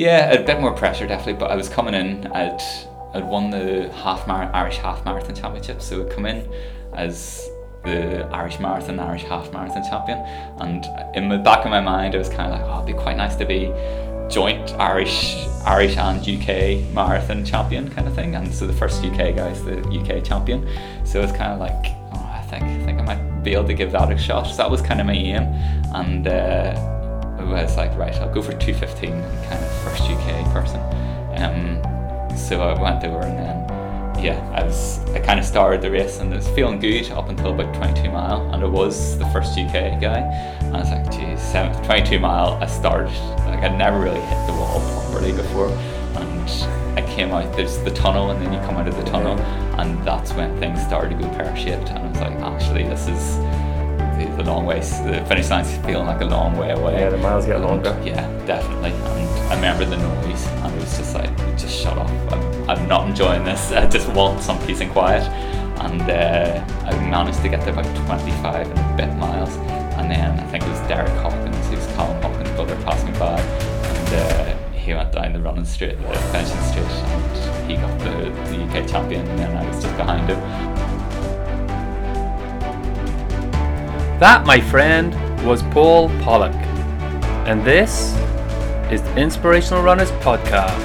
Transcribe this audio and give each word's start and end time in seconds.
Yeah, 0.00 0.32
a 0.32 0.42
bit 0.42 0.58
more 0.62 0.72
pressure 0.72 1.06
definitely, 1.06 1.34
but 1.34 1.50
I 1.50 1.56
was 1.56 1.68
coming 1.68 1.92
in. 1.92 2.26
I'd 2.28 2.58
I'd 3.12 3.22
won 3.22 3.50
the 3.50 3.92
half 3.92 4.26
mar- 4.26 4.50
Irish 4.54 4.78
half 4.78 5.04
marathon 5.04 5.34
championship, 5.34 5.82
so 5.82 6.02
I'd 6.02 6.10
come 6.10 6.24
in 6.24 6.50
as 6.94 7.46
the 7.84 8.24
Irish 8.32 8.58
marathon, 8.60 8.98
Irish 8.98 9.24
half 9.24 9.52
marathon 9.52 9.82
champion, 9.82 10.16
and 10.58 10.86
in 11.14 11.28
the 11.28 11.36
back 11.36 11.66
of 11.66 11.70
my 11.70 11.82
mind, 11.82 12.14
I 12.14 12.18
was 12.18 12.30
kind 12.30 12.50
of 12.50 12.58
like, 12.58 12.66
oh, 12.66 12.82
it'd 12.82 12.86
be 12.86 13.02
quite 13.02 13.18
nice 13.18 13.36
to 13.36 13.44
be 13.44 13.74
joint 14.30 14.70
Irish, 14.80 15.36
Irish 15.66 15.98
and 15.98 16.26
UK 16.26 16.90
marathon 16.94 17.44
champion 17.44 17.90
kind 17.90 18.08
of 18.08 18.14
thing. 18.14 18.36
And 18.36 18.54
so 18.54 18.66
the 18.66 18.72
first 18.72 19.04
UK 19.04 19.36
guy 19.36 19.50
is 19.50 19.62
the 19.66 19.80
UK 19.86 20.24
champion. 20.24 20.66
So 21.04 21.20
it's 21.20 21.32
kind 21.32 21.52
of 21.52 21.58
like, 21.58 21.92
oh, 22.14 22.30
I 22.32 22.40
think 22.48 22.62
I 22.62 22.84
think 22.86 23.00
I 23.00 23.02
might 23.02 23.42
be 23.42 23.52
able 23.52 23.66
to 23.66 23.74
give 23.74 23.92
that 23.92 24.10
a 24.10 24.16
shot. 24.16 24.44
So 24.44 24.56
that 24.56 24.70
was 24.70 24.80
kind 24.80 24.98
of 24.98 25.06
my 25.06 25.12
aim, 25.12 25.42
and 25.92 26.26
uh, 26.26 26.99
I 27.40 27.64
was 27.64 27.76
like, 27.76 27.96
right, 27.96 28.14
I'll 28.16 28.32
go 28.32 28.42
for 28.42 28.52
215, 28.52 29.10
kind 29.10 29.64
of 29.64 29.72
first 29.82 30.02
UK 30.02 30.44
person. 30.52 30.80
Um, 31.36 32.36
so 32.36 32.60
I 32.62 32.80
went 32.80 33.04
over 33.04 33.20
and 33.20 33.38
then 33.38 33.70
yeah, 34.22 34.38
I 34.54 34.62
was 34.62 34.98
I 35.14 35.20
kind 35.20 35.40
of 35.40 35.46
started 35.46 35.80
the 35.80 35.90
race 35.90 36.18
and 36.18 36.32
it 36.32 36.36
was 36.36 36.48
feeling 36.48 36.78
good 36.78 37.10
up 37.12 37.28
until 37.28 37.52
about 37.52 37.74
22 37.74 38.10
mile, 38.10 38.52
and 38.52 38.62
it 38.62 38.68
was 38.68 39.18
the 39.18 39.26
first 39.26 39.58
UK 39.58 40.00
guy. 40.00 40.18
And 40.60 40.76
I 40.76 40.80
was 40.80 40.90
like, 40.90 41.10
geez, 41.10 41.52
22 41.86 42.18
mile. 42.18 42.58
I 42.60 42.66
started 42.66 43.10
like 43.46 43.60
I'd 43.60 43.76
never 43.76 43.98
really 43.98 44.20
hit 44.20 44.46
the 44.46 44.52
wall 44.52 44.80
properly 44.92 45.32
before, 45.32 45.68
and 46.16 46.98
I 46.98 47.02
came 47.14 47.32
out. 47.32 47.56
There's 47.56 47.78
the 47.78 47.90
tunnel, 47.90 48.30
and 48.30 48.44
then 48.44 48.52
you 48.52 48.58
come 48.60 48.76
out 48.76 48.88
of 48.88 48.96
the 48.96 49.04
tunnel, 49.04 49.38
and 49.80 50.04
that's 50.06 50.32
when 50.34 50.58
things 50.58 50.82
started 50.82 51.18
to 51.18 51.24
go 51.24 51.28
pear 51.34 51.56
shaped. 51.56 51.88
And 51.88 51.98
I 51.98 52.08
was 52.08 52.20
like, 52.20 52.36
actually, 52.40 52.84
this 52.84 53.08
is 53.08 53.36
the 54.26 54.44
long 54.44 54.66
way. 54.66 54.80
The 54.80 55.24
finish 55.28 55.50
line's 55.50 55.76
feeling 55.86 56.06
like 56.06 56.20
a 56.20 56.24
long 56.24 56.56
way 56.56 56.70
away. 56.70 57.00
Yeah, 57.00 57.10
the 57.10 57.18
miles 57.18 57.46
get 57.46 57.60
longer. 57.60 58.00
Yeah, 58.04 58.26
definitely. 58.46 58.90
And 58.90 59.50
I 59.50 59.54
remember 59.54 59.84
the 59.84 59.96
noise, 59.96 60.46
and 60.46 60.74
it 60.74 60.80
was 60.80 60.96
just 60.96 61.14
like, 61.14 61.36
just 61.58 61.76
shut 61.76 61.96
up. 61.96 62.08
I'm, 62.32 62.70
I'm 62.70 62.88
not 62.88 63.08
enjoying 63.08 63.44
this. 63.44 63.72
I 63.72 63.86
just 63.86 64.08
want 64.10 64.42
some 64.42 64.58
peace 64.66 64.80
and 64.80 64.90
quiet. 64.90 65.22
And 65.80 66.02
uh, 66.02 66.64
I 66.84 67.10
managed 67.10 67.40
to 67.42 67.48
get 67.48 67.62
to 67.64 67.72
about 67.72 67.84
25 68.06 68.70
and 68.70 68.78
a 68.78 68.96
bit 68.96 69.16
miles. 69.16 69.56
And 69.96 70.10
then 70.10 70.38
I 70.38 70.46
think 70.48 70.64
it 70.64 70.68
was 70.70 70.80
Derek 70.80 71.10
Hawkins, 71.22 71.68
who's 71.68 71.86
Callum 71.94 72.20
Hawkins' 72.22 72.50
brother, 72.50 72.76
passed 72.84 73.06
me 73.06 73.12
by. 73.12 73.40
And 73.40 74.14
uh, 74.14 74.72
he 74.72 74.94
went 74.94 75.12
down 75.12 75.32
the 75.32 75.40
running 75.40 75.64
straight, 75.64 75.98
the 75.98 76.18
finishing 76.32 76.60
straight, 76.62 76.84
and 76.84 77.70
he 77.70 77.76
got 77.76 77.98
the, 78.00 78.30
the 78.50 78.64
UK 78.64 78.88
champion. 78.88 79.26
And 79.26 79.38
then 79.38 79.56
I 79.56 79.66
was 79.66 79.82
just 79.82 79.96
behind 79.96 80.28
him. 80.28 80.69
That, 84.20 84.44
my 84.44 84.60
friend, 84.60 85.14
was 85.46 85.62
Paul 85.72 86.10
Pollock. 86.20 86.54
And 87.48 87.64
this 87.64 88.14
is 88.92 89.00
the 89.00 89.16
Inspirational 89.16 89.82
Runners 89.82 90.10
Podcast. 90.20 90.76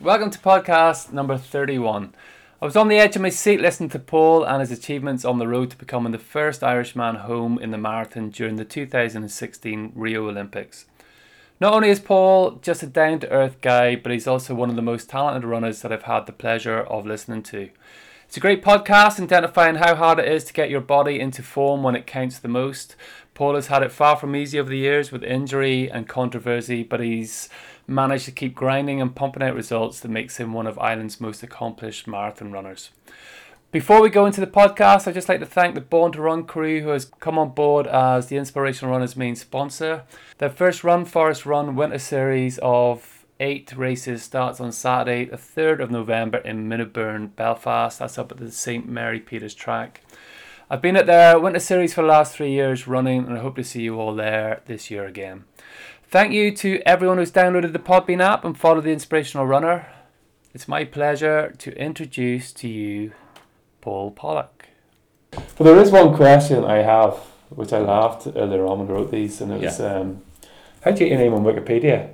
Welcome 0.00 0.30
to 0.30 0.38
podcast 0.38 1.12
number 1.12 1.36
31. 1.36 2.14
I 2.60 2.64
was 2.64 2.74
on 2.74 2.88
the 2.88 2.98
edge 2.98 3.14
of 3.14 3.22
my 3.22 3.28
seat 3.28 3.60
listening 3.60 3.88
to 3.90 4.00
Paul 4.00 4.42
and 4.42 4.58
his 4.58 4.72
achievements 4.72 5.24
on 5.24 5.38
the 5.38 5.46
road 5.46 5.70
to 5.70 5.76
becoming 5.76 6.10
the 6.10 6.18
first 6.18 6.64
Irishman 6.64 7.14
home 7.14 7.56
in 7.60 7.70
the 7.70 7.78
marathon 7.78 8.30
during 8.30 8.56
the 8.56 8.64
2016 8.64 9.92
Rio 9.94 10.28
Olympics. 10.28 10.86
Not 11.60 11.72
only 11.72 11.88
is 11.88 12.00
Paul 12.00 12.58
just 12.60 12.82
a 12.82 12.88
down 12.88 13.20
to 13.20 13.30
earth 13.30 13.60
guy, 13.60 13.94
but 13.94 14.10
he's 14.10 14.26
also 14.26 14.56
one 14.56 14.70
of 14.70 14.74
the 14.74 14.82
most 14.82 15.08
talented 15.08 15.44
runners 15.44 15.82
that 15.82 15.92
I've 15.92 16.02
had 16.02 16.26
the 16.26 16.32
pleasure 16.32 16.80
of 16.80 17.06
listening 17.06 17.44
to. 17.44 17.70
It's 18.26 18.36
a 18.36 18.40
great 18.40 18.64
podcast 18.64 19.22
identifying 19.22 19.76
how 19.76 19.94
hard 19.94 20.18
it 20.18 20.26
is 20.26 20.42
to 20.44 20.52
get 20.52 20.68
your 20.68 20.80
body 20.80 21.20
into 21.20 21.44
form 21.44 21.84
when 21.84 21.94
it 21.94 22.08
counts 22.08 22.40
the 22.40 22.48
most. 22.48 22.96
Paul 23.34 23.54
has 23.54 23.68
had 23.68 23.84
it 23.84 23.92
far 23.92 24.16
from 24.16 24.34
easy 24.34 24.58
over 24.58 24.68
the 24.68 24.78
years 24.78 25.12
with 25.12 25.22
injury 25.22 25.88
and 25.88 26.08
controversy, 26.08 26.82
but 26.82 26.98
he's 26.98 27.48
managed 27.88 28.26
to 28.26 28.32
keep 28.32 28.54
grinding 28.54 29.00
and 29.00 29.16
pumping 29.16 29.42
out 29.42 29.54
results 29.54 30.00
that 30.00 30.10
makes 30.10 30.36
him 30.36 30.52
one 30.52 30.66
of 30.66 30.78
Ireland's 30.78 31.20
most 31.20 31.42
accomplished 31.42 32.06
marathon 32.06 32.52
runners. 32.52 32.90
Before 33.70 34.00
we 34.00 34.08
go 34.08 34.24
into 34.24 34.40
the 34.40 34.46
podcast, 34.46 35.06
I'd 35.06 35.14
just 35.14 35.28
like 35.28 35.40
to 35.40 35.46
thank 35.46 35.74
the 35.74 35.80
Born 35.80 36.12
to 36.12 36.22
Run 36.22 36.44
crew 36.44 36.80
who 36.80 36.88
has 36.88 37.04
come 37.04 37.38
on 37.38 37.50
board 37.50 37.86
as 37.86 38.28
the 38.28 38.36
Inspirational 38.36 38.92
Runners 38.92 39.16
main 39.16 39.36
sponsor. 39.36 40.04
Their 40.38 40.48
first 40.48 40.84
Run 40.84 41.04
Forest 41.04 41.44
Run 41.44 41.76
winter 41.76 41.98
series 41.98 42.58
of 42.62 43.26
eight 43.40 43.72
races 43.76 44.22
starts 44.22 44.60
on 44.60 44.72
Saturday, 44.72 45.26
the 45.26 45.36
3rd 45.36 45.80
of 45.80 45.90
November 45.90 46.38
in 46.38 46.68
Minnowburn, 46.68 47.36
Belfast. 47.36 47.98
That's 47.98 48.18
up 48.18 48.32
at 48.32 48.38
the 48.38 48.50
St. 48.50 48.88
Mary 48.88 49.20
Peters 49.20 49.54
track. 49.54 50.02
I've 50.70 50.82
been 50.82 50.96
at 50.96 51.06
their 51.06 51.38
winter 51.38 51.60
series 51.60 51.94
for 51.94 52.02
the 52.02 52.08
last 52.08 52.34
three 52.34 52.50
years 52.50 52.86
running, 52.86 53.26
and 53.26 53.38
I 53.38 53.40
hope 53.40 53.56
to 53.56 53.64
see 53.64 53.82
you 53.82 53.98
all 53.98 54.14
there 54.14 54.60
this 54.66 54.90
year 54.90 55.06
again. 55.06 55.44
Thank 56.10 56.32
you 56.32 56.52
to 56.56 56.80
everyone 56.86 57.18
who's 57.18 57.30
downloaded 57.30 57.72
the 57.72 57.78
Podbean 57.78 58.22
app 58.22 58.44
and 58.44 58.56
followed 58.56 58.84
the 58.84 58.92
Inspirational 58.92 59.46
Runner. 59.46 59.86
It's 60.54 60.66
my 60.66 60.84
pleasure 60.84 61.54
to 61.58 61.78
introduce 61.78 62.50
to 62.54 62.68
you 62.68 63.12
Paul 63.82 64.10
Pollock. 64.12 64.68
But 65.32 65.58
there 65.64 65.76
is 65.76 65.90
one 65.90 66.14
question 66.16 66.64
I 66.64 66.76
have, 66.78 67.14
which 67.50 67.74
I 67.74 67.80
laughed 67.80 68.26
earlier 68.34 68.64
on 68.64 68.78
when 68.78 68.88
I 68.88 68.92
wrote 68.92 69.10
these, 69.10 69.40
and 69.42 69.52
it 69.52 69.60
was, 69.60 69.78
Yeah. 69.78 69.96
um, 69.96 70.22
how 70.80 70.92
did 70.92 71.00
you 71.00 71.06
get 71.08 71.18
your 71.18 71.30
name 71.30 71.34
on 71.34 71.44
Wikipedia? 71.44 72.08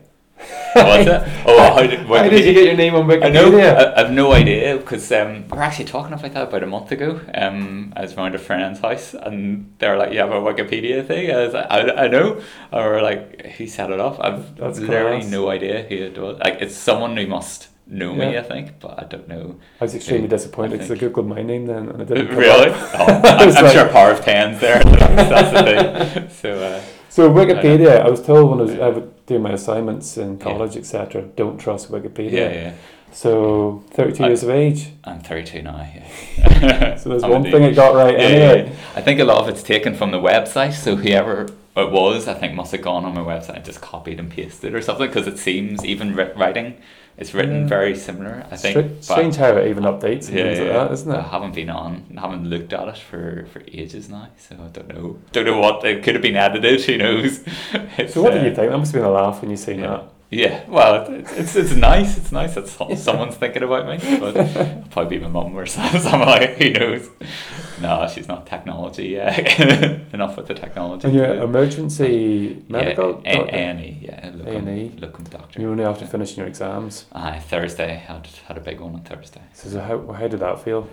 What's 0.74 1.04
that? 1.06 1.28
Oh, 1.46 1.74
how 1.74 1.86
did, 1.86 2.00
How 2.06 2.22
did 2.28 2.44
you 2.44 2.52
get 2.54 2.64
your 2.64 2.76
name 2.76 2.94
on 2.94 3.10
I 3.22 3.28
know. 3.28 3.50
Wikipedia? 3.50 3.94
I, 3.96 4.00
I've 4.02 4.10
no 4.10 4.32
idea 4.32 4.76
because 4.78 5.10
um, 5.12 5.44
we 5.48 5.56
were 5.56 5.62
actually 5.62 5.84
talking 5.84 6.12
about 6.12 6.32
that 6.34 6.42
about 6.48 6.62
a 6.62 6.66
month 6.66 6.90
ago. 6.90 7.20
Um, 7.34 7.92
I 7.96 8.02
was 8.02 8.14
around 8.14 8.34
a 8.34 8.38
friend's 8.38 8.80
house 8.80 9.14
and 9.14 9.72
they 9.78 9.88
were 9.88 9.96
like, 9.96 10.12
"You 10.12 10.18
have 10.20 10.30
a 10.32 10.40
Wikipedia 10.40 11.06
thing?" 11.06 11.30
I 11.30 11.44
was 11.44 11.54
like, 11.54 11.66
"I, 11.70 12.04
I 12.04 12.08
know." 12.08 12.40
Or 12.72 12.82
we're 12.92 13.02
like, 13.02 13.46
"Who 13.56 13.66
set 13.66 13.90
it 13.90 14.00
off?" 14.00 14.18
I've 14.20 14.56
That's 14.56 14.78
literally 14.80 15.20
class. 15.20 15.30
no 15.30 15.50
idea 15.50 15.82
who 15.88 15.94
it 15.96 16.18
was. 16.18 16.38
Like, 16.38 16.58
it's 16.60 16.74
someone 16.74 17.16
who 17.16 17.26
must 17.26 17.68
know 17.86 18.14
me, 18.14 18.38
I 18.38 18.42
think, 18.42 18.80
but 18.80 18.98
I 18.98 19.04
don't 19.04 19.28
know. 19.28 19.56
I 19.80 19.84
was 19.84 19.94
extremely 19.94 20.24
I 20.26 20.30
disappointed 20.30 20.72
because 20.72 20.90
I 20.90 20.96
think- 20.96 21.12
googled 21.14 21.26
my 21.28 21.42
name 21.42 21.66
then 21.66 21.90
and 21.90 22.00
it 22.00 22.08
didn't 22.08 22.34
Really? 22.34 22.70
Oh, 22.70 22.74
I 22.94 23.36
I'm, 23.42 23.48
I'm 23.56 23.64
like- 23.64 23.72
sure 23.74 23.88
power 23.90 24.10
of 24.12 24.22
tens 24.22 24.58
there. 24.60 24.82
That's 24.82 25.52
the 25.52 25.62
thing. 26.20 26.28
So. 26.42 26.50
Uh, 26.54 26.82
So 27.14 27.30
Wikipedia, 27.30 28.00
I 28.00 28.10
was 28.10 28.20
told 28.20 28.50
when 28.50 28.58
I 28.58 28.62
was. 28.64 28.74
I 28.80 28.88
would 28.88 29.26
do 29.26 29.38
my 29.38 29.52
assignments 29.52 30.16
in 30.18 30.36
college, 30.36 30.76
etc. 30.76 31.22
Don't 31.36 31.58
trust 31.58 31.88
Wikipedia. 31.92 32.32
yeah, 32.32 32.52
yeah. 32.52 32.72
So 33.12 33.84
thirty-two 33.92 34.24
I- 34.24 34.26
years 34.26 34.42
of 34.42 34.50
age. 34.50 34.88
I'm 35.04 35.20
32 35.20 35.62
now. 35.62 35.76
Yeah. 35.94 36.96
So 36.98 37.10
there's 37.10 37.22
I'm 37.22 37.30
one 37.30 37.44
thing 37.44 37.62
it 37.62 37.76
got 37.76 37.94
right 37.94 38.14
Yeah, 38.18 38.24
anyway. 38.26 38.68
yeah. 38.68 38.74
I 38.96 39.00
think 39.00 39.20
a 39.20 39.24
lot 39.24 39.38
of 39.42 39.48
it's 39.48 39.62
taken 39.62 39.94
from 39.94 40.10
the 40.10 40.18
website. 40.18 40.72
So 40.72 40.96
whoever 40.96 41.46
it 41.76 41.90
was, 41.92 42.26
I 42.26 42.34
think, 42.34 42.54
must 42.54 42.72
have 42.72 42.82
gone 42.82 43.04
on 43.04 43.14
my 43.14 43.20
website 43.20 43.56
and 43.56 43.64
just 43.64 43.80
copied 43.80 44.18
and 44.18 44.28
pasted 44.28 44.74
or 44.74 44.82
something 44.82 45.06
because 45.06 45.28
it 45.28 45.38
seems 45.38 45.84
even 45.84 46.16
writing, 46.16 46.74
it's 47.16 47.32
written 47.34 47.62
Yeah. 47.62 47.66
very 47.68 47.94
similar. 47.96 48.44
I 48.50 48.56
think. 48.56 49.02
Str- 49.02 49.12
strange 49.12 49.36
how 49.36 49.56
it 49.56 49.68
even 49.68 49.84
updates 49.84 50.28
and 50.28 50.38
yeah, 50.38 50.44
things 50.44 50.58
like 50.60 50.68
that, 50.72 50.92
isn't 50.92 51.12
it? 51.12 51.16
I 51.18 51.22
haven't 51.22 51.54
been 51.54 51.70
on, 51.70 52.04
haven't 52.18 52.48
looked 52.48 52.72
at 52.72 52.88
it 52.88 52.98
for, 52.98 53.46
for 53.52 53.62
ages 53.72 54.08
now, 54.08 54.28
so 54.38 54.56
I 54.56 54.68
don't 54.68 54.88
know. 54.88 55.18
Don't 55.32 55.44
know 55.46 55.58
what 55.58 55.84
it 55.84 56.02
could 56.02 56.14
have 56.14 56.22
been 56.22 56.36
edited. 56.36 56.82
Who 56.84 56.96
knows? 56.98 57.40
It's, 57.98 58.14
So 58.14 58.22
what 58.22 58.32
uh, 58.32 58.36
did 58.38 58.46
you 58.46 58.54
think? 58.54 58.70
That 58.70 58.78
must 58.78 58.92
have 58.92 59.00
been 59.02 59.10
a 59.10 59.12
laugh 59.12 59.40
when 59.40 59.50
you 59.50 59.56
seen 59.56 59.80
that. 59.82 60.04
Yeah, 60.34 60.64
well, 60.68 61.06
it's, 61.12 61.32
it's, 61.32 61.56
it's 61.56 61.72
nice. 61.74 62.16
It's 62.18 62.32
nice 62.32 62.54
that 62.54 62.66
someone's 62.68 63.36
thinking 63.36 63.62
about 63.62 63.86
me, 63.86 64.18
but 64.18 64.36
it'll 64.36 64.82
probably 64.90 65.18
be 65.18 65.22
my 65.24 65.30
mum 65.30 65.56
or. 65.56 65.64
Someone 65.74 66.28
like 66.28 66.56
who 66.56 66.70
knows? 66.70 67.08
No, 67.80 68.08
she's 68.12 68.28
not 68.28 68.46
technology. 68.46 69.08
Yeah, 69.08 69.30
uh, 69.58 69.98
enough 70.14 70.36
with 70.36 70.46
the 70.46 70.54
technology. 70.54 71.06
And 71.08 71.16
your 71.16 71.34
Yeah. 71.34 71.44
emergency 71.44 72.62
medical 72.68 73.22
yeah, 73.24 73.34
doctor? 73.36 73.50
A 73.50 73.58
and 73.58 73.80
E, 73.80 73.98
yeah, 74.02 74.30
locum, 74.34 74.68
A&E. 74.68 74.92
locum 74.98 75.24
doctor. 75.24 75.60
You 75.60 75.70
only 75.70 75.84
after 75.84 76.06
finishing 76.06 76.38
your 76.38 76.46
exams. 76.46 77.06
Aye, 77.12 77.38
Thursday 77.40 77.92
I 77.92 77.96
had 77.96 78.26
had 78.46 78.56
a 78.56 78.60
big 78.60 78.80
one 78.80 78.94
on 78.94 79.02
Thursday. 79.02 79.42
So, 79.52 79.68
so 79.68 79.80
how, 79.80 80.12
how 80.12 80.28
did 80.28 80.40
that 80.40 80.60
feel? 80.64 80.88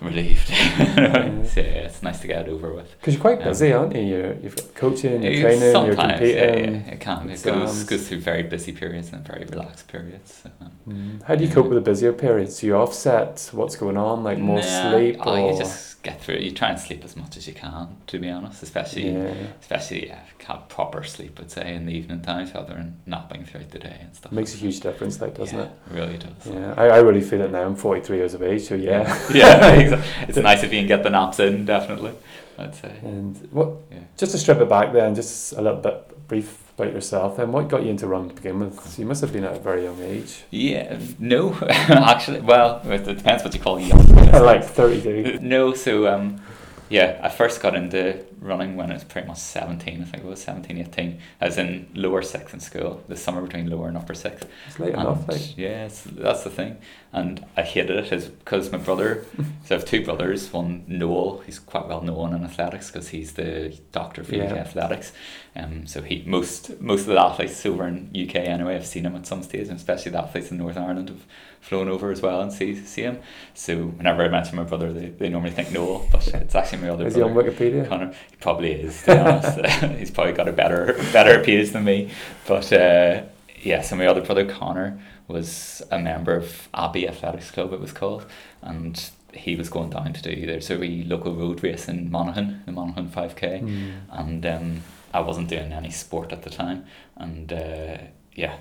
Relieved. 0.00 0.48
so, 0.48 0.54
yeah, 0.54 1.86
it's 1.86 2.02
nice 2.02 2.20
to 2.20 2.26
get 2.26 2.46
it 2.46 2.50
over 2.50 2.74
with. 2.74 2.90
Because 2.98 3.14
you're 3.14 3.20
quite 3.20 3.42
busy, 3.42 3.72
aren't 3.72 3.94
you? 3.96 4.02
You're, 4.02 4.34
you've 4.34 4.56
got 4.56 4.74
coaching, 4.74 5.22
you're 5.22 5.40
training, 5.40 5.86
you're 5.86 5.94
competing. 5.94 6.74
Yeah, 6.74 6.92
it 6.92 7.00
can. 7.00 7.30
It 7.30 7.42
goes 7.42 7.84
goes 7.84 8.08
through 8.08 8.20
very 8.20 8.42
busy 8.42 8.72
periods 8.72 9.12
and 9.12 9.26
very 9.26 9.44
relaxed 9.44 9.88
periods. 9.88 10.42
So, 10.42 10.50
um, 10.60 10.72
Mm. 10.88 11.20
How 11.24 11.34
do 11.34 11.44
you 11.44 11.52
cope 11.52 11.66
with 11.66 11.74
the 11.74 11.80
busier 11.80 12.12
periods? 12.12 12.60
Do 12.60 12.66
you 12.68 12.76
offset 12.76 13.50
what's 13.52 13.74
going 13.74 13.96
on, 13.96 14.22
like 14.22 14.38
more 14.38 14.60
Nah, 14.60 14.90
sleep? 14.90 15.16
Oh, 15.20 15.56
or... 15.56 15.64
get 16.06 16.22
through 16.22 16.36
it. 16.36 16.42
You 16.42 16.52
try 16.52 16.70
and 16.70 16.78
sleep 16.78 17.04
as 17.04 17.16
much 17.16 17.36
as 17.36 17.48
you 17.48 17.52
can, 17.52 17.96
to 18.06 18.18
be 18.18 18.30
honest. 18.30 18.62
Especially, 18.62 19.10
yeah. 19.10 19.34
especially 19.60 20.06
yeah, 20.06 20.20
have 20.46 20.68
proper 20.68 21.02
sleep. 21.02 21.38
I'd 21.40 21.50
say 21.50 21.74
in 21.74 21.86
the 21.86 21.92
evening 21.92 22.22
times 22.22 22.54
rather 22.54 22.74
than 22.74 23.00
napping 23.06 23.44
throughout 23.44 23.70
the 23.70 23.80
day 23.80 23.98
and 24.00 24.14
stuff. 24.14 24.30
Makes 24.30 24.54
a 24.54 24.58
huge 24.58 24.80
difference, 24.80 25.16
though, 25.16 25.30
doesn't 25.30 25.58
yeah, 25.58 25.64
it? 25.64 25.72
really 25.90 26.16
does. 26.16 26.46
Yeah, 26.46 26.74
I, 26.76 26.84
I 26.86 26.98
really 26.98 27.20
feel 27.20 27.40
it 27.40 27.50
now. 27.50 27.64
I'm 27.64 27.74
43 27.74 28.16
years 28.16 28.34
of 28.34 28.42
age, 28.42 28.62
so 28.62 28.76
yeah. 28.76 29.02
yeah, 29.34 29.72
exactly. 29.72 30.24
It's 30.28 30.38
nice 30.38 30.62
if 30.62 30.72
you 30.72 30.80
can 30.80 30.88
get 30.88 31.02
the 31.02 31.10
naps 31.10 31.40
in, 31.40 31.64
definitely. 31.64 32.12
I'd 32.58 32.74
say. 32.74 32.96
And 33.02 33.36
what? 33.50 33.72
Yeah. 33.90 33.98
Just 34.16 34.32
to 34.32 34.38
strip 34.38 34.58
it 34.58 34.68
back, 34.68 34.92
then, 34.92 35.14
just 35.14 35.52
a 35.52 35.60
little 35.60 35.80
bit 35.80 36.28
brief 36.28 36.65
about 36.78 36.92
yourself. 36.92 37.36
Then, 37.36 37.52
what 37.52 37.68
got 37.68 37.82
you 37.82 37.90
into 37.90 38.06
running 38.06 38.28
to 38.30 38.34
begin 38.34 38.60
with? 38.60 38.78
So 38.86 39.00
you 39.00 39.06
must 39.08 39.20
have 39.22 39.32
been 39.32 39.44
at 39.44 39.56
a 39.56 39.58
very 39.58 39.84
young 39.84 40.00
age, 40.02 40.44
Yeah, 40.50 40.98
no, 41.18 41.54
actually, 41.70 42.40
well, 42.40 42.82
it 42.84 43.04
depends 43.04 43.42
what 43.44 43.54
you 43.54 43.60
call 43.60 43.80
young. 43.80 44.06
like 44.32 44.64
thirty-two. 44.64 45.38
No, 45.40 45.72
so 45.74 46.06
um, 46.06 46.40
yeah, 46.88 47.20
I 47.22 47.28
first 47.28 47.60
got 47.60 47.74
into 47.74 48.24
running 48.40 48.76
when 48.76 48.90
I 48.90 48.94
was 48.94 49.04
pretty 49.04 49.26
much 49.26 49.38
17, 49.38 50.02
I 50.02 50.04
think 50.04 50.24
it 50.24 50.28
was 50.28 50.42
17, 50.42 50.78
18. 50.78 51.20
I 51.40 51.46
was 51.46 51.58
in 51.58 51.88
lower 51.94 52.22
six 52.22 52.52
in 52.54 52.60
school, 52.60 53.02
the 53.08 53.16
summer 53.16 53.42
between 53.42 53.68
lower 53.68 53.88
and 53.88 53.96
upper 53.96 54.14
six. 54.14 54.42
It's 54.68 54.78
late 54.78 54.94
And 54.94 55.02
enough. 55.02 55.28
Like, 55.28 55.56
yeah, 55.56 55.86
it's, 55.86 56.02
that's 56.02 56.44
the 56.44 56.50
thing. 56.50 56.78
And 57.12 57.44
I 57.56 57.62
hated 57.62 57.96
it 57.96 58.12
is 58.12 58.28
because 58.28 58.70
my 58.70 58.78
brother, 58.78 59.24
so 59.64 59.74
I 59.74 59.78
have 59.78 59.84
two 59.84 60.04
brothers, 60.04 60.52
one 60.52 60.84
Noel, 60.86 61.42
he's 61.46 61.58
quite 61.58 61.88
well 61.88 62.02
known 62.02 62.34
in 62.34 62.44
athletics 62.44 62.90
because 62.90 63.08
he's 63.08 63.32
the 63.32 63.76
doctor 63.90 64.22
for 64.22 64.34
UK 64.34 64.52
athletics. 64.52 65.12
Um, 65.56 65.86
so 65.86 66.02
he 66.02 66.22
most 66.26 66.80
most 66.80 67.02
of 67.02 67.06
the 67.06 67.20
athletes 67.20 67.64
over 67.64 67.86
in 67.88 68.10
UK 68.14 68.36
anyway, 68.36 68.76
I've 68.76 68.86
seen 68.86 69.06
him 69.06 69.16
at 69.16 69.26
some 69.26 69.42
stage, 69.42 69.68
and 69.68 69.78
especially 69.78 70.12
the 70.12 70.18
athletes 70.18 70.50
in 70.50 70.58
Northern 70.58 70.82
Ireland 70.84 71.08
have 71.08 71.26
flown 71.68 71.88
over 71.88 72.12
as 72.12 72.20
well 72.22 72.40
and 72.40 72.52
see 72.52 72.74
see 72.94 73.02
him. 73.02 73.18
So 73.54 73.72
whenever 73.98 74.22
I 74.22 74.28
mention 74.28 74.56
my 74.56 74.62
brother, 74.62 74.92
they, 74.92 75.06
they 75.20 75.28
normally 75.28 75.50
think 75.52 75.72
Noel, 75.72 76.06
but 76.12 76.26
it's 76.42 76.54
actually 76.54 76.82
my 76.82 76.90
other 76.90 77.04
brother. 77.04 77.08
is 77.08 77.14
he 77.16 77.22
on. 77.22 77.34
Wikipedia? 77.34 77.88
Connor, 77.88 78.12
he 78.30 78.36
probably 78.36 78.72
is. 78.72 79.02
To 79.02 79.06
be 79.14 79.18
honest, 79.18 79.60
he's 79.98 80.10
probably 80.10 80.32
got 80.32 80.48
a 80.48 80.52
better 80.52 80.94
better 81.12 81.42
page 81.42 81.70
than 81.72 81.84
me. 81.84 82.10
But 82.46 82.72
uh, 82.72 83.22
yeah, 83.62 83.82
so 83.82 83.96
my 83.96 84.06
other 84.06 84.20
brother 84.22 84.44
Connor 84.46 84.98
was 85.28 85.82
a 85.90 85.98
member 85.98 86.34
of 86.36 86.68
Abbey 86.72 87.08
Athletics 87.08 87.50
Club. 87.50 87.72
It 87.72 87.80
was 87.80 87.92
called, 87.92 88.24
and 88.62 88.94
he 89.34 89.56
was 89.56 89.68
going 89.68 89.90
down 89.90 90.12
to 90.12 90.22
do 90.22 90.46
there's 90.46 90.70
a 90.70 90.78
wee 90.78 91.02
local 91.04 91.34
road 91.34 91.62
race 91.64 91.88
in 91.88 92.10
Monaghan, 92.10 92.62
the 92.66 92.72
Monaghan 92.72 93.08
Five 93.08 93.34
K, 93.34 93.60
Mm. 93.64 93.92
and 94.10 94.46
um, 94.46 94.82
I 95.12 95.20
wasn't 95.20 95.48
doing 95.48 95.72
any 95.72 95.90
sport 95.90 96.32
at 96.32 96.42
the 96.42 96.50
time, 96.50 96.84
and. 97.16 97.52
Uh, 97.52 97.96
yeah, 98.36 98.54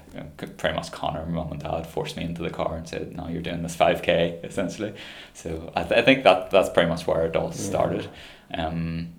pretty 0.57 0.73
much 0.75 0.91
Connor, 0.91 1.25
mum 1.25 1.51
and 1.51 1.61
dad 1.61 1.85
forced 1.85 2.15
me 2.17 2.23
into 2.23 2.41
the 2.41 2.49
car 2.49 2.75
and 2.77 2.87
said, 2.87 3.15
"No, 3.15 3.27
you're 3.27 3.41
doing 3.41 3.61
this 3.61 3.75
five 3.75 4.01
k 4.01 4.39
essentially." 4.43 4.93
So 5.33 5.71
I, 5.75 5.83
th- 5.83 5.99
I 5.99 6.01
think 6.01 6.23
that 6.23 6.49
that's 6.49 6.69
pretty 6.69 6.89
much 6.89 7.05
where 7.05 7.25
it 7.25 7.35
all 7.35 7.51
started. 7.51 8.07
Um, 8.53 9.09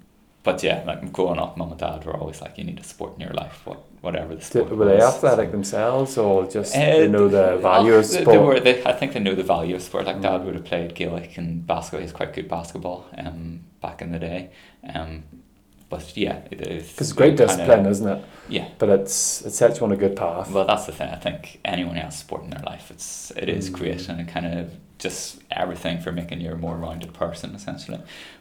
but 0.42 0.62
yeah, 0.62 0.82
like 0.86 1.12
growing 1.12 1.38
up, 1.40 1.56
mum 1.56 1.70
and 1.72 1.80
dad 1.80 2.04
were 2.04 2.16
always 2.16 2.40
like, 2.40 2.56
"You 2.58 2.64
need 2.64 2.80
a 2.80 2.84
sport 2.84 3.14
in 3.16 3.20
your 3.20 3.34
life, 3.34 3.62
what 3.66 3.80
whatever 4.00 4.28
the 4.34 4.40
Did, 4.40 4.44
sport." 4.44 4.70
were 4.70 4.84
they 4.86 4.96
was." 4.96 5.14
athletic 5.16 5.50
themselves, 5.52 6.16
or 6.16 6.46
just 6.46 6.74
Uh, 6.74 6.78
they 6.80 7.08
know 7.08 7.28
the 7.28 7.56
value 7.58 7.94
oh, 7.94 7.98
of 7.98 8.06
sport? 8.06 8.26
They 8.26 8.38
were, 8.38 8.60
they, 8.60 8.84
I 8.84 8.92
think 8.92 9.12
they 9.12 9.20
know 9.20 9.34
the 9.34 9.42
value 9.42 9.74
of 9.74 9.82
sport. 9.82 10.06
Like 10.06 10.20
dad 10.22 10.40
Mm. 10.40 10.44
would 10.44 10.54
have 10.54 10.64
played 10.64 10.94
Gaelic 10.94 11.36
and 11.36 11.66
basketball. 11.66 12.00
He's 12.00 12.12
quite 12.12 12.32
good 12.32 12.48
basketball. 12.48 13.06
Um, 13.18 13.64
back 13.82 14.00
in 14.02 14.10
the 14.12 14.18
day. 14.18 14.50
Um, 14.94 15.24
but 15.88 16.16
yeah, 16.16 16.40
it 16.50 16.60
is. 16.66 16.90
Because 16.90 17.10
it's 17.10 17.16
great 17.16 17.36
discipline, 17.36 17.86
isn't 17.86 18.08
it? 18.08 18.24
Yeah. 18.48 18.68
But 18.78 18.88
it's 18.90 19.44
it 19.44 19.50
sets 19.52 19.78
you 19.80 19.86
on 19.86 19.92
a 19.92 19.96
good 19.96 20.16
path. 20.16 20.50
Well, 20.50 20.66
that's 20.66 20.86
the 20.86 20.92
thing. 20.92 21.10
I 21.10 21.16
think 21.16 21.60
anyone 21.64 21.96
has 21.96 22.18
sport 22.18 22.44
in 22.44 22.50
their 22.50 22.62
life, 22.64 22.90
it's 22.90 23.30
it 23.36 23.48
is 23.48 23.70
Mm. 23.70 23.72
great 23.78 24.08
and 24.08 24.20
it 24.20 24.28
kind 24.28 24.46
of 24.46 24.72
just 24.98 25.38
everything 25.50 26.00
for 26.00 26.10
making 26.10 26.40
you 26.40 26.50
a 26.52 26.56
more 26.56 26.76
rounded 26.76 27.12
person 27.12 27.54
essentially. 27.54 28.00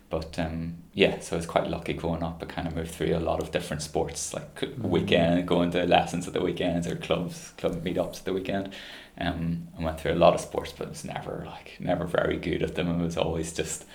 But 0.09 0.37
um, 0.39 0.75
yeah, 0.93 1.19
so 1.19 1.35
I 1.35 1.37
was 1.37 1.45
quite 1.47 1.67
lucky 1.67 1.93
growing 1.93 2.23
up. 2.23 2.41
I 2.41 2.45
kind 2.45 2.67
of 2.67 2.75
moved 2.75 2.91
through 2.91 3.15
a 3.15 3.19
lot 3.19 3.41
of 3.41 3.51
different 3.51 3.81
sports, 3.81 4.33
like 4.33 4.55
Mm. 4.61 4.79
weekend, 4.89 5.47
going 5.47 5.71
to 5.71 5.85
lessons 5.85 6.27
at 6.27 6.33
the 6.33 6.41
weekends 6.41 6.87
or 6.87 6.95
clubs, 6.95 7.53
club 7.57 7.83
meetups 7.83 8.19
at 8.19 8.25
the 8.25 8.33
weekend. 8.33 8.69
Um, 9.17 9.67
I 9.79 9.83
went 9.83 9.99
through 9.99 10.13
a 10.13 10.21
lot 10.25 10.33
of 10.35 10.41
sports, 10.41 10.73
but 10.77 10.87
I 10.87 10.89
was 10.89 11.03
never 11.05 11.43
like 11.45 11.77
never 11.79 12.05
very 12.05 12.37
good 12.37 12.61
at 12.63 12.75
them. 12.75 12.87
It 12.99 13.03
was 13.03 13.17
always 13.17 13.51
just 13.53 13.85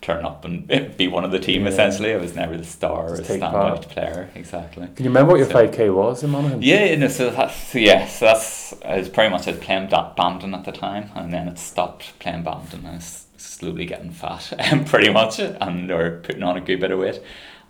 turn 0.00 0.24
up 0.24 0.44
and 0.44 0.66
be 0.96 1.08
one 1.08 1.24
of 1.24 1.30
the 1.30 1.38
team 1.38 1.62
Yeah. 1.62 1.68
essentially. 1.68 2.12
I 2.12 2.16
was 2.16 2.34
never 2.34 2.56
the 2.56 2.64
star 2.64 3.06
or 3.12 3.16
Just 3.16 3.28
take 3.28 3.40
standout 3.40 3.52
part. 3.52 3.88
player 3.88 4.30
exactly. 4.34 4.86
Can 4.94 5.04
you 5.04 5.10
remember 5.10 5.32
what 5.32 5.38
your 5.38 5.46
So- 5.48 5.54
five 5.54 5.72
k 5.72 5.90
was 5.90 6.22
in 6.22 6.30
Monaghan? 6.30 6.62
Yeah, 6.62 6.94
no, 6.96 7.08
so 7.08 7.30
that's 7.30 7.74
yeah, 7.74 8.06
so 8.06 8.26
that's 8.26 8.74
I 8.84 8.98
was 8.98 9.08
pretty 9.08 9.30
much 9.30 9.48
I 9.48 9.52
was 9.52 9.60
playing 9.60 9.88
ba- 9.88 10.12
badminton 10.16 10.54
at 10.54 10.64
the 10.64 10.72
time, 10.72 11.10
and 11.14 11.32
then 11.32 11.48
it 11.48 11.58
stopped 11.58 12.18
playing 12.18 12.42
badminton. 12.44 12.80
and 12.80 12.88
I 12.88 12.94
was 12.94 13.26
slowly 13.36 13.84
getting 13.86 14.10
fat, 14.10 14.52
um, 14.72 14.84
pretty 14.84 15.10
much, 15.10 15.38
and 15.38 15.90
or 15.90 16.20
putting 16.22 16.42
on 16.42 16.56
a 16.56 16.60
good 16.60 16.80
bit 16.80 16.90
of 16.90 16.98
weight. 16.98 17.20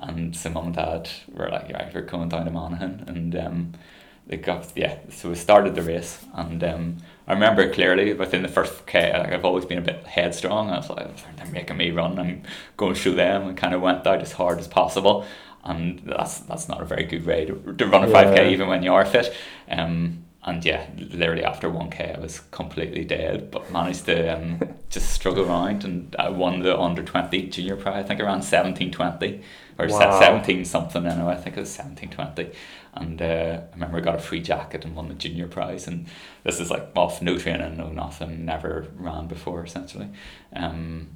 And 0.00 0.36
so 0.36 0.50
mum 0.50 0.66
and 0.66 0.74
dad 0.76 1.08
were 1.32 1.48
like, 1.48 1.72
"Right, 1.72 1.92
we're 1.94 2.02
coming 2.02 2.28
down 2.28 2.44
to 2.44 2.50
Monaghan," 2.50 3.04
and 3.06 3.34
um, 3.36 3.72
they 4.26 4.36
got 4.36 4.70
yeah. 4.76 4.98
So 5.10 5.30
we 5.30 5.36
started 5.36 5.74
the 5.74 5.82
race, 5.82 6.22
and 6.34 6.62
um, 6.64 6.96
I 7.28 7.32
remember 7.32 7.68
clearly 7.72 8.12
within 8.12 8.42
the 8.42 8.48
first 8.48 8.86
K, 8.86 9.12
like 9.18 9.32
I've 9.32 9.44
always 9.44 9.64
been 9.64 9.78
a 9.78 9.82
bit 9.82 10.06
headstrong. 10.06 10.70
I 10.70 10.76
was 10.78 10.88
like, 10.90 11.08
"They're 11.36 11.46
making 11.46 11.76
me 11.76 11.90
run. 11.90 12.18
I'm 12.18 12.42
going 12.76 12.94
through 12.94 13.14
them," 13.16 13.48
and 13.48 13.56
kind 13.56 13.74
of 13.74 13.80
went 13.80 14.06
out 14.06 14.22
as 14.22 14.32
hard 14.32 14.58
as 14.60 14.68
possible. 14.68 15.24
And 15.64 16.00
that's 16.04 16.38
that's 16.40 16.68
not 16.68 16.80
a 16.80 16.84
very 16.84 17.02
good 17.04 17.26
way 17.26 17.44
to, 17.46 17.74
to 17.78 17.86
run 17.86 18.04
a 18.04 18.06
5K 18.06 18.50
even 18.52 18.68
when 18.68 18.82
you 18.84 18.92
are 18.94 19.04
fit. 19.04 19.34
Um, 19.68 20.22
and 20.44 20.64
yeah, 20.64 20.86
literally 20.96 21.42
after 21.42 21.68
one 21.68 21.90
k, 21.90 22.14
I 22.16 22.20
was 22.20 22.38
completely 22.52 23.04
dead, 23.04 23.50
but 23.50 23.72
managed 23.72 24.04
to 24.06 24.28
um, 24.36 24.60
just 24.90 25.10
struggle 25.10 25.44
around, 25.48 25.82
and 25.82 26.14
I 26.20 26.28
won 26.28 26.60
the 26.60 26.78
under 26.78 27.02
twenty 27.02 27.48
junior 27.48 27.74
prize. 27.74 28.04
I 28.04 28.06
think 28.06 28.20
around 28.20 28.42
seventeen 28.42 28.92
twenty 28.92 29.42
or 29.76 29.88
se- 29.88 29.96
Wow. 29.98 30.20
seventeen 30.20 30.64
something. 30.64 31.04
Anyway, 31.04 31.32
I 31.32 31.36
think 31.36 31.56
it 31.56 31.60
was 31.60 31.72
seventeen 31.72 32.10
twenty. 32.10 32.52
And 32.96 33.20
uh, 33.20 33.60
I 33.70 33.74
remember 33.74 33.98
I 33.98 34.00
got 34.00 34.14
a 34.14 34.18
free 34.18 34.40
jacket 34.40 34.84
and 34.84 34.96
won 34.96 35.08
the 35.08 35.14
junior 35.14 35.48
prize. 35.48 35.86
And 35.86 36.06
this 36.44 36.60
is 36.60 36.70
like 36.70 36.88
off 36.96 37.20
no 37.22 37.36
training, 37.38 37.76
no 37.76 37.88
nothing, 37.90 38.44
never 38.44 38.86
ran 38.96 39.26
before 39.26 39.64
essentially. 39.64 40.08
Um, 40.54 41.08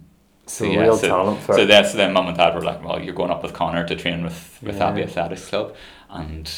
So 0.46 0.66
real 0.66 0.98
talent 0.98 1.40
for 1.42 1.54
so 1.54 1.64
then, 1.64 1.84
so 1.84 1.96
then 1.96 2.12
mum 2.12 2.26
and 2.28 2.36
dad 2.36 2.54
were 2.54 2.62
like, 2.62 2.84
well, 2.84 3.00
you're 3.00 3.14
going 3.14 3.30
up 3.30 3.42
with 3.42 3.52
Connor 3.54 3.86
to 3.86 3.96
train 3.96 4.24
with, 4.24 4.58
with 4.62 4.76
Yeah. 4.76 4.88
Abbey 4.88 5.02
Athletics 5.02 5.48
Club. 5.48 5.74
And 6.10 6.50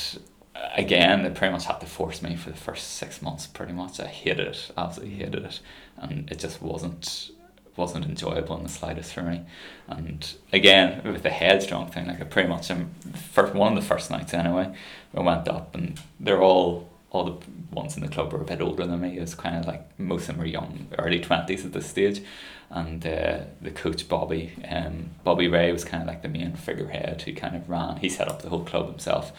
uh, 0.56 0.68
again, 0.74 1.22
they 1.22 1.30
pretty 1.30 1.52
much 1.52 1.66
had 1.66 1.80
to 1.80 1.86
force 1.86 2.22
me 2.22 2.36
for 2.36 2.50
the 2.50 2.56
first 2.56 2.92
six 2.94 3.20
months, 3.20 3.46
pretty 3.46 3.72
much. 3.74 4.00
I 4.00 4.06
hated 4.06 4.46
it, 4.48 4.70
absolutely 4.78 5.16
hated 5.16 5.44
it. 5.44 5.60
And 5.98 6.30
it 6.32 6.38
just 6.38 6.62
wasn't 6.62 7.31
wasn't 7.76 8.04
enjoyable 8.04 8.56
in 8.56 8.62
the 8.64 8.68
slightest 8.68 9.14
for 9.14 9.22
me. 9.22 9.42
And 9.88 10.34
again, 10.52 11.02
with 11.04 11.22
the 11.22 11.30
headstrong 11.30 11.90
thing, 11.90 12.06
like 12.06 12.20
I 12.20 12.24
pretty 12.24 12.48
much 12.48 12.70
first 13.32 13.54
one 13.54 13.76
of 13.76 13.82
the 13.82 13.88
first 13.88 14.10
nights 14.10 14.34
anyway, 14.34 14.74
I 15.16 15.20
went 15.20 15.48
up 15.48 15.74
and 15.74 16.00
they're 16.20 16.42
all 16.42 16.88
all 17.10 17.24
the 17.24 17.36
ones 17.70 17.94
in 17.94 18.02
the 18.02 18.08
club 18.08 18.32
were 18.32 18.40
a 18.40 18.44
bit 18.44 18.62
older 18.62 18.86
than 18.86 19.00
me. 19.02 19.18
It 19.18 19.20
was 19.20 19.34
kind 19.34 19.56
of 19.56 19.66
like 19.66 19.98
most 19.98 20.22
of 20.22 20.28
them 20.28 20.38
were 20.38 20.46
young, 20.46 20.88
early 20.98 21.20
twenties 21.20 21.64
at 21.64 21.72
this 21.72 21.86
stage, 21.86 22.22
and 22.70 23.06
uh, 23.06 23.40
the 23.60 23.70
coach 23.70 24.08
Bobby, 24.08 24.52
um, 24.66 25.10
Bobby 25.22 25.46
Ray 25.46 25.72
was 25.72 25.84
kind 25.84 26.02
of 26.02 26.08
like 26.08 26.22
the 26.22 26.28
main 26.28 26.54
figurehead 26.54 27.20
who 27.22 27.34
kind 27.34 27.54
of 27.54 27.68
ran. 27.68 27.98
He 27.98 28.08
set 28.08 28.28
up 28.28 28.40
the 28.40 28.48
whole 28.48 28.64
club 28.64 28.88
himself, 28.88 29.30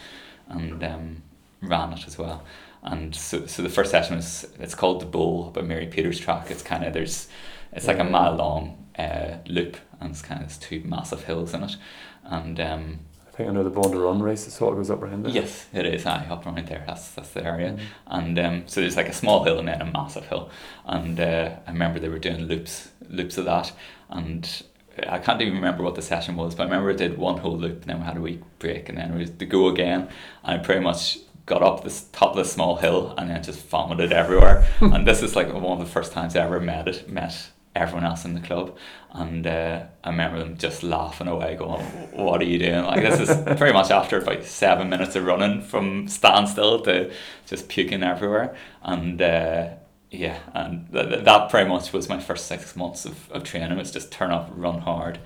and 0.48 0.84
um, 0.84 1.22
ran 1.62 1.92
it 1.92 2.06
as 2.06 2.16
well. 2.16 2.44
And 2.84 3.14
so, 3.14 3.46
so 3.46 3.62
the 3.62 3.70
first 3.70 3.90
session 3.90 4.16
was 4.16 4.46
it's 4.60 4.74
called 4.74 5.00
the 5.00 5.06
Bowl 5.06 5.50
by 5.50 5.62
Mary 5.62 5.86
Peters 5.86 6.20
track. 6.20 6.50
It's 6.50 6.62
kind 6.62 6.84
of 6.84 6.92
there's 6.92 7.28
it's 7.72 7.86
like 7.86 7.98
a 7.98 8.04
mile 8.04 8.34
long 8.36 8.86
uh, 8.98 9.38
loop, 9.46 9.76
and 10.00 10.10
it's 10.10 10.22
kind 10.22 10.42
of 10.42 10.48
there's 10.48 10.58
two 10.58 10.82
massive 10.84 11.24
hills 11.24 11.54
in 11.54 11.62
it, 11.62 11.76
and 12.24 12.60
um, 12.60 13.00
I 13.26 13.36
think 13.36 13.48
I 13.48 13.52
know 13.52 13.64
the 13.64 13.70
Born 13.70 13.90
to 13.90 13.98
Run 13.98 14.22
race. 14.22 14.46
It 14.46 14.50
sort 14.50 14.74
of 14.74 14.78
goes 14.78 14.90
up 14.90 15.02
around 15.02 15.24
there. 15.24 15.32
Yes, 15.32 15.66
it 15.72 15.86
is. 15.86 16.04
I 16.04 16.26
up 16.26 16.46
around 16.46 16.68
there. 16.68 16.84
That's 16.86 17.10
that's 17.12 17.30
the 17.30 17.42
area. 17.42 17.72
Mm. 17.72 17.80
And 18.06 18.38
um, 18.38 18.62
so 18.66 18.80
there's 18.80 18.96
like 18.96 19.08
a 19.08 19.14
small 19.14 19.44
hill 19.44 19.58
and 19.58 19.66
then 19.66 19.80
a 19.80 19.90
massive 19.90 20.26
hill. 20.26 20.50
And 20.84 21.18
uh, 21.18 21.56
I 21.66 21.70
remember 21.70 21.98
they 21.98 22.10
were 22.10 22.18
doing 22.18 22.42
loops, 22.42 22.90
loops 23.08 23.38
of 23.38 23.46
that. 23.46 23.72
And 24.10 24.62
I 25.08 25.18
can't 25.18 25.40
even 25.40 25.54
remember 25.54 25.82
what 25.82 25.96
the 25.96 26.02
session 26.02 26.36
was, 26.36 26.54
but 26.54 26.64
I 26.64 26.66
remember 26.66 26.90
I 26.90 26.94
did 26.94 27.18
one 27.18 27.38
whole 27.38 27.56
loop, 27.56 27.80
and 27.80 27.84
then 27.84 27.98
we 27.98 28.04
had 28.04 28.16
a 28.16 28.20
week 28.20 28.42
break, 28.58 28.88
and 28.88 28.98
then 28.98 29.12
it 29.12 29.18
was 29.18 29.30
to 29.30 29.46
go 29.46 29.68
again. 29.68 30.08
And 30.44 30.60
I 30.60 30.62
pretty 30.62 30.82
much 30.82 31.18
got 31.46 31.62
up 31.62 31.84
this 31.84 32.04
top 32.12 32.30
of 32.30 32.36
the 32.36 32.44
small 32.44 32.76
hill 32.76 33.14
and 33.18 33.30
then 33.30 33.42
just 33.42 33.66
vomited 33.66 34.12
everywhere. 34.12 34.66
and 34.80 35.06
this 35.06 35.22
is 35.22 35.36
like 35.36 35.52
one 35.52 35.64
of 35.64 35.78
the 35.78 35.92
first 35.92 36.12
times 36.12 36.36
I 36.36 36.44
ever 36.44 36.60
met 36.60 36.88
it, 36.88 37.08
met 37.08 37.50
everyone 37.74 38.04
else 38.04 38.24
in 38.24 38.34
the 38.34 38.40
club. 38.40 38.76
And 39.12 39.46
uh, 39.46 39.84
I 40.02 40.10
remember 40.10 40.38
them 40.38 40.56
just 40.56 40.82
laughing 40.82 41.28
away, 41.28 41.56
going, 41.56 41.84
"What 42.12 42.40
are 42.40 42.46
you 42.46 42.58
doing?" 42.58 42.84
Like 42.84 43.02
this 43.02 43.20
is 43.20 43.36
pretty 43.56 43.72
much 43.72 43.90
after 43.90 44.18
about 44.18 44.44
seven 44.44 44.88
minutes 44.88 45.16
of 45.16 45.24
running 45.24 45.62
from 45.62 46.08
standstill 46.08 46.80
to 46.82 47.12
just 47.46 47.68
puking 47.68 48.02
everywhere. 48.02 48.56
And 48.82 49.20
uh, 49.20 49.70
yeah, 50.10 50.38
and 50.52 50.90
th- 50.92 51.08
th- 51.08 51.24
that 51.24 51.50
pretty 51.50 51.68
much 51.68 51.92
was 51.92 52.08
my 52.08 52.20
first 52.20 52.46
six 52.46 52.74
months 52.74 53.04
of, 53.04 53.30
of 53.30 53.44
training. 53.44 53.76
Was 53.76 53.92
just 53.92 54.10
turn 54.10 54.32
up, 54.32 54.50
run 54.52 54.80
hard 54.80 55.18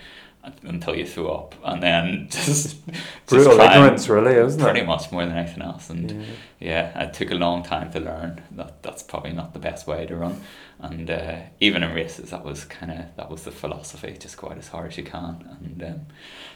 until 0.62 0.94
you 0.96 1.04
threw 1.06 1.28
up, 1.28 1.54
and 1.64 1.82
then 1.82 2.28
just 2.30 2.76
just 2.86 2.86
Brutal 3.26 3.60
and- 3.60 3.72
ignorance, 3.72 4.08
really, 4.08 4.34
isn't 4.34 4.60
pretty 4.60 4.80
it? 4.80 4.86
much 4.86 5.10
more 5.12 5.24
than 5.26 5.36
anything 5.36 5.62
else. 5.62 5.90
And 5.90 6.10
Yeah. 6.10 6.26
yeah, 6.94 7.02
it 7.04 7.14
took 7.14 7.30
a 7.30 7.34
long 7.34 7.62
time 7.62 7.90
to 7.92 8.00
learn 8.00 8.42
that 8.52 8.82
that's 8.82 9.02
probably 9.02 9.32
not 9.32 9.52
the 9.52 9.58
best 9.58 9.86
way 9.86 10.06
to 10.06 10.16
run. 10.16 10.40
And 10.80 11.10
uh, 11.10 11.36
even 11.58 11.82
in 11.82 11.92
races, 11.92 12.30
that 12.30 12.44
was 12.44 12.64
kind 12.64 12.92
of 12.92 12.98
that 13.16 13.28
was 13.28 13.42
the 13.42 13.50
philosophy: 13.50 14.16
just 14.18 14.36
go 14.36 14.48
out 14.50 14.58
as 14.58 14.68
hard 14.68 14.92
as 14.92 14.96
you 14.96 15.02
can 15.02 15.44
and 15.60 15.82
um, 15.82 16.00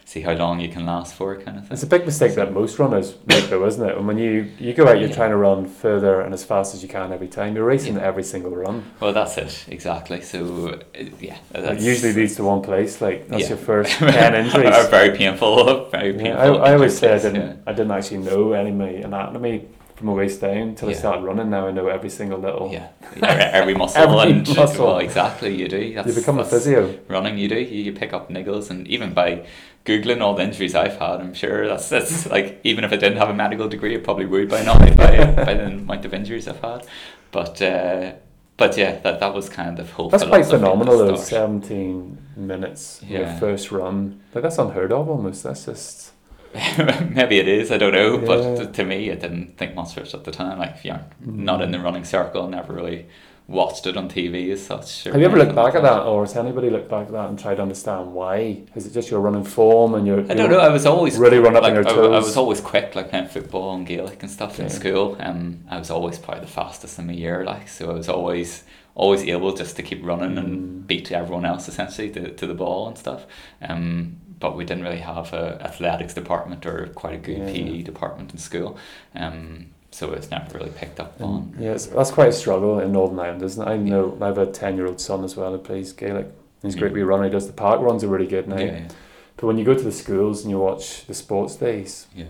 see 0.04 0.20
how 0.20 0.34
long 0.34 0.60
you 0.60 0.68
can 0.68 0.86
last 0.86 1.14
for, 1.14 1.34
kind 1.40 1.58
of 1.58 1.64
thing. 1.64 1.72
It's 1.72 1.82
a 1.82 1.88
big 1.88 2.06
mistake 2.06 2.36
that 2.36 2.52
most 2.52 2.78
runners 2.78 3.16
make, 3.26 3.48
though, 3.50 3.66
isn't 3.66 3.84
it? 3.88 3.96
And 3.96 4.06
when 4.06 4.18
you, 4.18 4.48
you 4.60 4.74
go 4.74 4.86
out, 4.86 5.00
you're 5.00 5.08
Yeah. 5.08 5.14
trying 5.16 5.30
to 5.30 5.36
run 5.36 5.66
further 5.66 6.20
and 6.20 6.32
as 6.32 6.44
fast 6.44 6.72
as 6.72 6.82
you 6.84 6.88
can 6.88 7.12
every 7.12 7.26
time. 7.26 7.56
You're 7.56 7.64
racing 7.64 7.94
Yeah. 7.96 8.02
every 8.06 8.22
single 8.22 8.52
run. 8.54 8.84
Well, 9.00 9.12
that's 9.12 9.36
it 9.38 9.64
exactly. 9.68 10.20
So 10.22 10.68
uh, 10.68 11.04
yeah, 11.20 11.38
It 11.52 11.80
usually 11.80 12.12
leads 12.12 12.36
to 12.36 12.44
one 12.44 12.62
place. 12.62 13.00
Like 13.00 13.26
that's 13.26 13.42
Yeah. 13.42 13.48
your 13.50 13.58
first 13.58 13.90
ten 13.98 14.34
injuries. 14.36 14.72
are 14.72 14.86
very 14.88 15.16
painful. 15.16 15.90
Very 15.90 16.12
painful. 16.12 16.26
Yeah, 16.28 16.62
I, 16.62 16.70
I 16.70 16.74
always 16.74 16.96
say 16.96 17.12
I 17.12 17.18
didn't, 17.18 17.62
I 17.66 17.72
didn't 17.72 17.90
actually 17.90 18.18
know 18.18 18.52
any 18.52 18.70
of 18.70 18.76
my 18.76 18.88
anatomy 18.88 19.66
from 20.02 20.08
my 20.10 20.14
waist 20.14 20.40
down 20.40 20.56
until 20.56 20.88
I 20.88 20.92
Yeah. 20.92 20.98
started 20.98 21.22
running. 21.24 21.50
Now 21.50 21.68
I 21.68 21.70
know 21.70 21.86
every 21.86 22.10
single 22.10 22.38
little. 22.40 22.70
Yeah. 22.72 22.88
Every, 23.22 23.74
muscle 23.74 24.02
Every 24.02 24.32
and 24.32 24.48
muscle. 24.56 24.86
well, 24.86 24.98
exactly. 24.98 25.54
You 25.54 25.68
do. 25.68 25.94
That's, 25.94 26.08
You 26.08 26.14
become 26.14 26.38
a 26.40 26.44
physio. 26.44 26.98
Running, 27.08 27.38
you 27.38 27.48
do. 27.48 27.58
You, 27.58 27.84
you 27.84 27.92
pick 27.92 28.12
up 28.12 28.28
niggles, 28.28 28.68
and 28.70 28.86
even 28.88 29.14
by 29.14 29.46
googling 29.86 30.20
all 30.20 30.34
the 30.34 30.42
injuries 30.42 30.74
I've 30.74 30.96
had, 30.98 31.20
I'm 31.20 31.34
sure 31.34 31.68
that's 31.68 31.88
that's 31.88 32.26
like 32.26 32.60
even 32.64 32.82
if 32.84 32.92
I 32.92 32.96
didn't 32.96 33.18
have 33.18 33.30
a 33.30 33.34
medical 33.34 33.68
degree, 33.68 33.94
I 33.94 34.00
probably 34.00 34.26
would 34.26 34.48
by 34.48 34.62
now 34.64 34.76
by, 34.96 35.34
by 35.46 35.54
the 35.54 35.66
amount 35.66 36.04
of 36.04 36.12
injuries 36.14 36.48
I've 36.48 36.60
had. 36.60 36.84
But 37.30 37.62
uh, 37.62 38.12
but 38.56 38.76
yeah, 38.76 38.98
that 39.00 39.20
that 39.20 39.34
was 39.34 39.48
kind 39.48 39.78
of 39.78 39.90
whole. 39.92 40.08
That's 40.10 40.24
quite 40.24 40.44
philosophy 40.46 40.54
at 40.56 40.60
the 40.60 40.66
phenomenal. 40.66 40.98
Those 40.98 41.26
seventeen 41.26 42.18
minutes 42.36 43.02
your 43.06 43.22
Yeah. 43.22 43.38
first 43.38 43.70
run. 43.70 44.20
Like 44.34 44.42
that's 44.42 44.58
unheard 44.58 44.92
of 44.92 45.08
almost. 45.08 45.44
That's 45.44 45.64
just 45.66 46.11
Maybe 47.10 47.38
it 47.38 47.48
is, 47.48 47.70
I 47.70 47.78
don't 47.78 47.92
know, 47.92 48.18
Yeah. 48.20 48.26
but 48.26 48.74
to 48.74 48.84
me, 48.84 49.10
I 49.10 49.14
didn't 49.14 49.56
think 49.58 49.74
much 49.74 49.96
of 49.96 50.04
it 50.04 50.14
at 50.14 50.24
the 50.24 50.30
time. 50.32 50.58
Like, 50.58 50.76
if 50.76 50.84
you're 50.84 51.00
not 51.20 51.62
in 51.62 51.70
the 51.70 51.78
running 51.80 52.04
circle, 52.04 52.46
never 52.48 52.72
really 52.74 53.06
watched 53.48 53.86
it 53.86 53.96
on 53.96 54.08
TV 54.08 54.50
as 54.52 54.64
such. 54.64 55.04
Have 55.04 55.16
you 55.18 55.24
ever 55.24 55.36
looked 55.36 55.54
back 55.54 55.74
at 55.74 55.82
that, 55.82 56.02
or 56.02 56.22
has 56.24 56.36
anybody 56.36 56.70
looked 56.70 56.88
back 56.88 57.06
at 57.06 57.12
that 57.12 57.28
and 57.28 57.38
tried 57.38 57.56
to 57.56 57.62
understand 57.62 58.12
why? 58.14 58.62
Is 58.74 58.86
it 58.86 58.92
just 58.92 59.10
your 59.10 59.20
running 59.20 59.44
form 59.44 59.94
and 59.94 60.06
your? 60.06 60.20
I 60.20 60.34
don't 60.34 60.50
know. 60.50 60.60
I 60.60 60.68
was 60.68 60.86
always 60.86 61.18
Really 61.18 61.38
run 61.38 61.56
up 61.56 61.62
like, 61.62 61.74
on 61.74 61.84
your 61.84 62.12
I- 62.12 62.16
I, 62.16 62.18
was 62.20 62.36
always 62.36 62.60
quick, 62.60 62.94
like 62.94 63.10
playing 63.10 63.28
football 63.28 63.74
and 63.74 63.86
Gaelic 63.86 64.22
and 64.22 64.30
stuff 64.30 64.60
in 64.60 64.68
school. 64.70 65.16
Um, 65.20 65.64
I 65.70 65.78
was 65.78 65.90
always 65.90 66.18
probably 66.18 66.42
the 66.42 66.50
fastest 66.52 66.98
in 66.98 67.06
my 67.06 67.12
year, 67.14 67.44
like 67.44 67.68
so. 67.68 67.90
I 67.90 67.94
was 67.94 68.08
always 68.08 68.64
always 68.94 69.22
able 69.24 69.54
just 69.54 69.74
to 69.76 69.82
keep 69.82 70.04
running 70.04 70.32
Mm. 70.36 70.38
and 70.38 70.86
beat 70.86 71.10
everyone 71.10 71.46
else 71.46 71.66
essentially 71.66 72.10
to, 72.10 72.30
to 72.30 72.46
the 72.46 72.52
ball 72.54 72.88
and 72.88 72.98
stuff. 72.98 73.24
Um, 73.62 74.16
but 74.42 74.56
we 74.56 74.64
didn't 74.64 74.82
really 74.82 74.98
have 74.98 75.32
a 75.32 75.44
athletics 75.62 76.14
department 76.14 76.66
or 76.66 76.88
quite 77.02 77.14
a 77.14 77.18
good 77.18 77.38
Yeah. 77.38 77.52
PE 77.52 77.82
department 77.82 78.32
in 78.32 78.38
school. 78.38 78.76
Um, 79.14 79.66
so 79.92 80.12
it's 80.12 80.30
never 80.30 80.58
really 80.58 80.70
picked 80.70 80.98
up 80.98 81.12
on. 81.20 81.52
And, 81.54 81.64
yeah, 81.64 81.70
it's, 81.72 81.86
that's 81.86 82.10
quite 82.10 82.28
a 82.30 82.32
struggle 82.32 82.80
in 82.80 82.90
Northern 82.92 83.20
Ireland, 83.20 83.42
isn't 83.42 83.62
it? 83.62 83.70
I 83.70 83.76
know 83.76 84.18
I 84.20 84.26
have 84.26 84.38
a 84.38 84.46
ten-year-old 84.46 85.00
son 85.00 85.22
as 85.22 85.36
well 85.36 85.52
who 85.52 85.58
plays 85.58 85.92
Gaelic. 85.92 86.26
He's 86.62 86.74
a 86.74 86.78
great 86.78 86.90
Mm. 86.92 86.96
wee 86.96 87.02
runner. 87.02 87.24
He 87.24 87.30
does 87.30 87.46
the 87.46 87.52
park 87.52 87.80
runs 87.80 88.02
are 88.02 88.08
really 88.08 88.26
good 88.26 88.48
now. 88.48 88.58
Yeah, 88.58 88.64
yeah, 88.72 88.88
But 89.36 89.46
when 89.46 89.58
you 89.58 89.64
go 89.64 89.74
to 89.74 89.84
the 89.90 89.92
schools 89.92 90.42
and 90.42 90.50
you 90.50 90.58
watch 90.58 91.06
the 91.06 91.14
sports 91.14 91.54
days, 91.56 92.06
yeah. 92.16 92.24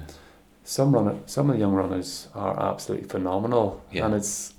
some 0.64 0.92
runner, 0.94 1.14
some 1.26 1.48
of 1.48 1.56
the 1.56 1.60
young 1.60 1.72
runners 1.72 2.28
are 2.34 2.54
absolutely 2.70 3.08
phenomenal, 3.08 3.80
Yeah. 3.90 4.04
and 4.06 4.14
it's 4.14 4.52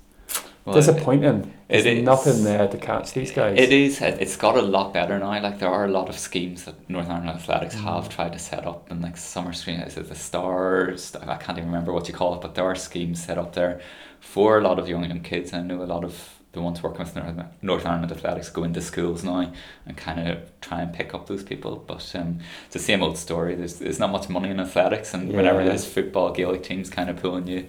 Well, 0.64 0.74
disappointing. 0.76 1.52
it 1.68 1.82
There's 1.82 1.86
is. 1.86 2.02
nothing 2.02 2.42
there 2.44 2.66
to 2.66 2.78
catch 2.78 3.12
these 3.12 3.30
guys. 3.32 3.58
It 3.58 3.70
is. 3.72 4.00
It's 4.00 4.36
got 4.36 4.56
a 4.56 4.62
lot 4.62 4.94
better 4.94 5.18
now. 5.18 5.28
Like 5.42 5.58
there 5.58 5.68
are 5.68 5.84
a 5.84 5.90
lot 5.90 6.08
of 6.08 6.18
schemes 6.18 6.64
that 6.64 6.88
Northern 6.88 7.12
Ireland 7.12 7.38
Athletics 7.40 7.74
Mm. 7.76 7.80
have 7.84 8.08
tried 8.08 8.32
to 8.32 8.38
set 8.38 8.66
up, 8.66 8.90
and 8.90 9.02
like 9.02 9.16
summer 9.18 9.52
screen 9.52 9.80
is 9.80 9.96
it 9.98 10.08
the 10.08 10.14
stars? 10.14 11.14
I 11.16 11.36
can't 11.36 11.58
even 11.58 11.68
remember 11.70 11.92
what 11.92 12.08
you 12.08 12.14
call 12.14 12.34
it, 12.34 12.40
but 12.40 12.54
there 12.54 12.64
are 12.64 12.74
schemes 12.74 13.22
set 13.22 13.36
up 13.38 13.54
there 13.54 13.80
for 14.20 14.58
a 14.58 14.62
lot 14.62 14.78
of 14.78 14.88
young 14.88 15.04
young 15.04 15.20
kids. 15.20 15.52
I 15.52 15.60
know 15.62 15.82
a 15.82 15.84
lot 15.84 16.02
of 16.04 16.30
the 16.52 16.62
ones 16.62 16.82
working 16.82 17.00
with 17.00 17.16
Northern, 17.16 17.44
Northern 17.62 17.88
Ireland 17.88 18.12
Athletics 18.12 18.48
go 18.48 18.62
into 18.64 18.80
schools 18.80 19.24
now 19.24 19.52
and 19.86 19.96
kind 19.96 20.28
of 20.28 20.38
try 20.60 20.80
and 20.82 20.92
pick 20.94 21.12
up 21.12 21.26
those 21.26 21.42
people. 21.42 21.82
But 21.86 22.10
um, 22.14 22.38
it's 22.66 22.74
the 22.74 22.78
same 22.78 23.02
old 23.02 23.18
story. 23.18 23.54
There's 23.54 23.80
there's 23.80 23.98
not 23.98 24.12
much 24.12 24.28
money 24.30 24.48
in 24.50 24.60
athletics, 24.60 25.12
and 25.12 25.32
whenever 25.32 25.60
Yeah. 25.60 25.68
there's 25.68 25.84
football, 25.84 26.32
Gaelic 26.32 26.62
teams 26.62 26.88
kind 26.88 27.10
of 27.10 27.16
pulling 27.20 27.48
you 27.48 27.66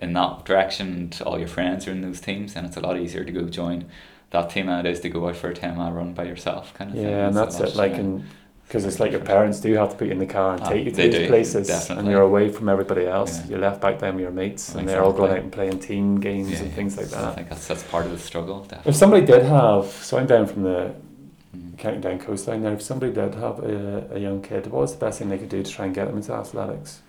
in 0.00 0.12
that 0.14 0.44
direction, 0.44 0.88
and 0.88 1.22
all 1.24 1.38
your 1.38 1.48
friends 1.48 1.86
are 1.86 1.92
in 1.92 2.02
those 2.02 2.20
teams, 2.20 2.56
and 2.56 2.66
it's 2.66 2.76
a 2.76 2.80
lot 2.80 2.98
easier 2.98 3.24
to 3.24 3.32
go 3.32 3.44
join 3.48 3.86
that 4.30 4.50
team 4.50 4.66
than 4.66 4.84
it 4.84 4.90
is 4.90 5.00
to 5.00 5.08
go 5.08 5.28
out 5.28 5.36
for 5.36 5.50
a 5.50 5.54
10 5.54 5.76
mile 5.76 5.92
run 5.92 6.12
by 6.12 6.24
yourself 6.24 6.74
kind 6.74 6.90
of 6.90 6.96
thing. 6.96 7.06
Yeah, 7.06 7.28
and 7.28 7.36
that's 7.36 7.58
it. 7.60 7.74
Like, 7.76 7.92
in 7.92 8.26
because 8.66 8.84
it's 8.84 9.00
like 9.00 9.12
your 9.12 9.22
parents 9.22 9.60
do 9.60 9.72
have 9.72 9.92
to 9.92 9.96
put 9.96 10.08
you 10.08 10.12
in 10.12 10.18
the 10.18 10.26
car 10.26 10.52
and 10.52 10.62
Ah, 10.62 10.68
take 10.68 10.84
you 10.84 10.90
to 10.90 10.96
these 11.10 11.26
places, 11.26 11.88
and 11.88 12.06
you're 12.06 12.20
away 12.20 12.50
from 12.50 12.68
everybody 12.68 13.06
else. 13.06 13.38
Yeah. 13.38 13.46
You're 13.48 13.58
left 13.60 13.80
back 13.80 13.98
there 13.98 14.12
with 14.12 14.20
your 14.20 14.30
mates, 14.30 14.74
and 14.74 14.86
they're 14.86 15.02
all 15.02 15.14
going 15.14 15.32
out 15.32 15.38
and 15.38 15.50
playing 15.50 15.78
team 15.78 16.20
games 16.20 16.50
yeah, 16.50 16.58
and 16.58 16.72
things 16.74 16.98
like 16.98 17.06
that. 17.08 17.24
I 17.24 17.34
think 17.34 17.48
that's, 17.48 17.66
that's 17.66 17.82
part 17.84 18.04
of 18.04 18.12
the 18.12 18.18
struggle, 18.18 18.60
definitely. 18.64 18.90
If 18.90 18.96
somebody 18.96 19.24
did 19.24 19.42
have, 19.44 19.86
so 19.86 20.18
I'm 20.18 20.26
down 20.26 20.46
from 20.46 20.64
the 20.64 20.94
Mm. 21.56 21.78
County 21.78 21.98
Down 21.98 22.18
coastline 22.18 22.62
there. 22.62 22.74
If 22.74 22.82
somebody 22.82 23.12
did 23.12 23.34
have 23.34 23.58
a, 23.60 24.08
a 24.12 24.18
young 24.18 24.42
kid, 24.42 24.66
what 24.66 24.82
was 24.82 24.92
the 24.92 24.98
best 24.98 25.18
thing 25.18 25.28
they 25.28 25.38
could 25.38 25.48
do 25.48 25.62
to 25.62 25.70
try 25.70 25.86
and 25.86 25.94
get 25.94 26.06
them 26.06 26.16
into 26.16 26.32
athletics? 26.32 27.00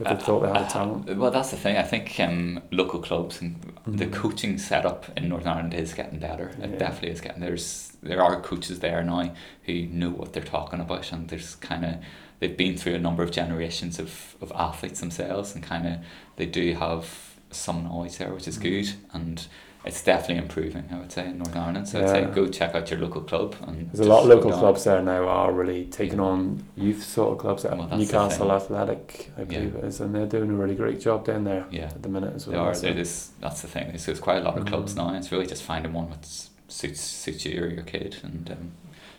If 0.00 0.06
they 0.06 0.14
Uh, 0.14 0.16
thought 0.18 0.40
they 0.40 0.48
had 0.48 0.56
uh, 0.56 0.64
a 0.64 0.68
talent. 0.68 1.16
Well, 1.18 1.30
that's 1.30 1.50
the 1.50 1.56
thing. 1.58 1.76
I 1.76 1.82
think 1.82 2.18
um, 2.20 2.62
local 2.70 3.00
clubs 3.00 3.40
and 3.42 3.56
the 3.86 4.06
Mhm. 4.06 4.12
coaching 4.12 4.56
setup 4.58 5.06
in 5.16 5.28
Northern 5.28 5.48
Ireland 5.48 5.74
is 5.74 5.92
getting 5.92 6.18
better. 6.18 6.52
It 6.62 6.78
definitely 6.78 7.10
is 7.10 7.20
getting. 7.20 7.40
There's 7.42 7.92
there 8.02 8.22
are 8.22 8.40
coaches 8.40 8.80
there 8.80 9.04
now 9.04 9.30
who 9.66 9.82
know 9.86 10.08
what 10.08 10.32
they're 10.32 10.42
talking 10.42 10.80
about, 10.80 11.12
and 11.12 11.28
there's 11.28 11.54
kind 11.56 11.84
of 11.84 11.94
they've 12.38 12.56
been 12.56 12.76
through 12.78 12.94
a 12.94 12.98
number 12.98 13.22
of 13.22 13.30
generations 13.30 13.98
of, 13.98 14.36
of 14.40 14.50
athletes 14.54 15.00
themselves, 15.00 15.54
and 15.54 15.62
kind 15.62 15.86
of 15.86 15.98
they 16.36 16.46
do 16.46 16.72
have 16.74 17.36
some 17.50 17.84
knowledge 17.84 18.16
there, 18.16 18.32
which 18.32 18.48
is 18.48 18.56
Mhm. 18.58 18.62
good, 18.62 18.88
and 19.12 19.46
it's 19.84 20.02
definitely 20.02 20.36
improving. 20.42 20.84
I 20.92 20.98
would 20.98 21.10
say 21.10 21.26
in 21.26 21.38
Northern 21.38 21.58
Ireland. 21.58 21.88
So 21.88 22.00
I'd 22.00 22.08
say 22.08 22.24
go 22.34 22.46
check 22.48 22.74
out 22.74 22.90
your 22.90 23.00
local 23.00 23.22
club. 23.22 23.56
And 23.66 23.90
There's 23.90 24.06
a 24.06 24.10
lot 24.10 24.22
of 24.22 24.28
local 24.28 24.52
clubs 24.52 24.84
there 24.84 25.00
now 25.02 25.26
are 25.26 25.52
really 25.52 25.86
taking 25.86 26.18
Yeah. 26.18 26.24
on 26.24 26.64
youth 26.76 27.02
sort 27.02 27.32
of 27.32 27.38
clubs. 27.38 27.64
Well, 27.64 27.88
Newcastle. 27.96 28.52
Athletic, 28.52 29.30
I 29.36 29.40
Yeah. 29.40 29.46
believe 29.46 29.74
it 29.76 29.84
is, 29.84 30.00
and 30.00 30.14
they're 30.14 30.26
doing 30.26 30.50
a 30.50 30.54
really 30.54 30.74
great 30.74 31.00
job 31.00 31.24
down 31.24 31.44
there 31.44 31.64
Yeah. 31.70 31.84
at 31.86 32.02
the 32.02 32.08
minute 32.08 32.34
as 32.34 32.46
well. 32.46 32.62
They 32.62 32.68
are. 32.70 32.74
so- 32.74 32.86
It 32.88 32.98
is. 32.98 33.30
That's 33.40 33.62
the 33.62 33.68
thing. 33.68 33.88
There's, 33.88 34.04
there's 34.06 34.20
quite 34.20 34.38
a 34.38 34.42
lot 34.44 34.58
of 34.58 34.66
clubs 34.66 34.94
Mhm. 34.94 34.96
now. 34.98 35.14
It's 35.14 35.32
really 35.32 35.46
just 35.46 35.62
finding 35.62 35.92
one 35.92 36.10
that 36.10 36.26
suits 36.68 37.00
suits 37.00 37.44
you 37.46 37.62
or 37.62 37.66
your 37.68 37.82
kid, 37.82 38.16
and 38.22 38.50
um, 38.50 38.72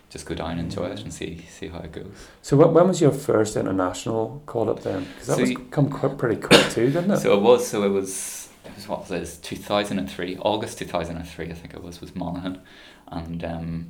just 0.10 0.26
go 0.26 0.36
down 0.36 0.52
and 0.52 0.60
enjoy 0.62 0.86
it 0.88 1.02
and 1.02 1.12
see 1.14 1.46
see 1.58 1.68
how 1.70 1.80
it 1.80 1.92
goes. 1.92 2.06
So 2.42 2.56
when, 2.58 2.74
when 2.74 2.88
was 2.88 3.02
your 3.02 3.12
first 3.12 3.56
international 3.58 4.42
call 4.46 4.70
up 4.70 4.84
then? 4.84 5.06
Because 5.14 5.28
that 5.28 5.36
So 5.38 5.42
was 5.42 5.52
come 5.72 5.90
quick, 5.90 6.18
pretty 6.18 6.40
quick 6.40 6.62
too, 6.70 6.92
didn't 6.92 7.12
it? 7.12 7.18
So 7.18 7.34
it 7.34 7.42
was. 7.42 7.66
So 7.68 7.84
it 7.84 7.90
was. 7.90 8.41
It 8.72 8.76
was 8.76 8.88
what 8.88 9.10
was 9.10 9.12
it? 9.12 9.44
Two 9.44 9.56
thousand 9.56 10.00
and 10.00 10.10
three. 10.10 10.38
August 10.38 10.78
two 10.80 10.86
thousand 10.86 11.18
and 11.18 11.28
three. 11.28 11.50
I 11.50 11.54
think 11.54 11.74
it 11.74 11.84
was. 11.84 12.02
Was 12.02 12.16
Monaghan, 12.16 12.62
and 13.08 13.44
um, 13.44 13.90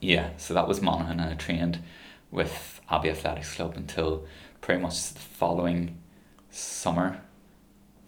yeah. 0.00 0.30
So 0.36 0.54
that 0.54 0.68
was 0.68 0.80
Monaghan, 0.82 1.20
and 1.20 1.30
I 1.30 1.34
trained 1.34 1.78
with 2.30 2.80
Abbey 2.90 3.10
Athletics 3.10 3.54
Club 3.54 3.74
until 3.76 4.24
pretty 4.60 4.80
much 4.82 5.12
the 5.12 5.20
following 5.20 5.98
summer. 6.50 7.20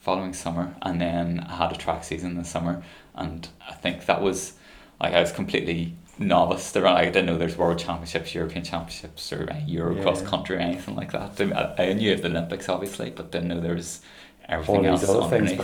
Following 0.00 0.34
summer, 0.34 0.76
and 0.82 1.00
then 1.00 1.44
I 1.48 1.56
had 1.56 1.72
a 1.72 1.76
track 1.76 2.04
season 2.04 2.32
in 2.32 2.36
the 2.36 2.44
summer, 2.44 2.82
and 3.14 3.48
I 3.68 3.74
think 3.74 4.06
that 4.06 4.22
was 4.22 4.52
like 5.00 5.14
I 5.14 5.20
was 5.20 5.32
completely 5.32 5.96
novice 6.18 6.70
to 6.72 6.80
run. 6.82 6.96
I 6.96 7.06
didn't 7.06 7.26
know 7.26 7.36
there's 7.36 7.56
world 7.58 7.78
championships, 7.80 8.32
European 8.34 8.64
championships, 8.64 9.32
or 9.32 9.50
uh, 9.50 9.58
Euro 9.66 9.96
Yeah. 9.96 10.02
cross 10.02 10.22
country 10.22 10.56
or 10.56 10.60
anything 10.60 10.94
like 10.94 11.10
that. 11.12 11.40
I, 11.40 11.88
I 11.88 11.92
knew 11.94 12.12
of 12.12 12.22
the 12.22 12.28
Olympics 12.28 12.68
obviously, 12.68 13.10
but 13.10 13.32
didn't 13.32 13.48
know 13.48 13.60
there 13.60 13.74
was 13.74 14.00
everything 14.48 14.86
else 14.86 15.08
underneath. 15.08 15.60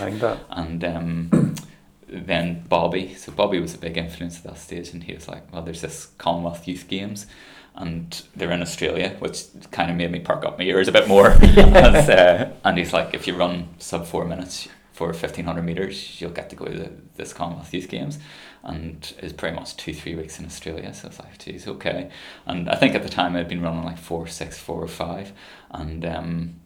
And 0.50 0.84
um, 0.84 1.54
then 2.08 2.64
Bobby, 2.68 3.14
so 3.14 3.32
Bobby 3.32 3.60
was 3.60 3.74
a 3.74 3.78
big 3.78 3.96
influence 3.96 4.38
at 4.38 4.44
that 4.44 4.58
stage, 4.58 4.90
and 4.90 5.04
he 5.04 5.14
was 5.14 5.28
like, 5.28 5.52
"Well, 5.52 5.62
there's 5.62 5.80
this 5.80 6.06
Commonwealth 6.18 6.66
Youth 6.68 6.88
Games." 6.88 7.26
And 7.74 8.22
they're 8.36 8.50
in 8.50 8.60
Australia, 8.60 9.16
which 9.18 9.44
kind 9.70 9.90
of 9.90 9.96
made 9.96 10.10
me 10.10 10.20
perk 10.20 10.44
up 10.44 10.58
my 10.58 10.64
ears 10.64 10.88
a 10.88 10.92
bit 10.92 11.08
more. 11.08 11.28
As, 11.42 12.06
uh, 12.10 12.52
and 12.64 12.76
he's 12.76 12.92
like, 12.92 13.14
if 13.14 13.26
you 13.26 13.34
run 13.34 13.70
sub 13.78 14.04
four 14.04 14.26
minutes 14.26 14.68
for 14.92 15.10
fifteen 15.14 15.46
hundred 15.46 15.62
meters, 15.62 16.20
you'll 16.20 16.32
get 16.32 16.50
to 16.50 16.56
go 16.56 16.66
to 16.66 16.78
the, 16.78 16.92
this 17.16 17.32
Commonwealth 17.32 17.72
Youth 17.72 17.88
Games, 17.88 18.18
and 18.62 19.14
it's 19.18 19.32
pretty 19.32 19.56
much 19.56 19.74
two 19.78 19.94
three 19.94 20.14
weeks 20.14 20.38
in 20.38 20.44
Australia. 20.44 20.92
So 20.92 21.08
it's 21.08 21.18
like, 21.18 21.38
geez, 21.38 21.66
okay. 21.66 22.10
And 22.44 22.68
I 22.68 22.74
think 22.74 22.94
at 22.94 23.02
the 23.02 23.08
time 23.08 23.34
I'd 23.36 23.48
been 23.48 23.62
running 23.62 23.84
like 23.84 23.98
four 23.98 24.26
six 24.26 24.58
four 24.58 24.82
or 24.82 24.88
five, 24.88 25.32
and 25.70 26.04
um, 26.04 26.56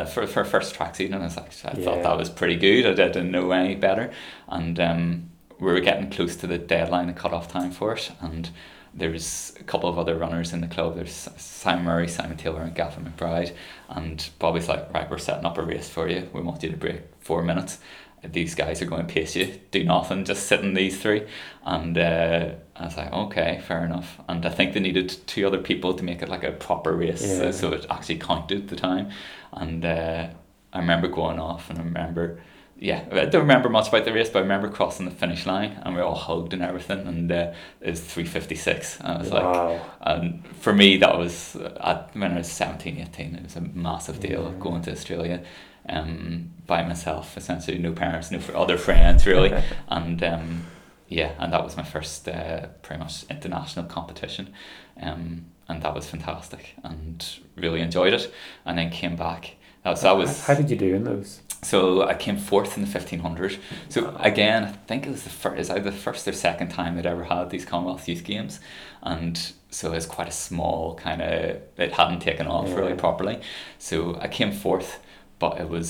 uh, 0.00 0.04
for 0.04 0.26
for 0.26 0.44
first 0.44 0.74
track 0.74 0.94
season, 0.96 1.20
I 1.20 1.24
was 1.24 1.36
like, 1.36 1.52
I 1.64 1.78
Yeah. 1.78 1.84
thought 1.84 2.02
that 2.02 2.16
was 2.16 2.30
pretty 2.30 2.56
good. 2.56 2.86
I 3.00 3.06
didn't 3.08 3.30
know 3.30 3.50
any 3.52 3.74
better, 3.74 4.10
and 4.48 4.78
um, 4.80 5.30
we 5.58 5.66
were 5.72 5.80
getting 5.80 6.10
close 6.10 6.36
to 6.36 6.46
the 6.46 6.58
deadline, 6.58 7.06
the 7.06 7.12
cut 7.12 7.32
off 7.32 7.48
time 7.48 7.70
for 7.70 7.94
it, 7.94 8.10
and 8.20 8.50
there's 8.94 9.52
a 9.60 9.64
couple 9.64 9.88
of 9.90 9.98
other 9.98 10.16
runners 10.16 10.52
in 10.54 10.60
the 10.62 10.66
club. 10.66 10.96
There's 10.96 11.28
Simon 11.36 11.84
Murray, 11.84 12.08
Simon 12.08 12.36
Taylor, 12.38 12.62
and 12.62 12.74
Gavin 12.74 13.04
McBride. 13.04 13.52
And 13.90 14.26
Bobby's 14.38 14.68
like, 14.70 14.90
right, 14.94 15.10
we're 15.10 15.18
setting 15.18 15.44
up 15.44 15.58
a 15.58 15.62
race 15.62 15.86
for 15.88 16.08
you. 16.08 16.30
We 16.32 16.40
want 16.40 16.62
you 16.62 16.70
to 16.70 16.76
break 16.78 17.02
four 17.20 17.42
minutes. 17.42 17.78
These 18.24 18.54
guys 18.54 18.80
are 18.80 18.86
going 18.86 19.06
to 19.06 19.12
pace 19.12 19.36
you. 19.36 19.60
Do 19.70 19.84
nothing, 19.84 20.24
just 20.24 20.46
sit 20.46 20.60
in 20.60 20.72
these 20.72 20.98
three. 20.98 21.26
And 21.64 21.96
uh, 21.98 22.50
I 22.78 22.84
was 22.84 22.96
like, 22.96 23.12
okay, 23.12 23.60
fair 23.66 23.84
enough. 23.84 24.18
And 24.28 24.44
I 24.44 24.50
think 24.50 24.74
they 24.74 24.80
needed 24.80 25.16
two 25.26 25.46
other 25.46 25.58
people 25.58 25.94
to 25.94 26.04
make 26.04 26.22
it 26.22 26.28
like 26.28 26.44
a 26.44 26.52
proper 26.52 26.94
race, 26.94 27.22
Yeah. 27.26 27.50
so, 27.50 27.72
it 27.72 27.86
actually 27.90 28.18
counted 28.18 28.68
the 28.68 28.76
time. 28.76 29.10
And 29.52 29.84
uh, 29.84 30.28
I 30.72 30.78
remember 30.78 31.08
going 31.08 31.38
off, 31.38 31.70
and 31.70 31.78
I 31.78 31.82
remember 31.82 32.40
yeah, 32.78 33.04
I 33.10 33.24
don't 33.24 33.40
remember 33.40 33.70
much 33.70 33.88
about 33.88 34.04
the 34.04 34.12
race, 34.12 34.28
but 34.28 34.40
I 34.40 34.42
remember 34.42 34.68
crossing 34.68 35.06
the 35.06 35.10
finish 35.10 35.46
line 35.46 35.80
and 35.82 35.94
we 35.94 36.02
all 36.02 36.14
hugged 36.14 36.52
and 36.52 36.62
everything, 36.62 37.06
and 37.06 37.32
uh, 37.32 37.52
it 37.80 37.90
was 37.90 38.02
three 38.02 38.24
fifty 38.26 38.54
six. 38.54 39.00
And 39.00 39.08
I 39.08 39.18
was 39.18 39.30
like, 39.32 39.44
wow. 39.44 39.80
and 40.02 40.46
for 40.56 40.74
me, 40.74 40.98
that 40.98 41.16
was 41.16 41.56
at, 41.80 42.10
when 42.14 42.32
I 42.32 42.36
was 42.38 42.52
17, 42.52 42.98
18, 42.98 43.34
it 43.34 43.42
was 43.44 43.56
a 43.56 43.62
massive 43.62 44.20
deal 44.20 44.42
Yeah. 44.52 44.60
going 44.60 44.82
to 44.82 44.92
Australia 44.92 45.42
um, 45.88 46.50
by 46.66 46.82
myself, 46.82 47.36
essentially, 47.38 47.78
no 47.78 47.92
parents, 47.92 48.30
no 48.30 48.40
other 48.54 48.76
friends, 48.76 49.26
really. 49.26 49.54
and 49.88 50.22
um, 50.22 50.66
yeah, 51.08 51.32
and 51.38 51.52
that 51.52 51.64
was 51.64 51.76
my 51.76 51.84
first 51.84 52.28
uh, 52.28 52.66
pretty 52.82 53.02
much 53.02 53.24
international 53.30 53.86
competition. 53.86 54.52
Um, 55.00 55.46
and 55.68 55.82
that 55.82 55.94
was 55.94 56.08
fantastic 56.08 56.74
and 56.84 57.24
really 57.56 57.80
enjoyed 57.80 58.12
it. 58.14 58.32
And 58.64 58.78
then 58.78 58.90
came 58.90 59.16
back. 59.16 59.56
Uh, 59.84 59.94
so 59.94 60.08
that 60.08 60.16
was 60.16 60.46
How 60.46 60.54
did 60.54 60.70
you 60.70 60.76
do 60.76 60.94
in 60.94 61.04
those? 61.04 61.40
so 61.62 62.02
I 62.02 62.14
came 62.14 62.36
fourth 62.36 62.76
in 62.76 62.84
the 62.84 62.90
fifteen 62.90 63.20
hundred. 63.20 63.58
So 63.88 64.14
again, 64.20 64.64
I 64.64 64.72
think 64.72 65.06
it 65.06 65.10
was 65.10 65.22
the 65.24 65.30
first, 65.30 65.60
is 65.60 65.70
either 65.70 65.90
the 65.90 65.96
first 65.96 66.28
or 66.28 66.32
second 66.32 66.68
time 66.68 66.96
they'd 66.96 67.06
ever 67.06 67.24
had 67.24 67.50
these 67.50 67.64
Commonwealth 67.64 68.08
Youth 68.08 68.24
Games, 68.24 68.60
and 69.02 69.52
so 69.70 69.92
it 69.92 69.96
was 69.96 70.06
quite 70.06 70.28
a 70.28 70.32
small 70.32 70.94
kind 70.94 71.22
of. 71.22 71.60
It 71.76 71.92
hadn't 71.92 72.20
taken 72.20 72.46
off 72.46 72.72
really 72.74 72.94
properly, 72.94 73.40
so 73.78 74.16
I 74.20 74.28
came 74.28 74.52
fourth, 74.52 75.00
but 75.38 75.60
it 75.60 75.68
was 75.68 75.88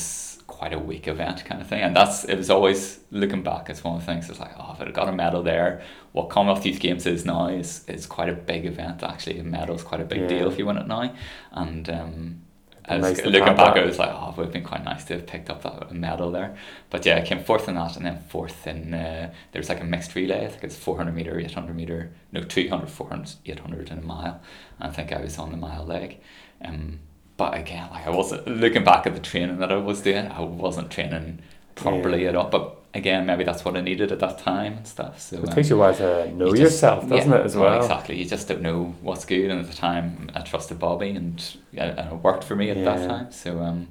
quite 0.56 0.72
a 0.72 0.78
weak 0.78 1.06
event 1.06 1.44
kind 1.44 1.60
of 1.60 1.66
thing, 1.68 1.82
and 1.82 1.94
that's 1.94 2.24
it 2.24 2.36
was 2.36 2.48
always 2.50 3.00
looking 3.10 3.42
back. 3.42 3.68
It's 3.68 3.84
one 3.84 3.96
of 3.96 4.00
the 4.00 4.06
things. 4.06 4.30
It's 4.30 4.40
like 4.40 4.52
oh, 4.58 4.72
if 4.74 4.80
I'd 4.80 4.94
got 4.94 5.08
a 5.08 5.12
medal 5.12 5.42
there, 5.42 5.82
what 6.12 6.30
Commonwealth 6.30 6.64
Youth 6.64 6.80
Games 6.80 7.04
is 7.06 7.24
now 7.26 7.48
is 7.48 7.84
is 7.88 8.06
quite 8.06 8.30
a 8.30 8.32
big 8.34 8.64
event. 8.64 9.02
Actually, 9.02 9.38
a 9.38 9.44
medal's 9.44 9.82
quite 9.82 10.00
a 10.00 10.04
big 10.04 10.22
Yeah. 10.22 10.28
deal 10.28 10.48
if 10.50 10.58
you 10.58 10.66
win 10.66 10.78
it 10.78 10.86
now, 10.86 11.12
and. 11.52 11.88
Um, 11.90 12.42
I 12.88 12.98
was 12.98 13.18
Nice 13.18 13.26
looking 13.26 13.56
back. 13.56 13.76
I 13.76 13.84
was 13.84 13.98
like, 13.98 14.10
oh, 14.12 14.30
it 14.30 14.36
would 14.36 14.44
have 14.44 14.52
been 14.52 14.62
quite 14.62 14.84
nice 14.84 15.02
to 15.06 15.14
have 15.14 15.26
picked 15.26 15.50
up 15.50 15.62
that 15.62 15.90
medal 15.90 16.30
there. 16.30 16.56
But 16.88 17.04
yeah, 17.04 17.16
I 17.16 17.22
came 17.22 17.42
fourth 17.42 17.68
in 17.68 17.74
that, 17.74 17.96
and 17.96 18.06
then 18.06 18.20
fourth 18.28 18.64
in 18.64 18.94
uh, 18.94 19.32
there 19.50 19.58
was 19.58 19.68
like 19.68 19.80
a 19.80 19.84
mixed 19.84 20.14
relay. 20.14 20.44
I 20.44 20.48
think 20.48 20.62
it's 20.62 20.76
four 20.76 20.96
hundred 20.96 21.16
meter, 21.16 21.36
eight 21.40 21.50
hundred 21.52 21.74
meter, 21.74 22.12
no 22.30 22.42
200, 22.42 22.88
400, 22.88 23.34
800 23.44 23.90
in 23.90 23.98
a 23.98 24.02
mile. 24.02 24.40
And 24.78 24.88
I 24.90 24.94
think 24.94 25.12
I 25.12 25.20
was 25.20 25.36
on 25.36 25.50
the 25.50 25.56
mile 25.56 25.84
leg. 25.84 26.20
Um, 26.64 27.00
but 27.36 27.54
again, 27.54 27.88
like 27.90 28.06
I 28.06 28.10
wasn't 28.10 28.46
looking 28.46 28.84
back 28.84 29.06
at 29.06 29.14
the 29.14 29.20
training 29.20 29.58
that 29.58 29.70
I 29.72 29.76
was 29.76 30.00
doing. 30.02 30.26
I 30.30 30.40
wasn't 30.40 30.90
training 30.90 31.40
properly 31.74 32.22
Yeah. 32.22 32.30
at 32.30 32.36
all. 32.36 32.48
But 32.48 32.76
again, 32.94 33.26
maybe 33.26 33.44
that's 33.44 33.64
what 33.64 33.76
I 33.76 33.82
needed 33.82 34.10
at 34.10 34.20
that 34.20 34.38
time 34.38 34.78
and 34.78 34.86
stuff. 34.86 35.20
So 35.20 35.36
It 35.36 35.48
um, 35.48 35.54
takes 35.54 35.68
you 35.68 35.76
a 35.76 35.78
while 35.78 35.94
to 35.94 36.32
know 36.32 36.46
you 36.46 36.52
just- 36.52 36.60
yourself, 36.62 37.08
doesn't 37.08 37.30
yeah, 37.30 37.38
it, 37.38 37.44
as 37.44 37.54
oh, 37.56 37.60
well? 37.60 37.76
exactly. 37.82 38.16
You 38.16 38.24
just 38.24 38.48
don't 38.48 38.62
know 38.62 38.94
what's 39.02 39.26
good, 39.26 39.50
and 39.50 39.60
at 39.60 39.66
the 39.66 39.76
time, 39.76 40.30
I 40.34 40.40
trusted 40.40 40.78
Bobby, 40.78 41.10
and, 41.10 41.42
and 41.76 41.98
it 41.98 42.14
worked 42.22 42.44
for 42.44 42.56
me 42.56 42.70
at 42.70 42.78
Yeah. 42.78 42.84
that 42.96 43.08
time. 43.08 43.32
So, 43.32 43.60
um, 43.60 43.88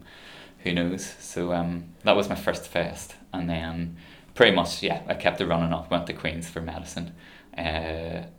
who 0.64 0.74
knows? 0.74 1.06
So, 1.20 1.54
um, 1.54 1.84
that 2.04 2.16
was 2.16 2.28
my 2.30 2.36
first 2.36 2.68
fest, 2.68 3.14
and 3.32 3.48
then 3.48 3.98
pretty 4.34 4.56
much, 4.56 4.82
yeah, 4.82 5.02
I 5.08 5.14
kept 5.14 5.40
it 5.40 5.46
running 5.46 5.72
up. 5.72 5.92
Went 5.92 6.08
to 6.08 6.14
Queens 6.14 6.50
for 6.50 6.62
medicine, 6.62 7.12
uh, 7.56 7.62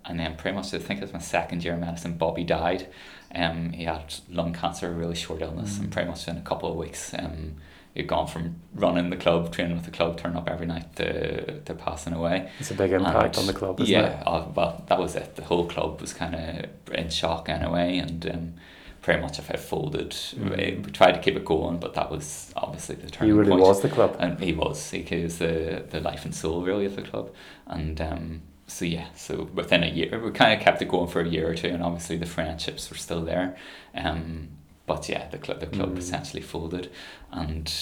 and 0.05 0.19
then 0.19 0.35
pretty 0.37 0.57
much, 0.57 0.75
I 0.75 0.79
think 0.79 0.99
it 0.99 1.03
was 1.05 1.13
my 1.13 1.21
second 1.21 1.63
year 1.65 1.75
of 1.75 1.81
medicine. 1.81 2.15
Bobby 2.15 2.43
died. 2.43 2.89
Um, 3.37 3.73
he 3.73 3.85
had 3.85 4.15
lung 4.31 4.53
cancer, 4.55 4.89
a 4.89 4.93
really 4.93 5.15
short 5.15 5.43
illness, 5.43 5.77
Mm. 5.77 5.81
and 5.81 5.93
pretty 5.93 6.09
much 6.09 6.27
in 6.27 6.37
a 6.39 6.41
couple 6.41 6.71
of 6.71 6.77
weeks, 6.77 7.13
um, 7.19 7.57
he'd 7.95 8.07
gone 8.07 8.27
from 8.27 8.57
running 8.75 9.11
the 9.11 9.17
club, 9.17 9.53
training 9.53 9.77
with 9.77 9.85
the 9.85 9.91
club, 9.91 10.17
turning 10.19 10.37
up 10.39 10.49
every 10.49 10.67
night 10.67 10.97
to, 10.97 11.61
to 11.61 11.75
passing 11.75 12.13
away. 12.15 12.49
It's 12.59 12.71
a 12.71 12.75
big 12.75 12.93
impact 12.93 13.37
And, 13.37 13.39
on 13.39 13.47
the 13.47 13.53
club, 13.53 13.81
isn't 13.81 13.93
yeah, 13.93 14.21
it? 14.21 14.27
uh, 14.27 14.47
well, 14.55 14.85
that 14.89 14.99
was 14.99 15.15
it. 15.17 15.37
The 15.37 15.45
whole 15.45 15.67
club 15.69 16.01
was 16.01 16.13
kind 16.15 16.35
of 16.35 16.95
in 16.95 17.11
shock 17.11 17.49
anyway, 17.49 17.99
and 17.99 18.27
um, 18.31 18.55
pretty 19.03 19.21
much 19.21 19.39
if 19.39 19.51
it 19.51 19.61
folded, 19.61 20.11
Mm. 20.11 20.85
we 20.87 20.91
tried 20.93 21.13
to 21.13 21.21
keep 21.21 21.37
it 21.37 21.45
going, 21.45 21.79
but 21.79 21.95
that 21.95 22.11
was 22.11 22.53
obviously 22.57 22.95
the 22.97 23.11
turning. 23.11 23.13
He 23.13 23.19
turning 23.19 23.37
really 23.37 23.51
point. 23.51 23.63
was 23.63 23.81
the 23.83 23.89
club. 23.91 24.17
And 24.19 24.41
he 24.41 24.53
was. 24.53 24.91
He 24.91 25.23
was 25.23 25.39
the, 25.39 25.85
the 25.91 26.01
life 26.01 26.25
and 26.25 26.35
soul, 26.35 26.63
really, 26.63 26.87
of 26.87 26.97
the 26.97 27.03
club. 27.03 27.31
And 27.67 28.01
um, 28.01 28.43
so, 28.67 28.85
yeah, 28.85 29.07
so 29.15 29.49
within 29.55 29.85
a 29.85 29.89
year, 29.89 30.19
we 30.23 30.31
kind 30.33 30.53
of 30.59 30.65
kept 30.65 30.83
it 30.83 30.89
going 30.89 31.09
for 31.09 31.21
a 31.21 31.29
year 31.29 31.49
or 31.51 31.55
two, 31.55 31.69
and 31.69 31.83
obviously 31.83 32.17
the 32.17 32.27
friendships 32.27 32.91
were 32.91 32.97
still 32.97 33.23
there. 33.23 33.57
Um, 33.95 34.49
but 34.87 35.09
yeah, 35.09 35.29
the 35.29 35.39
club, 35.39 35.61
the 35.61 35.67
club 35.67 35.95
Mm. 35.95 35.99
essentially 35.99 36.43
folded. 36.43 36.91
And 37.33 37.73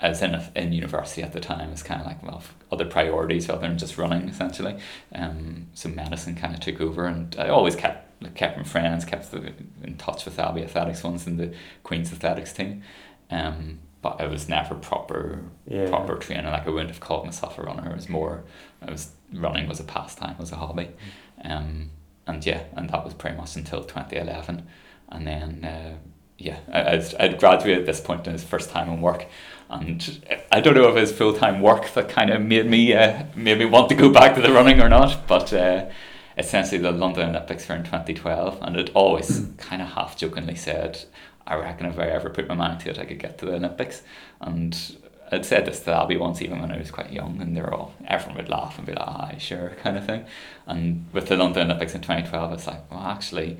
I 0.00 0.08
was 0.10 0.22
in, 0.22 0.34
a, 0.34 0.50
in 0.54 0.72
university 0.72 1.22
at 1.22 1.32
the 1.32 1.40
time, 1.40 1.70
it's 1.72 1.82
kind 1.82 2.00
of 2.00 2.06
like, 2.06 2.22
well, 2.22 2.42
other 2.70 2.84
priorities 2.84 3.48
other 3.50 3.66
than 3.66 3.78
just 3.78 3.98
running, 3.98 4.28
essentially. 4.28 4.78
Um, 5.14 5.66
so 5.74 5.88
medicine 5.88 6.34
kind 6.36 6.54
of 6.54 6.60
took 6.60 6.80
over, 6.80 7.06
and 7.06 7.34
I 7.38 7.48
always 7.48 7.74
kept 7.76 8.22
like, 8.22 8.34
kept 8.34 8.56
my 8.56 8.64
friends, 8.64 9.04
kept 9.04 9.30
the, 9.30 9.52
in 9.82 9.96
touch 9.96 10.24
with 10.24 10.38
Abbey 10.38 10.62
Athletics 10.62 11.02
ones 11.04 11.26
and 11.26 11.38
the 11.38 11.54
Queen's 11.82 12.12
Athletics 12.12 12.52
team. 12.52 12.82
Um, 13.30 13.80
but 14.02 14.20
it 14.20 14.30
was 14.30 14.48
never 14.48 14.74
proper 14.74 15.40
Yeah. 15.66 15.88
proper 15.88 16.16
training. 16.16 16.46
Like 16.46 16.66
I 16.66 16.70
wouldn't 16.70 16.90
have 16.90 17.00
called 17.00 17.24
myself 17.26 17.58
a 17.58 17.62
runner. 17.62 17.90
It 17.90 17.96
was 17.96 18.08
more, 18.08 18.44
I 18.86 18.90
was 18.90 19.10
running 19.32 19.68
was 19.68 19.80
a 19.80 19.84
pastime, 19.84 20.36
was 20.38 20.52
a 20.52 20.56
hobby, 20.56 20.88
um, 21.44 21.90
and 22.26 22.44
yeah, 22.46 22.62
and 22.76 22.88
that 22.90 23.04
was 23.04 23.14
pretty 23.14 23.36
much 23.36 23.56
until 23.56 23.82
twenty 23.84 24.16
eleven, 24.16 24.66
and 25.08 25.26
then 25.26 25.64
uh, 25.64 25.94
yeah, 26.38 26.58
I 26.72 27.02
I'd 27.18 27.38
graduated 27.38 27.80
at 27.80 27.86
this 27.86 28.00
point 28.00 28.26
in 28.26 28.32
his 28.32 28.44
first 28.44 28.70
time 28.70 28.88
in 28.88 29.00
work, 29.00 29.26
and 29.70 30.24
I 30.52 30.60
don't 30.60 30.74
know 30.74 30.88
if 30.88 30.96
it 30.96 31.00
was 31.00 31.12
full 31.12 31.34
time 31.34 31.60
work 31.60 31.92
that 31.94 32.08
kind 32.08 32.30
of 32.30 32.40
made 32.42 32.66
me 32.66 32.94
uh, 32.94 33.24
made 33.34 33.58
me 33.58 33.64
want 33.64 33.88
to 33.88 33.94
go 33.94 34.10
back 34.10 34.34
to 34.36 34.40
the 34.42 34.52
running 34.52 34.80
or 34.80 34.88
not, 34.88 35.26
but. 35.26 35.52
Uh, 35.52 35.86
Essentially, 36.36 36.78
the 36.80 36.92
London 36.92 37.30
Olympics 37.30 37.68
were 37.68 37.74
in 37.74 37.82
2012, 37.82 38.58
and 38.62 38.76
it 38.76 38.90
always 38.94 39.48
kind 39.56 39.82
of 39.82 39.88
half 39.88 40.16
jokingly 40.16 40.54
said, 40.54 41.04
I 41.48 41.56
reckon 41.56 41.86
if 41.86 41.98
I 41.98 42.08
ever 42.08 42.28
put 42.28 42.46
my 42.46 42.54
mind 42.54 42.80
to 42.80 42.90
it, 42.90 42.98
I 42.98 43.06
could 43.06 43.18
get 43.18 43.38
to 43.38 43.46
the 43.46 43.54
Olympics. 43.54 44.02
And 44.40 44.78
I'd 45.32 45.46
said 45.46 45.64
this 45.64 45.80
to 45.80 45.86
the 45.86 46.02
Abbey 46.02 46.18
once, 46.18 46.42
even 46.42 46.60
when 46.60 46.70
I 46.70 46.78
was 46.78 46.90
quite 46.90 47.10
young, 47.10 47.40
and 47.40 47.56
they 47.56 47.62
were 47.62 47.72
all, 47.72 47.94
everyone 48.06 48.36
would 48.36 48.50
laugh 48.50 48.76
and 48.76 48.86
be 48.86 48.92
like, 48.92 49.08
aye, 49.08 49.36
sure, 49.38 49.70
kind 49.82 49.96
of 49.96 50.04
thing. 50.04 50.26
And 50.66 51.06
with 51.12 51.28
the 51.28 51.36
London 51.36 51.64
Olympics 51.64 51.94
in 51.94 52.02
2012, 52.02 52.52
it's 52.52 52.66
like, 52.66 52.90
well, 52.90 53.00
actually, 53.00 53.58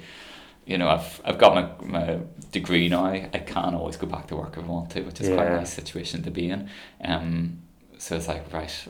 you 0.66 0.76
know, 0.76 0.88
I've, 0.88 1.20
I've 1.24 1.38
got 1.38 1.54
my, 1.54 1.86
my 1.86 2.18
degree 2.52 2.88
now, 2.90 3.06
I 3.06 3.20
can 3.46 3.74
always 3.74 3.96
go 3.96 4.06
back 4.06 4.26
to 4.28 4.36
work 4.36 4.56
if 4.58 4.64
I 4.64 4.66
want 4.66 4.90
to, 4.90 5.00
which 5.00 5.20
is 5.22 5.28
quite 5.28 5.46
a 5.46 5.56
nice 5.56 5.72
situation 5.72 6.22
to 6.24 6.30
be 6.30 6.50
in. 6.50 6.68
Um, 7.02 7.62
so 7.96 8.16
it's 8.16 8.28
like, 8.28 8.52
right, 8.52 8.88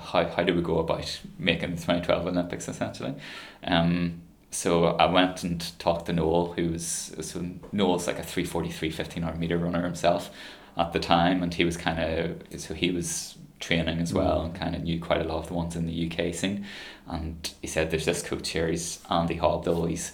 how, 0.00 0.26
how 0.26 0.42
do 0.42 0.52
we 0.52 0.62
go 0.62 0.80
about 0.80 1.20
making 1.38 1.70
the 1.70 1.76
2012 1.76 2.26
Olympics 2.26 2.66
essentially? 2.68 3.14
Um, 3.62 4.22
so 4.50 4.86
I 4.86 5.06
went 5.06 5.42
and 5.42 5.78
talked 5.78 6.06
to 6.06 6.12
Noel, 6.12 6.52
who 6.52 6.70
was 6.70 7.14
so 7.20 7.44
Noel's 7.72 8.06
like 8.06 8.18
a 8.18 8.22
343 8.22 8.88
1500 8.88 9.38
meter 9.38 9.58
runner 9.58 9.82
himself 9.82 10.30
at 10.76 10.92
the 10.92 10.98
time, 10.98 11.42
and 11.42 11.52
he 11.52 11.64
was 11.64 11.76
kind 11.76 11.98
of 11.98 12.60
so 12.60 12.74
he 12.74 12.90
was 12.90 13.36
training 13.58 14.00
as 14.00 14.12
well 14.12 14.42
and 14.42 14.54
kind 14.54 14.76
of 14.76 14.82
knew 14.82 15.00
quite 15.00 15.20
a 15.20 15.24
lot 15.24 15.38
of 15.38 15.46
the 15.48 15.54
ones 15.54 15.76
in 15.76 15.86
the 15.86 16.10
UK 16.10 16.34
scene. 16.34 16.66
And 17.06 17.50
he 17.60 17.66
said, 17.66 17.90
"There's 17.90 18.04
this 18.04 18.22
coach 18.22 18.50
here. 18.50 18.68
He's 18.68 19.00
Andy 19.10 19.36
Hobdell. 19.38 19.88
He's 19.88 20.12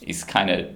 he's 0.00 0.24
kind 0.24 0.50
of 0.50 0.70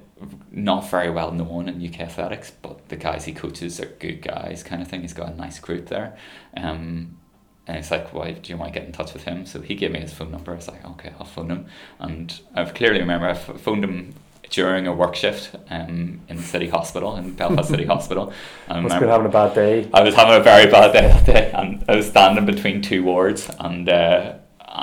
not 0.50 0.88
very 0.90 1.10
well 1.10 1.32
known 1.32 1.68
in 1.68 1.84
UK 1.84 2.00
athletics, 2.00 2.52
but 2.62 2.88
the 2.88 2.96
guys 2.96 3.24
he 3.24 3.32
coaches 3.32 3.80
are 3.80 3.86
good 3.86 4.22
guys, 4.22 4.62
kind 4.62 4.80
of 4.80 4.88
thing. 4.88 5.02
He's 5.02 5.12
got 5.12 5.32
a 5.32 5.36
nice 5.36 5.58
group 5.58 5.86
there." 5.86 6.16
Um, 6.56 7.18
and 7.66 7.76
it's 7.76 7.90
like, 7.90 8.12
why 8.12 8.32
do 8.32 8.52
you 8.52 8.56
want 8.56 8.72
to 8.72 8.78
get 8.78 8.86
in 8.86 8.92
touch 8.92 9.12
with 9.12 9.24
him? 9.24 9.44
So 9.44 9.60
he 9.60 9.74
gave 9.74 9.90
me 9.90 10.00
his 10.00 10.12
phone 10.12 10.30
number. 10.30 10.52
I 10.52 10.56
was 10.56 10.68
like, 10.68 10.84
okay, 10.84 11.12
I'll 11.18 11.26
phone 11.26 11.50
him. 11.50 11.66
And 11.98 12.40
I 12.54 12.64
clearly 12.64 13.00
remember 13.00 13.28
I 13.28 13.34
phoned 13.34 13.82
him 13.82 14.14
during 14.50 14.86
a 14.86 14.92
work 14.92 15.16
shift 15.16 15.56
um, 15.70 16.20
in 16.28 16.38
City 16.38 16.68
Hospital, 16.68 17.16
in 17.16 17.34
Belfast 17.34 17.68
City 17.68 17.84
Hospital. 17.94 18.32
I 18.68 18.80
Must 18.80 18.92
have 18.92 19.00
been 19.00 19.10
having 19.10 19.26
a 19.26 19.30
bad 19.30 19.54
day. 19.54 19.88
I 19.92 20.02
was 20.02 20.14
having 20.14 20.34
a 20.34 20.42
very 20.42 20.70
bad 20.70 20.92
day 20.92 21.08
that 21.08 21.26
day, 21.26 21.50
and 21.52 21.84
I 21.88 21.96
was 21.96 22.06
standing 22.06 22.46
between 22.46 22.82
two 22.82 23.02
wards, 23.02 23.50
and 23.58 23.88
uh, 23.88 24.34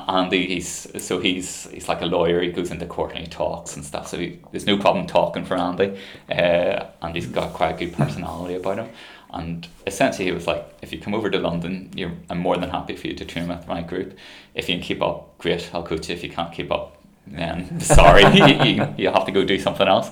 Andy, 0.08 0.48
he's 0.48 0.88
so 1.04 1.20
he's 1.20 1.70
he's 1.72 1.88
like 1.88 2.02
a 2.02 2.06
lawyer. 2.06 2.42
He 2.42 2.52
goes 2.52 2.72
into 2.72 2.86
court 2.86 3.12
and 3.12 3.20
he 3.20 3.28
talks 3.28 3.76
and 3.76 3.86
stuff. 3.86 4.08
So 4.08 4.18
he, 4.18 4.40
there's 4.52 4.66
no 4.66 4.78
problem 4.78 5.08
talking 5.08 5.46
for 5.46 5.56
Andy, 5.56 5.98
uh, 6.30 6.86
and 7.02 7.16
he's 7.16 7.28
got 7.28 7.54
quite 7.54 7.76
a 7.76 7.86
good 7.86 7.94
personality 7.96 8.56
about 8.56 8.80
him. 8.80 8.90
And 9.34 9.68
essentially, 9.88 10.26
he 10.26 10.32
was 10.32 10.46
like, 10.46 10.64
if 10.82 10.94
you 10.94 11.00
come 11.00 11.16
over 11.16 11.30
to 11.30 11.40
London, 11.40 11.90
you're, 11.96 12.12
I'm 12.30 12.38
more 12.38 12.56
than 12.56 12.70
happy 12.70 12.96
for 12.96 13.08
you 13.08 13.16
to 13.16 13.26
train 13.26 13.48
with 13.48 13.68
my 13.68 13.82
group. 13.82 14.16
If 14.54 14.70
you 14.70 14.76
can 14.76 14.84
keep 14.84 15.02
up, 15.02 15.38
great, 15.40 15.72
I'll 15.74 15.84
coach 15.84 16.08
you. 16.08 16.16
If 16.16 16.24
you 16.24 16.30
can't 16.30 16.54
keep 16.54 16.72
up, 16.72 16.98
then 17.26 17.80
sorry, 17.82 18.24
you, 18.34 18.46
you, 18.64 18.96
you 18.98 19.10
have 19.10 19.26
to 19.26 19.32
go 19.32 19.44
do 19.44 19.58
something 19.60 19.88
else. 19.88 20.12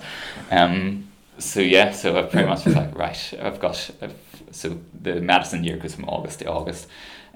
Um, 0.50 1.08
so 1.38 1.60
yeah, 1.60 1.92
so 1.92 2.18
I 2.18 2.24
pretty 2.24 2.48
much 2.48 2.66
was 2.66 2.76
like, 2.76 2.98
right, 2.98 3.34
I've 3.40 3.60
got, 3.60 3.92
I've, 4.02 4.16
so 4.52 4.80
the 5.00 5.22
medicine 5.22 5.64
year 5.64 5.78
goes 5.78 5.96
from 5.96 6.06
August 6.06 6.40
to 6.40 6.46
August. 6.46 6.88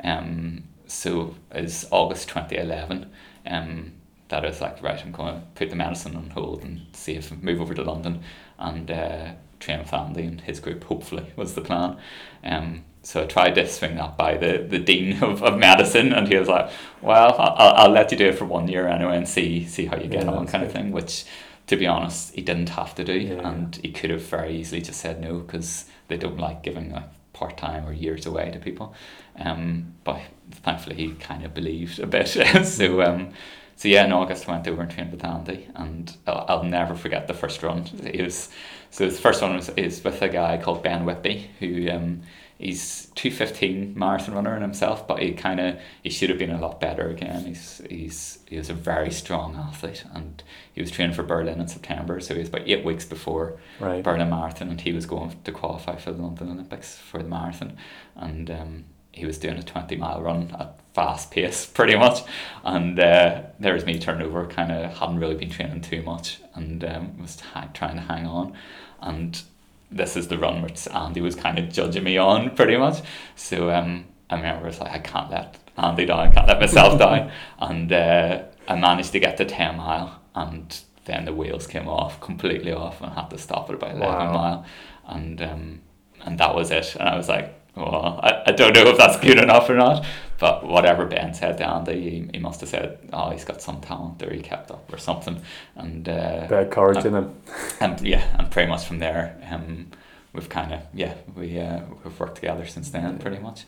Um, 0.03 0.63
so 0.87 1.35
is 1.53 1.87
August 1.91 2.29
2011. 2.29 3.11
Um, 3.47 3.93
that 4.29 4.43
is 4.43 4.59
like, 4.59 4.81
right, 4.81 4.99
I'm 5.03 5.11
going 5.11 5.35
to 5.35 5.41
put 5.53 5.69
the 5.69 5.75
medicine 5.75 6.15
on 6.15 6.31
hold 6.31 6.63
and 6.63 6.81
see 6.93 7.13
if 7.13 7.31
I 7.31 7.35
move 7.35 7.61
over 7.61 7.73
to 7.73 7.83
London 7.83 8.21
and 8.57 8.89
uh, 8.89 9.31
train 9.65 9.79
with 9.79 9.93
Andy 9.93 10.23
and 10.23 10.41
his 10.41 10.59
group, 10.59 10.83
hopefully, 10.85 11.33
was 11.35 11.55
the 11.55 11.61
plan. 11.61 11.97
Um, 12.43 12.83
so 13.03 13.23
I 13.23 13.25
tried 13.27 13.55
to 13.55 13.67
swing 13.67 13.95
that 13.97 14.17
by 14.17 14.35
the, 14.37 14.65
the 14.67 14.79
dean 14.79 15.21
of, 15.23 15.43
of 15.43 15.57
medicine, 15.59 16.13
and 16.13 16.27
he 16.27 16.37
was 16.37 16.47
like, 16.47 16.69
"Well, 17.01 17.35
I'll, 17.37 17.73
I'll 17.85 17.91
let 17.91 18.11
you 18.11 18.17
do 18.17 18.27
it 18.29 18.37
for 18.37 18.45
one 18.45 18.67
year 18.67 18.87
anyway, 18.87 19.17
and 19.17 19.27
see 19.27 19.65
see 19.65 19.85
how 19.85 19.97
you 19.97 20.07
get 20.07 20.25
Yeah, 20.25 20.31
on," 20.31 20.47
kind 20.47 20.63
of 20.63 20.71
thing. 20.71 20.91
Which, 20.91 21.25
to 21.67 21.75
be 21.77 21.87
honest, 21.87 22.33
he 22.35 22.41
didn't 22.41 22.69
have 22.69 22.95
to 22.95 23.03
do, 23.03 23.13
Yeah. 23.13 23.41
and 23.43 23.75
he 23.77 23.91
could 23.91 24.09
have 24.09 24.23
very 24.23 24.55
easily 24.57 24.81
just 24.81 24.99
said 25.01 25.21
no 25.21 25.39
because 25.39 25.85
they 26.07 26.17
don't 26.17 26.39
like 26.39 26.63
giving 26.63 26.91
like 26.91 27.09
part 27.33 27.57
time 27.57 27.85
or 27.85 27.93
years 27.93 28.25
away 28.25 28.49
to 28.51 28.59
people. 28.59 28.93
Um, 29.37 29.93
but 30.03 30.19
thankfully, 30.51 30.95
he 30.95 31.11
kind 31.13 31.43
of 31.43 31.53
believed 31.53 31.99
a 31.99 32.07
bit. 32.07 32.27
so 32.65 33.01
um, 33.01 33.33
so 33.75 33.87
yeah, 33.87 34.05
in 34.05 34.11
August 34.11 34.47
I 34.47 34.53
went 34.53 34.67
over 34.67 34.81
and 34.81 34.91
trained 34.91 35.11
with 35.11 35.23
Andy, 35.23 35.67
and 35.75 36.15
I'll, 36.27 36.45
I'll 36.47 36.63
never 36.63 36.95
forget 36.95 37.27
the 37.27 37.33
first 37.33 37.61
run. 37.63 37.85
It 38.03 38.21
was 38.23 38.49
so 38.89 39.05
the 39.05 39.11
first 39.11 39.41
one 39.41 39.55
was 39.55 39.69
is 39.69 40.03
with 40.03 40.21
a 40.21 40.29
guy 40.29 40.57
called 40.57 40.83
Ben 40.83 41.05
Whitby, 41.05 41.49
who 41.59 41.89
um, 41.89 42.21
he's 42.57 43.07
two 43.15 43.29
fifteen 43.31 43.93
marathon 43.97 44.33
runner 44.35 44.55
in 44.55 44.61
himself, 44.61 45.05
but 45.07 45.21
he 45.21 45.33
kind 45.33 45.59
of 45.59 45.77
he 46.03 46.09
should 46.09 46.29
have 46.29 46.39
been 46.39 46.51
a 46.51 46.59
lot 46.61 46.79
better 46.79 47.09
again. 47.09 47.43
He's 47.45 47.81
he's 47.89 48.39
he 48.47 48.57
was 48.57 48.69
a 48.69 48.73
very 48.73 49.11
strong 49.11 49.55
athlete, 49.57 50.05
and 50.13 50.41
he 50.73 50.79
was 50.81 50.91
training 50.91 51.15
for 51.15 51.23
Berlin 51.23 51.59
in 51.59 51.67
September, 51.67 52.21
so 52.21 52.33
he 52.33 52.39
was 52.39 52.49
about 52.49 52.67
eight 52.67 52.85
weeks 52.85 53.03
before 53.05 53.57
Right. 53.79 54.01
Berlin 54.01 54.29
Marathon, 54.29 54.69
and 54.69 54.79
he 54.79 54.93
was 54.93 55.05
going 55.05 55.35
to 55.43 55.51
qualify 55.51 55.97
for 55.97 56.13
the 56.13 56.21
London 56.21 56.49
Olympics 56.51 56.97
for 56.97 57.21
the 57.21 57.27
marathon, 57.29 57.75
and 58.15 58.49
um, 58.49 58.85
he 59.15 59.25
was 59.25 59.37
doing 59.37 59.57
a 59.57 59.63
twenty 59.63 59.95
mile 59.95 60.21
run 60.21 60.55
at 60.59 60.79
fast 60.93 61.31
pace, 61.31 61.65
pretty 61.77 61.95
much, 61.95 62.21
and 62.63 62.99
uh, 62.99 63.41
there 63.59 63.73
was 63.73 63.85
me 63.85 63.97
turning 63.99 64.27
over, 64.27 64.45
kind 64.47 64.71
of 64.71 64.97
hadn't 64.97 65.19
really 65.19 65.35
been 65.35 65.49
training 65.49 65.81
too 65.81 66.01
much, 66.03 66.39
and 66.53 66.83
um, 66.83 67.17
was 67.21 67.39
ha- 67.39 67.69
trying 67.73 67.95
to 67.95 68.01
hang 68.01 68.25
on, 68.27 68.53
and 69.01 69.41
this 69.91 70.15
is 70.17 70.27
the 70.27 70.37
run 70.37 70.61
which 70.61 70.87
Andy 70.89 71.21
was 71.21 71.35
kind 71.35 71.57
of 71.59 71.69
judging 71.71 72.03
me 72.03 72.17
on, 72.17 72.55
pretty 72.55 72.77
much. 72.77 72.99
So 73.35 73.69
um, 73.71 74.05
I 74.29 74.35
remember 74.35 74.67
it's 74.67 74.79
like 74.79 74.91
I 74.91 74.99
can't 74.99 75.29
let 75.31 75.57
Andy 75.77 76.05
down, 76.05 76.19
I 76.19 76.29
can't 76.29 76.47
let 76.47 76.59
myself 76.59 76.97
down, 77.05 77.31
and 77.59 77.91
uh, 77.91 78.43
I 78.67 78.75
managed 78.75 79.11
to 79.13 79.19
get 79.19 79.37
to 79.37 79.45
ten 79.45 79.77
mile, 79.77 80.19
and 80.33 80.77
then 81.05 81.25
the 81.25 81.33
wheels 81.33 81.67
came 81.67 81.87
off 81.87 82.19
completely 82.21 82.71
off, 82.73 82.99
and 83.01 83.11
I 83.11 83.15
had 83.21 83.29
to 83.31 83.37
stop 83.37 83.69
at 83.69 83.75
about 83.75 83.91
eleven 83.95 84.27
Wow. 84.27 84.33
mile, 84.33 84.65
and 85.07 85.41
um, 85.41 85.81
and 86.25 86.37
that 86.39 86.55
was 86.55 86.71
it. 86.71 86.95
And 86.99 87.07
I 87.07 87.15
was 87.17 87.29
like, 87.29 87.53
well, 87.75 88.19
I, 88.23 88.43
I 88.47 88.51
don't 88.51 88.73
know 88.73 88.87
if 88.87 88.97
that's 88.97 89.17
good 89.19 89.37
enough 89.37 89.69
or 89.69 89.75
not, 89.75 90.05
but 90.37 90.65
whatever 90.65 91.05
Ben 91.05 91.33
said 91.33 91.57
to 91.57 91.67
Andy, 91.67 92.09
he, 92.09 92.29
he 92.33 92.39
must 92.39 92.61
have 92.61 92.69
said, 92.69 92.99
oh, 93.13 93.29
he's 93.31 93.45
got 93.45 93.61
some 93.61 93.81
talent 93.81 94.21
or 94.23 94.33
he 94.33 94.41
kept 94.41 94.71
up 94.71 94.91
or 94.91 94.97
something, 94.97 95.41
and. 95.75 96.07
Uh, 96.07 96.47
Bit 96.47 96.67
of 96.67 96.69
courage 96.69 97.05
in 97.05 97.15
him. 97.15 97.35
and 97.79 97.99
yeah, 98.01 98.25
and 98.37 98.49
pretty 98.51 98.69
much 98.69 98.85
from 98.85 98.99
there, 98.99 99.37
um, 99.49 99.91
we've 100.33 100.49
kind 100.49 100.73
of 100.73 100.81
yeah, 100.93 101.13
we 101.35 101.59
uh, 101.59 101.81
we've 102.03 102.19
worked 102.19 102.35
together 102.35 102.65
since 102.65 102.89
then, 102.89 103.17
pretty 103.19 103.39
much. 103.39 103.65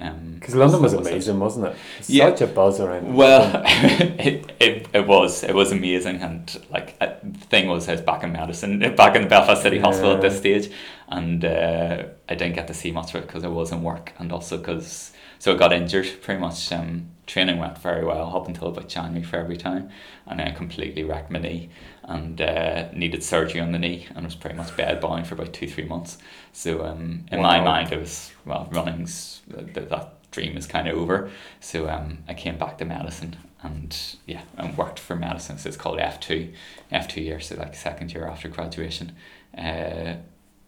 Um, 0.00 0.34
Because 0.34 0.54
London 0.54 0.78
so 0.78 0.82
was 0.82 0.92
it. 0.94 1.00
amazing, 1.00 1.40
wasn't 1.40 1.66
it? 1.66 1.76
Yeah. 2.06 2.30
Such 2.30 2.42
a 2.42 2.46
buzz 2.46 2.80
around. 2.80 3.14
Well, 3.14 3.62
it, 3.66 4.52
it, 4.60 4.88
it 4.92 5.06
was 5.06 5.42
it 5.42 5.54
was 5.54 5.72
amazing, 5.72 6.16
and 6.22 6.60
like 6.70 6.96
uh, 7.00 7.14
the 7.22 7.38
thing 7.46 7.66
was, 7.68 7.88
I 7.88 7.92
was 7.92 8.00
back 8.00 8.22
in 8.22 8.32
Madison, 8.32 8.78
back 8.96 9.16
in 9.16 9.22
the 9.22 9.28
Belfast 9.28 9.62
City 9.62 9.78
Hospital 9.80 10.12
at 10.14 10.20
this 10.20 10.38
stage, 10.38 10.70
and 11.08 11.44
uh, 11.44 12.04
I 12.28 12.34
didn't 12.36 12.54
get 12.54 12.68
to 12.68 12.74
see 12.74 12.92
much 12.92 13.14
of 13.14 13.22
it 13.22 13.26
because 13.26 13.42
I 13.42 13.48
was 13.48 13.72
in 13.72 13.82
work, 13.82 14.12
and 14.18 14.30
also 14.32 14.56
because 14.58 15.12
so 15.40 15.52
I 15.54 15.56
got 15.58 15.72
injured. 15.72 16.22
Pretty 16.22 16.40
much, 16.40 16.70
um, 16.72 17.08
training 17.26 17.58
went 17.58 17.78
very 17.78 18.04
well 18.04 18.36
up 18.36 18.46
until 18.46 18.68
about 18.68 18.88
January, 18.88 19.24
February 19.24 19.56
time, 19.56 19.90
and 20.28 20.38
then 20.38 20.46
I 20.48 20.52
completely 20.52 21.02
wrecked 21.02 21.30
my 21.32 21.40
knee, 21.40 21.70
and 22.04 22.40
uh, 22.40 22.88
needed 22.92 23.24
surgery 23.24 23.60
on 23.60 23.72
the 23.72 23.78
knee, 23.80 24.06
and 24.14 24.24
was 24.24 24.36
pretty 24.36 24.56
much 24.56 24.76
bed 24.76 25.00
bound 25.00 25.26
for 25.26 25.34
about 25.34 25.52
two 25.52 25.66
three 25.68 25.84
months. 25.86 26.18
So 26.52 26.84
um, 26.84 27.26
in 27.30 27.40
my 27.40 27.60
mind, 27.60 27.92
it 27.92 27.98
was 27.98 28.32
well, 28.44 28.68
running's 28.70 29.42
that, 29.48 29.88
that 29.90 30.30
dream 30.30 30.56
is 30.56 30.66
kind 30.66 30.88
of 30.88 30.96
over. 30.96 31.30
So 31.60 31.88
um, 31.88 32.18
I 32.28 32.34
came 32.34 32.58
back 32.58 32.78
to 32.78 32.84
medicine 32.84 33.36
and 33.62 33.96
yeah, 34.26 34.42
and 34.56 34.76
worked 34.76 34.98
for 34.98 35.16
medicine. 35.16 35.58
So 35.58 35.68
it's 35.68 35.76
called 35.76 35.98
F 35.98 36.20
two, 36.20 36.52
F 36.90 37.08
two 37.08 37.20
year, 37.20 37.40
so 37.40 37.56
like 37.56 37.74
second 37.74 38.12
year 38.12 38.26
after 38.26 38.48
graduation. 38.48 39.12
Uh, 39.56 40.16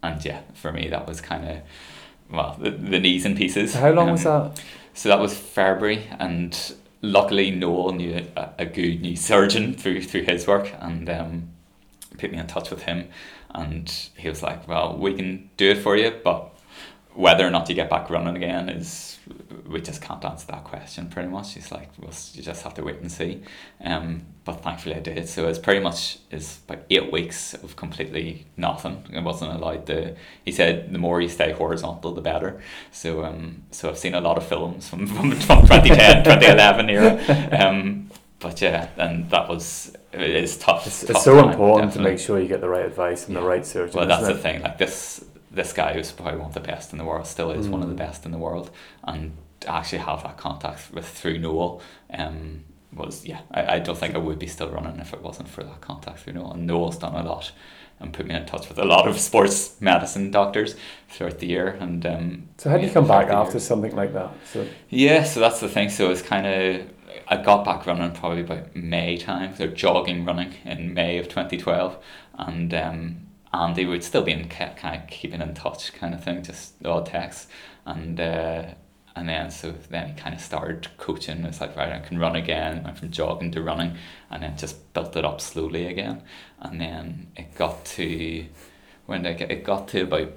and 0.02 0.24
yeah, 0.24 0.40
for 0.54 0.72
me 0.72 0.88
that 0.88 1.06
was 1.06 1.20
kind 1.20 1.48
of 1.48 1.58
well 2.30 2.56
the, 2.58 2.70
the 2.70 2.98
knees 2.98 3.24
and 3.24 3.36
pieces. 3.36 3.72
So 3.72 3.80
how 3.80 3.90
long 3.92 4.10
was 4.12 4.26
Um, 4.26 4.48
that? 4.48 4.62
So 4.94 5.08
that 5.08 5.20
was 5.20 5.34
February, 5.34 6.06
and 6.18 6.74
luckily 7.00 7.50
Noel 7.50 7.92
knew 7.92 8.26
a, 8.36 8.50
a 8.58 8.64
good 8.66 9.00
knee 9.00 9.16
surgeon 9.16 9.74
through 9.74 10.02
through 10.02 10.22
his 10.22 10.46
work, 10.46 10.72
and 10.80 11.08
um, 11.08 11.50
put 12.18 12.32
me 12.32 12.38
in 12.38 12.46
touch 12.46 12.70
with 12.70 12.82
him, 12.82 13.08
and 13.54 13.88
he 14.16 14.28
was 14.28 14.42
like, 14.42 14.68
"Well, 14.68 14.96
we 14.96 15.14
can 15.14 15.50
do 15.56 15.70
it 15.70 15.78
for 15.78 15.96
you, 15.96 16.12
but 16.22 16.50
whether 17.14 17.46
or 17.46 17.50
not 17.50 17.68
you 17.68 17.74
get 17.74 17.90
back 17.90 18.08
running 18.08 18.36
again 18.36 18.68
is 18.68 19.18
we 19.66 19.80
just 19.80 20.00
can't 20.00 20.24
answer 20.24 20.46
that 20.46 20.64
question 20.64 21.08
pretty 21.08 21.28
much. 21.28 21.54
He's 21.54 21.72
like 21.72 21.90
well 21.98 22.12
you 22.34 22.42
just 22.42 22.62
have 22.62 22.74
to 22.74 22.82
wait 22.82 23.00
and 23.00 23.10
see. 23.10 23.42
Um 23.84 24.22
but 24.44 24.62
thankfully 24.62 24.94
I 24.94 25.00
did. 25.00 25.28
So 25.28 25.48
it's 25.48 25.58
pretty 25.58 25.80
much 25.80 26.18
is 26.30 26.60
about 26.66 26.84
eight 26.88 27.12
weeks 27.12 27.54
of 27.54 27.76
completely 27.76 28.46
nothing. 28.56 29.04
I 29.14 29.20
wasn't 29.20 29.52
allowed 29.52 29.86
to 29.86 30.16
he 30.44 30.52
said 30.52 30.92
the 30.92 30.98
more 30.98 31.20
you 31.20 31.28
stay 31.28 31.52
horizontal 31.52 32.14
the 32.14 32.20
better. 32.20 32.60
So 32.92 33.24
um 33.24 33.64
so 33.70 33.88
I've 33.88 33.98
seen 33.98 34.14
a 34.14 34.20
lot 34.20 34.36
of 34.36 34.46
films 34.46 34.88
from 34.88 35.06
from, 35.14 35.32
from 35.32 35.62
2010 35.62 36.24
2011 36.24 36.90
era. 36.90 37.48
Um 37.60 38.10
but 38.38 38.60
yeah 38.62 38.88
and 38.96 39.28
that 39.30 39.48
was 39.48 39.94
it 40.12 40.20
is 40.44 40.56
tough 40.58 40.86
It's, 40.86 41.00
tough 41.00 41.10
it's 41.10 41.24
so 41.24 41.40
time, 41.40 41.50
important 41.50 41.90
definitely. 41.90 42.10
to 42.10 42.14
make 42.16 42.18
sure 42.26 42.40
you 42.40 42.48
get 42.48 42.60
the 42.60 42.68
right 42.68 42.84
advice 42.84 43.24
from 43.24 43.34
the 43.34 43.42
right 43.42 43.64
surgeon. 43.64 43.96
Well, 43.96 44.06
that's 44.08 44.26
the 44.26 44.32
it? 44.34 44.38
thing. 44.38 44.62
Like 44.62 44.78
this, 44.78 45.24
this 45.50 45.72
guy 45.72 45.92
who's 45.94 46.12
probably 46.12 46.38
one 46.38 46.48
of 46.48 46.54
the 46.54 46.60
best 46.60 46.92
in 46.92 46.98
the 46.98 47.04
world, 47.04 47.26
still 47.26 47.50
is 47.50 47.68
one 47.68 47.82
of 47.82 47.88
the 47.88 47.94
Mm. 47.94 47.98
best 47.98 48.24
in 48.26 48.32
the 48.32 48.38
world, 48.38 48.70
and 49.04 49.32
to 49.60 49.72
actually 49.72 49.98
have 49.98 50.22
that 50.22 50.36
contact 50.36 50.90
with 50.92 51.06
through 51.06 51.38
Noel, 51.38 51.80
um, 52.12 52.64
was 52.92 53.24
yeah. 53.24 53.40
I, 53.52 53.76
I 53.76 53.78
don't 53.78 53.96
think 53.98 54.14
I 54.14 54.18
would 54.18 54.38
be 54.38 54.46
still 54.48 54.68
running 54.70 54.98
if 55.00 55.12
it 55.12 55.22
wasn't 55.22 55.48
for 55.48 55.62
that 55.62 55.80
contact 55.80 56.20
through 56.20 56.32
Noel. 56.34 56.52
And 56.52 56.66
Noel's 56.66 56.98
done 56.98 57.14
a 57.14 57.22
lot, 57.22 57.52
and 58.00 58.12
put 58.12 58.26
me 58.26 58.34
in 58.34 58.46
touch 58.46 58.68
with 58.68 58.78
a 58.78 58.84
lot 58.84 59.06
of 59.06 59.18
sports 59.20 59.76
medicine 59.80 60.30
doctors 60.30 60.74
throughout 61.08 61.38
the 61.38 61.46
year. 61.46 61.76
And 61.80 62.04
um, 62.06 62.48
So 62.58 62.70
how 62.70 62.76
do 62.76 62.82
you 62.82 62.88
yeah, 62.88 62.94
come 62.94 63.06
back 63.06 63.28
after 63.28 63.54
year. 63.58 63.60
something 63.60 63.94
like 63.94 64.12
that? 64.14 64.30
So 64.44 64.66
Yeah, 64.88 65.22
so 65.24 65.38
that's 65.40 65.60
the 65.60 65.68
thing. 65.68 65.90
So 65.90 66.10
it's 66.10 66.22
kind 66.22 66.46
of 66.46 66.86
I 67.28 67.36
got 67.36 67.64
back 67.64 67.86
running 67.86 68.12
probably 68.12 68.42
about 68.42 68.74
May 68.74 69.16
time. 69.16 69.54
So 69.56 69.66
jogging 69.66 70.24
running 70.24 70.54
in 70.64 70.94
May 70.94 71.18
of 71.18 71.28
twenty 71.28 71.56
twelve, 71.56 71.96
and 72.34 72.72
um, 72.74 73.26
Andy 73.52 73.84
would 73.84 74.04
still 74.04 74.22
be 74.22 74.32
in 74.32 74.48
kind 74.48 75.02
of 75.02 75.08
keeping 75.08 75.40
in 75.40 75.54
touch, 75.54 75.92
kind 75.92 76.14
of 76.14 76.22
thing, 76.22 76.42
just 76.42 76.74
odd 76.84 77.06
texts, 77.06 77.48
and 77.84 78.20
uh, 78.20 78.64
and 79.16 79.28
then 79.28 79.50
so 79.50 79.74
then 79.90 80.08
he 80.08 80.14
kind 80.14 80.34
of 80.34 80.40
started 80.40 80.88
coaching. 80.98 81.44
It's 81.44 81.60
like 81.60 81.76
right, 81.76 81.92
I 81.92 82.00
can 82.00 82.18
run 82.18 82.36
again. 82.36 82.84
Went 82.84 82.98
from 82.98 83.10
jogging 83.10 83.50
to 83.52 83.62
running, 83.62 83.96
and 84.30 84.42
then 84.42 84.56
just 84.56 84.92
built 84.92 85.16
it 85.16 85.24
up 85.24 85.40
slowly 85.40 85.86
again, 85.86 86.22
and 86.60 86.80
then 86.80 87.28
it 87.36 87.54
got 87.54 87.84
to 87.96 88.46
when 89.06 89.26
I 89.26 89.32
get 89.32 89.50
it 89.50 89.64
got 89.64 89.88
to 89.88 90.02
about 90.02 90.32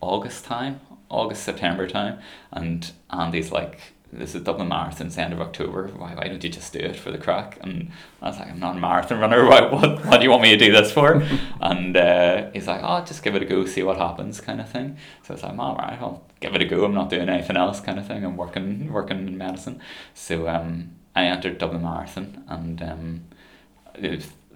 August 0.00 0.44
time, 0.44 0.80
August 1.08 1.44
September 1.44 1.88
time, 1.88 2.18
and 2.52 2.92
Andy's 3.10 3.50
like, 3.50 3.80
"This 4.12 4.34
is 4.34 4.42
Dublin 4.42 4.68
Marathon's 4.68 5.16
the 5.16 5.22
end 5.22 5.32
of 5.32 5.40
October. 5.40 5.88
Why 5.88 6.14
why 6.14 6.28
don't 6.28 6.42
you 6.42 6.50
just 6.50 6.72
do 6.72 6.78
it 6.78 6.96
for 6.96 7.10
the 7.10 7.18
crack?" 7.18 7.58
And 7.62 7.90
I 8.22 8.28
was 8.28 8.38
like, 8.38 8.48
"I'm 8.48 8.60
not 8.60 8.76
a 8.76 8.80
marathon 8.80 9.20
runner. 9.20 9.44
Why 9.48 9.62
what 9.62 10.04
what 10.06 10.18
do 10.18 10.24
you 10.24 10.30
want 10.30 10.42
me 10.42 10.56
to 10.56 10.64
do 10.64 10.72
this 10.72 10.92
for?" 10.92 11.22
and 11.60 11.96
uh, 11.96 12.50
he's 12.52 12.66
like, 12.66 12.80
"Oh, 12.82 13.04
just 13.04 13.22
give 13.22 13.34
it 13.34 13.42
a 13.42 13.46
go, 13.46 13.64
see 13.66 13.82
what 13.82 13.98
happens," 13.98 14.40
kind 14.40 14.60
of 14.60 14.68
thing. 14.68 14.96
So 15.22 15.34
it's 15.34 15.42
like, 15.42 15.58
"All 15.58 15.76
right, 15.76 15.98
I'll 16.00 16.24
give 16.40 16.54
it 16.54 16.62
a 16.62 16.66
go. 16.66 16.84
I'm 16.84 16.94
not 16.94 17.10
doing 17.10 17.28
anything 17.28 17.56
else," 17.56 17.80
kind 17.80 17.98
of 17.98 18.06
thing. 18.06 18.24
I'm 18.24 18.36
working 18.36 18.92
working 18.92 19.26
in 19.26 19.36
medicine, 19.36 19.80
so 20.14 20.48
um, 20.48 20.92
I 21.14 21.24
entered 21.24 21.58
Dublin 21.58 21.82
Marathon 21.82 22.44
and 22.48 22.82
um, 22.82 23.24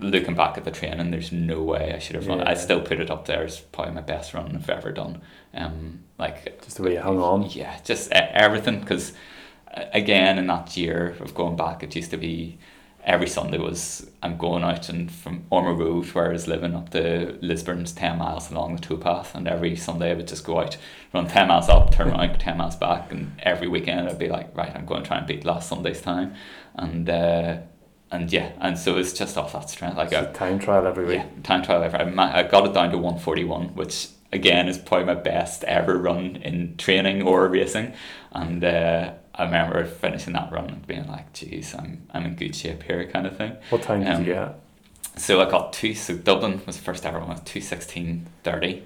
looking 0.00 0.34
back 0.34 0.56
at 0.56 0.64
the 0.64 0.70
training, 0.70 1.10
there's 1.10 1.32
no 1.32 1.62
way 1.62 1.92
I 1.94 1.98
should 1.98 2.16
have 2.16 2.26
run. 2.26 2.40
I 2.40 2.54
still 2.54 2.80
put 2.80 3.00
it 3.00 3.10
up 3.10 3.26
there 3.26 3.44
as 3.44 3.60
probably 3.60 3.94
my 3.94 4.00
best 4.00 4.34
run 4.34 4.54
I've 4.54 4.70
ever 4.70 4.92
done. 4.92 5.20
Um, 5.54 6.00
like 6.18 6.62
just 6.62 6.76
the 6.76 6.82
way 6.82 6.94
you 6.94 7.00
hung 7.00 7.18
on. 7.18 7.42
yeah, 7.50 7.78
just 7.84 8.10
everything. 8.12 8.80
Because 8.80 9.12
again, 9.74 10.38
in 10.38 10.46
that 10.48 10.76
year 10.76 11.16
of 11.20 11.34
going 11.34 11.56
back, 11.56 11.82
it 11.82 11.94
used 11.94 12.10
to 12.10 12.16
be 12.16 12.58
every 13.04 13.26
Sunday 13.26 13.58
was 13.58 14.10
I'm 14.22 14.36
going 14.36 14.62
out 14.62 14.88
and 14.90 15.10
from 15.10 15.44
Ormeau 15.50 15.78
Road 15.78 16.06
where 16.08 16.28
I 16.28 16.32
was 16.32 16.46
living 16.46 16.74
up 16.74 16.90
to 16.90 17.38
Lisburn's 17.40 17.92
ten 17.92 18.18
miles 18.18 18.50
along 18.50 18.76
the 18.76 18.82
towpath, 18.82 19.34
and 19.34 19.48
every 19.48 19.76
Sunday 19.76 20.10
I 20.10 20.14
would 20.14 20.28
just 20.28 20.44
go 20.44 20.60
out, 20.60 20.76
run 21.14 21.26
ten 21.26 21.48
miles 21.48 21.68
up, 21.68 21.92
turn 21.92 22.10
around, 22.10 22.38
ten 22.38 22.58
miles 22.58 22.76
back, 22.76 23.10
and 23.10 23.32
every 23.42 23.68
weekend 23.68 24.08
I'd 24.08 24.18
be 24.18 24.28
like, 24.28 24.54
right, 24.56 24.74
I'm 24.74 24.86
going 24.86 25.02
to 25.02 25.08
try 25.08 25.18
and 25.18 25.26
beat 25.26 25.44
last 25.44 25.68
Sunday's 25.68 26.00
time, 26.02 26.34
and 26.74 27.08
uh, 27.08 27.58
and 28.10 28.32
yeah, 28.32 28.52
and 28.60 28.76
so 28.78 28.98
it's 28.98 29.12
just 29.12 29.36
off 29.36 29.52
that 29.52 29.70
strength. 29.70 29.96
Like 29.96 30.12
It's 30.12 30.30
a 30.30 30.32
time 30.32 30.58
trial 30.58 30.86
every 30.86 31.06
week. 31.06 31.16
yeah, 31.18 31.26
time 31.42 31.62
trial 31.62 31.82
every. 31.82 31.98
I, 31.98 32.40
I 32.40 32.42
got 32.42 32.66
it 32.66 32.74
down 32.74 32.90
to 32.90 32.98
141, 32.98 33.74
which 33.76 34.08
again 34.32 34.68
is 34.68 34.78
probably 34.78 35.06
my 35.06 35.14
best 35.14 35.64
ever 35.64 35.96
run 35.96 36.36
in 36.36 36.76
training 36.76 37.22
or 37.22 37.48
racing. 37.48 37.94
And 38.32 38.62
uh, 38.62 39.12
I 39.34 39.44
remember 39.44 39.84
finishing 39.84 40.32
that 40.34 40.50
run 40.52 40.68
and 40.68 40.86
being 40.86 41.06
like, 41.06 41.32
geez, 41.32 41.74
I'm, 41.74 42.02
I'm 42.12 42.24
in 42.26 42.34
good 42.36 42.54
shape 42.54 42.82
here, 42.82 43.04
kind 43.06 43.26
of 43.26 43.36
thing. 43.36 43.56
What 43.70 43.82
time 43.82 44.00
did 44.00 44.08
Um, 44.12 44.24
you 44.24 44.32
get? 44.34 44.58
So 45.16 45.40
I 45.40 45.48
got 45.50 45.72
two, 45.72 45.94
so 45.94 46.14
Dublin 46.16 46.60
was 46.66 46.76
the 46.76 46.82
first 46.82 47.04
ever 47.06 47.18
one, 47.20 47.28
was 47.28 47.40
216.30. 47.40 48.82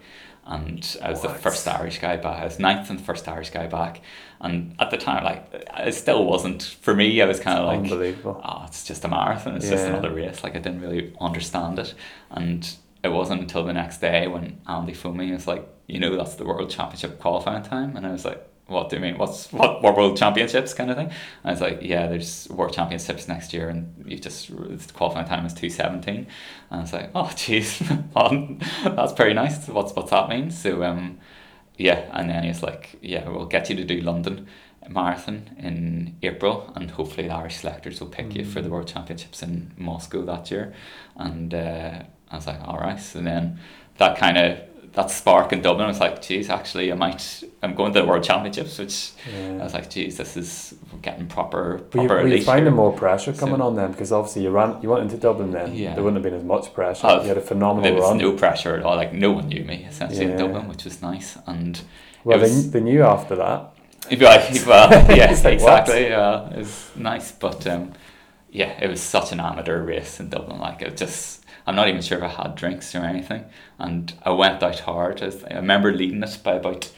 And 0.46 0.96
I 1.02 1.08
was 1.10 1.22
the 1.22 1.30
first 1.30 1.66
Irish 1.66 1.98
guy 2.00 2.18
back. 2.18 2.42
I 2.42 2.44
was 2.44 2.58
ninth 2.58 2.90
and 2.90 2.98
the 2.98 3.02
first 3.02 3.26
Irish 3.26 3.48
guy 3.48 3.66
back. 3.66 4.02
And 4.42 4.76
at 4.78 4.90
the 4.90 4.98
time, 4.98 5.24
like, 5.24 5.46
it 5.78 5.94
still 5.94 6.26
wasn't, 6.26 6.62
for 6.62 6.94
me, 6.94 7.22
I 7.22 7.24
was 7.24 7.40
kind 7.40 7.58
of 7.58 7.64
like, 7.66 7.78
Unbelievable. 7.78 8.42
oh, 8.44 8.64
it's 8.66 8.84
just 8.84 9.04
a 9.04 9.08
marathon. 9.08 9.56
It's 9.56 9.70
just 9.70 9.86
another 9.86 10.12
race. 10.12 10.44
Like 10.44 10.54
I 10.54 10.58
didn't 10.58 10.82
really 10.82 11.14
understand 11.18 11.78
it, 11.78 11.94
and 12.30 12.76
it 13.02 13.08
wasn't 13.08 13.40
until 13.40 13.64
the 13.64 13.72
next 13.72 13.98
day 14.02 14.26
when 14.26 14.60
Andy. 14.68 14.92
He 14.92 15.32
was 15.32 15.46
like, 15.46 15.66
you 15.86 15.98
know, 15.98 16.14
that's 16.14 16.34
the 16.34 16.44
World 16.44 16.68
Championship 16.68 17.20
qualifying 17.20 17.62
time, 17.62 17.96
and 17.96 18.06
I 18.06 18.12
was 18.12 18.26
like, 18.26 18.46
what 18.66 18.88
do 18.88 18.96
you 18.96 19.02
mean? 19.02 19.18
What's 19.18 19.52
what? 19.52 19.82
What 19.82 19.96
World 19.96 20.16
Championships 20.16 20.72
kind 20.72 20.90
of 20.90 20.96
thing? 20.96 21.08
And 21.08 21.14
I 21.44 21.50
was 21.50 21.60
like, 21.60 21.80
yeah, 21.82 22.06
there's 22.06 22.48
World 22.48 22.72
Championships 22.72 23.28
next 23.28 23.52
year, 23.52 23.68
and 23.68 24.04
you 24.06 24.18
just 24.18 24.48
the 24.48 24.92
qualifying 24.94 25.28
time 25.28 25.44
is 25.44 25.52
two 25.54 25.70
seventeen, 25.70 26.26
and 26.70 26.80
I 26.80 26.82
was 26.82 26.92
like, 26.92 27.10
oh, 27.14 27.24
jeez, 27.34 27.78
that's 28.96 29.12
pretty 29.12 29.34
nice. 29.34 29.68
What's 29.68 29.94
what's 29.94 30.10
that 30.10 30.28
mean? 30.28 30.50
So 30.50 30.82
um. 30.82 31.18
yeah, 31.76 32.08
and 32.12 32.30
then 32.30 32.44
he's 32.44 32.62
like, 32.62 32.96
yeah, 33.02 33.28
we'll 33.28 33.46
get 33.46 33.68
you 33.68 33.76
to 33.76 33.84
do 33.84 34.00
London 34.00 34.46
marathon 34.88 35.50
in 35.58 36.16
April, 36.22 36.72
and 36.74 36.90
hopefully 36.90 37.28
the 37.28 37.34
Irish 37.34 37.56
selectors 37.56 38.00
will 38.00 38.08
pick 38.08 38.34
you 38.34 38.44
for 38.44 38.60
the 38.60 38.68
World 38.68 38.86
Championships 38.86 39.42
in 39.42 39.72
Moscow 39.76 40.22
that 40.22 40.50
year. 40.50 40.74
And 41.16 41.54
uh, 41.54 42.02
I 42.30 42.36
was 42.36 42.46
like, 42.46 42.60
all 42.62 42.78
right. 42.78 43.00
So 43.00 43.20
then 43.20 43.58
that 43.98 44.18
kind 44.18 44.36
of 44.38 44.60
that 44.94 45.10
spark 45.10 45.52
in 45.52 45.60
Dublin 45.60 45.84
I 45.86 45.88
was 45.88 46.00
like, 46.00 46.22
geez, 46.22 46.48
actually, 46.48 46.92
I 46.92 46.94
might. 46.94 47.42
I'm 47.62 47.74
going 47.74 47.92
to 47.92 48.00
the 48.00 48.06
World 48.06 48.22
Championships, 48.22 48.78
which 48.78 49.10
Yeah. 49.32 49.58
I 49.60 49.64
was 49.64 49.74
like, 49.74 49.90
geez, 49.90 50.16
this 50.16 50.36
is 50.36 50.74
getting 51.02 51.26
proper 51.26 51.80
Were 51.92 52.02
you, 52.02 52.08
were 52.08 52.26
you 52.28 52.42
finding 52.42 52.74
more 52.74 52.92
pressure 52.92 53.32
coming 53.32 53.56
So- 53.58 53.64
on 53.66 53.74
them? 53.76 53.90
Because 53.92 54.12
obviously 54.12 54.42
you 54.44 54.50
ran, 54.50 54.76
you 54.82 54.90
went 54.90 55.02
into 55.02 55.16
Dublin 55.16 55.50
then. 55.50 55.74
Yeah. 55.74 55.94
There 55.94 56.04
wouldn't 56.04 56.22
have 56.22 56.30
been 56.30 56.38
as 56.40 56.44
much 56.46 56.72
pressure. 56.74 57.06
Oh, 57.08 57.22
you 57.22 57.28
had 57.28 57.38
a 57.38 57.40
phenomenal 57.40 57.82
There 57.82 57.94
was 57.94 58.08
run. 58.10 58.18
no 58.18 58.32
pressure 58.32 58.76
at 58.76 58.84
all. 58.84 58.96
Like 58.96 59.12
no 59.12 59.32
one 59.32 59.48
knew 59.48 59.64
me 59.64 59.86
essentially 59.88 60.26
Yeah. 60.26 60.32
in 60.32 60.38
Dublin, 60.38 60.68
which 60.68 60.84
was 60.84 61.02
nice. 61.02 61.38
And 61.46 61.80
well, 62.22 62.38
was- 62.38 62.70
they, 62.70 62.78
they 62.78 62.84
knew 62.84 63.02
after 63.02 63.34
that. 63.36 63.70
You'd 64.10 64.22
like, 64.22 64.48
well, 64.66 64.90
yeah, 65.16 65.30
It's 65.32 65.42
like, 65.44 65.54
exactly. 65.54 66.04
Yeah, 66.04 66.50
it 66.50 66.58
was 66.58 66.90
nice, 66.94 67.32
but 67.32 67.66
um, 67.66 67.92
yeah, 68.50 68.78
it 68.80 68.88
was 68.88 69.00
such 69.02 69.32
an 69.32 69.40
amateur 69.40 69.82
race 69.82 70.20
in 70.20 70.28
Dublin. 70.28 70.60
Like 70.60 70.82
it 70.82 70.96
just, 70.96 71.43
I'm 71.66 71.74
not 71.76 71.88
even 71.88 72.02
sure 72.02 72.18
if 72.18 72.24
I 72.24 72.42
had 72.42 72.54
drinks 72.56 72.94
or 72.94 72.98
anything, 73.00 73.44
and 73.78 74.12
I 74.22 74.30
went 74.30 74.62
out 74.62 74.80
hard. 74.80 75.22
I, 75.22 75.26
was- 75.26 75.44
I 75.44 75.54
remember 75.54 75.92
leading 75.92 76.22
it 76.22 76.38
by 76.42 76.52
about. 76.54 76.90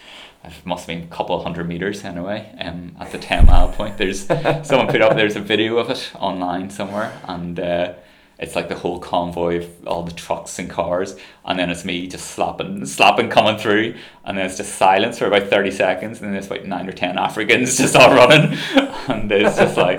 It 0.45 0.53
must 0.65 0.87
have 0.87 0.97
been 0.97 1.09
a 1.09 1.11
couple 1.13 1.35
of 1.37 1.43
hundred 1.43 1.67
meters 1.69 2.05
anyway. 2.05 2.55
Um, 2.61 2.97
at 3.01 3.11
the 3.11 3.19
ten 3.19 3.47
mile 3.47 3.69
point, 3.69 3.97
there's 3.99 4.27
someone 4.63 4.87
put 4.89 5.03
up. 5.03 5.17
There's 5.17 5.35
a 5.37 5.41
video 5.41 5.79
of 5.79 5.91
it 5.91 6.11
online 6.15 6.71
somewhere, 6.71 7.21
and 7.25 7.59
uh, 7.59 7.95
it's 8.39 8.55
like 8.55 8.69
the 8.69 8.77
whole 8.77 9.01
convoy 9.01 9.59
of 9.65 9.87
all 9.89 10.03
the 10.05 10.13
trucks 10.13 10.59
and 10.61 10.71
cars, 10.71 11.17
and 11.45 11.59
then 11.59 11.69
it's 11.71 11.85
me 11.85 12.07
just 12.07 12.27
slapping, 12.31 12.87
slapping 12.87 13.29
coming 13.29 13.57
through, 13.59 13.97
and 14.25 14.39
then 14.39 14.47
it's 14.47 14.57
just 14.57 14.77
silence 14.77 15.19
for 15.19 15.27
about 15.27 15.49
thirty 15.49 15.71
seconds, 15.73 16.19
and 16.19 16.27
then 16.27 16.33
there's 16.33 16.47
about 16.47 16.65
nine 16.65 16.89
or 16.89 16.93
ten 16.93 17.19
Africans 17.19 17.77
just 17.79 17.97
all 17.97 18.15
running, 18.15 18.57
and 19.09 19.31
it's 19.33 19.57
just 19.57 19.77
like 19.77 19.99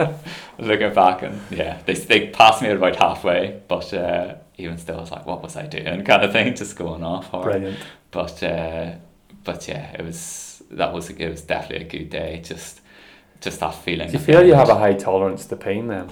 looking 0.60 0.93
back, 0.93 1.23
and 1.23 1.41
yeah, 1.51 1.82
they 1.86 1.93
they 1.95 2.27
passed 2.30 2.62
me 2.62 2.69
at 2.69 2.77
about 2.77 2.95
halfway, 2.95 3.60
but 3.67 3.93
uh, 3.93 4.36
even 4.58 4.78
still, 4.78 4.98
was 5.00 5.12
like, 5.12 5.26
what 5.26 5.41
was 5.43 5.56
I 5.56 5.67
doing, 5.67 6.04
kind 6.12 6.24
of 6.24 6.32
thing, 6.32 6.56
just 6.56 6.76
going 6.76 7.04
off 7.04 7.30
hard. 7.30 7.43
Brilliant. 7.52 7.80
But 8.12 8.41
uh, 8.43 8.96
but 9.43 9.67
yeah, 9.67 9.91
it 9.98 10.04
was 10.04 10.63
that 10.72 10.93
was 10.93 11.10
it 11.10 11.30
was 11.30 11.41
definitely 11.41 11.86
a 11.88 11.89
good 11.89 12.10
day. 12.10 12.41
Just 12.43 12.82
just 13.41 13.60
that 13.60 13.76
feeling. 13.76 14.08
Do 14.08 14.13
you 14.13 14.20
feel 14.20 14.46
you 14.46 14.56
have 14.56 14.70
a 14.70 14.76
high 14.76 14.93
tolerance 14.93 15.46
to 15.48 15.56
pain 15.56 15.88
then? 15.88 16.10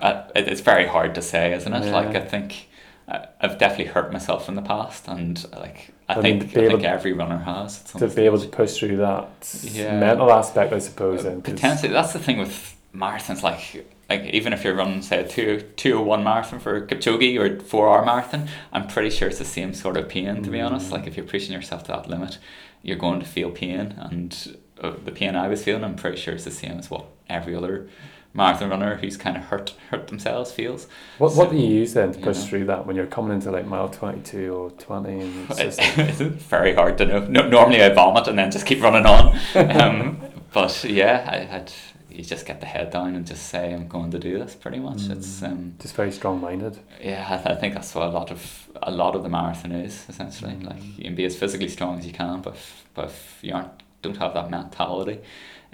uh, 0.00 0.24
it- 0.36 0.48
it's 0.48 0.60
very 0.60 0.86
hard 0.86 1.14
to 1.14 1.22
say, 1.22 1.52
isn't 1.54 1.72
it? 1.72 1.84
Yeah. 1.86 1.92
Like 1.92 2.14
I 2.14 2.20
think 2.20 2.68
uh, 3.08 3.26
I've 3.40 3.58
definitely 3.58 3.86
hurt 3.92 4.12
myself 4.12 4.48
in 4.48 4.54
the 4.54 4.62
past, 4.62 5.08
and 5.08 5.44
like 5.52 5.90
I, 6.08 6.18
I 6.18 6.20
think 6.22 6.52
be 6.54 6.66
I 6.66 6.68
think 6.68 6.84
every 6.84 7.12
runner 7.12 7.38
has. 7.38 7.82
To 7.94 8.06
be 8.08 8.22
able 8.22 8.38
to 8.38 8.48
push 8.48 8.76
through 8.78 8.98
that 8.98 9.30
Yeah. 9.64 9.98
mental 9.98 10.30
aspect, 10.32 10.72
I 10.72 10.78
suppose. 10.78 11.22
'cause- 11.24 11.40
potentially 11.42 11.92
that's 11.92 12.12
the 12.12 12.18
thing 12.20 12.38
with 12.38 12.76
marathons. 12.94 13.42
Like 13.42 13.86
like 14.10 14.24
even 14.24 14.52
if 14.52 14.64
you're 14.64 14.74
running 14.74 15.00
say 15.02 15.20
a 15.20 15.28
two 15.28 15.60
two 15.76 15.94
oh 15.98 16.02
one 16.02 16.22
marathon 16.24 16.58
for 16.60 16.84
Kipchoge 16.86 17.38
or 17.40 17.60
four 17.64 17.88
hour 17.88 18.04
marathon, 18.04 18.48
I'm 18.72 18.86
pretty 18.88 19.10
sure 19.10 19.28
it's 19.28 19.38
the 19.38 19.44
same 19.44 19.72
sort 19.72 19.96
of 19.96 20.08
pain. 20.08 20.42
To 20.42 20.50
be 20.50 20.60
honest, 20.60 20.88
Mm. 20.88 20.92
like 20.92 21.06
if 21.06 21.16
you're 21.16 21.26
pushing 21.26 21.52
yourself 21.52 21.84
to 21.84 21.92
that 21.92 22.08
limit, 22.10 22.38
you're 22.82 22.96
going 22.98 23.20
to 23.20 23.26
feel 23.26 23.50
pain, 23.50 23.94
and 23.98 24.56
uh, 24.82 24.92
the 25.04 25.12
pain 25.12 25.36
I 25.36 25.48
was 25.48 25.62
feeling, 25.64 25.84
I'm 25.84 25.94
pretty 25.96 26.16
sure 26.16 26.34
it's 26.34 26.44
the 26.44 26.50
same 26.50 26.78
as 26.78 26.90
what 26.90 27.04
every 27.28 27.54
other 27.54 27.88
marathon 28.32 28.70
runner 28.70 28.96
who's 28.96 29.16
kind 29.16 29.36
of 29.36 29.42
hurt 29.44 29.74
hurt 29.90 30.06
themselves 30.08 30.52
feels. 30.52 30.86
What, 31.18 31.34
what 31.34 31.50
do 31.50 31.56
you 31.56 31.66
use 31.66 31.94
then 31.94 32.12
to 32.12 32.18
you 32.18 32.24
push 32.24 32.38
know. 32.38 32.44
through 32.46 32.64
that 32.66 32.86
when 32.86 32.96
you're 32.96 33.06
coming 33.06 33.32
into 33.32 33.50
like 33.50 33.66
mile 33.66 33.88
22 33.88 34.52
or 34.54 34.70
20? 34.70 35.20
And 35.20 35.50
it's 35.50 35.60
It's, 35.66 35.76
just, 35.76 35.98
it's 36.20 36.42
very 36.44 36.74
hard 36.74 36.96
to 36.98 37.06
know. 37.06 37.20
No, 37.26 37.48
normally 37.48 37.82
I 37.82 37.88
vomit 37.92 38.28
and 38.28 38.38
then 38.38 38.50
just 38.50 38.66
keep 38.66 38.82
running 38.82 39.06
on. 39.06 39.38
Um, 39.54 40.20
but 40.52 40.82
yeah, 40.84 41.28
I 41.30 41.38
had 41.44 41.72
you 42.10 42.24
just 42.24 42.46
get 42.46 42.60
the 42.60 42.66
head 42.66 42.90
down 42.90 43.14
and 43.14 43.26
just 43.26 43.48
say 43.48 43.72
I'm 43.72 43.88
going 43.88 44.10
to 44.10 44.18
do 44.18 44.38
this. 44.38 44.54
Pretty 44.54 44.78
much, 44.78 45.08
it's 45.08 45.42
um, 45.42 45.74
just 45.78 45.94
very 45.94 46.12
strong 46.12 46.40
minded. 46.40 46.78
yeah. 47.00 47.42
I, 47.44 47.52
I 47.52 47.54
think 47.56 47.74
that's 47.74 47.94
what 47.94 48.08
a 48.08 48.10
lot 48.10 48.30
of 48.30 48.68
a 48.82 48.90
lot 48.90 49.14
of 49.14 49.22
the 49.22 49.28
marathon 49.28 49.72
is 49.72 50.06
essentially. 50.08 50.52
Mm. 50.52 50.68
Like 50.68 50.82
you 50.98 51.04
can 51.04 51.14
be 51.14 51.24
as 51.24 51.36
physically 51.36 51.68
strong 51.68 51.98
as 51.98 52.06
you 52.06 52.12
can, 52.12 52.40
but 52.40 52.54
if, 52.54 52.84
but 52.94 53.04
if 53.06 53.38
you 53.42 53.54
aren't 53.54 53.82
don't 54.02 54.16
have 54.16 54.32
that 54.34 54.50
mentality, 54.50 55.20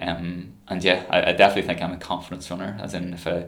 um, 0.01 0.53
and 0.67 0.83
yeah, 0.83 1.05
I, 1.09 1.29
I 1.29 1.31
definitely 1.31 1.67
think 1.67 1.81
I'm 1.81 1.93
a 1.93 1.97
confidence 1.97 2.49
runner. 2.51 2.77
As 2.81 2.93
in, 2.93 3.13
if 3.13 3.25
I 3.25 3.47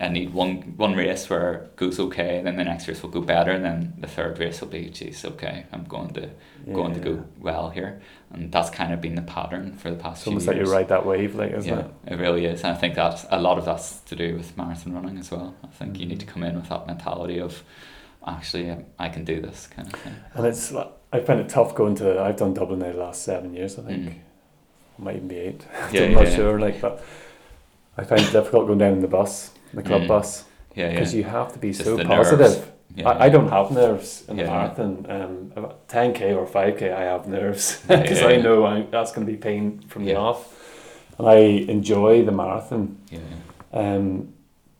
I 0.00 0.08
need 0.08 0.32
one 0.34 0.74
one 0.76 0.94
race 0.94 1.28
where 1.30 1.54
it 1.54 1.76
goes 1.76 1.98
okay, 1.98 2.40
then 2.42 2.56
the 2.56 2.64
next 2.64 2.88
race 2.88 3.02
will 3.02 3.10
go 3.10 3.20
better, 3.20 3.50
and 3.50 3.64
then 3.64 3.94
the 3.98 4.06
third 4.06 4.38
race 4.38 4.60
will 4.60 4.68
be, 4.68 4.90
geez, 4.90 5.24
okay, 5.24 5.66
I'm 5.72 5.84
going 5.84 6.10
to 6.14 6.30
going 6.72 6.94
to 6.94 7.00
go 7.00 7.24
well 7.38 7.70
here, 7.70 8.00
and 8.36 8.52
that's 8.52 8.70
kind 8.70 8.92
of 8.92 9.00
been 9.00 9.14
the 9.14 9.22
pattern 9.22 9.76
for 9.76 9.90
the 9.90 9.96
past 9.96 10.22
few 10.24 10.32
years. 10.32 10.42
It's 10.42 10.48
almost 10.48 10.58
like 10.60 10.66
you 10.68 10.72
ride 10.72 10.88
that 10.88 11.04
wave, 11.06 11.34
like, 11.34 11.52
isn't 11.52 11.70
yeah, 11.72 11.86
it? 12.06 12.12
it 12.12 12.18
really 12.18 12.44
is, 12.44 12.62
and 12.62 12.72
I 12.72 12.74
think 12.78 12.94
that 12.94 13.24
a 13.30 13.40
lot 13.40 13.58
of 13.58 13.64
that's 13.64 13.98
to 14.00 14.16
do 14.16 14.36
with 14.36 14.56
marathon 14.56 14.92
running 14.94 15.18
as 15.18 15.30
well. 15.30 15.54
I 15.64 15.68
think 15.68 15.98
you 15.98 16.06
need 16.06 16.20
to 16.20 16.26
come 16.26 16.42
in 16.42 16.54
with 16.56 16.68
that 16.68 16.86
mentality 16.86 17.40
of, 17.40 17.62
actually, 18.26 18.76
I 18.98 19.08
can 19.08 19.24
do 19.24 19.40
this 19.40 19.66
kind 19.66 19.92
of 19.92 19.98
thing. 20.00 20.14
And 20.34 20.46
it's 20.46 20.70
like, 20.72 20.90
I 21.12 21.20
find 21.20 21.40
it 21.40 21.48
tough 21.48 21.74
going 21.74 21.94
to, 21.96 22.20
I've 22.20 22.36
done 22.36 22.54
Dublin 22.54 22.80
now 22.80 22.92
the 22.92 22.98
last 22.98 23.22
seven 23.22 23.54
years, 23.54 23.78
I 23.78 23.82
think. 23.82 24.08
Mm. 24.10 24.14
Might 24.98 25.16
even 25.16 25.28
be 25.28 25.36
eight. 25.36 25.66
Yeah, 25.92 26.02
I'm 26.04 26.10
yeah, 26.10 26.16
not 26.16 26.28
yeah. 26.28 26.36
sure, 26.36 26.58
like, 26.60 26.80
but 26.80 27.02
I 27.96 28.04
find 28.04 28.20
it 28.22 28.32
difficult 28.32 28.66
going 28.66 28.78
down 28.78 28.92
in 28.94 29.00
the 29.00 29.08
bus, 29.08 29.50
the 29.72 29.82
club 29.82 30.02
Mm. 30.02 30.08
bus, 30.08 30.44
Yeah, 30.74 30.86
yeah. 30.86 30.90
because 30.92 31.14
you 31.14 31.24
have 31.24 31.52
to 31.52 31.58
be 31.58 31.70
Just 31.72 31.84
so 31.84 32.02
positive. 32.04 32.40
nerves. 32.40 32.62
Yeah. 32.96 33.08
I, 33.10 33.26
I 33.26 33.28
don't 33.28 33.48
have 33.48 33.70
nerves 33.70 34.24
in 34.28 34.36
the 34.36 34.42
Yeah, 34.42 34.48
yeah. 34.48 34.56
marathon. 34.56 35.06
Um, 35.08 35.70
10k 35.88 36.36
or 36.36 36.46
5k, 36.46 36.92
I 36.94 37.02
have 37.02 37.28
nerves 37.28 37.80
because 37.88 38.20
yeah, 38.20 38.28
I 38.28 38.36
know 38.36 38.64
I, 38.66 38.82
that's 38.90 39.12
going 39.12 39.26
to 39.26 39.32
be 39.32 39.38
pain 39.38 39.80
from 39.88 40.04
the 40.04 40.16
off. 40.16 40.52
And 41.18 41.28
I 41.28 41.36
enjoy 41.36 42.24
the 42.24 42.32
marathon, 42.32 42.98
Yeah, 43.10 43.20
um, 43.72 44.32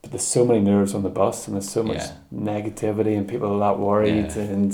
but 0.03 0.11
there's 0.13 0.23
so 0.25 0.45
many 0.45 0.61
nerves 0.61 0.95
on 0.95 1.03
the 1.03 1.09
bus, 1.09 1.47
and 1.47 1.57
there's 1.57 1.69
so 1.71 1.83
much 1.83 2.03
negativity, 2.35 3.17
and 3.17 3.27
people 3.29 3.53
are 3.55 3.59
that 3.73 3.79
worried, 3.81 4.31
Yeah. 4.37 4.43
and 4.43 4.73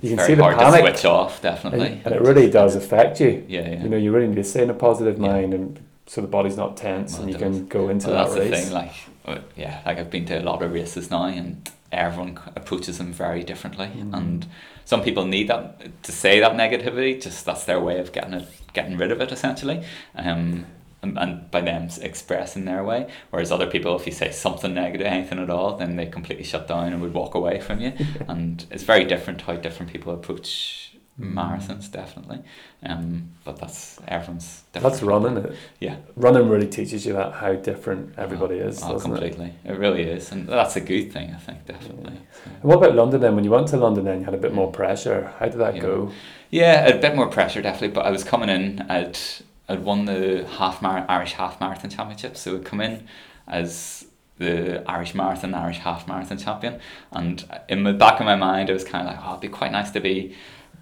you 0.00 0.08
can 0.10 0.16
Very 0.16 0.28
see 0.28 0.34
the 0.34 0.42
hard 0.42 0.56
panic, 0.58 0.82
to 0.84 0.90
switch 0.90 1.04
off, 1.04 1.42
definitely. 1.42 1.86
and, 1.86 2.06
and 2.06 2.14
it 2.14 2.20
really 2.22 2.50
does 2.50 2.74
affect 2.74 3.20
you. 3.20 3.44
Yeah, 3.48 3.68
yeah. 3.68 3.82
You 3.82 3.88
know, 3.90 3.96
you 3.98 4.12
really 4.12 4.28
need 4.28 4.36
to 4.36 4.44
stay 4.44 4.62
in 4.62 4.70
a 4.70 4.74
positive 4.74 5.18
mind, 5.18 5.52
and 5.54 5.78
so 6.06 6.20
the 6.20 6.26
body's 6.26 6.56
not 6.56 6.76
tense, 6.76 7.12
Well, 7.14 7.22
and 7.22 7.32
you 7.32 7.38
can 7.38 7.66
go 7.66 7.88
into 7.90 8.08
Well, 8.08 8.26
that 8.28 8.34
that's 8.34 8.50
the 8.50 8.56
thing. 8.56 8.72
Like, 8.72 8.92
uh, 9.26 9.38
yeah, 9.56 9.80
like 9.86 9.98
I've 9.98 10.10
been 10.10 10.24
to 10.26 10.38
a 10.40 10.42
lot 10.42 10.62
of 10.62 10.72
races 10.72 11.10
now, 11.10 11.24
and 11.24 11.70
everyone 11.94 12.38
approaches 12.56 12.98
them 12.98 13.12
very 13.12 13.42
differently. 13.42 13.86
Mm. 13.86 14.16
And 14.16 14.46
some 14.84 15.02
people 15.02 15.24
need 15.24 15.48
that 15.48 16.02
to 16.02 16.12
say 16.12 16.40
that 16.40 16.52
negativity. 16.52 17.20
Just 17.20 17.44
that's 17.44 17.64
their 17.64 17.80
way 17.80 17.98
of 17.98 18.12
getting 18.12 18.34
it, 18.34 18.48
getting 18.72 18.96
rid 18.96 19.10
of 19.10 19.20
it, 19.20 19.32
essentially. 19.32 19.84
Um, 20.14 20.66
and, 21.04 21.18
and 21.18 21.50
by 21.50 21.60
them 21.60 21.88
expressing 22.00 22.64
their 22.64 22.82
way. 22.82 23.08
Whereas 23.30 23.52
other 23.52 23.66
people, 23.66 23.94
if 23.96 24.06
you 24.06 24.12
say 24.12 24.30
something 24.30 24.74
negative, 24.74 25.06
anything 25.06 25.38
at 25.38 25.50
all, 25.50 25.76
then 25.76 25.96
they 25.96 26.06
completely 26.06 26.44
shut 26.44 26.66
down 26.66 26.92
and 26.92 27.00
would 27.02 27.14
walk 27.14 27.34
away 27.34 27.60
from 27.60 27.80
you. 27.80 27.92
and 28.28 28.66
it's 28.70 28.82
very 28.82 29.04
different 29.04 29.42
how 29.42 29.56
different 29.56 29.92
people 29.92 30.12
approach. 30.12 30.93
Marathons, 31.20 31.90
definitely. 31.90 32.40
Um, 32.84 33.30
but 33.44 33.56
that's 33.58 33.98
everyone's 34.08 34.62
different. 34.72 34.92
That's 34.92 35.02
running 35.04 35.36
it. 35.36 35.54
Yeah. 35.80 35.96
Running 36.16 36.48
really 36.48 36.66
teaches 36.66 37.06
you 37.06 37.12
that 37.12 37.32
how 37.34 37.54
different 37.54 38.14
everybody 38.18 38.56
is, 38.56 38.82
Oh, 38.82 38.92
doesn't 38.92 39.16
it? 39.22 39.38
It? 39.64 39.78
really 39.78 40.02
is, 40.02 40.32
and 40.32 40.48
that's 40.48 40.76
a 40.76 40.80
good 40.80 41.12
thing. 41.12 41.32
I 41.32 41.38
think 41.38 41.66
definitely. 41.66 42.18
So- 42.32 42.50
And 42.54 42.62
what 42.64 42.78
about 42.78 42.94
London 42.94 43.20
then? 43.20 43.34
When 43.36 43.44
you 43.44 43.50
went 43.50 43.68
to 43.68 43.76
London, 43.76 44.04
then 44.04 44.18
you 44.20 44.24
had 44.24 44.34
a 44.34 44.38
bit 44.38 44.52
more 44.54 44.68
Mm. 44.68 44.72
pressure. 44.74 45.32
How 45.38 45.46
did 45.46 45.58
that 45.58 45.76
Yeah. 45.76 45.82
go? 45.82 46.10
Yeah, 46.50 46.86
a 46.86 46.98
bit 47.00 47.14
more 47.14 47.28
pressure 47.28 47.62
definitely. 47.62 47.94
But 47.94 48.06
I 48.06 48.10
was 48.10 48.24
coming 48.24 48.48
in. 48.48 48.84
I'd 48.88 49.18
I'd 49.66 49.82
won 49.82 50.04
the 50.04 50.46
half 50.58 50.82
mar- 50.82 51.06
Irish 51.08 51.32
half 51.34 51.58
marathon 51.58 51.88
championship, 51.90 52.36
so 52.36 52.54
I'd 52.56 52.66
come 52.66 52.82
in 52.82 53.06
as 53.48 54.04
the 54.36 54.82
Irish 54.90 55.14
marathon, 55.14 55.54
Irish 55.54 55.78
half 55.78 56.06
marathon 56.06 56.36
champion. 56.36 56.80
And 57.12 57.42
in 57.68 57.84
the 57.84 57.94
back 57.94 58.20
of 58.20 58.26
my 58.26 58.36
mind, 58.36 58.68
it 58.68 58.74
was 58.74 58.84
kind 58.84 59.08
of 59.08 59.14
like, 59.14 59.24
oh, 59.24 59.30
it'd 59.30 59.40
be 59.40 59.48
quite 59.48 59.72
nice 59.72 59.90
to 59.92 60.00
be 60.00 60.34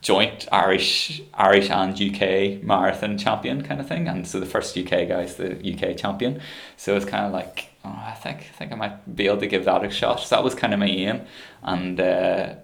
joint 0.02 0.48
Irish 0.52 1.22
Irish 1.32 1.70
and 1.70 1.94
UK 1.94 2.62
marathon 2.62 3.16
champion 3.16 3.62
kind 3.62 3.80
of 3.80 3.88
thing. 3.88 4.08
And 4.08 4.26
so 4.26 4.38
the 4.38 4.46
first 4.46 4.76
UK 4.76 5.08
guy 5.08 5.22
is 5.22 5.36
the 5.36 5.52
UK 5.56 5.96
champion. 5.96 6.42
So 6.76 6.94
it's 6.96 7.06
kind 7.06 7.24
of 7.24 7.32
like, 7.32 7.70
oh, 7.84 8.02
I 8.04 8.12
think 8.12 8.38
I 8.40 8.56
think 8.58 8.72
I 8.72 8.74
might 8.74 9.16
be 9.16 9.26
able 9.26 9.38
to 9.38 9.46
give 9.46 9.64
that 9.64 9.84
a 9.84 9.90
shot. 9.90 10.20
So 10.20 10.36
that 10.36 10.44
was 10.44 10.54
kind 10.54 10.74
of 10.74 10.80
my 10.80 10.88
aim, 10.88 11.22
and. 11.62 11.98
Uh, 11.98 12.54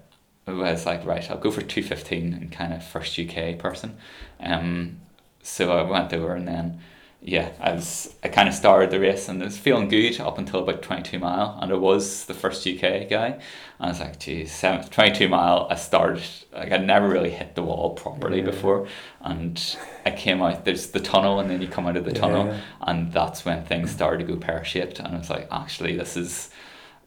I 0.49 0.53
was 0.53 0.87
like, 0.87 1.05
right, 1.05 1.31
I'll 1.31 1.37
go 1.37 1.51
for 1.51 1.61
215 1.61 2.33
and 2.33 2.51
kind 2.51 2.73
of 2.73 2.83
first 2.83 3.19
UK 3.19 3.59
person. 3.59 3.99
Um, 4.41 5.01
so 5.43 5.77
I 5.77 5.83
went 5.83 6.13
over 6.15 6.35
and 6.35 6.49
then, 6.49 6.81
yeah, 7.21 7.51
I 7.61 7.73
was, 7.73 8.15
I 8.23 8.29
kind 8.29 8.49
of 8.49 8.55
started 8.55 8.91
the 8.91 9.01
race 9.01 9.29
and 9.29 9.43
it 9.43 9.45
was 9.45 9.59
feeling 9.59 9.89
good 9.89 10.21
up 10.21 10.39
until 10.39 10.61
about 10.61 10.83
22 10.83 11.19
mile 11.19 11.59
and 11.61 11.73
I 11.73 11.75
was 11.75 12.25
the 12.27 12.35
first 12.35 12.67
UK 12.67 13.09
guy. 13.09 13.41
I 13.81 13.89
was 13.89 13.99
like, 14.01 14.21
geez, 14.21 14.53
seven, 14.53 14.87
22 14.89 15.29
mile, 15.29 15.67
I 15.69 15.75
started, 15.75 16.23
like 16.53 16.71
I'd 16.71 16.87
never 16.87 17.09
really 17.09 17.31
hit 17.31 17.55
the 17.57 17.63
wall 17.63 17.91
properly 17.95 18.39
Yeah. 18.39 18.45
before. 18.45 18.87
And 19.21 19.61
I 20.07 20.13
came 20.13 20.41
out, 20.43 20.65
there's 20.65 20.89
the 20.89 21.01
tunnel 21.01 21.41
and 21.41 21.51
then 21.51 21.61
you 21.61 21.69
come 21.69 21.87
out 21.87 21.97
of 21.97 22.05
the 22.05 22.13
tunnel 22.13 22.57
and 22.83 23.13
that's 23.13 23.45
when 23.45 23.65
things 23.65 23.91
started 23.91 24.27
to 24.27 24.33
go 24.33 24.39
pear-shaped 24.39 25.01
and 25.01 25.09
I 25.09 25.19
was 25.19 25.29
like, 25.31 25.49
actually, 25.51 25.97
this 25.97 26.17
is, 26.17 26.51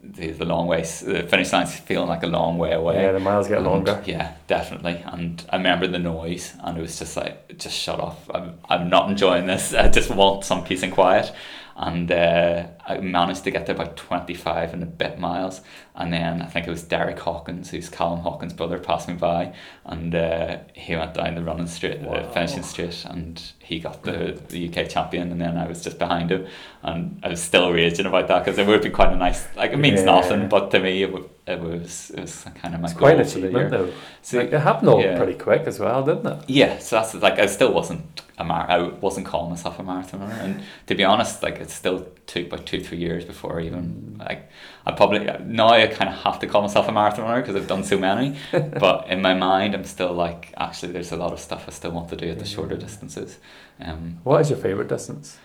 the, 0.04 0.32
the 0.32 0.46
long 0.46 0.68
way, 0.68 0.82
the 0.82 1.26
finish 1.30 1.54
line's 1.54 1.76
feeling 1.76 2.10
like 2.10 2.24
a 2.24 2.28
long 2.28 2.58
way 2.58 2.72
away. 2.74 3.04
Yeah, 3.04 3.12
the 3.12 3.20
miles 3.20 3.48
get 3.48 3.58
And, 3.58 3.68
longer. 3.68 4.02
Yeah, 4.06 4.34
definitely. 4.48 5.04
And 5.06 5.44
I 5.50 5.58
remember 5.58 5.88
the 5.88 6.00
noise, 6.00 6.56
and 6.64 6.78
it 6.78 6.82
was 6.82 6.98
just 6.98 7.16
like, 7.16 7.58
just 7.58 7.76
shut 7.78 8.00
off. 8.00 8.30
I'm, 8.34 8.58
I'm 8.70 8.90
not 8.90 9.10
enjoying 9.10 9.46
this. 9.46 9.74
I 9.74 9.90
just 9.90 10.10
want 10.10 10.44
some 10.44 10.64
peace 10.64 10.84
and 10.84 10.92
quiet. 10.92 11.32
And 11.76 12.12
uh, 12.12 12.68
I 12.91 12.99
managed 12.99 13.43
to 13.45 13.51
get 13.51 13.65
there 13.65 13.75
about 13.75 13.95
25 13.97 14.73
and 14.73 14.84
a 14.84 14.86
bit 14.86 15.19
miles. 15.19 15.62
And 15.95 16.13
then 16.13 16.41
I 16.41 16.45
think 16.45 16.67
it 16.67 16.69
was 16.69 16.84
Derek 16.84 17.19
Hawkins, 17.19 17.69
who's 17.69 17.89
Callum 17.89 18.21
Hawkins' 18.21 18.54
brother, 18.54 18.80
passed 18.80 19.08
me 19.08 19.13
by. 19.15 19.54
And 19.86 20.15
uh, 20.15 20.60
he 20.73 20.95
went 20.95 21.13
down 21.15 21.36
the 21.36 21.43
running 21.43 21.67
straight, 21.67 21.99
Wow. 21.99 22.21
the 22.21 22.30
finishing 22.34 22.63
straight, 22.63 23.04
and 23.06 23.41
he 23.60 23.80
got 23.80 24.04
the, 24.04 24.39
the 24.49 24.69
UK 24.69 24.89
champion. 24.89 25.32
And 25.32 25.41
then 25.41 25.58
I 25.58 25.67
was 25.67 25.84
just 25.84 25.99
behind 25.99 26.32
him. 26.32 26.47
And 26.84 27.19
I 27.23 27.27
was 27.30 27.41
still 27.41 27.71
raging 27.71 28.06
about 28.06 28.27
that 28.30 28.45
because 28.45 28.58
it 28.58 28.65
would 28.67 28.82
be 28.82 28.89
quite 28.89 29.12
a 29.12 29.15
nice, 29.17 29.47
like, 29.56 29.71
it 29.71 29.77
means 29.77 29.99
Yeah. 29.99 30.06
nothing, 30.06 30.47
but 30.49 30.71
to 30.71 30.80
me, 30.80 31.04
it, 31.04 31.13
it 31.47 31.60
was 31.60 32.12
it 32.12 32.21
was 32.21 32.45
kind 32.62 32.73
of 32.75 32.82
my 32.82 32.88
It's 32.88 32.97
quite 32.97 33.12
an 33.17 33.23
goal 33.23 33.25
for 33.32 33.39
the 33.39 33.47
achievement, 33.47 33.71
though. 33.71 33.91
So, 34.21 34.38
like, 34.39 34.54
it 34.54 34.60
happened 34.60 34.89
all 34.89 35.01
yeah. 35.01 35.17
pretty 35.17 35.34
quick 35.38 35.63
as 35.67 35.80
well, 35.80 36.04
didn't 36.04 36.25
it? 36.27 36.49
yeah, 36.49 36.77
so 36.80 36.95
that's 36.97 37.13
like 37.15 37.38
I 37.39 37.47
still 37.47 37.73
wasn't 37.73 38.21
a 38.38 38.43
mar- 38.43 38.69
I 38.69 38.82
wasn't 38.82 39.25
calling 39.27 39.49
myself 39.49 39.77
a 39.80 39.84
marathoner, 39.84 40.32
and 40.41 40.62
to 40.88 40.95
be 40.95 41.04
honest, 41.04 41.43
like 41.43 41.56
it 41.60 41.69
still 41.69 42.08
took 42.27 42.47
about 42.47 42.65
two 42.65 42.81
three 42.84 42.98
years 42.98 43.24
before 43.26 43.60
I 43.60 43.63
even 43.65 44.15
like 44.20 44.50
I 44.86 44.91
probably 44.91 45.20
now 45.46 45.70
I 45.70 45.88
kind 45.88 46.10
of 46.10 46.17
have 46.24 46.39
to 46.39 46.48
call 46.48 46.62
myself 46.62 46.88
a 46.88 46.91
marathoner 46.91 47.41
because 47.41 47.56
I've 47.56 47.67
done 47.67 47.84
so 47.84 47.98
many, 47.98 48.38
but 48.52 49.08
in 49.08 49.22
my 49.22 49.34
mind 49.34 49.74
I'm 49.76 49.84
still 49.86 50.13
like 50.13 50.54
actually 50.58 50.91
there's 50.91 51.12
a 51.12 51.17
lot 51.17 51.34
of 51.34 51.39
stuff 51.39 51.65
I 51.67 51.72
still 51.72 51.91
want 51.91 52.10
to 52.10 52.15
do 52.15 52.30
at 52.30 52.39
the 52.39 52.46
shorter 52.46 52.78
distances. 52.78 53.38
Um, 53.80 54.20
What 54.24 54.41
is 54.41 54.50
your 54.50 54.60
favourite 54.60 54.89
distance? 54.89 55.38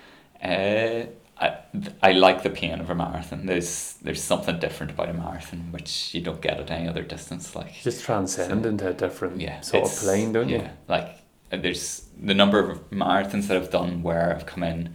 uh, 0.42 1.06
I, 1.38 1.58
I 2.02 2.12
like 2.12 2.42
the 2.42 2.48
pain 2.50 2.80
of 2.80 2.88
a 2.88 2.94
marathon. 2.94 3.44
There's 3.44 3.94
there's 4.02 4.22
something 4.22 4.58
different 4.58 4.92
about 4.92 5.10
a 5.10 5.12
marathon 5.14 5.70
which 5.70 6.14
you 6.14 6.22
don't 6.22 6.40
get 6.40 6.58
at 6.58 6.70
any 6.70 6.88
other 6.88 7.02
distance. 7.02 7.54
Like 7.54 7.76
You 7.76 7.82
just 7.90 8.04
transcend 8.04 8.62
So- 8.62 8.68
into 8.70 8.88
a 8.88 8.94
different 8.94 9.40
yeah, 9.40 9.60
sort 9.60 9.84
of 9.84 9.90
plane, 9.98 10.32
don't 10.32 10.48
you? 10.48 10.56
yeah, 10.56 10.62
you? 10.62 10.70
Like 10.88 11.08
there's 11.50 12.06
the 12.20 12.34
number 12.34 12.58
of 12.70 12.90
marathons 12.90 13.48
that 13.48 13.56
I've 13.58 13.70
done 13.70 14.02
where 14.02 14.34
I've 14.34 14.46
come 14.46 14.62
in 14.62 14.94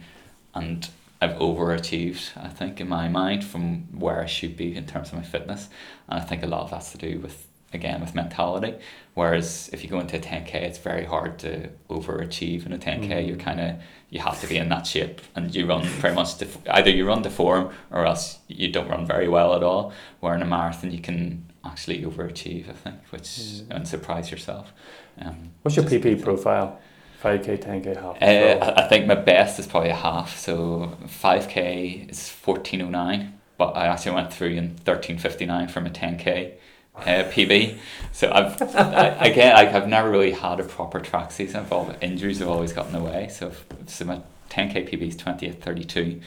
and 0.54 0.88
I've 1.22 1.36
overachieved. 1.38 2.24
I 2.36 2.48
think 2.48 2.80
in 2.80 2.88
my 2.88 3.06
mind 3.08 3.44
from 3.44 3.64
where 4.04 4.20
I 4.20 4.26
should 4.26 4.56
be 4.56 4.68
in 4.76 4.86
terms 4.86 5.08
of 5.10 5.14
my 5.20 5.22
fitness, 5.34 5.68
and 6.08 6.20
I 6.20 6.24
think 6.24 6.42
a 6.42 6.46
lot 6.54 6.62
of 6.64 6.70
that's 6.72 6.90
to 6.92 6.98
do 6.98 7.20
with 7.20 7.36
again 7.72 8.00
with 8.02 8.14
mentality. 8.14 8.74
Whereas 9.14 9.70
if 9.72 9.82
you 9.82 9.88
go 9.88 10.00
into 10.00 10.16
a 10.16 10.20
ten 10.20 10.44
k, 10.44 10.62
it's 10.68 10.78
very 10.78 11.04
hard 11.04 11.38
to 11.44 11.50
overachieve 11.88 12.66
in 12.66 12.72
a 12.72 12.78
ten 12.78 12.98
k. 13.08 13.22
Mm. 13.22 13.28
You're 13.28 13.36
kind 13.50 13.60
of 13.60 13.70
you 14.10 14.20
have 14.20 14.40
to 14.42 14.46
be 14.46 14.56
in 14.56 14.68
that 14.70 14.86
shape, 14.86 15.20
and 15.36 15.54
you 15.54 15.66
run 15.66 15.82
pretty 16.00 16.16
much 16.16 16.30
to, 16.38 16.46
either 16.78 16.90
you 16.90 17.06
run 17.06 17.22
to 17.22 17.30
form 17.30 17.70
or 17.90 18.04
else 18.04 18.38
you 18.48 18.68
don't 18.76 18.88
run 18.88 19.06
very 19.06 19.28
well 19.28 19.54
at 19.54 19.62
all. 19.62 19.92
Where 20.20 20.34
in 20.34 20.42
a 20.42 20.46
marathon 20.56 20.90
you 20.90 21.00
can 21.00 21.46
actually 21.64 22.02
overachieve, 22.02 22.68
I 22.68 22.72
think, 22.84 22.98
which 23.10 23.22
Mm. 23.28 23.70
and 23.74 23.88
surprise 23.88 24.30
yourself. 24.34 24.72
Um, 25.20 25.36
What's 25.62 25.76
your 25.76 25.86
PB 25.86 26.22
profile? 26.22 26.80
5k, 27.22 27.62
10k, 27.62 27.96
half. 27.96 28.20
Uh, 28.20 28.74
I 28.76 28.88
think 28.88 29.06
my 29.06 29.14
best 29.14 29.58
is 29.60 29.66
probably 29.66 29.90
a 29.90 29.94
half. 29.94 30.36
So 30.36 30.96
five 31.06 31.48
k 31.48 32.06
is 32.08 32.28
fourteen 32.28 32.82
oh 32.82 32.88
nine, 32.88 33.38
but 33.58 33.76
I 33.76 33.86
actually 33.86 34.12
went 34.12 34.32
through 34.32 34.50
in 34.50 34.74
thirteen 34.74 35.18
fifty 35.18 35.46
nine 35.46 35.68
from 35.68 35.86
a 35.86 35.90
ten 35.90 36.18
k. 36.18 36.54
Uh, 36.94 37.24
PB, 37.30 37.78
so 38.12 38.30
I've 38.30 38.60
I, 38.76 39.06
again 39.26 39.54
like 39.54 39.70
I've 39.70 39.88
never 39.88 40.10
really 40.10 40.32
had 40.32 40.60
a 40.60 40.62
proper 40.62 41.00
track 41.00 41.32
season. 41.32 41.60
I've 41.60 41.72
all 41.72 41.90
injuries 42.02 42.40
have 42.40 42.48
always 42.48 42.74
gotten 42.74 42.94
in 42.94 43.02
the 43.02 43.08
way. 43.08 43.28
So 43.28 43.50
so 43.86 44.04
my 44.04 44.20
ten 44.50 44.70
k 44.70 44.84
PB 44.84 45.08
is 45.08 45.16
twenty 45.16 45.46
eight 45.46 45.62
thirty 45.62 45.84
two, 45.84 46.20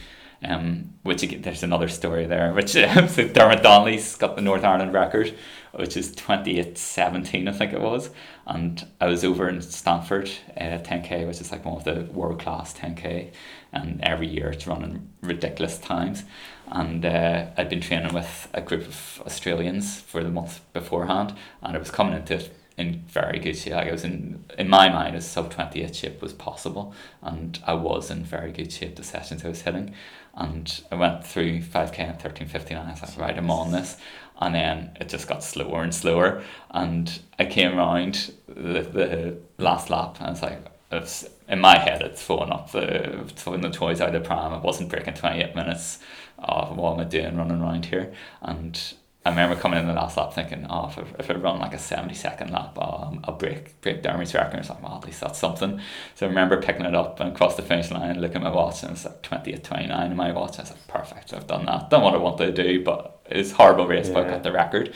um, 0.47 0.93
which 1.03 1.23
again, 1.23 1.41
there's 1.41 1.63
another 1.63 1.88
story 1.88 2.25
there. 2.25 2.53
Which 2.53 2.69
so 2.71 3.27
Dermot 3.27 3.63
Donnelly's 3.63 4.15
got 4.15 4.36
the 4.36 4.41
North 4.41 4.63
Ireland 4.63 4.93
record, 4.93 5.34
which 5.73 5.97
is 5.97 6.13
twenty 6.13 6.60
eight 6.60 6.77
seventeen 6.77 7.47
I 7.47 7.51
think 7.51 7.73
it 7.73 7.81
was, 7.81 8.10
and 8.45 8.86
I 9.01 9.08
was 9.08 9.23
over 9.23 9.49
in 9.49 9.62
Stanford, 9.62 10.29
uh, 10.58 10.77
ten 10.79 11.01
k, 11.03 11.25
which 11.25 11.41
is 11.41 11.51
like 11.51 11.65
one 11.65 11.77
of 11.77 11.84
the 11.84 12.12
world 12.13 12.39
class 12.39 12.73
ten 12.73 12.95
k, 12.95 13.31
and 13.73 14.01
every 14.03 14.27
year 14.27 14.49
it's 14.49 14.67
running 14.67 15.10
ridiculous 15.21 15.77
times, 15.77 16.23
and 16.67 17.05
uh, 17.05 17.47
I'd 17.58 17.69
been 17.69 17.81
training 17.81 18.13
with 18.13 18.47
a 18.53 18.62
group 18.62 18.88
of 18.88 19.23
Australians 19.25 20.01
for 20.01 20.23
the 20.23 20.29
month 20.29 20.62
beforehand, 20.73 21.34
and 21.62 21.75
I 21.75 21.79
was 21.79 21.91
coming 21.91 22.13
into 22.13 22.36
it 22.36 22.53
in 22.77 23.03
very 23.07 23.39
good 23.39 23.57
shape. 23.57 23.73
Like 23.73 23.88
I 23.88 23.91
was 23.91 24.03
in 24.03 24.43
in 24.57 24.69
my 24.69 24.89
mind, 24.89 25.15
a 25.15 25.21
sub 25.21 25.51
twenty 25.51 25.83
eight 25.83 25.95
shape 25.95 26.21
was 26.21 26.33
possible, 26.33 26.93
and 27.21 27.59
I 27.65 27.73
was 27.73 28.11
in 28.11 28.23
very 28.23 28.51
good 28.51 28.71
shape. 28.71 28.95
The 28.95 29.03
sessions 29.03 29.45
I 29.45 29.49
was 29.49 29.61
hitting, 29.61 29.93
and 30.35 30.83
I 30.91 30.95
went 30.95 31.25
through 31.25 31.61
five 31.61 31.91
k 31.91 32.03
and 32.03 32.19
thirteen 32.19 32.47
fifty 32.47 32.73
nine. 32.73 32.88
I 32.88 32.91
was 32.91 33.01
like, 33.01 33.17
right, 33.17 33.38
I'm 33.38 33.49
on 33.49 33.71
this, 33.71 33.97
and 34.39 34.55
then 34.55 34.97
it 34.99 35.09
just 35.09 35.27
got 35.27 35.43
slower 35.43 35.83
and 35.83 35.93
slower, 35.93 36.43
and 36.71 37.19
I 37.39 37.45
came 37.45 37.77
around 37.77 38.33
the, 38.47 38.81
the 38.81 39.38
last 39.57 39.89
lap, 39.89 40.17
and 40.19 40.27
I 40.27 40.31
was 40.31 40.41
like. 40.41 40.59
It's, 40.91 41.27
in 41.49 41.59
my 41.59 41.79
head, 41.79 42.03
it's 42.03 42.23
throwing 42.23 42.51
up 42.51 42.71
the 42.71 43.23
throwing 43.35 43.61
the 43.61 43.71
toys 43.71 43.99
out 43.99 44.15
of 44.15 44.21
the 44.21 44.25
pram. 44.25 44.53
I 44.53 44.59
wasn't 44.59 44.89
breaking 44.89 45.15
twenty 45.15 45.41
eight 45.41 45.55
minutes. 45.55 45.99
Oh, 46.38 46.73
what 46.75 46.93
am 46.93 46.99
I 46.99 47.03
doing 47.05 47.35
running 47.35 47.59
around 47.59 47.88
here? 47.88 48.13
And 48.41 48.79
I 49.25 49.29
remember 49.29 49.55
coming 49.55 49.79
in 49.79 49.88
the 49.88 49.93
last 49.93 50.17
lap 50.17 50.33
thinking, 50.33 50.67
oh, 50.69 50.88
if 50.88 50.99
I, 50.99 51.01
if 51.17 51.31
I 51.31 51.33
run 51.33 51.59
like 51.59 51.73
a 51.73 51.79
70 51.79 52.13
second 52.13 52.51
lap, 52.51 52.77
oh, 52.77 53.17
I'll 53.23 53.33
break 53.33 53.81
break 53.81 54.03
Dermot's 54.03 54.35
record. 54.35 54.59
It's 54.59 54.69
like, 54.69 54.83
well, 54.83 54.97
at 54.97 55.05
least 55.05 55.19
that's 55.19 55.39
something. 55.39 55.81
So 56.13 56.27
I 56.27 56.29
remember 56.29 56.61
picking 56.61 56.85
it 56.85 56.93
up 56.93 57.19
and 57.19 57.31
across 57.33 57.55
the 57.55 57.63
finish 57.63 57.89
line, 57.89 58.21
looking 58.21 58.38
at 58.38 58.43
my 58.43 58.51
watch, 58.51 58.83
and 58.83 58.91
it's 58.91 59.03
like 59.03 59.23
20 59.23 59.51
at 59.55 59.63
29 59.63 60.11
in 60.11 60.15
my 60.15 60.31
watch. 60.31 60.59
I 60.59 60.61
was 60.61 60.69
like, 60.71 60.88
perfect, 60.88 61.29
so 61.29 61.38
I've 61.38 61.47
done 61.47 61.65
that. 61.65 61.89
Done 61.89 62.03
what 62.03 62.13
I 62.13 62.17
wanted 62.17 62.55
to 62.55 62.63
do, 62.63 62.83
but 62.83 63.19
it's 63.25 63.51
horrible 63.51 63.88
race, 63.88 64.09
but 64.09 64.23
I 64.23 64.27
Yeah. 64.27 64.31
got 64.33 64.43
the 64.43 64.51
record. 64.51 64.93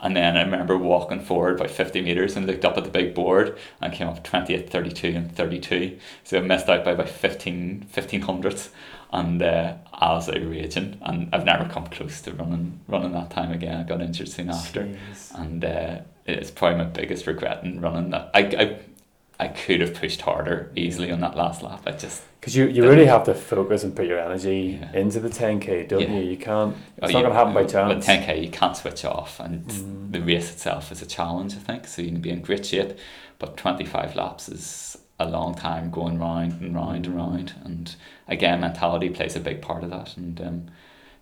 And 0.00 0.16
then 0.16 0.36
I 0.36 0.42
remember 0.42 0.76
walking 0.76 1.20
forward 1.20 1.56
about 1.56 1.70
50 1.70 2.00
metres 2.02 2.36
and 2.36 2.46
looked 2.46 2.64
up 2.64 2.76
at 2.78 2.84
the 2.84 2.90
big 2.90 3.14
board 3.14 3.58
and 3.80 3.92
came 3.92 4.06
up 4.08 4.22
28, 4.22 4.70
32 4.70 5.08
and 5.08 5.34
32. 5.34 5.98
So 6.22 6.38
I 6.38 6.40
missed 6.40 6.68
out 6.68 6.84
by 6.84 6.92
about 6.92 7.08
15, 7.08 7.86
15 7.90 8.20
hundredths 8.22 8.70
and 9.12 9.42
uh, 9.42 9.74
I 9.92 10.12
was 10.12 10.28
like 10.28 10.42
raging 10.44 10.98
and 11.02 11.28
I've 11.34 11.44
never 11.44 11.68
come 11.68 11.86
close 11.86 12.20
to 12.22 12.32
running 12.34 12.80
running 12.88 13.12
that 13.12 13.30
time 13.30 13.52
again. 13.52 13.80
I 13.80 13.82
got 13.84 14.00
injured 14.00 14.28
soon 14.28 14.50
after 14.50 14.84
Jeez. 14.84 15.34
and 15.34 15.64
uh, 15.64 16.00
it's 16.26 16.50
probably 16.50 16.78
my 16.78 16.84
biggest 16.84 17.26
regret 17.26 17.64
in 17.64 17.80
running 17.80 18.10
that. 18.10 18.30
I, 18.34 18.40
I, 18.40 18.78
I 19.40 19.48
could 19.48 19.80
have 19.80 19.94
pushed 19.94 20.20
harder 20.22 20.70
easily 20.76 21.10
on 21.12 21.20
that 21.20 21.36
last 21.36 21.62
lap. 21.62 21.82
I 21.86 21.92
just 21.92 22.22
Because 22.40 22.56
you, 22.56 22.66
you 22.66 22.82
really 22.88 23.06
have 23.06 23.22
to 23.24 23.34
focus 23.34 23.84
and 23.84 23.94
put 23.94 24.06
your 24.06 24.18
energy 24.18 24.78
Yeah. 24.80 24.92
into 25.00 25.20
the 25.20 25.28
10k, 25.28 25.88
don't 25.88 26.00
Yeah. 26.00 26.18
you? 26.18 26.30
You 26.30 26.36
can't, 26.36 26.74
it's 26.96 27.04
Oh, 27.04 27.06
not 27.06 27.08
you- 27.08 27.12
going 27.20 27.30
to 27.30 27.34
happen 27.34 27.54
by 27.54 27.62
With 27.62 27.70
chance. 27.72 28.04
10k, 28.06 28.42
you 28.44 28.50
can't 28.50 28.76
switch 28.76 29.04
off, 29.04 29.38
and 29.40 29.64
Mm. 29.64 30.12
the 30.12 30.20
race 30.22 30.50
itself 30.50 30.90
is 30.90 31.02
a 31.02 31.06
challenge, 31.06 31.54
I 31.54 31.58
think. 31.60 31.86
So 31.86 32.02
you 32.02 32.10
can 32.10 32.20
be 32.20 32.30
in 32.30 32.40
great 32.42 32.66
shape, 32.66 32.98
but 33.38 33.56
25 33.56 34.16
laps 34.16 34.48
is 34.48 34.87
a 35.18 35.28
long 35.28 35.54
time 35.54 35.90
going 35.90 36.18
round 36.18 36.60
and 36.60 36.74
round 36.74 37.06
and 37.06 37.16
round. 37.16 37.54
And 37.64 37.94
again, 38.28 38.60
mentality 38.60 39.10
plays 39.10 39.36
a 39.36 39.40
big 39.40 39.60
part 39.60 39.82
of 39.82 39.90
that. 39.90 40.16
And 40.16 40.40
um, 40.40 40.66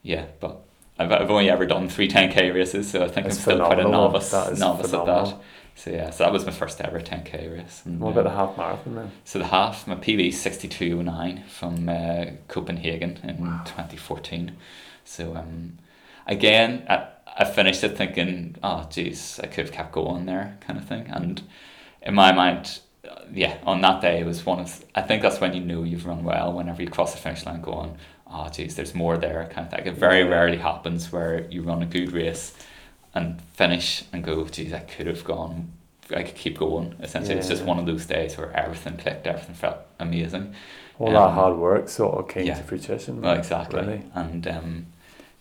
yeah, 0.02 0.26
but 0.40 0.62
I've, 0.98 1.12
I've 1.12 1.30
only 1.30 1.50
ever 1.50 1.66
done 1.66 1.88
three 1.88 2.08
10k 2.08 2.54
races, 2.54 2.90
so 2.90 3.04
I 3.04 3.08
think 3.08 3.26
That's 3.26 3.36
I'm 3.38 3.42
still 3.42 3.66
quite 3.66 3.80
a 3.80 3.84
novice, 3.84 4.32
novice 4.32 4.92
at 4.92 5.06
that. 5.06 5.34
So 5.74 5.90
yeah, 5.90 6.08
so 6.10 6.24
that 6.24 6.32
was 6.32 6.46
my 6.46 6.52
first 6.52 6.80
ever 6.80 7.00
10k 7.00 7.52
race. 7.54 7.82
And, 7.84 8.00
What 8.00 8.12
about 8.12 8.26
um, 8.26 8.32
the 8.32 8.38
half 8.38 8.56
marathon 8.56 8.94
then? 8.94 9.12
so 9.24 9.38
the 9.38 9.46
half, 9.46 9.86
my 9.86 9.94
PB 9.94 10.28
is 10.28 10.36
62.09 10.36 11.44
from 11.46 11.88
uh, 11.88 12.26
Copenhagen 12.48 13.18
in 13.22 13.36
2014. 13.36 14.56
So 15.04 15.36
um, 15.36 15.78
again, 16.26 16.86
I, 16.88 17.08
I 17.38 17.44
finished 17.44 17.84
it 17.84 17.96
thinking, 17.96 18.56
oh 18.62 18.86
geez, 18.90 19.38
I 19.42 19.48
could 19.48 19.66
have 19.66 19.72
kept 19.74 19.92
going 19.92 20.24
there 20.24 20.56
kind 20.60 20.78
of 20.78 20.86
thing. 20.86 21.08
And 21.08 21.42
in 22.00 22.14
my 22.14 22.32
mind, 22.32 22.80
yeah, 23.32 23.58
on 23.64 23.80
that 23.80 24.00
day 24.00 24.20
it 24.20 24.26
was 24.26 24.44
one 24.44 24.60
of, 24.60 24.84
I 24.94 25.02
think 25.02 25.22
that's 25.22 25.40
when 25.40 25.54
you 25.54 25.60
know 25.60 25.82
you've 25.82 26.06
run 26.06 26.24
well, 26.24 26.52
whenever 26.52 26.82
you 26.82 26.88
cross 26.88 27.12
the 27.12 27.18
finish 27.18 27.44
line 27.44 27.60
going, 27.60 27.96
oh 28.30 28.48
geez, 28.48 28.76
there's 28.76 28.94
more 28.94 29.16
there 29.16 29.48
kind 29.52 29.66
of 29.66 29.72
thing. 29.72 29.86
It 29.86 29.94
very 29.94 30.24
rarely 30.24 30.58
happens 30.58 31.12
where 31.12 31.46
you 31.50 31.62
run 31.62 31.82
a 31.82 31.86
good 31.86 32.12
race 32.12 32.54
and 33.14 33.40
finish 33.42 34.04
and 34.12 34.22
go, 34.24 34.44
geez, 34.46 34.72
I 34.72 34.80
could 34.80 35.06
have 35.06 35.24
gone 35.24 35.72
I 36.14 36.22
could 36.22 36.34
keep 36.34 36.58
going. 36.58 36.94
Essentially, 37.00 37.36
it's 37.36 37.48
just 37.48 37.64
one 37.64 37.78
of 37.78 37.86
those 37.86 38.06
days 38.06 38.36
where 38.38 38.52
everything 38.52 38.96
clicked, 38.96 39.26
everything 39.26 39.54
felt 39.54 39.78
amazing. 39.98 40.54
All 40.98 41.08
um, 41.08 41.14
that 41.14 41.30
hard 41.30 41.56
work 41.56 41.88
sort 41.88 42.16
of 42.18 42.28
came 42.28 42.46
yeah. 42.46 42.54
to 42.54 42.62
fruition. 42.62 43.20
Well, 43.20 43.36
exactly. 43.36 43.80
Really. 43.80 44.02
And 44.14 44.46
um, 44.46 44.86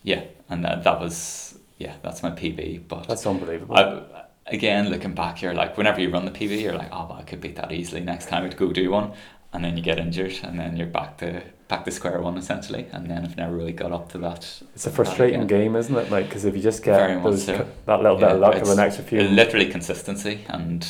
yeah, 0.04 0.24
and 0.50 0.66
that, 0.66 0.84
that 0.84 1.00
was 1.00 1.58
yeah, 1.78 1.96
that's 2.02 2.24
my 2.24 2.32
PB. 2.32 2.88
But 2.88 3.08
That's 3.08 3.26
unbelievable. 3.26 3.76
I, 3.76 4.25
again, 4.48 4.90
looking 4.90 5.14
back, 5.14 5.42
you're 5.42 5.54
like, 5.54 5.78
whenever 5.78 6.00
you 6.02 6.10
run 6.10 6.26
the 6.26 6.32
PB, 6.32 6.62
you're 6.62 6.78
like, 6.78 6.90
oh, 6.92 7.08
well, 7.10 7.18
I 7.20 7.24
could 7.24 7.42
beat 7.42 7.56
that 7.56 7.72
easily 7.72 8.02
next 8.02 8.28
time 8.30 8.44
I'd 8.44 8.58
go 8.58 8.72
do 8.72 8.92
one, 8.92 9.14
and 9.54 9.64
then 9.64 9.78
you 9.78 9.84
get 9.84 10.00
injured, 10.00 10.40
and 10.44 10.60
then 10.60 10.78
you're 10.78 10.88
back 10.88 11.18
to 11.20 11.42
back 11.68 11.84
to 11.84 11.90
square 11.90 12.22
one 12.22 12.38
essentially, 12.38 12.86
and 12.92 13.10
then 13.10 13.26
I've 13.26 13.38
never 13.38 13.56
really 13.56 13.72
got 13.74 13.92
up 13.92 14.12
to 14.12 14.20
that. 14.20 14.62
it's 14.76 14.86
a 14.86 14.92
frustrating 14.92 15.48
game, 15.48 15.76
isn't 15.76 15.96
it? 15.96 16.12
Like, 16.12 16.28
because 16.28 16.46
if 16.46 16.56
you 16.56 16.62
just 16.62 16.84
get 16.84 17.24
those, 17.24 17.46
so. 17.46 17.68
that 17.88 18.04
little 18.04 18.18
bit 18.18 18.28
of 18.30 18.40
Yeah, 18.40 18.48
luck 18.48 18.56
of 18.62 18.70
an 18.70 18.78
extra 18.78 19.04
few. 19.04 19.22
Literally 19.24 19.66
consistency, 19.68 20.46
and 20.48 20.88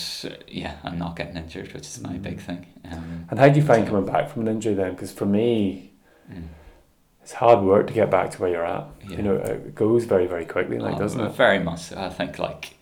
yeah, 0.50 0.76
and 0.84 1.00
not 1.00 1.16
getting 1.16 1.38
injured, 1.38 1.72
which 1.74 1.84
is 1.88 2.02
my 2.02 2.14
Mm. 2.16 2.22
big 2.22 2.40
thing. 2.42 2.66
Um, 2.92 3.26
And 3.30 3.40
how 3.40 3.48
do 3.48 3.58
you 3.58 3.66
find 3.66 3.88
coming 3.88 4.06
back 4.06 4.30
from 4.30 4.42
an 4.42 4.50
injury 4.50 4.74
then? 4.74 4.92
Because 4.92 5.14
for 5.14 5.26
me, 5.26 5.94
mm. 6.30 6.44
it's 7.22 7.32
hard 7.34 7.64
work 7.64 7.88
to 7.88 7.94
get 7.94 8.12
back 8.12 8.32
to 8.32 8.42
where 8.42 8.50
you're 8.52 8.66
at. 8.66 8.86
Yeah. 9.08 9.16
You 9.18 9.24
know, 9.24 9.36
it 9.36 9.76
goes 9.76 10.04
very 10.04 10.28
very 10.28 10.46
quickly, 10.46 10.78
like 10.78 10.96
Oh, 10.96 11.00
doesn't 11.00 11.22
it? 11.22 11.30
Very 11.36 11.60
much. 11.60 11.94
I 11.94 12.10
think 12.10 12.38
like 12.38 12.76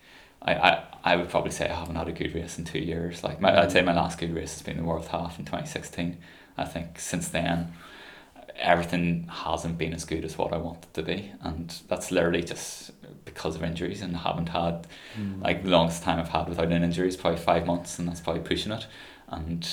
I, 0.44 0.54
I, 0.54 0.84
I 1.04 1.16
would 1.16 1.28
probably 1.28 1.50
say 1.50 1.68
I 1.68 1.74
haven't 1.74 1.96
had 1.96 2.08
a 2.08 2.12
good 2.12 2.34
race 2.34 2.58
in 2.58 2.64
two 2.64 2.78
years. 2.78 3.24
Like 3.24 3.40
my, 3.40 3.60
I'd 3.60 3.72
say 3.72 3.82
my 3.82 3.94
last 3.94 4.18
good 4.18 4.34
race 4.34 4.52
has 4.52 4.62
been 4.62 4.76
the 4.76 4.84
World 4.84 5.06
Half 5.06 5.38
in 5.38 5.44
twenty 5.44 5.66
sixteen. 5.66 6.18
I 6.56 6.64
think 6.64 6.98
since 6.98 7.28
then 7.28 7.72
everything 8.56 9.26
hasn't 9.28 9.76
been 9.76 9.92
as 9.92 10.04
good 10.04 10.24
as 10.24 10.38
what 10.38 10.52
I 10.52 10.58
wanted 10.58 10.92
to 10.94 11.02
be, 11.02 11.32
and 11.40 11.74
that's 11.88 12.10
literally 12.12 12.42
just 12.42 12.92
because 13.24 13.56
of 13.56 13.64
injuries 13.64 14.00
and 14.00 14.14
I 14.16 14.20
haven't 14.20 14.50
had 14.50 14.86
Mm. 15.18 15.42
like 15.42 15.62
the 15.64 15.70
longest 15.70 16.02
time 16.02 16.18
I've 16.20 16.28
had 16.28 16.48
without 16.48 16.70
an 16.70 16.82
injury 16.84 17.08
is 17.08 17.16
probably 17.16 17.40
five 17.40 17.66
months, 17.66 17.98
and 17.98 18.06
that's 18.08 18.20
probably 18.20 18.42
pushing 18.42 18.72
it. 18.72 18.86
And 19.28 19.66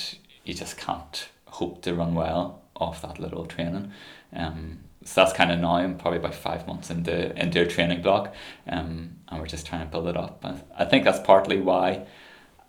you 0.44 0.54
just 0.54 0.76
can't 0.76 1.28
hope 1.46 1.82
to 1.82 1.94
run 1.94 2.14
well 2.14 2.62
off 2.74 3.02
that 3.02 3.18
little 3.20 3.44
training. 3.46 3.92
Um, 4.34 4.80
so 5.04 5.20
that's 5.22 5.32
kind 5.32 5.50
of 5.52 5.58
now. 5.60 5.76
I'm 5.76 5.96
probably 5.98 6.18
about 6.18 6.34
five 6.34 6.66
months 6.66 6.90
into 6.90 7.34
into 7.40 7.60
a 7.62 7.66
training 7.66 8.02
block, 8.02 8.34
um, 8.68 9.16
and 9.28 9.40
we're 9.40 9.46
just 9.46 9.66
trying 9.66 9.82
to 9.84 9.90
build 9.90 10.08
it 10.08 10.16
up. 10.16 10.44
I, 10.44 10.60
I 10.78 10.84
think 10.84 11.04
that's 11.04 11.20
partly 11.20 11.60
why. 11.60 12.06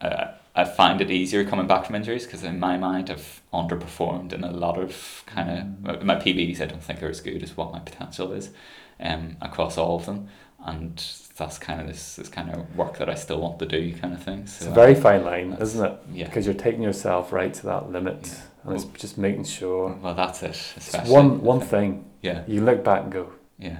Uh, 0.02 0.28
I 0.56 0.66
find 0.66 1.02
it 1.02 1.10
easier 1.10 1.44
coming 1.46 1.66
back 1.66 1.86
from 1.86 1.96
injuries 1.96 2.26
because 2.26 2.44
in 2.44 2.60
my 2.60 2.78
mind 2.78 3.10
I've 3.10 3.42
underperformed 3.52 4.34
in 4.34 4.44
a 4.44 4.52
lot 4.52 4.78
of 4.78 5.24
kind 5.26 5.78
of 5.88 6.04
my 6.06 6.16
PBs. 6.16 6.62
I 6.62 6.66
don't 6.66 6.84
think 6.84 7.02
are 7.02 7.08
as 7.10 7.22
good 7.22 7.42
as 7.42 7.58
what 7.58 7.72
my 7.72 7.80
potential 7.80 8.32
is, 8.34 8.52
um, 9.00 9.38
across 9.42 9.78
all 9.80 9.96
of 9.96 10.06
them, 10.06 10.28
and 10.64 11.04
that's 11.38 11.58
kind 11.58 11.82
of 11.82 11.88
this, 11.88 12.18
this 12.18 12.30
kind 12.30 12.52
of 12.52 12.76
work 12.78 13.00
that 13.00 13.10
I 13.10 13.16
still 13.16 13.42
want 13.42 13.58
to 13.60 13.66
do, 13.66 13.94
kind 13.96 14.14
of 14.14 14.22
thing. 14.22 14.42
It's 14.42 14.64
a 14.66 14.70
very 14.70 14.94
fine 14.94 15.24
line, 15.26 15.58
isn't 15.60 15.84
it? 15.84 16.00
yeah. 16.12 16.26
Because 16.26 16.46
you're 16.46 16.54
taking 16.54 16.84
yourself 16.84 17.34
right 17.34 17.54
to 17.56 17.66
that 17.66 17.92
limit, 17.92 18.20
Yeah. 18.28 18.40
and 18.66 18.76
it's 18.76 18.86
just 19.02 19.18
making 19.18 19.46
sure. 19.46 19.98
Well, 20.04 20.14
that's 20.14 20.44
it. 20.44 20.50
It's 20.50 20.78
Especially 20.78 21.12
one 21.12 21.42
one 21.42 21.62
thing. 21.62 22.06
Yeah, 22.24 22.44
You 22.48 22.62
look 22.62 22.84
back 22.84 23.04
and 23.04 23.12
go, 23.12 23.32
yeah. 23.60 23.80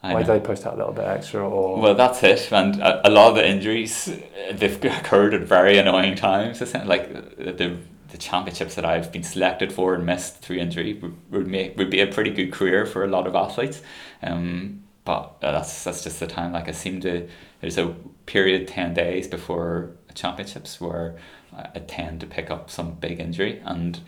why 0.00 0.22
did 0.22 0.30
I 0.30 0.38
push 0.38 0.60
that 0.60 0.72
a 0.72 0.76
little 0.76 0.92
bit 0.92 1.04
extra? 1.04 1.46
Or 1.48 1.80
Well, 1.80 1.94
that's 1.94 2.22
it, 2.22 2.50
and 2.50 2.80
a, 2.80 3.06
a 3.06 3.10
lot 3.10 3.28
of 3.28 3.34
the 3.36 3.46
injuries 3.46 4.10
they've 4.52 4.84
occurred 4.84 5.34
at 5.34 5.42
very 5.42 5.78
annoying 5.78 6.16
times. 6.16 6.60
Like 6.74 7.12
the 7.36 7.76
the 8.14 8.18
championships 8.18 8.76
that 8.76 8.84
I've 8.84 9.10
been 9.10 9.24
selected 9.24 9.72
for 9.72 9.94
and 9.94 10.06
missed 10.06 10.36
through 10.36 10.58
injury 10.58 10.94
would, 10.94 11.16
would 11.30 11.46
make 11.46 11.76
would 11.76 11.90
be 11.90 12.00
a 12.00 12.06
pretty 12.06 12.30
good 12.30 12.52
career 12.52 12.86
for 12.86 13.04
a 13.04 13.08
lot 13.08 13.26
of 13.26 13.34
athletes. 13.34 13.82
Um, 14.22 14.84
but 15.04 15.36
uh, 15.42 15.52
that's 15.52 15.84
that's 15.84 16.04
just 16.04 16.20
the 16.20 16.26
time. 16.26 16.52
Like 16.52 16.68
I 16.68 16.72
seem 16.72 17.00
to 17.02 17.28
there's 17.60 17.76
a 17.76 17.88
period 18.24 18.66
ten 18.66 18.94
days 18.94 19.28
before 19.28 19.90
championships 20.14 20.80
where 20.80 21.16
I 21.54 21.68
I 21.74 21.78
tend 21.80 22.20
to 22.20 22.26
pick 22.26 22.50
up 22.50 22.70
some 22.70 22.92
big 22.94 23.20
injury, 23.20 23.60
and 23.64 24.00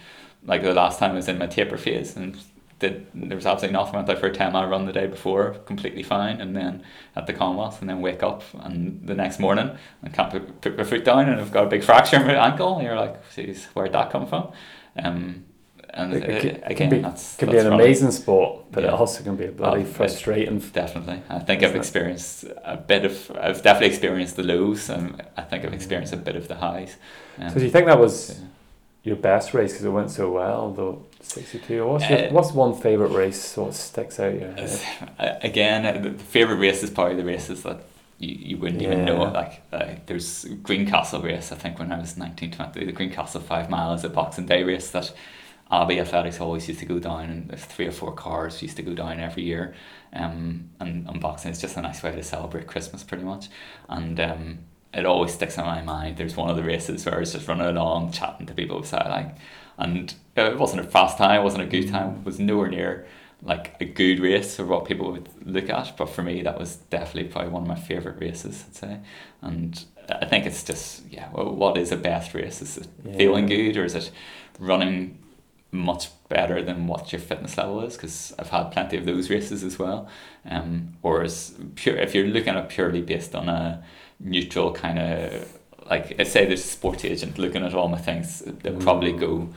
like 0.44 0.62
the 0.62 0.72
last 0.72 0.98
time 0.98 1.10
I 1.10 1.14
was 1.14 1.28
in 1.28 1.36
my 1.36 1.46
taper 1.46 1.76
phase 1.76 2.16
and 2.16 2.36
did 2.78 3.06
there 3.14 3.36
was 3.36 3.46
absolutely 3.46 3.76
nothing. 3.76 3.94
Went 3.94 4.10
out 4.10 4.18
for 4.18 4.26
a 4.26 4.32
ten 4.32 4.52
mile 4.52 4.68
run 4.68 4.86
the 4.86 4.92
day 4.92 5.06
before, 5.06 5.54
completely 5.64 6.02
fine, 6.02 6.40
and 6.40 6.54
then 6.54 6.82
at 7.14 7.26
the 7.26 7.32
Commonwealth, 7.32 7.80
and 7.80 7.88
then 7.88 8.00
wake 8.00 8.22
up 8.22 8.42
and 8.60 9.06
the 9.06 9.14
next 9.14 9.38
morning 9.38 9.76
and 10.02 10.14
can't 10.14 10.30
put, 10.30 10.60
put 10.60 10.76
my 10.76 10.84
foot 10.84 11.04
down, 11.04 11.28
and 11.28 11.40
I've 11.40 11.52
got 11.52 11.64
a 11.64 11.68
big 11.68 11.82
fracture 11.82 12.16
in 12.16 12.26
my 12.26 12.34
ankle. 12.34 12.76
And 12.76 12.84
you're 12.84 12.96
like, 12.96 13.16
geez, 13.34 13.66
where'd 13.66 13.92
that 13.92 14.10
come 14.10 14.26
from? 14.26 14.52
Um, 14.96 15.44
and 15.96 16.12
it, 16.12 16.24
it, 16.24 16.62
it, 16.68 16.74
can 16.76 16.90
be, 16.90 16.98
that's, 16.98 17.36
can 17.36 17.48
that's 17.48 17.62
be 17.62 17.66
an 17.66 17.72
amazing 17.72 18.10
sport, 18.10 18.66
but 18.70 18.82
yeah. 18.82 18.90
it 18.90 18.92
also 18.92 19.24
can 19.24 19.36
be 19.36 19.46
a 19.46 19.52
bloody 19.52 19.80
oh, 19.80 19.84
well, 19.84 19.92
frustrating. 19.92 20.58
definitely, 20.58 21.22
I 21.30 21.38
think 21.38 21.62
I've 21.62 21.74
experienced 21.74 22.44
a 22.64 22.76
bit 22.76 23.06
of. 23.06 23.30
I've 23.40 23.62
definitely 23.62 23.88
experienced 23.88 24.36
the 24.36 24.42
lows, 24.42 24.90
and 24.90 25.22
I 25.36 25.42
think 25.42 25.64
I've 25.64 25.70
mm. 25.70 25.74
experienced 25.74 26.12
a 26.12 26.18
bit 26.18 26.36
of 26.36 26.48
the 26.48 26.56
highs. 26.56 26.96
Um, 27.38 27.48
so, 27.48 27.58
do 27.58 27.64
you 27.64 27.70
think 27.70 27.86
that 27.86 27.94
um, 27.94 28.00
was 28.00 28.38
yeah. 28.38 28.46
your 29.04 29.16
best 29.16 29.54
race 29.54 29.72
because 29.72 29.86
it 29.86 29.90
went 29.90 30.10
so 30.10 30.30
well, 30.30 30.72
though? 30.72 31.06
62. 31.28 31.86
What's, 31.86 32.08
your, 32.08 32.18
uh, 32.18 32.30
what's 32.30 32.52
one 32.52 32.74
favourite 32.74 33.12
race? 33.12 33.56
What 33.56 33.74
sticks 33.74 34.18
out 34.20 34.34
your 34.34 34.52
head? 34.52 35.40
Again, 35.42 35.86
uh, 35.86 36.00
the 36.00 36.10
favourite 36.12 36.58
race 36.58 36.82
is 36.82 36.90
probably 36.90 37.16
the 37.16 37.24
races 37.24 37.62
that 37.64 37.84
you, 38.18 38.34
you 38.34 38.56
wouldn't 38.58 38.80
yeah. 38.80 38.92
even 38.92 39.04
know. 39.04 39.24
Like, 39.24 39.68
there's 39.70 40.42
there's 40.42 40.44
Greencastle 40.62 41.22
race, 41.22 41.52
I 41.52 41.56
think, 41.56 41.78
when 41.78 41.92
I 41.92 41.98
was 41.98 42.16
19, 42.16 42.52
20, 42.52 42.84
the 42.84 42.92
Greencastle 42.92 43.40
5 43.40 43.70
miles, 43.70 44.04
a 44.04 44.08
Boxing 44.08 44.46
Day 44.46 44.62
race 44.62 44.90
that 44.90 45.12
Abbey 45.70 45.98
Athletics 45.98 46.40
always 46.40 46.68
used 46.68 46.80
to 46.80 46.86
go 46.86 46.98
down, 46.98 47.24
and 47.24 47.58
three 47.58 47.86
or 47.86 47.92
four 47.92 48.12
cars 48.12 48.62
used 48.62 48.76
to 48.76 48.82
go 48.82 48.94
down 48.94 49.18
every 49.18 49.42
year. 49.42 49.74
Um, 50.12 50.70
and, 50.80 51.08
and 51.08 51.20
boxing 51.20 51.50
is 51.50 51.60
just 51.60 51.76
a 51.76 51.82
nice 51.82 52.02
way 52.02 52.14
to 52.14 52.22
celebrate 52.22 52.66
Christmas, 52.66 53.02
pretty 53.02 53.24
much. 53.24 53.48
And 53.88 54.18
um, 54.20 54.58
it 54.94 55.04
always 55.04 55.34
sticks 55.34 55.58
in 55.58 55.64
my 55.64 55.82
mind. 55.82 56.16
There's 56.16 56.36
one 56.36 56.48
of 56.48 56.56
the 56.56 56.62
races 56.62 57.04
where 57.04 57.16
I 57.16 57.18
was 57.18 57.32
just 57.32 57.48
running 57.48 57.66
along, 57.66 58.12
chatting 58.12 58.46
to 58.46 58.54
people 58.54 58.82
so 58.82 58.96
like, 58.96 59.36
and 59.78 60.14
it 60.36 60.58
wasn't 60.58 60.80
a 60.80 60.84
fast 60.84 61.18
time, 61.18 61.40
it 61.40 61.44
wasn't 61.44 61.62
a 61.62 61.66
good 61.66 61.88
time, 61.88 62.16
it 62.16 62.24
was 62.24 62.38
nowhere 62.38 62.68
near 62.68 63.06
like 63.42 63.74
a 63.80 63.84
good 63.84 64.18
race 64.18 64.58
or 64.58 64.64
what 64.66 64.86
people 64.86 65.12
would 65.12 65.28
look 65.44 65.68
at. 65.68 65.96
But 65.96 66.08
for 66.08 66.22
me, 66.22 66.42
that 66.42 66.58
was 66.58 66.76
definitely 66.76 67.30
probably 67.30 67.50
one 67.50 67.62
of 67.62 67.68
my 67.68 67.74
favorite 67.76 68.18
races, 68.20 68.64
I'd 68.68 68.74
say. 68.74 68.98
And 69.42 69.84
I 70.08 70.24
think 70.24 70.46
it's 70.46 70.64
just 70.64 71.02
yeah, 71.10 71.28
well, 71.32 71.54
what 71.54 71.76
is 71.76 71.92
a 71.92 71.96
best 71.96 72.34
race? 72.34 72.62
Is 72.62 72.78
it 72.78 72.88
Yeah. 73.04 73.16
feeling 73.16 73.46
good 73.46 73.76
or 73.76 73.84
is 73.84 73.94
it 73.94 74.10
running 74.58 75.18
much 75.72 76.08
better 76.28 76.62
than 76.62 76.86
what 76.86 77.12
your 77.12 77.20
fitness 77.20 77.58
level 77.58 77.82
is? 77.82 77.96
Because 77.96 78.32
I've 78.38 78.48
had 78.50 78.70
plenty 78.72 78.96
of 78.96 79.04
those 79.04 79.30
races 79.30 79.62
as 79.62 79.78
well. 79.78 80.08
Um, 80.48 80.94
or 81.02 81.22
is 81.22 81.54
pure 81.74 81.96
if 81.96 82.14
you're 82.14 82.26
looking 82.26 82.54
at 82.54 82.68
purely 82.68 83.02
based 83.02 83.34
on 83.34 83.48
a 83.48 83.84
neutral 84.18 84.72
kind 84.72 84.98
of 84.98 85.55
like 85.90 86.08
say 86.26 86.44
there's 86.46 86.64
a 86.64 86.68
sports 86.68 87.04
agent 87.04 87.38
looking 87.38 87.64
at 87.64 87.74
all 87.74 87.88
my 87.88 87.98
things, 87.98 88.40
they'll 88.40 88.76
probably 88.80 89.12
Mm. 89.12 89.20
go 89.20 89.48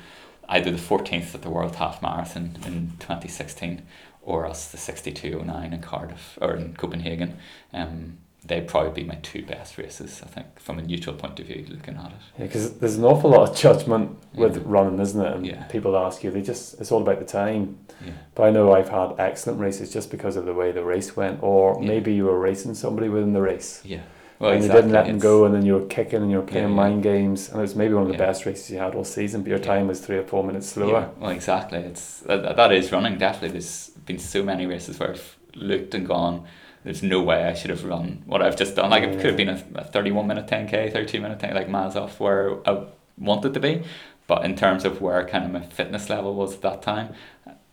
either 0.49 0.71
the 0.71 0.77
14th 0.77 1.35
at 1.35 1.41
the 1.43 1.49
World 1.49 1.75
Half 1.75 2.01
Marathon 2.01 2.57
in 2.65 2.93
2016 2.99 3.81
or 4.23 4.45
else 4.45 4.67
the 4.67 4.77
6209 4.77 5.73
in 5.73 5.81
Cardiff 5.81 6.37
or 6.41 6.55
in 6.55 6.73
Copenhagen. 6.75 7.37
Um, 7.73 8.17
they'd 8.45 8.67
probably 8.67 9.03
be 9.03 9.07
my 9.07 9.15
two 9.21 9.43
best 9.43 9.77
races, 9.77 10.21
I 10.23 10.27
think, 10.27 10.59
from 10.59 10.79
a 10.79 10.81
neutral 10.81 11.15
point 11.15 11.39
of 11.39 11.45
view, 11.45 11.65
looking 11.69 11.95
at 11.97 12.05
it. 12.07 12.11
Yeah, 12.39 12.45
because 12.45 12.73
there's 12.79 12.95
an 12.95 13.03
awful 13.03 13.29
lot 13.29 13.49
of 13.49 13.55
judgment 13.55 14.17
with 14.33 14.55
Yeah. 14.55 14.61
running, 14.65 14.99
isn't 14.99 15.21
it? 15.23 15.35
And 15.35 15.45
Yeah. 15.45 15.63
people 15.65 15.95
ask 15.95 16.23
you, 16.23 16.31
they 16.31 16.41
just 16.41 16.79
it's 16.79 16.91
all 16.91 17.01
about 17.01 17.19
the 17.19 17.25
time. 17.25 17.77
Yeah. 18.03 18.13
But 18.33 18.43
I 18.43 18.49
know 18.51 18.71
I've 18.73 18.89
had 18.89 19.13
excellent 19.19 19.59
races 19.59 19.91
just 19.93 20.09
because 20.09 20.35
of 20.35 20.45
the 20.45 20.53
way 20.53 20.71
the 20.71 20.83
race 20.85 21.15
went, 21.15 21.43
or 21.43 21.77
Yeah. 21.81 21.87
maybe 21.87 22.13
you 22.13 22.25
were 22.25 22.39
racing 22.39 22.73
somebody 22.75 23.09
within 23.09 23.33
the 23.33 23.41
race. 23.41 23.81
Yeah. 23.85 23.99
Well, 24.39 24.51
and 24.51 24.57
exactly. 24.63 24.77
you 24.77 24.81
didn't 24.81 24.93
let 24.93 25.05
them 25.07 25.15
it's- 25.17 25.23
go, 25.23 25.45
and 25.45 25.53
then 25.53 25.65
you 25.65 25.73
were 25.73 25.85
kicking 25.85 26.21
and 26.21 26.31
you 26.31 26.37
were 26.37 26.43
playing 26.43 26.69
Yeah, 26.69 26.69
yeah. 26.69 26.75
mind 26.75 27.03
games, 27.03 27.49
and 27.49 27.57
it 27.59 27.61
was 27.61 27.75
maybe 27.75 27.93
one 27.93 28.03
of 28.03 28.07
the 28.09 28.13
Yeah. 28.13 28.25
best 28.25 28.45
races 28.45 28.71
you 28.71 28.77
had 28.79 28.95
all 28.95 29.03
season. 29.03 29.41
But 29.41 29.49
your 29.49 29.59
time 29.59 29.87
was 29.87 29.99
three 29.99 30.17
or 30.17 30.23
four 30.23 30.43
minutes 30.45 30.67
slower. 30.69 30.91
Yeah, 30.91 31.07
well, 31.19 31.31
exactly. 31.31 31.79
It's 31.79 32.21
that, 32.21 32.55
that 32.55 32.71
is 32.71 32.91
running. 32.91 33.17
Definitely, 33.17 33.49
there's 33.49 33.89
been 34.05 34.17
so 34.19 34.41
many 34.41 34.65
races 34.65 34.97
where 34.99 35.11
I've 35.11 35.37
looked 35.55 35.93
and 35.93 36.07
gone. 36.07 36.43
There's 36.85 37.03
no 37.03 37.21
way 37.21 37.43
I 37.43 37.53
should 37.53 37.69
have 37.71 37.83
run 37.83 38.23
what 38.25 38.41
I've 38.41 38.55
just 38.55 38.77
done. 38.77 38.89
Like 38.89 39.03
it 39.03 39.17
could 39.17 39.25
have 39.25 39.37
been 39.37 39.49
a, 39.49 39.61
a 39.75 39.83
thirty-one 39.83 40.25
minute 40.25 40.47
ten 40.47 40.67
k, 40.69 40.89
thirty-two 40.89 41.19
minute 41.19 41.39
ten, 41.39 41.53
like 41.53 41.67
miles 41.67 41.97
off 41.97 42.21
where 42.21 42.55
I 42.65 42.83
wanted 43.17 43.53
to 43.55 43.59
be. 43.59 43.83
But 44.27 44.45
in 44.45 44.55
terms 44.55 44.85
of 44.85 45.01
where 45.01 45.25
kind 45.27 45.43
of 45.43 45.51
my 45.51 45.59
fitness 45.61 46.09
level 46.09 46.33
was 46.35 46.53
at 46.53 46.61
that 46.61 46.81
time, 46.81 47.09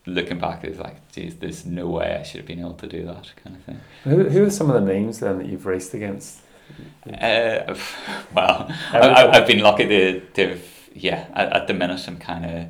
looking 0.06 0.38
back, 0.40 0.64
it's 0.64 0.80
like, 0.80 0.96
geez, 1.12 1.36
there's 1.36 1.64
no 1.66 1.86
way 1.86 2.16
I 2.18 2.22
should 2.24 2.38
have 2.38 2.46
been 2.46 2.58
able 2.60 2.74
to 2.74 2.86
do 2.88 3.04
that 3.04 3.32
kind 3.44 3.54
of 3.56 3.62
thing. 3.62 3.80
Who, 4.04 4.24
who 4.28 4.44
are 4.46 4.50
some 4.50 4.68
of 4.70 4.74
the 4.74 4.92
names 4.92 5.20
then 5.20 5.38
that 5.38 5.46
you've 5.46 5.66
raced 5.66 5.94
against? 5.94 6.40
Uh, 7.06 7.74
well, 8.34 8.70
I, 8.92 9.28
I've 9.32 9.46
been 9.46 9.60
lucky 9.60 9.86
to, 9.86 10.20
to 10.20 10.58
yeah, 10.94 11.26
at, 11.34 11.52
at 11.52 11.66
the 11.66 11.74
minute 11.74 12.06
I'm 12.08 12.18
kind 12.18 12.44
of, 12.44 12.68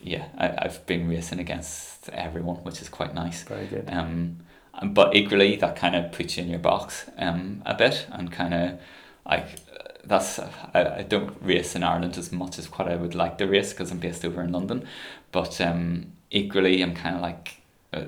yeah, 0.00 0.26
I, 0.38 0.66
I've 0.66 0.84
been 0.86 1.08
racing 1.08 1.38
against 1.38 2.08
everyone, 2.10 2.56
which 2.56 2.80
is 2.80 2.88
quite 2.88 3.14
nice. 3.14 3.42
Very 3.42 3.66
good. 3.66 3.88
Um, 3.88 4.38
but 4.82 5.14
equally, 5.14 5.56
that 5.56 5.76
kind 5.76 5.94
of 5.94 6.12
puts 6.12 6.36
you 6.36 6.44
in 6.44 6.50
your 6.50 6.58
box 6.58 7.06
um, 7.18 7.62
a 7.66 7.74
bit 7.74 8.06
and 8.10 8.32
kind 8.32 8.54
of 8.54 8.80
like 9.26 9.60
that's 10.04 10.38
I, 10.38 10.98
I 10.98 11.02
don't 11.02 11.36
race 11.42 11.76
in 11.76 11.82
Ireland 11.82 12.18
as 12.18 12.32
much 12.32 12.58
as 12.58 12.66
what 12.72 12.88
I 12.88 12.96
would 12.96 13.14
like 13.14 13.38
to 13.38 13.46
race 13.46 13.72
because 13.72 13.90
I'm 13.90 13.98
based 13.98 14.24
over 14.24 14.42
in 14.42 14.52
London, 14.52 14.86
but 15.30 15.60
um, 15.60 16.12
equally 16.30 16.82
I'm 16.82 16.94
kind 16.94 17.16
of 17.16 17.22
like 17.22 17.62
uh, 17.92 18.04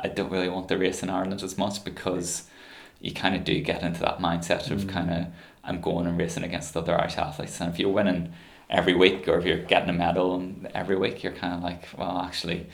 I 0.00 0.08
don't 0.08 0.30
really 0.30 0.48
want 0.48 0.68
to 0.68 0.78
race 0.78 1.02
in 1.02 1.10
Ireland 1.10 1.42
as 1.42 1.56
much 1.56 1.84
because 1.84 2.44
you 3.00 3.12
kind 3.12 3.34
of 3.34 3.44
do 3.44 3.60
get 3.60 3.82
into 3.82 4.00
that 4.00 4.18
mindset 4.18 4.70
of 4.70 4.84
Mm. 4.84 4.88
kind 4.88 5.10
of 5.10 5.26
I'm 5.64 5.80
going 5.80 6.06
and 6.06 6.18
racing 6.18 6.44
against 6.44 6.76
other 6.76 6.98
Irish 6.98 7.18
athletes, 7.18 7.60
and 7.60 7.72
if 7.72 7.78
you're 7.78 7.90
winning 7.90 8.32
every 8.70 8.94
week 8.94 9.28
or 9.28 9.38
if 9.38 9.44
you're 9.44 9.58
getting 9.58 9.88
a 9.90 9.92
medal 9.92 10.42
every 10.74 10.96
week, 10.96 11.22
you're 11.22 11.32
kind 11.32 11.54
of 11.54 11.62
like, 11.62 11.88
well, 11.96 12.18
actually, 12.18 12.66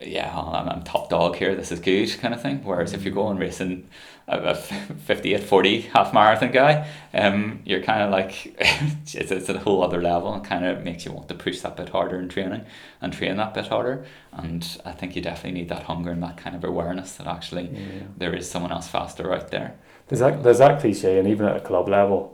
yeah, 0.00 0.30
I'm, 0.38 0.68
I'm 0.68 0.82
top 0.82 1.08
dog 1.10 1.36
here. 1.36 1.54
This 1.54 1.72
is 1.72 1.80
good, 1.80 2.10
kind 2.20 2.34
of 2.34 2.42
thing. 2.42 2.62
Whereas 2.64 2.92
if 2.92 3.02
you're 3.04 3.14
going 3.14 3.38
racing 3.38 3.88
a, 4.28 4.38
a 4.50 4.54
58, 4.54 5.42
40 5.44 5.80
half 5.82 6.12
marathon 6.12 6.50
guy, 6.50 6.88
um, 7.14 7.60
you're 7.64 7.82
kind 7.82 8.02
of 8.02 8.10
like 8.10 8.54
it's, 8.58 9.14
it's 9.30 9.48
a 9.48 9.58
whole 9.58 9.82
other 9.84 10.02
level 10.02 10.32
and 10.34 10.44
kind 10.44 10.64
of 10.64 10.82
makes 10.84 11.04
you 11.04 11.12
want 11.12 11.28
to 11.28 11.34
push 11.34 11.60
that 11.60 11.76
bit 11.76 11.88
harder 11.90 12.18
in 12.18 12.28
training 12.28 12.64
and 13.00 13.12
train 13.12 13.36
that 13.36 13.54
bit 13.54 13.66
harder. 13.68 14.04
And 14.32 14.66
I 14.84 14.92
think 14.92 15.14
you 15.16 15.22
definitely 15.22 15.60
need 15.60 15.68
that 15.68 15.84
hunger 15.84 16.10
and 16.10 16.22
that 16.22 16.36
kind 16.36 16.56
of 16.56 16.64
awareness 16.64 17.12
that 17.16 17.26
actually 17.26 17.68
Yeah. 17.72 18.02
there 18.16 18.34
is 18.34 18.50
someone 18.50 18.72
else 18.72 18.88
faster 18.88 19.32
out 19.32 19.50
there. 19.50 19.74
There's 20.08 20.20
that, 20.20 20.42
there's 20.42 20.58
that 20.58 20.80
cliche, 20.80 21.18
and 21.18 21.26
even 21.28 21.46
at 21.46 21.56
a 21.56 21.60
club 21.60 21.88
level, 21.88 22.32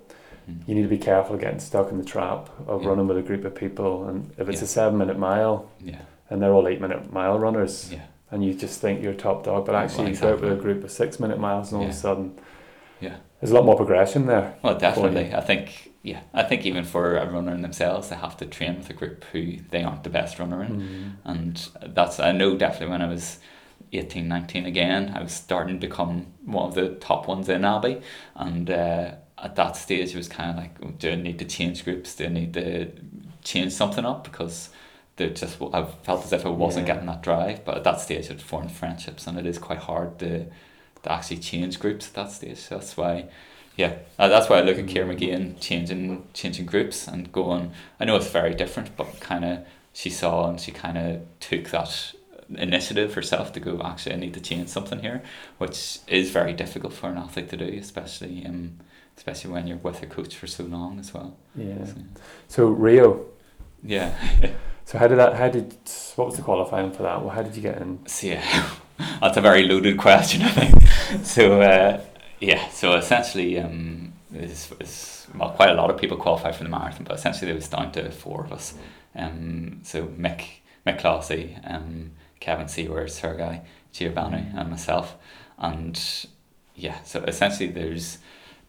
Mm. 0.50 0.66
you 0.66 0.74
need 0.74 0.82
to 0.82 0.88
be 0.88 0.98
careful 0.98 1.36
getting 1.36 1.60
stuck 1.60 1.92
in 1.92 1.98
the 1.98 2.04
trap 2.04 2.48
of 2.66 2.82
Yeah. 2.82 2.88
running 2.88 3.06
with 3.06 3.16
a 3.16 3.22
group 3.22 3.44
of 3.44 3.54
people. 3.54 4.08
And 4.08 4.28
if 4.38 4.48
it's 4.48 4.60
Yeah. 4.60 4.64
a 4.64 4.66
seven 4.66 4.98
minute 4.98 5.16
mile 5.16 5.66
Yeah, 5.80 5.98
and 6.30 6.42
they're 6.42 6.52
all 6.52 6.66
eight 6.66 6.80
minute 6.80 7.12
mile 7.12 7.38
runners, 7.38 7.90
yeah, 7.92 8.00
and 8.32 8.44
you 8.44 8.54
just 8.54 8.80
think 8.80 9.02
you're 9.02 9.14
top 9.14 9.44
dog, 9.44 9.66
but 9.66 9.74
actually 9.76 10.04
Well, 10.06 10.12
you 10.14 10.18
go 10.20 10.32
out 10.32 10.40
with 10.40 10.52
a 10.52 10.56
group 10.56 10.82
of 10.82 10.90
six 10.90 11.20
minute 11.20 11.38
miles, 11.38 11.70
and 11.70 11.80
all 11.80 11.84
of 11.88 11.92
a 11.94 11.96
sudden, 11.96 12.38
Yeah. 13.00 13.16
there's 13.40 13.52
a 13.52 13.54
lot 13.54 13.64
more 13.64 13.76
progression 13.76 14.26
there. 14.26 14.54
Well, 14.62 14.76
definitely. 14.76 15.32
I 15.34 15.40
think 15.40 15.90
yeah, 16.04 16.22
I 16.34 16.42
think 16.42 16.66
even 16.66 16.82
for 16.82 17.16
a 17.16 17.30
runner 17.30 17.54
in 17.54 17.62
themselves, 17.62 18.08
they 18.08 18.16
have 18.16 18.36
to 18.38 18.46
train 18.46 18.76
with 18.78 18.90
a 18.90 18.92
group 18.92 19.22
who 19.32 19.58
they 19.70 19.84
aren't 19.84 20.02
the 20.02 20.10
best 20.10 20.40
runner 20.40 20.64
in, 20.64 20.72
Mm. 20.80 21.12
and 21.24 21.68
that's 21.94 22.18
I 22.18 22.32
know 22.32 22.56
definitely 22.56 22.88
when 22.88 23.02
I 23.02 23.06
was 23.08 23.38
18, 23.92 24.26
19 24.26 24.64
again, 24.66 25.12
I 25.14 25.22
was 25.22 25.32
starting 25.32 25.78
to 25.78 25.86
become 25.86 26.26
one 26.44 26.66
of 26.66 26.74
the 26.74 26.88
top 26.96 27.28
ones 27.28 27.48
in 27.48 27.64
Abbey, 27.64 28.00
and 28.34 28.68
uh, 28.70 29.10
at 29.38 29.54
that 29.56 29.76
stage 29.76 30.10
it 30.10 30.16
was 30.16 30.28
kind 30.28 30.50
of 30.50 30.56
like, 30.56 30.74
oh, 30.82 30.90
do 30.98 31.10
I 31.12 31.14
need 31.16 31.38
to 31.40 31.44
change 31.44 31.84
groups? 31.84 32.14
Do 32.16 32.24
I 32.24 32.28
need 32.28 32.54
to 32.54 32.90
change 33.44 33.72
something 33.72 34.04
up 34.04 34.24
because 34.24 34.70
there 35.16 35.30
just 35.30 35.60
I 35.72 35.84
felt 36.02 36.24
as 36.24 36.32
if 36.32 36.46
I 36.46 36.48
wasn't 36.48 36.86
Yeah. 36.86 36.94
getting 36.94 37.06
that 37.08 37.22
drive, 37.22 37.64
but 37.64 37.76
at 37.78 37.84
that 37.84 38.00
stage 38.00 38.30
I'd 38.30 38.40
formed 38.42 38.72
friendships, 38.72 39.26
and 39.26 39.38
it 39.38 39.46
is 39.46 39.58
quite 39.58 39.78
hard 39.80 40.18
to 40.20 40.46
to 41.02 41.10
actually 41.12 41.38
change 41.38 41.80
groups 41.80 42.08
at 42.08 42.14
that 42.14 42.30
stage. 42.30 42.58
So 42.58 42.76
that's 42.76 42.96
why. 42.96 43.26
Yeah, 43.74 43.94
uh, 44.18 44.28
that's 44.28 44.50
why 44.50 44.58
I 44.58 44.62
look 44.62 44.78
at 44.78 44.86
Ciara 44.86 45.14
Mageean 45.14 45.34
and 45.34 45.60
changing 45.60 46.26
changing 46.34 46.66
groups 46.66 47.08
and 47.08 47.32
going. 47.32 47.72
I 47.98 48.04
know 48.04 48.16
it's 48.16 48.28
very 48.30 48.54
different, 48.54 48.96
but 48.96 49.18
kind 49.20 49.44
of 49.44 49.60
she 49.94 50.10
saw 50.10 50.48
and 50.48 50.60
she 50.60 50.72
kind 50.72 50.98
of 50.98 51.22
took 51.40 51.70
that 51.70 52.12
initiative 52.54 53.14
herself 53.14 53.50
to 53.54 53.60
go. 53.60 53.80
Actually, 53.82 54.14
I 54.14 54.18
need 54.18 54.34
to 54.34 54.40
change 54.40 54.68
something 54.68 54.98
here, 55.00 55.22
which 55.58 56.00
is 56.06 56.30
very 56.30 56.52
difficult 56.52 56.92
for 56.92 57.08
an 57.08 57.16
athlete 57.16 57.48
to 57.50 57.56
do, 57.56 57.64
especially 57.78 58.44
um, 58.46 58.78
especially 59.16 59.50
when 59.50 59.66
you're 59.66 59.78
with 59.78 60.02
a 60.02 60.06
coach 60.06 60.36
for 60.36 60.46
so 60.46 60.64
long 60.64 60.98
as 61.00 61.14
well. 61.14 61.34
Yeah. 61.56 61.84
So, 61.86 61.94
So 62.48 62.66
Rio. 62.66 63.24
yeah, 63.82 64.14
So 64.84 64.98
how 64.98 65.06
did 65.06 65.18
that? 65.18 65.34
How 65.34 65.48
did? 65.48 65.74
What 66.16 66.28
was 66.28 66.36
the 66.36 66.42
qualifying 66.42 66.92
for 66.92 67.02
that? 67.04 67.20
Well, 67.20 67.30
how 67.30 67.42
did 67.42 67.56
you 67.56 67.62
get 67.62 67.80
in? 67.80 68.06
so 68.06 68.26
yeah, 68.26 68.70
that's 69.20 69.36
a 69.36 69.40
very 69.40 69.64
loaded 69.64 69.98
question. 69.98 70.42
I 70.42 70.50
think 70.50 71.24
so. 71.24 71.62
Uh, 71.62 72.00
yeah, 72.40 72.68
so 72.70 72.94
essentially, 72.94 73.58
um, 73.58 74.12
well, 74.32 75.50
quite 75.50 75.70
a 75.70 75.74
lot 75.74 75.90
of 75.90 75.96
people 75.96 76.16
qualify 76.16 76.52
for 76.52 76.64
the 76.64 76.70
marathon, 76.70 77.04
but 77.04 77.16
essentially 77.16 77.50
it 77.50 77.54
was 77.54 77.68
down 77.68 77.92
to 77.92 78.10
four 78.10 78.44
of 78.44 78.52
us. 78.52 78.74
Um, 79.14 79.80
so 79.84 80.06
Mick 80.06 80.46
Mick 80.86 81.00
Clohisey, 81.00 81.58
um, 81.70 82.12
Kevin 82.40 82.68
Seaward, 82.68 83.10
Sergei 83.10 83.62
Ciobanu, 83.94 84.58
and 84.58 84.70
myself, 84.70 85.16
and 85.58 86.26
yeah, 86.74 87.02
so 87.02 87.22
essentially 87.24 87.70
there's 87.70 88.18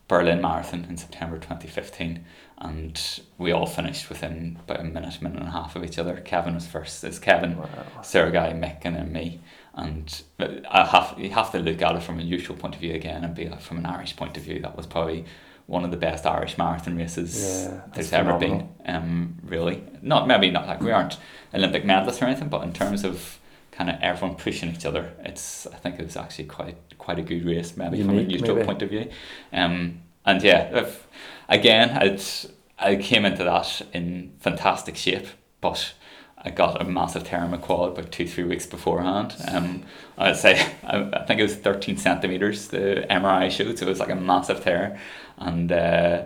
Berlin 0.07 0.41
Marathon 0.41 0.85
in 0.87 0.97
September 0.97 1.39
twenty 1.39 1.67
fifteen, 1.67 2.25
and 2.57 3.21
we 3.37 3.51
all 3.51 3.65
finished 3.65 4.09
within 4.09 4.57
about 4.63 4.79
a 4.79 4.83
minute, 4.83 5.21
minute 5.21 5.39
and 5.39 5.47
a 5.47 5.51
half 5.51 5.75
of 5.75 5.83
each 5.83 5.97
other. 5.99 6.17
Kevin 6.21 6.53
was 6.55 6.65
first. 6.67 7.03
It's 7.03 7.19
Kevin, 7.19 7.57
Wow. 7.57 7.67
Sergei, 8.01 8.51
Mick, 8.53 8.81
and 8.83 8.95
then 8.95 9.11
me. 9.11 9.41
And 9.75 10.21
I 10.39 10.85
have 10.85 11.15
you 11.17 11.31
have 11.31 11.51
to 11.51 11.59
look 11.59 11.81
at 11.81 11.95
it 11.95 12.03
from 12.03 12.19
a 12.19 12.23
neutral 12.23 12.57
point 12.57 12.75
of 12.75 12.81
view 12.81 12.93
again, 12.93 13.23
and 13.23 13.33
be 13.35 13.47
like, 13.49 13.61
from 13.61 13.77
an 13.77 13.85
Irish 13.85 14.15
point 14.15 14.37
of 14.37 14.43
view. 14.43 14.59
That 14.59 14.77
was 14.77 14.85
probably 14.85 15.25
one 15.65 15.83
of 15.85 15.91
the 15.91 15.97
best 15.97 16.25
Irish 16.25 16.57
marathon 16.57 16.97
races 16.97 17.35
Yeah, 17.65 17.81
there's 17.93 18.09
that's 18.11 18.13
ever 18.13 18.37
been. 18.37 18.69
Um, 18.85 19.37
really, 19.43 19.81
not 20.01 20.27
maybe 20.27 20.51
not 20.51 20.67
like 20.67 20.81
we 20.81 20.91
aren't 20.91 21.17
Olympic 21.53 21.83
medalists 21.85 22.21
or 22.21 22.25
anything, 22.25 22.49
but 22.49 22.63
in 22.63 22.73
terms 22.73 23.03
of 23.03 23.39
kind 23.71 23.89
of 23.89 23.95
everyone 24.01 24.35
pushing 24.37 24.69
each 24.69 24.85
other, 24.85 25.11
it's 25.25 25.65
I 25.67 25.77
think 25.77 25.99
it 25.99 26.03
was 26.05 26.15
actually 26.17 26.45
quite 26.45 26.77
quite 26.99 27.17
a 27.17 27.23
good 27.23 27.43
race, 27.43 27.75
maybe 27.75 27.99
from 28.01 28.11
a 28.11 28.13
Unique, 28.21 28.41
neutral 28.41 28.55
maybe. 28.57 28.65
point 28.67 28.81
of 28.83 28.89
view. 28.89 29.09
Um, 29.51 30.01
and 30.25 30.41
yeah, 30.43 30.77
if, 30.77 31.07
again, 31.49 32.01
it's 32.01 32.47
I 32.77 32.95
came 32.95 33.25
into 33.25 33.43
that 33.43 33.81
in 33.93 34.33
fantastic 34.39 34.95
shape, 34.95 35.27
but 35.61 35.93
I 36.37 36.49
got 36.49 36.81
a 36.81 36.85
massive 36.85 37.23
tear 37.23 37.43
in 37.45 37.51
my 37.51 37.57
quad 37.57 37.93
about 37.93 38.11
two 38.11 38.27
three 38.27 38.43
weeks 38.43 38.65
beforehand. 38.65 39.35
Um, 39.47 39.83
I'd 40.17 40.35
say 40.35 40.73
I, 40.83 41.09
I 41.13 41.25
think 41.25 41.39
it 41.39 41.43
was 41.43 41.55
thirteen 41.55 41.97
centimeters. 41.97 42.67
The 42.67 43.05
MRI 43.09 43.49
showed, 43.49 43.77
so 43.79 43.85
it 43.85 43.89
was 43.89 43.99
like 43.99 44.09
a 44.09 44.15
massive 44.15 44.63
tear, 44.63 44.99
and 45.37 45.71
uh, 45.71 46.23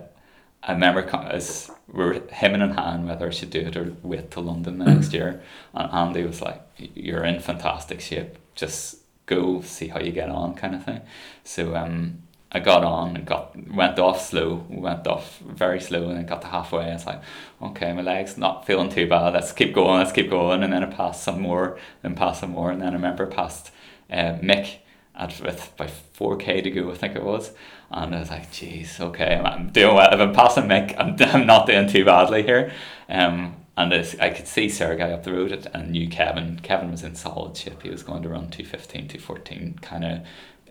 I 0.63 0.71
remember 0.73 1.01
as 1.29 1.69
we 1.87 2.03
were 2.03 2.13
him 2.13 2.53
and 2.55 2.63
in 2.63 2.71
hand 2.71 3.07
whether 3.07 3.27
I 3.27 3.31
should 3.31 3.51
do 3.51 3.59
it 3.59 3.77
or 3.77 3.95
wait 4.01 4.31
till 4.31 4.43
London 4.43 4.79
the 4.79 4.85
next 4.85 5.13
year. 5.13 5.41
And 5.73 5.91
Andy 5.93 6.23
was 6.25 6.41
like, 6.41 6.61
"You're 6.77 7.23
in 7.23 7.39
fantastic 7.39 8.01
shape. 8.01 8.37
Just 8.55 8.97
go 9.27 9.61
see 9.61 9.89
how 9.89 9.99
you 9.99 10.11
get 10.11 10.29
on," 10.29 10.55
kind 10.55 10.73
of 10.75 10.83
thing. 10.83 11.01
So 11.43 11.75
um, 11.75 12.23
I 12.51 12.59
got 12.59 12.83
on 12.83 13.17
and 13.17 13.25
got 13.25 13.55
went 13.69 13.99
off 13.99 14.25
slow, 14.25 14.65
went 14.69 15.05
off 15.05 15.39
very 15.39 15.81
slow, 15.81 16.07
and 16.07 16.17
then 16.17 16.25
got 16.25 16.41
to 16.41 16.47
halfway. 16.47 16.89
It's 16.91 17.05
like, 17.05 17.21
okay, 17.61 17.91
my 17.91 18.01
legs 18.01 18.37
not 18.37 18.65
feeling 18.65 18.89
too 18.89 19.07
bad. 19.07 19.33
Let's 19.33 19.51
keep 19.51 19.73
going. 19.73 19.99
Let's 19.99 20.13
keep 20.13 20.29
going. 20.29 20.63
And 20.63 20.71
then 20.71 20.83
I 20.83 20.87
passed 20.87 21.23
some 21.23 21.41
more, 21.41 21.77
and 22.03 22.15
passed 22.15 22.39
some 22.39 22.51
more, 22.51 22.71
and 22.71 22.81
then 22.81 22.89
I 22.89 22.93
remember 22.93 23.29
I 23.29 23.35
passed 23.35 23.71
uh, 24.09 24.37
Mick 24.41 24.77
at 25.13 25.41
with 25.41 25.73
by 25.75 25.87
four 25.87 26.37
k 26.37 26.61
to 26.61 26.71
go. 26.71 26.91
I 26.91 26.95
think 26.95 27.15
it 27.15 27.23
was. 27.23 27.51
And 27.91 28.15
I 28.15 28.19
was 28.19 28.29
like, 28.29 28.51
geez, 28.51 28.99
okay, 28.99 29.35
I'm, 29.35 29.45
I'm 29.45 29.69
doing 29.71 29.95
well. 29.95 30.13
If 30.13 30.19
I'm 30.19 30.33
passing 30.33 30.65
Mick, 30.65 30.95
I'm, 30.97 31.15
I'm 31.35 31.47
not 31.47 31.67
doing 31.67 31.87
too 31.87 32.05
badly 32.05 32.43
here. 32.43 32.71
Um, 33.09 33.55
and 33.77 33.93
I 33.93 34.31
could 34.31 34.47
see 34.47 34.69
Sergei 34.69 35.13
up 35.13 35.23
the 35.23 35.33
road 35.33 35.69
and 35.71 35.91
knew 35.91 36.09
Kevin. 36.09 36.59
Kevin 36.63 36.89
was 36.89 37.03
in 37.03 37.13
solid 37.13 37.55
shape. 37.55 37.83
He 37.83 37.91
was 37.91 38.01
going 38.01 38.23
to 38.23 38.29
run 38.29 38.49
215, 38.49 39.07
214, 39.07 39.79
kind 39.83 40.03
of, 40.03 40.21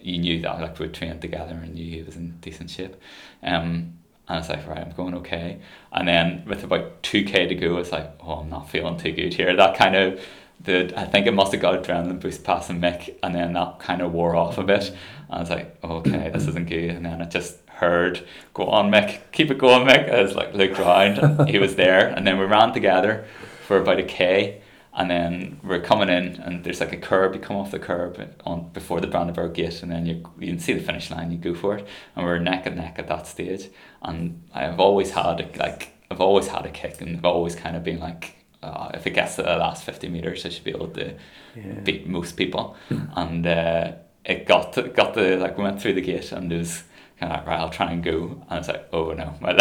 you 0.07 0.19
knew 0.19 0.41
that, 0.43 0.61
like 0.61 0.79
we 0.79 0.87
trained 0.89 1.21
together 1.21 1.55
and 1.55 1.75
knew 1.75 1.91
he 1.91 2.03
was 2.03 2.15
in 2.15 2.39
decent 2.41 2.71
shape. 2.71 2.95
Um, 3.43 3.99
and 4.29 4.37
I 4.37 4.39
was 4.39 4.49
like, 4.49 4.67
right, 4.67 4.79
I'm 4.79 4.93
going 4.93 5.15
okay. 5.15 5.59
And 5.93 6.07
then 6.07 6.45
with 6.47 6.63
about 6.63 7.03
2k 7.03 7.49
to 7.49 7.55
go, 7.57 7.79
it's 7.79 7.91
like, 7.91 8.13
oh, 8.21 8.35
I'm 8.35 8.49
not 8.49 8.71
feeling 8.71 8.97
too 8.97 9.11
good 9.11 9.35
here. 9.35 9.55
That 9.57 9.77
kind 9.77 9.97
of, 9.97 10.21
the, 10.61 10.93
I 10.99 11.05
think 11.07 11.27
it 11.27 11.35
must 11.35 11.53
have 11.53 11.61
got 11.61 11.83
adrenaline 11.83 12.21
boost 12.21 12.45
passing 12.45 12.81
Mick, 12.81 13.17
and 13.23 13.35
then 13.35 13.53
that 13.55 13.81
kind 13.81 14.01
of 14.01 14.13
wore 14.13 14.37
off 14.37 14.59
a 14.59 14.63
bit. 14.63 14.95
I 15.29 15.41
was 15.41 15.51
like, 15.51 15.77
okay, 15.83 16.31
this 16.33 16.47
isn't 16.47 16.69
good. 16.69 16.91
And 16.91 17.05
then 17.05 17.21
I 17.21 17.25
just 17.25 17.59
heard, 17.69 18.25
go 18.55 18.69
on, 18.69 18.91
Mick, 18.91 19.21
keep 19.33 19.51
it 19.51 19.59
going, 19.59 19.89
Mick. 19.89 20.13
I 20.13 20.23
was 20.23 20.35
like, 20.35 20.55
looked 20.55 20.79
around, 20.79 21.19
and 21.19 21.49
he 21.49 21.59
was 21.59 21.75
there. 21.75 22.09
And 22.09 22.25
then 22.25 22.39
we 22.39 22.45
ran 22.45 22.73
together 22.73 23.25
for 23.67 23.79
about 23.79 23.99
a 23.99 24.05
K. 24.05 24.63
And 24.99 25.11
then 25.11 25.61
we're 25.63 25.83
coming 25.83 26.09
in, 26.09 26.37
and 26.41 26.65
there's 26.65 26.81
like 26.81 26.93
a 26.93 26.97
curb. 26.97 27.35
You 27.35 27.41
come 27.41 27.57
off 27.57 27.71
the 27.71 27.79
curb 27.79 28.19
on 28.47 28.71
before 28.73 29.01
the 29.03 29.07
Brandenburg 29.07 29.53
Gate, 29.53 29.83
and 29.83 29.93
then 29.93 30.07
you 30.07 30.23
you 30.39 30.47
can 30.49 30.59
see 30.59 30.73
the 30.73 30.81
finish 30.83 31.11
line. 31.11 31.31
You 31.31 31.37
go 31.39 31.55
for 31.55 31.77
it, 31.77 31.87
and 32.15 32.25
we're 32.25 32.39
neck 32.39 32.65
and 32.67 32.77
neck 32.77 32.99
at 32.99 33.07
that 33.09 33.27
stage. 33.27 33.69
And 34.01 34.43
I've 34.55 34.81
always 34.81 35.11
had 35.11 35.41
a, 35.41 35.59
like 35.59 35.93
I've 36.11 36.23
always 36.23 36.49
had 36.49 36.65
a 36.65 36.71
kick, 36.71 37.03
and 37.03 37.15
I've 37.19 37.27
always 37.27 37.55
kind 37.55 37.77
of 37.77 37.85
been 37.85 38.01
like, 38.01 38.37
uh, 38.63 38.91
if 38.95 39.07
it 39.07 39.11
gets 39.11 39.37
to 39.37 39.43
the 39.43 39.57
last 39.57 39.85
fifty 39.85 40.09
meters, 40.09 40.47
I 40.47 40.49
should 40.49 40.65
be 40.65 40.71
able 40.71 40.89
to 40.89 41.15
Yeah. 41.55 41.81
beat 41.85 42.07
most 42.09 42.33
people. 42.39 42.75
and 43.17 43.47
uh, 43.47 43.93
it 44.25 44.47
got 44.47 44.73
to, 44.75 44.83
got 44.89 45.13
the 45.15 45.37
like 45.37 45.59
we 45.59 45.65
went 45.65 45.81
through 45.81 45.93
the 45.95 46.01
gate 46.01 46.33
and 46.33 46.51
it 46.53 46.59
was 46.59 46.85
kind 47.19 47.33
of 47.33 47.39
like 47.39 47.47
right 47.47 47.61
I'll 47.61 47.71
try 47.71 47.93
and 47.93 48.03
go. 48.03 48.43
And 48.51 48.59
it's 48.59 48.69
like 48.69 48.89
oh 48.93 49.13
no. 49.13 49.35
My, 49.41 49.53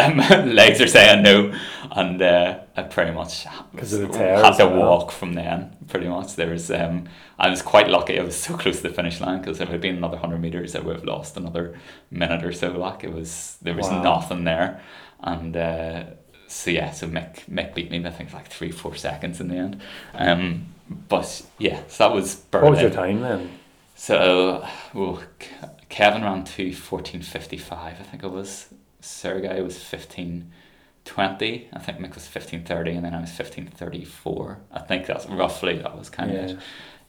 legs 0.43 0.82
are 0.82 0.88
saying 0.88 1.24
no. 1.24 1.53
And 1.91 2.22
uh, 2.22 2.60
I 2.76 2.84
pretty 2.84 3.12
much 3.12 3.45
'Cause 3.76 3.93
of 3.93 4.01
the 4.01 4.08
tear 4.18 4.43
had 4.43 4.58
to 4.58 4.68
walk 4.68 5.12
from 5.12 5.34
then 5.34 5.76
pretty 5.88 6.08
much. 6.08 6.36
There 6.36 6.49
was 6.49 6.70
um 6.72 7.08
I 7.39 7.49
was 7.49 7.62
quite 7.62 7.89
lucky. 7.89 8.20
I 8.20 8.24
was 8.24 8.36
so 8.38 8.58
close 8.58 8.78
to 8.82 8.84
the 8.89 8.93
finish 8.93 9.20
line 9.22 9.39
because 9.39 9.60
if 9.62 9.70
it 9.70 9.72
had 9.72 9.82
been 9.82 9.97
another 9.97 10.18
100 10.18 10.39
meters 10.41 10.76
I 10.76 10.80
would 10.80 10.95
have 10.95 11.06
lost 11.06 11.38
another 11.38 11.78
minute 12.12 12.43
or 12.43 12.51
so 12.51 12.72
like 12.72 13.03
it 13.03 13.14
was 13.14 13.58
there 13.62 13.76
was 13.76 13.88
Wow. 13.88 14.01
nothing 14.03 14.43
there. 14.43 14.82
And 15.22 15.56
uh, 15.56 16.03
so 16.47 16.72
yeah 16.72 16.91
so 16.91 17.08
Mick, 17.08 17.45
Mick 17.49 17.74
beat 17.74 17.89
me 17.89 18.06
I 18.06 18.10
think 18.12 18.34
like 18.34 18.47
three 18.47 18.72
four 18.72 18.95
seconds 18.95 19.39
in 19.39 19.47
the 19.47 19.56
end. 19.58 19.82
Um, 20.14 20.68
but 21.10 21.41
yeah 21.58 21.80
so 21.88 22.08
that 22.10 22.14
was 22.14 22.36
Berlin. 22.36 22.64
What 22.66 22.72
was 22.74 22.82
your 22.82 22.91
time 22.91 23.22
then? 23.22 23.49
So, 23.97 24.68
well, 24.93 25.24
K- 25.39 25.47
Kevin 25.90 26.24
ran 26.24 26.44
to 26.44 26.74
fourteen 26.74 27.22
fifty 27.22 27.58
five. 27.58 28.00
I 28.00 28.04
think 28.04 28.24
it 28.24 28.32
was. 28.32 28.68
Sergey 29.02 29.62
was 29.62 29.78
fifteen 29.82 30.52
twenty. 31.04 31.68
I 31.74 31.80
think 31.80 32.00
Mick 32.00 32.16
was 32.16 32.28
fifteen 32.28 32.64
thirty, 32.64 32.92
and 32.92 33.06
then 33.06 33.14
I 33.14 33.22
was 33.22 33.32
fifteen 33.32 33.68
thirty 33.68 34.04
four. 34.04 34.60
I 34.72 34.80
think 34.80 35.06
that's 35.06 35.26
roughly 35.28 35.78
that 35.80 35.98
was 35.98 36.10
kind 36.10 36.32
of 36.32 36.38
it. 36.52 36.58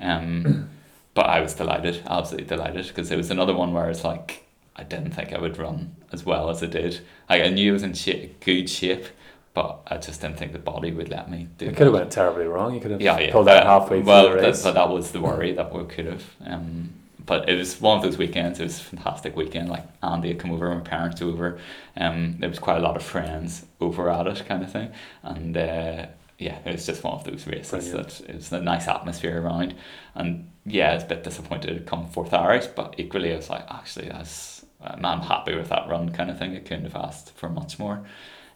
Um, 0.00 0.70
but 1.14 1.26
I 1.26 1.40
was 1.40 1.54
delighted, 1.54 2.02
absolutely 2.06 2.46
delighted, 2.46 2.86
because 2.88 3.10
it 3.10 3.16
was 3.16 3.30
another 3.30 3.54
one 3.54 3.72
where 3.72 3.88
it's 3.88 4.04
like 4.04 4.44
I 4.76 4.82
didn't 4.82 5.12
think 5.12 5.32
I 5.32 5.38
would 5.38 5.56
run 5.58 5.96
as 6.12 6.24
well 6.26 6.50
as 6.50 6.62
I 6.62 6.66
did. 6.66 7.00
Like, 7.30 7.42
I 7.42 7.48
knew 7.48 7.70
I 7.70 7.72
was 7.72 7.82
in 7.82 7.94
shape, 7.94 8.44
good 8.44 8.68
shape, 8.68 9.06
but 9.54 9.80
I 9.86 9.96
just 9.96 10.20
didn't 10.20 10.36
think 10.36 10.52
the 10.52 10.58
body 10.58 10.92
would 10.92 11.08
let 11.08 11.30
me 11.30 11.48
do. 11.56 11.64
It 11.64 11.68
that. 11.70 11.76
could 11.78 11.86
have 11.86 11.94
went 11.94 12.12
terribly 12.12 12.44
wrong. 12.44 12.74
You 12.74 12.80
could 12.80 12.90
have 12.90 13.00
Yeah, 13.00 13.18
yeah. 13.18 13.32
pulled 13.32 13.48
out 13.48 13.64
halfway 13.64 14.00
well, 14.02 14.26
through 14.30 14.42
the 14.42 14.50
that- 14.52 14.60
but 14.62 14.74
that 14.74 14.90
was 14.90 15.12
the 15.12 15.20
worry 15.22 15.52
that 15.52 15.72
we 15.74 15.82
could 15.86 16.04
have. 16.04 16.24
Um, 16.44 16.92
but 17.26 17.48
it 17.48 17.56
was 17.56 17.80
one 17.80 17.98
of 17.98 18.04
those 18.04 18.16
weekends. 18.16 18.60
It 18.60 18.64
was 18.64 18.80
a 18.80 18.84
fantastic 18.84 19.36
weekend. 19.36 19.68
Like 19.68 19.84
Andy 20.02 20.28
had 20.28 20.38
come 20.38 20.52
over, 20.52 20.72
my 20.74 20.80
parents 20.80 21.20
over. 21.20 21.58
Um, 21.96 22.36
there 22.38 22.48
was 22.48 22.58
quite 22.58 22.78
a 22.78 22.80
lot 22.80 22.96
of 22.96 23.02
friends 23.02 23.66
over 23.80 24.08
at 24.08 24.26
it, 24.26 24.46
kind 24.46 24.62
of 24.62 24.70
thing. 24.70 24.92
And 25.22 25.56
uh, 25.56 26.06
yeah, 26.38 26.58
it 26.64 26.72
was 26.72 26.86
just 26.86 27.02
one 27.02 27.14
of 27.14 27.24
those 27.24 27.46
races 27.46 27.88
Brilliant. 27.88 28.08
that 28.08 28.30
it 28.30 28.36
was 28.36 28.52
a 28.52 28.60
nice 28.60 28.88
atmosphere 28.88 29.42
around. 29.42 29.74
And 30.14 30.50
yeah, 30.64 30.92
I 30.92 30.94
was 30.94 31.02
a 31.04 31.06
bit 31.06 31.24
disappointed 31.24 31.74
to 31.74 31.80
come 31.80 32.08
fourth 32.08 32.32
Irish, 32.32 32.66
but 32.66 32.94
equally 32.98 33.32
I 33.32 33.36
was 33.36 33.50
like, 33.50 33.64
actually, 33.70 34.08
that's 34.08 34.64
I'm 34.80 35.04
I'm 35.04 35.20
happy 35.20 35.54
with 35.54 35.68
that 35.70 35.88
run, 35.88 36.10
kind 36.10 36.30
of 36.30 36.38
thing. 36.38 36.54
I 36.56 36.60
couldn't 36.60 36.84
have 36.84 36.96
asked 36.96 37.32
for 37.32 37.48
much 37.48 37.78
more. 37.78 38.04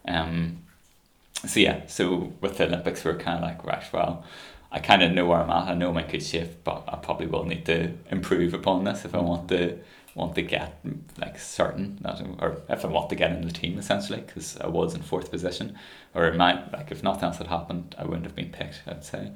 Um, 0.07 0.63
so 1.45 1.59
yeah, 1.59 1.87
so 1.87 2.33
with 2.39 2.57
the 2.57 2.67
Olympics, 2.67 3.03
we 3.03 3.11
are 3.11 3.17
kind 3.17 3.37
of 3.37 3.43
like, 3.43 3.63
right, 3.65 3.83
well, 3.91 4.23
I 4.71 4.79
kind 4.79 5.03
of 5.03 5.11
know 5.11 5.25
where 5.25 5.39
I'm 5.39 5.49
at. 5.49 5.67
I 5.67 5.73
know 5.73 5.95
in 5.95 6.07
good 6.07 6.23
shape, 6.23 6.63
but 6.63 6.85
I 6.87 6.95
probably 6.97 7.27
will 7.27 7.43
need 7.43 7.65
to 7.65 7.93
improve 8.09 8.53
upon 8.53 8.85
this 8.85 9.03
if 9.03 9.13
I 9.13 9.19
want 9.19 9.49
to 9.49 9.79
want 10.15 10.35
to 10.35 10.41
get 10.41 10.79
like 11.19 11.39
certain 11.39 11.97
that 12.01 12.21
or 12.39 12.61
if 12.69 12.83
I 12.83 12.87
want 12.89 13.09
to 13.09 13.15
get 13.15 13.31
in 13.31 13.41
the 13.45 13.51
team 13.51 13.77
essentially 13.77 14.19
because 14.19 14.57
I 14.57 14.67
was 14.67 14.93
in 14.93 15.01
fourth 15.01 15.31
position 15.31 15.77
or 16.13 16.25
it 16.25 16.35
might 16.35 16.71
like 16.73 16.91
if 16.91 17.01
nothing 17.01 17.23
else 17.23 17.37
had 17.37 17.47
happened 17.47 17.95
I 17.97 18.03
wouldn't 18.03 18.25
have 18.25 18.35
been 18.35 18.51
picked 18.51 18.81
I'd 18.87 19.05
say 19.05 19.31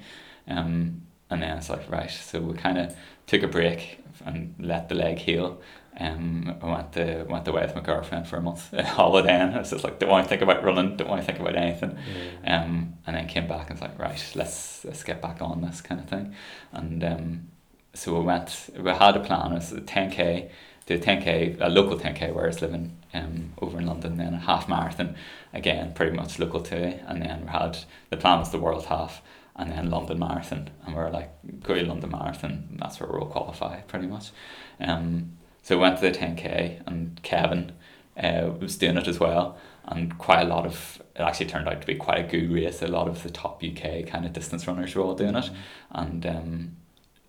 um, 0.48 1.04
and 1.30 1.42
then 1.42 1.58
it's 1.58 1.70
like 1.70 1.90
right 1.90 2.12
so 2.12 2.42
we 2.42 2.56
kind 2.56 2.78
of 2.78 2.96
took 3.26 3.44
a 3.44 3.48
break 3.48 4.00
and 4.26 4.54
let 4.60 4.90
the 4.90 4.96
leg 4.96 5.18
heal 5.18 5.62
um, 6.00 6.56
I 6.62 6.66
went 6.66 6.93
to 6.93 7.26
went 7.30 7.48
away 7.48 7.62
with 7.62 7.76
my 7.76 7.82
girlfriend 7.82 8.28
for 8.28 8.38
a 8.38 8.41
month 8.41 8.72
holiday 8.86 9.34
and 9.34 9.56
I 9.56 9.60
was 9.60 9.70
just 9.70 9.84
like 9.84 10.00
don't 10.00 10.10
want 10.10 10.26
to 10.26 10.30
think 10.30 10.41
about 10.41 10.64
running 10.64 10.98
don't 10.98 11.10
want 11.10 11.22
to 11.22 11.26
think 11.26 11.39
about 11.39 11.56
anything. 11.56 11.98
Yeah. 12.43 12.64
um, 12.64 12.96
and 13.08 13.16
then 13.16 13.28
came 13.28 13.48
back 13.48 13.70
and 13.70 13.80
was 13.80 13.82
like 13.82 13.98
right 13.98 14.32
let's 14.36 14.84
let's 14.86 15.04
get 15.04 15.22
back 15.22 15.41
on 15.41 15.62
this 15.62 15.82
kind 15.82 16.02
of 16.02 16.10
thing. 16.10 16.36
And 16.74 17.04
um, 17.04 17.48
so 17.93 18.18
we 18.18 18.26
went 18.26 18.70
we 18.78 18.91
had 18.91 19.16
a 19.16 19.22
plan. 19.22 19.52
It 19.54 19.56
was 19.56 19.72
a 19.72 19.82
10k 19.82 20.50
do 20.86 20.96
a 20.96 21.00
10k 21.00 21.58
a 21.62 21.70
local 21.70 21.98
10k 21.98 22.34
where 22.34 22.46
I 22.46 22.48
was 22.48 22.62
living 22.62 22.98
um, 23.14 23.54
over 23.62 23.80
in 23.80 23.88
London 23.88 24.18
then 24.18 24.34
a 24.34 24.39
half 24.39 24.68
marathon 24.70 25.16
again 25.54 25.93
pretty 25.93 26.16
much 26.16 26.38
local 26.38 26.62
to 26.62 26.78
and 27.10 27.22
then 27.22 27.41
we 27.46 27.48
had 27.48 27.80
the 28.10 28.18
plan 28.18 28.39
was 28.39 28.52
the 28.52 28.60
world 28.60 28.86
half 28.86 29.22
and 29.56 29.72
then 29.72 29.89
London 29.89 30.20
Marathon. 30.20 30.70
And 30.86 30.96
we 30.96 31.02
are 31.02 31.10
like 31.10 31.32
go 31.62 31.76
to 31.76 31.86
London 31.86 32.12
Marathon. 32.12 32.78
That's 32.80 33.00
where 33.00 33.10
we'll 33.10 33.28
qualify 33.28 33.82
pretty 33.82 34.08
much. 34.08 34.32
Um, 34.80 35.38
so 35.66 35.76
we 35.76 35.82
went 35.82 35.97
to 35.97 36.03
the 36.03 36.16
10k 36.16 36.84
and 36.86 37.20
Kevin 37.24 37.72
uh, 38.16 38.51
was 38.59 38.78
doing 38.78 38.97
it 38.97 39.07
as 39.07 39.20
well. 39.20 39.57
And 39.86 40.16
quite 40.20 40.43
a 40.43 40.47
lot 40.47 40.63
of 40.68 41.01
it 41.16 41.22
actually 41.22 41.47
turned 41.47 41.68
out 41.68 41.82
to 41.82 41.88
be 41.88 41.95
quite 41.95 42.20
a 42.20 42.28
good 42.28 42.51
race. 42.51 42.84
A 42.84 42.88
lot 42.88 43.07
of 43.07 43.24
the 43.24 43.32
top 43.32 43.63
UK 43.63 44.05
kind 44.05 44.28
of 44.28 44.34
distance 44.34 44.68
runners 44.68 44.93
were 44.93 45.01
all 45.01 45.16
doing 45.16 45.36
it. 45.36 45.49
And 45.89 46.24
um, 46.28 46.76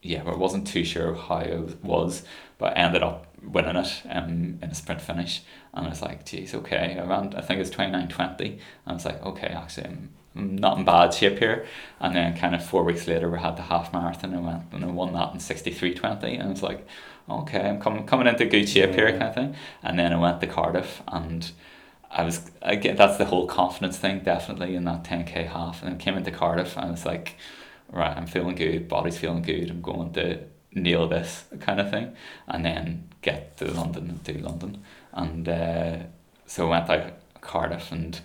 yeah 0.02 0.22
I 0.26 0.36
wasn't 0.36 0.66
too 0.66 0.84
sure 0.84 1.14
how 1.14 1.38
it 1.38 1.82
was 1.82 2.24
but 2.58 2.76
I 2.76 2.80
ended 2.80 3.02
up 3.02 3.26
winning 3.42 3.76
it 3.76 4.02
um, 4.10 4.58
in 4.60 4.68
a 4.70 4.74
sprint 4.74 5.00
finish. 5.00 5.40
And 5.72 5.86
I 5.86 5.88
was 5.88 6.02
like 6.02 6.26
geez 6.26 6.54
okay. 6.54 6.98
I 7.00 7.06
ran 7.06 7.32
I 7.34 7.40
think 7.40 7.56
it 7.56 7.60
was 7.60 7.70
29 7.70 8.08
20 8.08 8.44
and 8.44 8.60
I 8.86 8.92
was 8.92 9.06
like 9.06 9.24
okay 9.24 9.48
actually 9.48 9.86
I'm, 9.86 10.10
not 10.34 10.76
in 10.76 10.84
bad 10.84 11.14
shape 11.14 11.38
here. 11.38 11.64
And 11.98 12.14
then 12.14 12.36
kind 12.36 12.54
of 12.54 12.62
four 12.62 12.84
weeks 12.84 13.08
later 13.08 13.30
we 13.30 13.38
had 13.38 13.56
the 13.56 13.62
half 13.62 13.94
marathon 13.94 14.34
and 14.34 14.44
went 14.44 14.64
and 14.72 14.84
I 14.84 14.88
won 14.88 15.14
that 15.14 15.32
in 15.32 15.40
63 15.40 15.94
20 15.94 16.34
and 16.34 16.42
I 16.42 16.50
was 16.50 16.62
like 16.62 16.86
okay 17.28 17.68
I'm 17.68 17.80
coming 17.80 18.06
coming 18.06 18.26
into 18.26 18.44
good 18.46 18.68
shape 18.68 18.94
here 18.94 19.10
kind 19.10 19.24
of 19.24 19.34
thing. 19.34 19.56
And 19.82 19.98
then 19.98 20.12
I 20.12 20.16
went 20.18 20.40
to 20.40 20.46
Cardiff 20.46 21.02
and 21.08 21.50
I 22.10 22.24
was 22.24 22.50
again 22.62 22.96
that's 22.96 23.18
the 23.18 23.26
whole 23.26 23.46
confidence 23.46 23.98
thing 23.98 24.20
definitely 24.20 24.74
in 24.74 24.84
that 24.84 25.04
10k 25.04 25.48
half. 25.48 25.82
And 25.82 25.90
then 25.90 25.98
came 25.98 26.16
into 26.16 26.30
Cardiff 26.30 26.76
and 26.76 26.86
I 26.86 26.90
was 26.90 27.04
like 27.04 27.36
right 27.90 28.16
I'm 28.16 28.26
feeling 28.26 28.56
good 28.56 28.88
body's 28.88 29.18
feeling 29.18 29.42
good 29.42 29.70
I'm 29.70 29.82
going 29.82 30.12
to 30.14 30.40
nail 30.72 31.08
this 31.08 31.44
kind 31.60 31.80
of 31.80 31.90
thing. 31.90 32.14
And 32.46 32.64
then 32.64 33.08
get 33.22 33.56
to 33.58 33.70
London 33.72 34.10
and 34.10 34.24
do 34.24 34.34
London. 34.34 34.82
And 35.12 35.48
uh, 35.48 35.96
so 36.46 36.66
I 36.66 36.70
went 36.70 36.90
out 36.90 37.12
Cardiff 37.40 37.90
and 37.90 38.20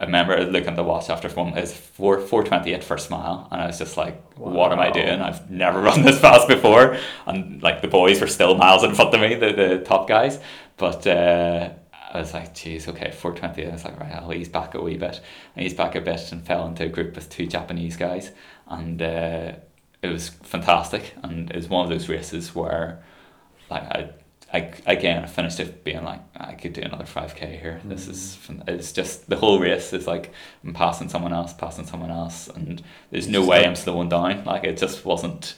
I 0.00 0.04
remember 0.04 0.44
looking 0.44 0.68
at 0.68 0.76
the 0.76 0.84
watch 0.84 1.10
after 1.10 1.28
one 1.28 1.58
it's 1.58 1.72
four 1.72 2.20
four 2.20 2.44
twenty 2.44 2.72
eight 2.72 2.84
first 2.84 3.10
mile 3.10 3.48
and 3.50 3.60
I 3.60 3.66
was 3.66 3.78
just 3.78 3.96
like 3.96 4.22
what 4.38 4.72
am 4.72 4.78
I 4.78 4.90
doing? 4.90 5.20
I've 5.20 5.50
never 5.50 5.80
run 5.88 6.02
this 6.02 6.20
fast 6.20 6.46
before. 6.46 6.96
And 7.26 7.62
like 7.62 7.82
the 7.82 7.88
boys 7.88 8.20
were 8.20 8.28
still 8.28 8.54
miles 8.54 8.84
in 8.84 8.94
front 8.94 9.14
of 9.14 9.20
me 9.20 9.34
the, 9.34 9.52
the 9.52 9.78
top 9.84 10.06
guys. 10.06 10.38
But 10.76 11.06
uh, 11.06 11.70
I 12.12 12.20
was 12.20 12.32
like 12.32 12.54
geez 12.54 12.86
okay 12.88 13.10
420 13.10 13.66
I 13.66 13.72
was 13.72 13.84
like 13.84 13.98
right 13.98 14.12
I'll 14.12 14.32
ease 14.32 14.48
back 14.48 14.74
a 14.74 14.80
wee 14.80 14.96
bit. 14.96 15.20
I 15.56 15.62
eased 15.62 15.76
back 15.76 15.94
a 15.96 16.00
bit 16.00 16.30
and 16.30 16.46
fell 16.46 16.66
into 16.66 16.84
a 16.84 16.88
group 16.88 17.16
with 17.16 17.28
two 17.28 17.46
Japanese 17.46 17.96
guys. 17.96 18.30
And 18.68 19.02
uh, 19.02 19.52
it 20.02 20.08
was 20.08 20.28
fantastic. 20.28 21.14
And 21.22 21.50
it 21.50 21.56
was 21.56 21.68
one 21.68 21.84
of 21.84 21.90
those 21.90 22.08
races 22.08 22.54
where 22.54 23.02
like 23.68 23.82
I 23.82 24.10
I, 24.52 24.72
again, 24.86 25.24
I 25.24 25.26
finished 25.26 25.60
it 25.60 25.84
being 25.84 26.04
like, 26.04 26.20
I 26.36 26.54
could 26.54 26.72
do 26.72 26.80
another 26.80 27.04
5k 27.04 27.60
here. 27.60 27.80
This 27.84 28.08
is, 28.08 28.38
it's 28.66 28.92
just 28.92 29.28
the 29.28 29.36
whole 29.36 29.58
race 29.60 29.92
is 29.92 30.06
like, 30.06 30.32
I'm 30.64 30.72
passing 30.72 31.10
someone 31.10 31.34
else, 31.34 31.52
passing 31.52 31.84
someone 31.86 32.10
else, 32.10 32.48
and 32.48 32.82
there's 33.10 33.28
no 33.28 33.40
way 33.44 33.58
like- 33.58 33.66
I'm 33.66 33.76
slowing 33.76 34.08
down. 34.08 34.44
Like, 34.44 34.64
it 34.64 34.78
just 34.78 35.04
wasn't 35.04 35.54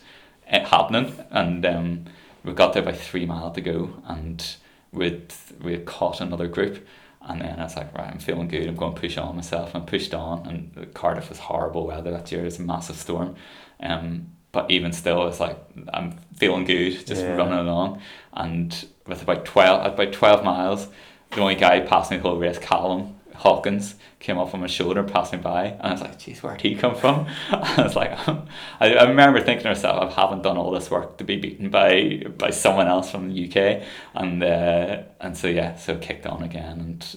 it 0.51 0.67
happening. 0.67 1.15
And 1.31 1.65
um, 1.65 2.05
we 2.43 2.53
got 2.53 2.73
there 2.73 2.83
by 2.83 2.93
three 2.93 3.27
mile 3.27 3.53
to 3.53 3.61
go, 3.61 3.91
and 4.09 4.45
we'd, 4.93 5.33
we'd 5.63 5.87
caught 5.87 6.21
another 6.21 6.49
group. 6.49 6.85
And 7.23 7.43
then 7.43 7.61
I 7.61 7.65
was 7.65 7.77
like, 7.77 7.97
right, 7.97 8.11
I'm 8.11 8.19
feeling 8.19 8.49
good. 8.49 8.67
I'm 8.67 8.75
going 8.77 8.95
to 8.95 9.01
push 9.01 9.19
on 9.19 9.37
myself. 9.37 9.75
And 9.75 9.87
pushed 9.87 10.15
on. 10.15 10.47
And 10.49 10.93
Cardiff 10.95 11.29
was 11.29 11.39
horrible 11.39 11.87
weather 11.87 12.11
that 12.13 12.33
year. 12.33 12.41
It 12.41 12.47
was 12.47 12.59
a 12.59 12.63
massive 12.63 12.97
storm. 12.97 13.37
Um, 13.79 14.31
but 14.53 14.69
even 14.71 14.93
still, 14.93 15.29
it's 15.29 15.39
like 15.39 15.57
I'm 15.93 16.19
feeling 16.37 16.65
good, 16.65 17.07
just 17.07 17.23
Yeah. 17.23 17.37
running 17.37 17.59
along. 17.59 18.01
And 18.33 18.87
with 19.07 19.23
about 19.23 19.45
twelve, 19.45 19.87
at 19.87 19.95
about 19.95 20.13
twelve 20.13 20.45
miles, 20.45 20.89
the 21.31 21.41
only 21.41 21.55
guy 21.55 21.81
passing 21.81 22.19
the 22.19 22.29
whole 22.29 22.39
race, 22.39 22.59
Callum 22.59 23.17
Hawkins, 23.35 23.95
came 24.19 24.39
up 24.39 24.53
on 24.55 24.61
my 24.61 24.67
shoulder, 24.67 25.03
passed 25.03 25.33
me 25.33 25.39
by, 25.39 25.65
and 25.67 25.83
I 25.83 25.93
was 25.93 26.01
like, 26.01 26.19
"Geez, 26.19 26.43
where'd 26.43 26.61
he 26.61 26.75
come 26.75 26.95
from?" 26.95 27.27
I 27.51 27.83
was 27.83 27.97
like, 27.97 28.13
I, 28.29 28.95
I 28.95 29.05
remember 29.09 29.41
thinking 29.41 29.63
to 29.65 29.71
myself, 29.71 30.17
"I 30.17 30.21
haven't 30.21 30.43
done 30.43 30.57
all 30.57 30.71
this 30.71 30.91
work 30.91 31.19
to 31.19 31.25
be 31.25 31.37
beaten 31.37 31.71
by 31.71 32.25
by 32.39 32.51
someone 32.51 32.87
else 32.87 33.11
from 33.11 33.33
the 33.33 33.49
UK," 33.49 33.83
and 34.15 34.43
uh, 34.43 35.03
and 35.21 35.37
so 35.37 35.49
yeah, 35.49 35.77
so 35.77 35.97
kicked 35.97 36.27
on 36.27 36.43
again, 36.43 36.81
and 36.81 37.17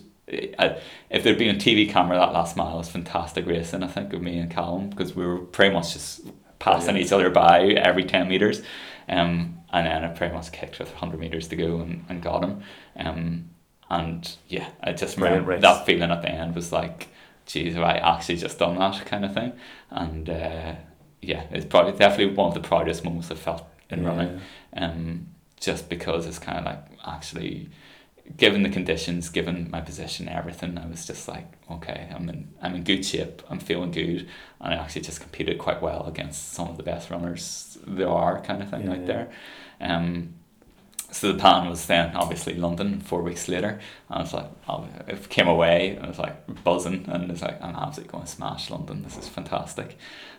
I, 0.57 0.79
if 1.09 1.23
there'd 1.23 1.37
been 1.37 1.55
a 1.55 1.59
TV 1.59 1.89
camera 1.89 2.17
that 2.17 2.33
last 2.33 2.55
mile, 2.55 2.75
it 2.75 2.77
was 2.77 2.89
fantastic 2.89 3.45
racing. 3.45 3.83
I 3.83 3.87
think 3.87 4.13
of 4.13 4.21
me 4.21 4.39
and 4.39 4.49
Callum 4.49 4.89
because 4.89 5.15
we 5.15 5.25
were 5.25 5.39
pretty 5.39 5.73
much 5.73 5.93
just 5.93 6.21
passing 6.59 6.93
Brilliant. 6.93 7.05
each 7.05 7.11
other 7.11 7.29
by 7.29 7.63
every 7.63 8.05
ten 8.05 8.29
meters, 8.29 8.61
um, 9.09 9.52
and 9.73 9.85
then 9.85 10.05
I 10.05 10.07
pretty 10.09 10.33
much 10.33 10.51
kicked 10.53 10.79
with 10.79 10.93
hundred 10.93 11.19
meters 11.19 11.49
to 11.49 11.57
go 11.57 11.81
and, 11.81 12.05
and 12.07 12.21
got 12.23 12.43
him, 12.43 12.63
um, 12.95 13.49
and 13.89 14.35
yeah, 14.47 14.69
I 14.81 14.93
just 14.93 15.17
remember 15.17 15.59
that 15.59 15.85
feeling 15.85 16.11
at 16.11 16.21
the 16.21 16.29
end 16.31 16.55
was 16.55 16.71
like, 16.71 17.09
geez, 17.45 17.73
have 17.73 17.83
I 17.83 17.97
actually 17.97 18.37
just 18.37 18.57
done 18.59 18.77
that 18.79 19.05
kind 19.05 19.25
of 19.25 19.33
thing, 19.33 19.51
and 19.89 20.29
uh, 20.29 20.75
yeah, 21.21 21.43
it's 21.51 21.65
probably 21.65 21.91
definitely 21.99 22.33
one 22.33 22.47
of 22.47 22.53
the 22.53 22.67
proudest 22.67 23.03
moments 23.03 23.29
I 23.31 23.35
felt 23.35 23.67
in 23.89 24.05
running. 24.05 24.39
Um, 24.75 25.27
just 25.59 25.87
because 25.87 26.25
it's 26.25 26.39
kind 26.39 26.57
of 26.59 26.65
like 26.65 26.83
actually 27.05 27.69
given 28.37 28.63
the 28.63 28.69
conditions, 28.69 29.29
given 29.29 29.69
my 29.69 29.81
position, 29.81 30.27
everything, 30.29 30.77
I 30.77 30.85
was 30.87 31.05
just 31.05 31.27
like, 31.27 31.45
okay, 31.69 32.09
I'm 32.13 32.29
in, 32.29 32.53
I'm 32.61 32.75
in 32.75 32.83
good 32.83 33.05
shape, 33.05 33.41
I'm 33.49 33.59
feeling 33.59 33.91
good, 33.91 34.27
and 34.61 34.73
I 34.73 34.77
actually 34.77 35.01
just 35.01 35.19
competed 35.21 35.57
quite 35.57 35.81
well 35.81 36.05
against 36.05 36.53
some 36.53 36.69
of 36.69 36.77
the 36.77 36.83
best 36.83 37.09
runners 37.09 37.77
there 37.85 38.09
are, 38.09 38.41
kind 38.41 38.61
of 38.63 38.69
thing 38.69 38.83
Yeah. 38.83 38.93
out 38.93 39.05
there. 39.05 39.31
Um, 39.83 40.33
so 41.11 41.31
the 41.31 41.37
plan 41.37 41.69
was 41.69 41.85
then 41.85 42.15
obviously 42.15 42.55
London 42.55 42.99
four 42.99 43.21
weeks 43.21 43.47
later. 43.47 43.79
I 44.09 44.21
was 44.21 44.33
like, 44.33 44.49
I 44.67 44.83
it 45.07 45.29
came 45.29 45.47
away 45.47 45.95
and 45.95 46.05
I 46.05 46.09
was 46.09 46.17
like 46.17 46.63
buzzing 46.63 47.05
and 47.07 47.29
it's 47.29 47.41
like 47.41 47.61
I'm 47.61 47.75
absolutely 47.75 48.11
going 48.11 48.25
to 48.25 48.29
smash 48.31 48.71
London. 48.71 49.03
This 49.03 49.17
is 49.17 49.27
fantastic, 49.27 49.97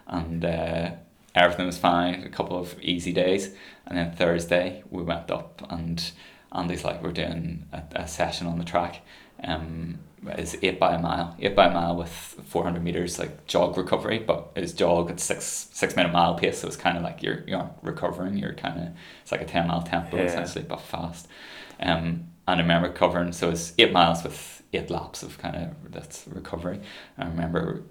and 0.08 0.44
uh, 0.44 0.90
everything 1.34 1.66
was 1.66 1.78
fine. 1.78 2.24
A 2.24 2.28
couple 2.28 2.58
of 2.58 2.76
easy 2.82 3.12
days, 3.12 3.54
and 3.86 3.96
then 3.96 4.12
Thursday 4.12 4.82
we 4.90 5.04
went 5.04 5.30
up 5.30 5.64
and 5.70 6.10
Andy's 6.50 6.84
like 6.84 7.02
we're 7.02 7.12
doing 7.12 7.66
a, 7.72 7.82
a 7.92 8.08
session 8.08 8.48
on 8.48 8.58
the 8.58 8.64
track. 8.64 9.02
Um, 9.44 10.00
is 10.38 10.56
eight 10.62 10.78
by 10.80 10.94
a 10.94 10.98
mile, 10.98 11.36
eight 11.40 11.54
by 11.54 11.66
a 11.66 11.72
mile 11.72 11.96
with 11.96 12.08
four 12.08 12.64
hundred 12.64 12.82
meters 12.82 13.18
like 13.18 13.46
jog 13.46 13.76
recovery, 13.76 14.18
but 14.18 14.52
it's 14.56 14.72
jog 14.72 15.10
at 15.10 15.20
six 15.20 15.68
six 15.72 15.96
minute 15.96 16.12
mile 16.12 16.34
pace, 16.34 16.58
so 16.58 16.66
it's 16.66 16.76
kind 16.76 16.96
of 16.96 17.02
like 17.02 17.22
you're 17.22 17.42
you 17.46 17.56
aren't 17.56 17.72
recovering. 17.82 18.36
You're 18.36 18.54
kind 18.54 18.80
of 18.80 18.88
it's 19.22 19.32
like 19.32 19.42
a 19.42 19.44
ten 19.46 19.66
mile 19.68 19.82
tempo 19.82 20.16
Yeah. 20.16 20.24
essentially, 20.24 20.64
but 20.68 20.80
fast. 20.80 21.28
Um, 21.80 22.28
and 22.46 22.60
I 22.60 22.62
remember 22.62 22.90
covering 22.92 23.32
so 23.32 23.50
it's 23.50 23.72
eight 23.78 23.92
miles 23.92 24.22
with 24.22 24.62
eight 24.72 24.90
laps 24.90 25.22
of 25.22 25.38
kind 25.38 25.56
of 25.56 25.92
that's 25.92 26.26
recovery. 26.28 26.80
I 27.18 27.26
remember 27.26 27.82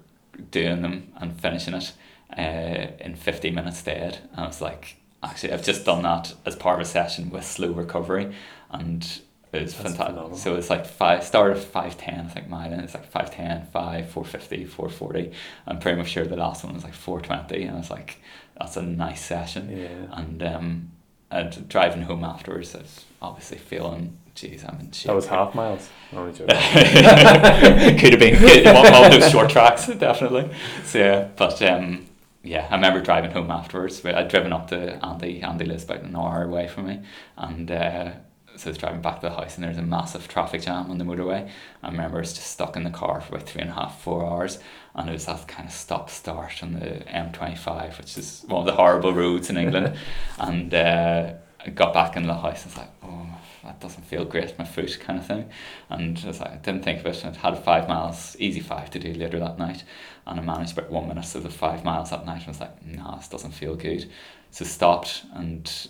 doing 0.50 0.82
them 0.82 1.12
and 1.16 1.38
finishing 1.40 1.74
it 1.74 1.92
uh, 2.36 2.92
in 3.04 3.14
fifty 3.16 3.50
minutes 3.50 3.82
dead. 3.82 4.18
And 4.32 4.40
I 4.40 4.46
was 4.46 4.60
like, 4.60 4.96
actually, 5.22 5.52
I've 5.52 5.64
just 5.64 5.84
done 5.84 6.02
that 6.02 6.34
as 6.44 6.56
part 6.56 6.80
of 6.80 6.86
a 6.86 6.88
session 6.88 7.30
with 7.30 7.44
slow 7.44 7.72
recovery, 7.72 8.34
and 8.70 9.20
it 9.54 9.62
was 9.62 9.74
fantastic. 9.74 10.06
phenomenal. 10.06 10.36
So 10.36 10.54
it's 10.56 10.70
like 10.70 10.86
five 10.86 11.24
started 11.24 11.58
at 11.58 11.64
five 11.64 11.96
ten, 11.98 12.26
I 12.26 12.28
think 12.28 12.48
mine, 12.48 12.72
and 12.72 12.82
it's 12.82 12.94
like 12.94 13.10
5'10", 13.10 13.68
5, 13.68 14.08
450, 14.10 14.64
440. 14.64 15.32
I'm 15.66 15.78
pretty 15.78 15.98
much 15.98 16.08
sure 16.08 16.24
the 16.24 16.36
last 16.36 16.64
one 16.64 16.74
was 16.74 16.84
like 16.84 16.94
four 16.94 17.20
twenty, 17.20 17.62
and 17.64 17.76
I 17.76 17.78
was 17.78 17.90
like, 17.90 18.20
that's 18.58 18.76
a 18.76 18.82
nice 18.82 19.24
session. 19.24 19.76
Yeah. 19.76 20.18
And 20.18 20.42
um, 20.42 20.92
and 21.30 21.68
driving 21.68 22.02
home 22.02 22.24
afterwards, 22.24 22.74
I 22.74 22.78
was 22.78 23.04
obviously 23.20 23.58
feeling, 23.58 24.16
geez, 24.34 24.64
I'm 24.64 24.78
in 24.80 24.92
shape. 24.92 25.08
That 25.08 25.16
was 25.16 25.26
half 25.26 25.54
miles. 25.54 25.90
Could 28.00 28.10
have 28.12 28.20
been 28.20 28.36
could, 28.36 28.64
one 28.66 28.86
of 28.86 29.10
those 29.20 29.30
short 29.30 29.50
tracks, 29.50 29.86
definitely. 29.86 30.50
So 30.84 30.98
yeah, 30.98 31.28
but 31.36 31.60
um, 31.62 32.06
yeah, 32.44 32.68
I 32.70 32.74
remember 32.74 33.00
driving 33.00 33.32
home 33.32 33.50
afterwards. 33.50 34.04
I'd 34.04 34.28
driven 34.28 34.52
up 34.52 34.68
to 34.68 35.04
Andy. 35.04 35.42
Andy 35.42 35.64
lives 35.64 35.84
about 35.84 36.02
an 36.02 36.14
hour 36.14 36.44
away 36.44 36.68
from 36.68 36.86
me, 36.86 37.00
and 37.36 37.70
uh, 37.70 38.10
so 38.56 38.68
I 38.68 38.70
was 38.70 38.78
driving 38.78 39.00
back 39.00 39.20
to 39.20 39.28
the 39.28 39.34
house 39.34 39.56
and 39.56 39.64
there's 39.64 39.78
a 39.78 39.82
massive 39.82 40.28
traffic 40.28 40.62
jam 40.62 40.90
on 40.90 40.98
the 40.98 41.04
motorway. 41.04 41.48
I 41.82 41.90
remember 41.90 42.18
I 42.18 42.20
was 42.20 42.32
just 42.32 42.48
stuck 42.48 42.76
in 42.76 42.84
the 42.84 42.90
car 42.90 43.20
for 43.20 43.34
about 43.34 43.48
three 43.48 43.62
and 43.62 43.70
a 43.70 43.74
half, 43.74 44.00
four 44.00 44.24
hours 44.24 44.58
and 44.94 45.08
it 45.08 45.12
was 45.12 45.26
that 45.26 45.46
kind 45.48 45.68
of 45.68 45.74
stop 45.74 46.10
start 46.10 46.62
on 46.62 46.74
the 46.74 47.02
M25 47.08 47.98
which 47.98 48.16
is 48.16 48.44
one 48.46 48.60
of 48.60 48.66
the 48.66 48.74
horrible 48.74 49.12
roads 49.12 49.50
in 49.50 49.56
England. 49.56 49.96
And 50.38 50.72
uh, 50.74 51.34
I 51.64 51.70
got 51.70 51.94
back 51.94 52.16
in 52.16 52.26
the 52.26 52.34
house 52.34 52.64
and 52.64 52.72
was 52.72 52.78
like 52.78 52.90
oh 53.02 53.26
that 53.64 53.80
doesn't 53.80 54.04
feel 54.04 54.24
great 54.24 54.58
my 54.58 54.64
foot 54.64 54.98
kind 55.00 55.18
of 55.18 55.26
thing. 55.26 55.48
And 55.88 56.20
I, 56.22 56.26
was 56.28 56.40
like, 56.40 56.52
I 56.52 56.56
didn't 56.56 56.84
think 56.84 57.00
of 57.00 57.06
it. 57.06 57.24
I 57.24 57.30
had 57.30 57.58
five 57.64 57.88
miles 57.88 58.36
easy 58.38 58.60
five 58.60 58.90
to 58.90 58.98
do 58.98 59.14
later 59.14 59.38
that 59.40 59.58
night. 59.58 59.84
And 60.26 60.38
I 60.38 60.42
managed 60.42 60.76
about 60.76 60.90
one 60.90 61.08
minute 61.08 61.34
of 61.34 61.42
the 61.42 61.50
five 61.50 61.82
miles 61.82 62.10
that 62.10 62.26
night 62.26 62.46
and 62.46 62.48
I 62.48 62.50
was 62.50 62.60
like 62.60 62.86
nah 62.86 63.16
this 63.16 63.28
doesn't 63.28 63.52
feel 63.52 63.74
good. 63.74 64.10
So 64.50 64.64
stopped 64.64 65.24
and 65.32 65.88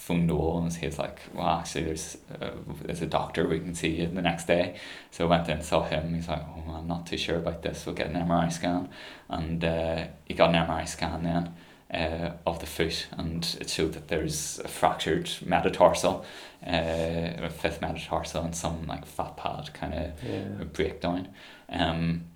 phoned 0.00 0.30
the 0.30 0.34
wall 0.34 0.62
and 0.62 0.72
he 0.72 0.86
was 0.86 0.98
like, 0.98 1.20
well, 1.34 1.46
actually, 1.60 1.84
there's 1.84 2.16
uh, 2.40 2.50
there's 2.84 3.02
a 3.02 3.06
doctor 3.06 3.46
we 3.46 3.58
can 3.60 3.74
see 3.74 3.88
you 4.00 4.06
the 4.06 4.22
next 4.22 4.46
day. 4.46 4.76
So 5.10 5.26
I 5.26 5.28
went 5.30 5.48
in 5.48 5.58
and 5.58 5.64
saw 5.64 5.82
him. 5.82 6.14
He's 6.14 6.28
like, 6.28 6.42
oh, 6.42 6.72
I'm 6.72 6.88
not 6.88 7.06
too 7.06 7.18
sure 7.18 7.36
about 7.36 7.62
this. 7.62 7.84
We'll 7.84 7.94
get 7.94 8.06
an 8.08 8.14
MRI 8.28 8.50
scan, 8.52 8.88
and 9.28 9.62
uh, 9.64 10.04
he 10.24 10.34
got 10.34 10.54
an 10.54 10.66
MRI 10.66 10.88
scan 10.88 11.22
then. 11.24 11.54
Uh, 11.92 12.30
of 12.46 12.60
the 12.60 12.66
foot, 12.66 13.08
and 13.18 13.56
it 13.60 13.68
showed 13.68 13.94
that 13.94 14.06
there's 14.06 14.60
a 14.60 14.68
fractured 14.68 15.28
metatarsal, 15.44 16.24
uh, 16.64 16.70
a 17.42 17.50
fifth 17.50 17.80
metatarsal, 17.80 18.44
and 18.44 18.54
some 18.54 18.86
like 18.86 19.04
fat 19.04 19.36
pad 19.36 19.74
kind 19.74 19.94
of 19.94 20.12
Yeah. 20.22 20.64
breakdown. 20.72 21.26
Um, 21.68 22.26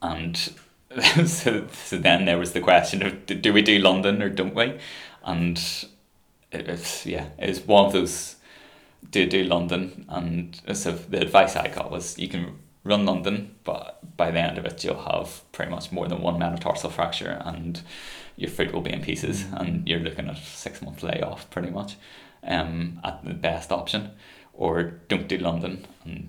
and 0.00 0.36
so, 1.26 1.66
so 1.72 1.98
then 1.98 2.26
there 2.26 2.38
was 2.38 2.52
the 2.52 2.60
question 2.60 3.02
of 3.02 3.26
do 3.26 3.52
we 3.52 3.60
do 3.60 3.80
London 3.80 4.22
or 4.22 4.28
don't 4.28 4.54
we? 4.54 4.78
And 5.24 5.60
it, 6.54 6.68
it's 6.68 7.06
yeah, 7.06 7.28
it's 7.38 7.60
one 7.60 7.86
of 7.86 7.92
those 7.92 8.36
do 9.10 9.26
do 9.26 9.44
London. 9.44 10.04
And 10.08 10.60
so 10.74 10.92
the 10.92 11.20
advice 11.20 11.56
I 11.56 11.68
got 11.68 11.90
was 11.90 12.18
you 12.18 12.28
can 12.28 12.58
run 12.84 13.06
London, 13.06 13.56
but 13.64 14.16
by 14.16 14.30
the 14.30 14.40
end 14.40 14.58
of 14.58 14.64
it 14.64 14.84
you'll 14.84 15.02
have 15.02 15.40
pretty 15.52 15.70
much 15.70 15.92
more 15.92 16.08
than 16.08 16.20
one 16.20 16.38
metatarsal 16.38 16.90
fracture 16.90 17.42
and 17.44 17.82
your 18.36 18.50
foot 18.50 18.72
will 18.72 18.80
be 18.80 18.92
in 18.92 19.00
pieces 19.00 19.44
and 19.52 19.88
you're 19.88 20.00
looking 20.00 20.28
at 20.28 20.36
six 20.38 20.82
month 20.82 21.02
layoff 21.02 21.48
pretty 21.50 21.70
much 21.70 21.96
um, 22.42 23.00
at 23.04 23.24
the 23.24 23.34
best 23.34 23.72
option. 23.72 24.10
Or 24.52 24.82
don't 25.08 25.28
do 25.28 25.38
London 25.38 25.86
and 26.04 26.28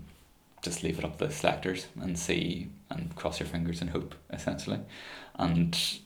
just 0.61 0.81
leave 0.81 0.97
it 0.97 1.05
up 1.05 1.17
to 1.17 1.27
the 1.27 1.33
selectors 1.33 1.87
and 2.01 2.17
see 2.17 2.69
and 2.89 3.15
cross 3.15 3.39
your 3.39 3.47
fingers 3.47 3.81
and 3.81 3.91
hope 3.91 4.15
essentially 4.31 4.79
and 5.35 5.99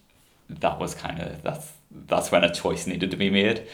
that 0.50 0.80
was 0.80 0.94
kind 0.94 1.20
of 1.20 1.42
that's 1.42 1.72
that's 2.08 2.32
when 2.32 2.44
a 2.44 2.54
choice 2.54 2.86
needed 2.88 3.12
to 3.12 3.18
be 3.18 3.30
made 3.30 3.68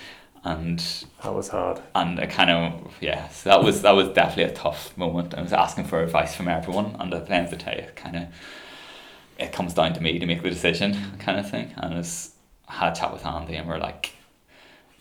and 0.45 0.79
That 1.23 1.33
was 1.33 1.49
hard. 1.49 1.81
and 1.95 2.19
I 2.19 2.27
kind 2.27 2.49
of 2.51 2.93
yeah 3.01 3.27
so 3.29 3.49
that 3.49 3.63
was 3.63 3.81
that 3.81 3.91
was 3.95 4.09
definitely 4.09 4.53
a 4.53 4.55
tough 4.55 4.95
moment. 4.97 5.33
I 5.33 5.41
was 5.41 5.51
asking 5.51 5.85
for 5.85 6.01
advice 6.01 6.35
from 6.35 6.47
everyone 6.47 6.95
and 6.99 7.13
at 7.13 7.25
the 7.27 7.33
end 7.33 7.45
of 7.45 7.51
the 7.51 7.57
day 7.57 7.85
it 7.87 7.95
kind 7.95 8.15
of 8.15 8.27
it 9.37 9.51
comes 9.51 9.73
down 9.73 9.93
to 9.93 10.01
me 10.01 10.17
to 10.19 10.25
make 10.25 10.41
the 10.43 10.49
decision 10.49 10.95
kind 11.19 11.37
of 11.39 11.49
thing. 11.49 11.73
And 11.77 11.93
I 12.69 12.73
had 12.73 12.93
a 12.93 12.95
chat 12.95 13.11
with 13.11 13.25
Andy 13.25 13.55
and 13.55 13.67
we're 13.67 13.79
like 13.79 14.13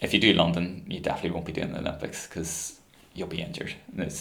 if 0.00 0.12
you 0.12 0.18
do 0.20 0.32
London 0.32 0.84
you 0.88 0.98
definitely 1.00 1.30
won't 1.30 1.46
be 1.46 1.52
doing 1.52 1.72
the 1.72 1.78
Olympics 1.78 2.26
because 2.26 2.80
you'll 3.14 3.28
be 3.28 3.42
injured. 3.42 3.74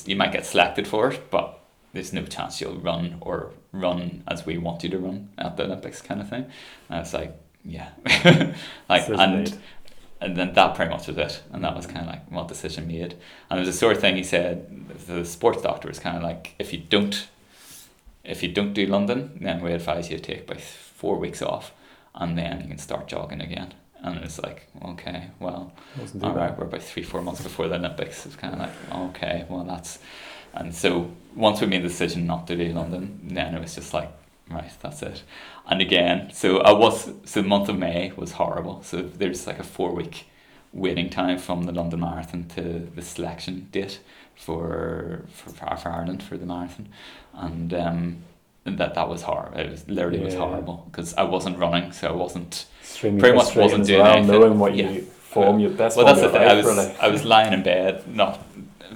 You 0.05 0.15
might 0.15 0.31
get 0.33 0.45
selected 0.45 0.87
for 0.87 1.09
it 1.11 1.31
but 1.31 1.59
there's 1.93 2.11
no 2.11 2.25
chance 2.25 2.59
you'll 2.59 2.79
run 2.79 3.17
or 3.21 3.51
run 3.71 4.23
as 4.27 4.45
we 4.45 4.57
want 4.57 4.83
you 4.83 4.89
to 4.89 4.97
run 4.97 5.29
at 5.37 5.55
the 5.57 5.63
Olympics 5.63 6.01
kind 6.01 6.19
of 6.19 6.29
thing. 6.29 6.45
And 6.89 6.99
it's 7.01 7.13
like 7.13 7.33
yeah. 7.65 7.89
Like 8.89 9.07
Decision 9.07 9.19
and. 9.19 9.57
And 10.23 10.37
then 10.37 10.53
that 10.53 10.75
pretty 10.75 10.89
much 10.89 11.07
was 11.07 11.17
it. 11.17 11.43
And 11.51 11.63
that 11.63 11.75
was 11.75 11.85
kind 11.85 11.99
of 11.99 12.07
like 12.07 12.31
what 12.31 12.47
decision 12.47 12.87
made. 12.87 13.15
And 13.49 13.59
it 13.59 13.65
was 13.65 13.67
a 13.67 13.77
sort 13.77 13.95
of 13.95 14.01
thing 14.01 14.15
he 14.15 14.23
said 14.23 14.87
the 15.07 15.25
sports 15.25 15.61
doctor 15.61 15.89
was 15.89 15.99
kind 15.99 16.15
of 16.15 16.23
like 16.23 16.55
if 16.59 16.71
you 16.71 16.79
don't 16.79 17.27
if 18.23 18.41
you 18.41 18.49
don't 18.49 18.73
do 18.73 18.85
London 18.85 19.37
then 19.41 19.61
we 19.61 19.73
advise 19.73 20.09
you 20.09 20.17
to 20.17 20.23
take 20.23 20.43
about 20.49 20.61
four 20.61 21.17
weeks 21.17 21.41
off 21.41 21.73
and 22.15 22.37
then 22.37 22.61
you 22.61 22.67
can 22.67 22.77
start 22.77 23.07
jogging 23.07 23.41
again. 23.41 23.73
And 24.01 24.23
it's 24.23 24.39
like 24.39 24.67
okay 24.85 25.31
well 25.39 25.73
all 26.21 26.33
right 26.33 26.57
we're 26.57 26.65
about 26.65 26.83
three 26.83 27.03
four 27.03 27.21
months 27.21 27.41
before 27.41 27.67
the 27.67 27.75
Olympics. 27.75 28.25
It's 28.25 28.35
kind 28.37 28.53
of 28.53 28.59
like 28.59 28.73
okay 29.11 29.45
well 29.49 29.65
that's 29.65 29.99
and 30.53 30.73
so 30.73 31.11
once 31.35 31.59
we 31.59 31.67
made 31.67 31.83
the 31.83 31.87
decision 31.89 32.25
not 32.25 32.47
to 32.47 32.55
do 32.55 32.71
London 32.71 33.19
then 33.23 33.55
it 33.55 33.61
was 33.61 33.75
just 33.75 33.93
like 33.93 34.11
right 34.49 34.71
that's 34.81 35.01
it 35.01 35.23
and 35.67 35.81
again 35.81 36.29
so 36.33 36.57
I 36.59 36.71
was 36.73 37.11
so 37.25 37.41
the 37.41 37.47
month 37.47 37.69
of 37.69 37.77
May 37.77 38.11
was 38.15 38.33
horrible 38.33 38.83
so 38.83 39.01
there's 39.01 39.47
like 39.47 39.59
a 39.59 39.63
four 39.63 39.93
week 39.93 40.27
waiting 40.73 41.09
time 41.09 41.37
from 41.37 41.63
the 41.63 41.71
London 41.71 41.99
Marathon 42.01 42.45
to 42.55 42.61
the 42.95 43.01
selection 43.01 43.67
date 43.71 43.99
for 44.35 45.23
for, 45.31 45.49
for, 45.51 45.89
Ireland 45.89 46.23
for 46.23 46.37
the 46.37 46.45
marathon 46.45 46.89
and 47.33 47.73
um 47.73 48.17
that 48.65 48.95
that 48.95 49.07
was 49.09 49.21
horrible 49.23 49.57
it 49.59 49.69
was 49.69 49.87
literally 49.87 50.19
was 50.19 50.33
horrible 50.35 50.87
because 50.91 51.13
I 51.15 51.23
wasn't 51.23 51.57
running 51.57 51.91
so 51.91 52.07
I 52.09 52.11
wasn't 52.13 52.65
Extremely 52.81 53.19
pretty 53.19 53.37
much 53.37 53.55
wasn't 53.55 53.85
doing 53.85 54.01
well, 54.01 54.17
anything. 54.17 54.39
knowing 54.39 54.59
what 54.59 54.75
Yeah. 54.75 54.89
you 54.89 55.01
form 55.01 55.59
your 55.59 55.71
best 55.71 55.97
well 55.97 56.05
that's 56.05 56.21
the 56.21 56.29
thing 56.29 56.41
I 56.41 56.53
was 56.53 56.65
really. 56.65 56.95
I 56.99 57.07
was 57.09 57.23
lying 57.25 57.53
in 57.53 57.63
bed 57.63 58.07
not 58.07 58.39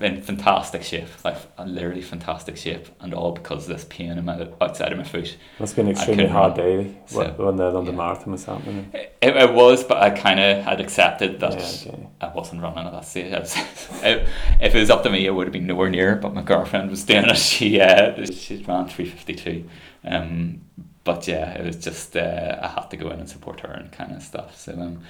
in 0.02 0.22
fantastic 0.22 0.84
shape 0.84 1.08
like 1.24 1.38
literally 1.66 2.02
fantastic 2.02 2.58
shape 2.58 2.88
and 3.00 3.14
all 3.14 3.32
because 3.32 3.64
of 3.70 3.76
this 3.76 3.86
pain 3.90 4.12
in 4.18 4.26
my 4.26 4.48
outside 4.62 4.92
of 4.92 4.98
my 4.98 5.04
foot 5.04 5.36
have 5.60 5.76
been 5.76 5.86
an 5.88 5.92
extremely 5.94 6.28
hard 6.28 6.56
day 6.56 6.96
So, 7.06 7.24
wh- 7.24 7.40
when 7.40 7.56
the 7.56 7.72
London 7.72 7.94
yeah. 7.96 7.98
Marathon 7.98 8.32
was 8.34 8.46
happening. 8.46 8.90
it, 8.94 9.16
it 9.22 9.54
was 9.54 9.84
but 9.84 9.98
I 9.98 10.10
kind 10.12 10.40
of 10.40 10.64
had 10.64 10.80
accepted 10.82 11.40
that 11.40 11.54
Yeah, 11.54 11.92
okay. 11.94 12.08
I 12.22 12.28
wasn't 12.34 12.62
running 12.62 12.86
at 12.86 12.92
that 12.92 13.06
stage. 13.06 13.32
Was, 13.32 13.56
if 14.04 14.30
if 14.62 14.76
it 14.76 14.80
was 14.80 14.90
up 14.90 15.04
to 15.04 15.10
me, 15.10 15.28
I 15.28 15.32
would 15.32 15.48
have 15.48 15.54
been 15.54 15.68
nowhere 15.68 15.90
near. 15.90 16.16
But 16.16 16.34
my 16.34 16.42
girlfriend 16.42 16.90
was 16.90 17.04
doing 17.06 17.26
it. 17.26 17.38
She 17.52 17.80
uh, 17.80 18.26
she 18.26 18.58
ran 18.68 18.88
three 18.88 19.06
fifty 19.06 19.34
two. 19.36 19.70
Um, 20.04 20.62
but 21.04 21.28
yeah, 21.28 21.54
it 21.58 21.66
was 21.66 21.78
just 21.78 22.16
uh, 22.18 22.60
I 22.62 22.68
had 22.68 22.90
to 22.92 22.98
go 22.98 23.10
in 23.12 23.20
and 23.20 23.30
support 23.30 23.62
her 23.62 23.72
and 23.72 23.92
kind 23.92 24.12
of 24.12 24.22
stuff. 24.22 24.58
So 24.60 24.74
um, 24.74 25.02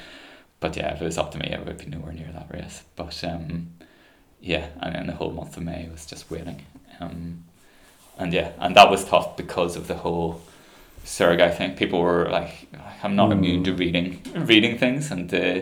but 0.59 0.75
yeah, 0.75 0.93
if 0.93 1.01
it 1.01 1.05
was 1.05 1.17
up 1.17 1.31
to 1.31 1.37
me, 1.39 1.53
I 1.53 1.59
would 1.59 1.77
be 1.77 1.85
nowhere 1.85 2.13
near 2.13 2.31
that 2.33 2.47
race. 2.51 2.83
But 2.95 3.23
um, 3.23 3.69
yeah, 4.41 4.67
and 4.81 4.95
then 4.95 5.07
the 5.07 5.13
whole 5.13 5.31
month 5.31 5.57
of 5.57 5.63
May 5.63 5.87
was 5.91 6.05
just 6.05 6.29
waiting. 6.31 6.61
Um, 6.99 7.43
and 8.17 8.33
yeah, 8.33 8.51
and 8.59 8.75
that 8.75 8.89
was 8.89 9.05
tough 9.05 9.37
because 9.37 9.75
of 9.75 9.87
the 9.87 9.95
whole 9.95 10.41
surrogate 11.03 11.55
thing. 11.57 11.75
People 11.75 12.01
were 12.01 12.29
like, 12.29 12.67
I'm 13.03 13.15
not 13.15 13.29
Mm. 13.29 13.33
immune 13.33 13.63
to 13.65 13.73
reading 13.73 14.21
reading 14.35 14.77
things, 14.77 15.11
and 15.11 15.31
uh, 15.33 15.61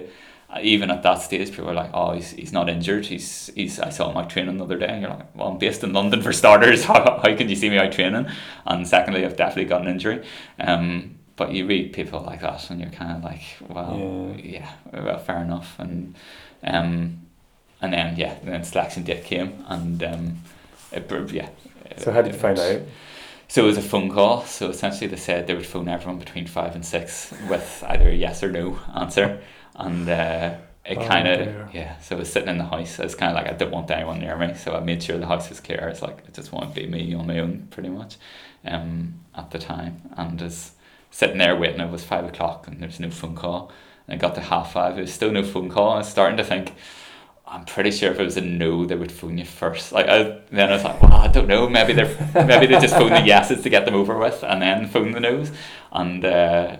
even 0.61 0.89
at 0.89 1.03
that 1.03 1.21
stage, 1.21 1.49
people 1.49 1.65
were 1.65 1.73
like, 1.73 1.89
"Oh, 1.93 2.13
he's, 2.13 2.31
he's 2.31 2.53
not 2.53 2.69
injured. 2.69 3.05
He's 3.07 3.49
he's." 3.55 3.79
I 3.79 3.89
saw 3.89 4.09
him 4.09 4.17
out 4.17 4.29
training 4.29 4.57
the 4.57 4.63
other 4.63 4.77
day, 4.77 4.87
and 4.87 5.01
you're 5.01 5.09
like, 5.11 5.35
"Well, 5.35 5.49
I'm 5.49 5.57
based 5.57 5.83
in 5.83 5.91
London 5.91 6.21
for 6.21 6.31
starters. 6.31 6.85
How 6.89 7.19
how 7.21 7.35
can 7.35 7.49
you 7.49 7.55
see 7.55 7.69
me 7.69 7.77
out 7.77 7.91
training?" 7.91 8.27
And 8.65 8.87
secondly, 8.87 9.25
I've 9.25 9.35
definitely 9.35 9.65
got 9.65 9.81
an 9.81 9.87
injury. 9.89 10.25
Um, 10.59 11.15
but 11.35 11.51
you 11.51 11.67
read 11.67 11.91
people 11.91 12.21
like 12.21 12.39
that, 12.41 12.69
and 12.69 12.79
you're 12.79 12.89
kind 12.91 13.17
of 13.17 13.23
like, 13.23 13.43
"Well, 13.67 14.33
yeah, 14.41 14.69
well, 14.93 15.19
fair 15.19 15.41
enough." 15.41 15.75
And 15.77 16.15
um, 16.63 17.19
and 17.81 17.93
then 17.93 18.15
yeah, 18.17 18.33
and 18.41 18.49
then 18.49 18.63
selection 18.63 19.03
date 19.03 19.23
came, 19.23 19.63
and 19.67 20.01
um, 20.03 20.37
it, 20.91 21.11
yeah. 21.31 21.49
So 21.97 22.11
how 22.11 22.21
did 22.21 22.33
you 22.33 22.39
find 22.39 22.59
out? 22.59 22.81
So 23.47 23.63
it 23.63 23.67
was 23.67 23.77
a 23.77 23.81
phone 23.81 24.09
call. 24.11 24.43
So 24.45 24.69
essentially, 24.69 25.07
they 25.07 25.17
said 25.17 25.47
they 25.47 25.53
would 25.55 25.65
phone 25.65 25.87
everyone 25.87 26.19
between 26.19 26.47
five 26.47 26.75
and 26.75 26.85
six 26.85 27.33
with 27.49 27.83
either 27.87 28.09
a 28.09 28.13
yes 28.13 28.43
or 28.43 28.51
no 28.51 28.79
answer, 28.95 29.41
and 29.75 30.07
uh, 30.09 30.55
it 30.85 30.97
Oh, 30.97 31.05
kind 31.05 31.27
of 31.27 31.73
yeah. 31.73 31.97
So 31.99 32.15
I 32.15 32.19
was 32.19 32.31
sitting 32.31 32.49
in 32.49 32.57
the 32.57 32.65
house. 32.65 32.99
I 32.99 33.03
was 33.03 33.15
kind 33.15 33.31
of 33.35 33.43
like 33.43 33.51
I 33.51 33.55
didn't 33.57 33.71
want 33.71 33.89
anyone 33.91 34.19
near 34.19 34.37
me, 34.37 34.53
so 34.55 34.75
I 34.75 34.79
made 34.79 35.01
sure 35.03 35.17
the 35.17 35.27
house 35.27 35.49
was 35.49 35.59
clear. 35.59 35.87
It's 35.89 36.01
like 36.01 36.19
I 36.27 36.31
just 36.31 36.51
want 36.51 36.73
to 36.73 36.79
be 36.81 36.87
me 36.87 37.13
on 37.13 37.27
my 37.27 37.39
own, 37.39 37.67
pretty 37.71 37.89
much, 37.89 38.17
um, 38.65 39.15
at 39.35 39.51
the 39.51 39.59
time, 39.59 40.01
and 40.17 40.39
was 40.41 40.71
sitting 41.11 41.37
there 41.37 41.55
waiting. 41.55 41.81
It 41.81 41.91
was 41.91 42.03
five 42.03 42.25
o'clock, 42.25 42.67
and 42.67 42.79
there's 42.81 42.99
no 42.99 43.09
phone 43.11 43.35
call. 43.35 43.71
And 44.07 44.15
I 44.15 44.17
got 44.17 44.35
to 44.35 44.41
half 44.41 44.73
five. 44.73 44.95
There 44.95 45.03
was 45.03 45.13
still 45.13 45.31
no 45.31 45.43
phone 45.43 45.69
call. 45.69 45.93
I 45.93 45.97
was 45.99 46.09
starting 46.09 46.37
to 46.37 46.43
think. 46.43 46.73
I'm 47.47 47.63
pretty 47.65 47.91
sure 47.91 48.11
if 48.11 48.19
it 48.19 48.23
was 48.23 48.37
a 48.37 48.41
no, 48.41 48.85
they 48.85 48.95
would 48.95 49.11
phone 49.11 49.37
you 49.37 49.45
first. 49.45 49.91
Like 49.91 50.07
I, 50.07 50.39
then 50.51 50.69
I 50.69 50.73
was 50.73 50.83
like, 50.83 51.01
well, 51.01 51.13
I 51.13 51.27
don't 51.27 51.47
know. 51.47 51.69
Maybe 51.69 51.93
they're 51.93 52.15
maybe 52.45 52.65
they 52.65 52.79
just 52.79 52.95
phone 52.95 53.11
the 53.11 53.21
yeses 53.21 53.61
to 53.63 53.69
get 53.69 53.85
them 53.85 53.93
over 53.95 54.17
with, 54.17 54.43
and 54.43 54.61
then 54.61 54.87
phone 54.87 55.11
the 55.11 55.19
nos. 55.19 55.51
And 55.91 56.25
uh, 56.25 56.77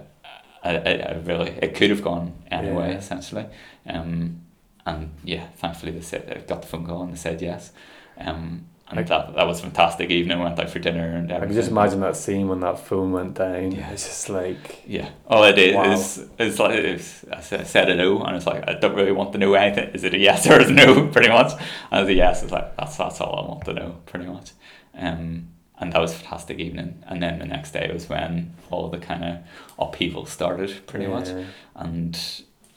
I, 0.64 0.78
I, 0.78 0.92
I 1.10 1.14
really, 1.24 1.52
it 1.62 1.76
could 1.76 1.92
have 1.92 2.02
gone 2.04 2.34
anyway, 2.50 2.90
Yeah. 2.92 2.98
essentially. 2.98 3.46
Um, 3.86 4.42
and 4.88 5.12
yeah, 5.24 5.48
thankfully 5.58 5.92
they 5.92 6.02
said 6.02 6.32
I 6.36 6.40
got 6.48 6.62
the 6.64 6.68
phone 6.68 6.86
call 6.86 7.04
and 7.04 7.14
they 7.14 7.18
said 7.18 7.42
yes. 7.42 7.72
Um, 8.18 8.66
and 8.90 9.00
I- 9.00 9.04
that 9.04 9.36
that 9.36 9.48
was 9.48 9.60
a 9.60 9.64
fantastic 9.64 10.10
evening. 10.12 10.40
Went 10.40 10.60
out 10.60 10.70
for 10.70 10.80
dinner 10.80 11.04
and 11.16 11.32
everything. 11.32 11.36
I 11.44 11.46
can 11.46 11.54
just 11.56 11.72
imagine 11.72 12.00
that 12.02 12.16
scene 12.16 12.48
when 12.48 12.60
that 12.62 12.80
phone 12.80 13.12
went 13.12 13.34
down. 13.36 13.72
Yeah. 13.72 13.90
It's 13.92 14.06
just 14.06 14.30
like 14.30 14.84
Yeah. 14.88 15.10
Oh, 15.28 15.44
it 15.44 15.58
is. 15.58 15.76
Wow. 15.76 15.92
It's, 15.94 16.20
it's 16.38 16.60
like 16.60 16.76
it's, 16.76 17.26
I 17.32 17.42
said- 17.64 17.90
a 17.90 17.96
no, 17.96 18.22
and 18.24 18.36
it's 18.36 18.46
like 18.46 18.68
I 18.70 18.74
don't 18.74 18.96
really 18.96 19.12
want 19.12 19.32
to 19.34 19.38
know 19.38 19.54
anything. 19.56 19.90
Is 19.94 20.04
it 20.04 20.14
a 20.14 20.18
yes 20.20 20.48
or 20.48 20.60
a 20.60 20.70
no? 20.72 21.08
Pretty 21.12 21.30
much. 21.30 21.54
And 21.92 22.08
the 22.08 22.14
yes 22.14 22.44
is 22.44 22.52
like 22.52 22.76
that's 22.78 22.98
that's 22.98 23.20
all 23.22 23.36
I 23.44 23.48
want 23.50 23.66
to 23.66 23.74
know. 23.74 23.96
Pretty 24.06 24.26
much. 24.28 24.52
Um, 24.98 25.50
and 25.78 25.92
that 25.92 26.00
was 26.00 26.14
a 26.14 26.16
fantastic 26.16 26.58
evening. 26.60 27.04
And 27.08 27.22
then 27.22 27.40
the 27.40 27.46
next 27.46 27.72
day 27.72 27.90
was 27.92 28.08
when 28.08 28.54
all 28.72 28.90
the 28.90 28.98
kind 28.98 29.26
of 29.26 29.38
upheaval 29.78 30.26
started. 30.26 30.86
Pretty 30.88 31.08
much. 31.08 31.28
And 31.76 32.18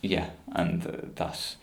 yeah, 0.03 0.31
and 0.53 0.85
uh, 0.87 0.91
that 1.17 1.55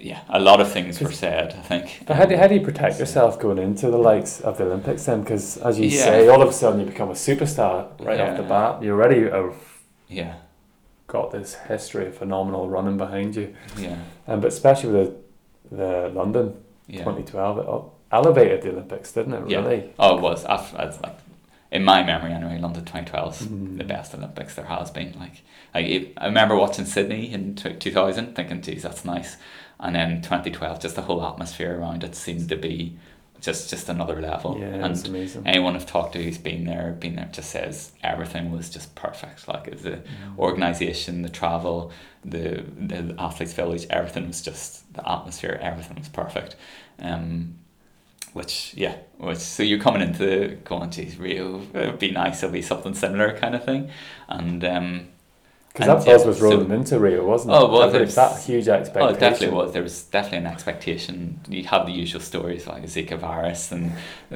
yeah, 0.00 0.20
a 0.28 0.38
lot 0.40 0.60
of 0.60 0.70
things 0.72 1.00
were 1.00 1.12
said. 1.12 1.54
I 1.58 1.62
think. 1.62 2.02
But 2.06 2.16
how 2.16 2.24
do, 2.26 2.36
how 2.36 2.46
do 2.46 2.54
you 2.54 2.60
protect 2.60 2.98
yourself 2.98 3.38
going 3.38 3.58
into 3.58 3.90
the 3.90 3.98
likes 3.98 4.40
of 4.40 4.58
the 4.58 4.64
Olympics 4.64 5.04
then? 5.04 5.20
Because 5.22 5.56
as 5.58 5.78
you 5.78 5.88
Yeah. 5.88 6.04
say, 6.04 6.28
all 6.28 6.42
of 6.42 6.48
a 6.48 6.52
sudden 6.52 6.80
you 6.80 6.86
become 6.86 7.10
a 7.10 7.14
superstar 7.14 7.88
right 8.04 8.20
off 8.20 8.36
the 8.36 8.42
bat. 8.42 8.82
You 8.82 8.92
already 8.92 9.22
have 9.28 9.54
Yeah, 10.08 10.34
got 11.06 11.30
this 11.32 11.54
history 11.68 12.06
of 12.06 12.16
phenomenal 12.16 12.68
running 12.68 12.96
behind 12.96 13.36
you, 13.36 13.54
yeah, 13.78 13.96
um, 14.26 14.40
but 14.40 14.48
especially 14.48 14.90
with 14.92 15.14
the, 15.70 15.76
the 15.76 16.08
London 16.14 16.54
yeah. 16.86 16.98
2012, 17.04 17.58
it 17.58 17.92
elevated 18.12 18.62
the 18.62 18.70
Olympics, 18.70 19.12
didn't 19.12 19.34
it? 19.34 19.50
Yeah. 19.50 19.58
Really. 19.58 19.90
Oh, 19.98 20.16
it 20.18 20.22
was. 20.22 20.44
I've, 20.46 20.74
it's 20.78 21.00
like 21.02 21.16
in 21.70 21.84
my 21.84 22.02
memory 22.02 22.32
anyway. 22.32 22.58
London 22.58 22.84
2012 22.84 23.40
is 23.42 23.46
Mm. 23.48 23.76
the 23.78 23.84
best 23.84 24.14
Olympics 24.14 24.54
there 24.54 24.64
has 24.64 24.90
been. 24.90 25.14
Like 25.18 25.42
I, 25.74 26.08
I 26.16 26.26
remember 26.26 26.56
watching 26.56 26.86
Sydney 26.86 27.30
in 27.30 27.54
t- 27.54 27.74
2000, 27.74 28.34
thinking, 28.34 28.62
"Geez, 28.62 28.82
that's 28.84 29.04
nice," 29.04 29.36
and 29.80 29.94
then 29.94 30.22
2012, 30.22 30.80
just 30.80 30.96
the 30.96 31.02
whole 31.02 31.24
atmosphere 31.24 31.78
around 31.78 32.04
it 32.04 32.14
seemed 32.14 32.48
to 32.48 32.56
be 32.56 32.96
just 33.40 33.70
just 33.70 33.88
another 33.88 34.20
level. 34.20 34.56
Yeah, 34.58 34.84
and 34.84 35.06
amazing. 35.06 35.46
anyone 35.46 35.76
I've 35.76 35.86
talked 35.86 36.14
to 36.14 36.22
who's 36.22 36.38
been 36.38 36.64
there, 36.64 36.96
been 36.98 37.14
there, 37.14 37.28
just 37.32 37.50
says 37.50 37.92
everything 38.02 38.50
was 38.50 38.68
just 38.68 38.94
perfect. 38.96 39.46
Like 39.46 39.64
the 39.80 39.90
Mm. 39.98 40.38
organisation, 40.38 41.22
the 41.22 41.28
travel, 41.28 41.92
the 42.24 42.64
the 42.76 43.14
athletes' 43.18 43.52
village, 43.52 43.86
everything 43.90 44.26
was 44.26 44.42
just 44.42 44.92
the 44.94 45.08
atmosphere. 45.08 45.56
Everything 45.62 45.96
was 45.98 46.08
perfect. 46.08 46.56
Um, 47.00 47.54
which 48.32 48.74
yeah, 48.76 48.96
which 49.18 49.38
so 49.38 49.62
you're 49.62 49.78
coming 49.78 50.02
into 50.02 50.58
going, 50.64 50.90
geez, 50.90 51.16
Rio, 51.16 51.62
it'd 51.74 51.98
be 52.00 52.10
nice. 52.10 52.42
It'll 52.42 52.52
be 52.52 52.62
something 52.62 52.94
similar 52.94 53.36
kind 53.38 53.54
of 53.54 53.64
thing, 53.64 53.90
and 54.28 54.64
um, 54.64 55.08
Because 55.78 56.04
that 56.04 56.12
buzz 56.12 56.22
yeah, 56.22 56.26
was 56.26 56.38
so- 56.38 56.50
rolling 56.50 56.70
into 56.72 56.98
Rio, 56.98 57.24
wasn't 57.24 57.52
it? 57.52 57.56
Oh, 57.56 57.70
well, 57.70 57.90
there's- 57.90 58.14
that 58.16 58.42
huge 58.42 58.68
Oh, 58.68 58.72
expectation. 58.74 59.14
it 59.16 59.20
definitely 59.20 59.56
was. 59.56 59.72
There 59.72 59.82
was 59.82 60.02
definitely 60.04 60.38
an 60.38 60.46
expectation. 60.46 61.40
You'd 61.48 61.66
have 61.66 61.86
the 61.86 61.92
usual 61.92 62.20
stories 62.20 62.66
like 62.66 62.82
Zika 62.84 63.16
virus 63.18 63.70
and 63.70 63.92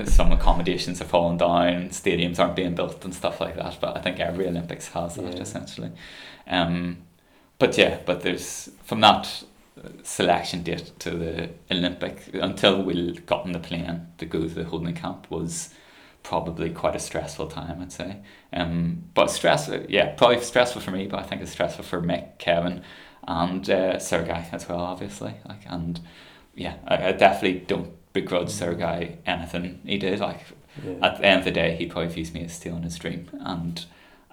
some 0.08 0.30
accommodations 0.32 1.00
have 1.00 1.08
fallen 1.08 1.36
down, 1.38 1.88
stadiums 1.90 2.38
aren't 2.38 2.54
being 2.54 2.74
built 2.74 3.04
and 3.04 3.12
stuff 3.14 3.40
like 3.40 3.56
that. 3.56 3.78
But 3.80 3.96
I 3.96 4.00
think 4.00 4.20
every 4.20 4.46
Olympics 4.46 4.88
has 4.88 5.16
that 5.16 5.34
Yeah. 5.34 5.40
essentially. 5.40 5.90
Um, 6.46 6.98
but 7.58 7.76
yeah, 7.76 7.98
but 8.06 8.20
there's 8.22 8.70
from 8.84 9.00
that 9.00 9.42
selection 10.04 10.62
date 10.62 10.92
to 11.00 11.10
the 11.10 11.48
Olympic 11.70 12.28
until 12.34 12.82
we 12.82 13.12
got 13.26 13.44
on 13.44 13.52
the 13.52 13.58
plane 13.58 14.06
to 14.18 14.26
go 14.26 14.40
to 14.42 14.48
the 14.48 14.64
holding 14.64 14.94
camp 14.94 15.26
was 15.30 15.70
probably 16.22 16.70
quite 16.70 16.94
a 16.96 17.00
stressful 17.00 17.48
time, 17.48 17.80
I'd 17.80 17.92
say. 17.92 18.16
Um, 18.52 19.04
but 19.14 19.30
stressful, 19.30 19.86
yeah, 19.88 20.14
probably 20.14 20.40
stressful 20.40 20.80
for 20.80 20.90
me, 20.90 21.06
but 21.06 21.18
I 21.20 21.22
think 21.22 21.42
it's 21.42 21.50
stressful 21.52 21.84
for 21.84 22.00
Mick, 22.00 22.38
Kevin, 22.38 22.82
and 23.26 23.68
uh, 23.68 23.98
Sergei 23.98 24.46
as 24.52 24.68
well, 24.68 24.80
obviously. 24.80 25.34
Like, 25.48 25.62
and 25.66 26.00
yeah, 26.54 26.76
I, 26.86 27.08
I 27.08 27.12
definitely 27.12 27.60
don't 27.60 27.90
begrudge 28.12 28.50
Sergei 28.50 29.18
anything 29.26 29.80
he 29.84 29.98
did. 29.98 30.20
Like, 30.20 30.40
Yeah. 30.84 30.94
at 31.06 31.18
the 31.18 31.24
end 31.26 31.38
of 31.40 31.44
the 31.44 31.50
day, 31.50 31.76
he 31.76 31.86
probably 31.86 32.12
views 32.12 32.32
me 32.32 32.44
as 32.44 32.52
stealing 32.54 32.82
his 32.82 32.96
dream, 32.96 33.28
and 33.40 33.84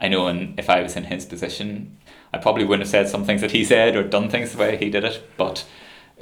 I 0.01 0.07
know, 0.07 0.27
in, 0.27 0.53
if 0.57 0.69
I 0.69 0.81
was 0.81 0.95
in 0.95 1.03
his 1.05 1.25
position, 1.25 1.97
I 2.33 2.37
probably 2.37 2.63
wouldn't 2.63 2.83
have 2.87 2.91
said 2.91 3.09
some 3.09 3.25
things 3.25 3.41
that 3.41 3.51
he 3.51 3.65
said 3.65 3.95
or 3.97 4.03
done 4.03 4.29
things 4.29 4.51
the 4.53 4.57
way 4.59 4.77
he 4.77 4.89
did 4.89 5.03
it. 5.03 5.21
But 5.35 5.65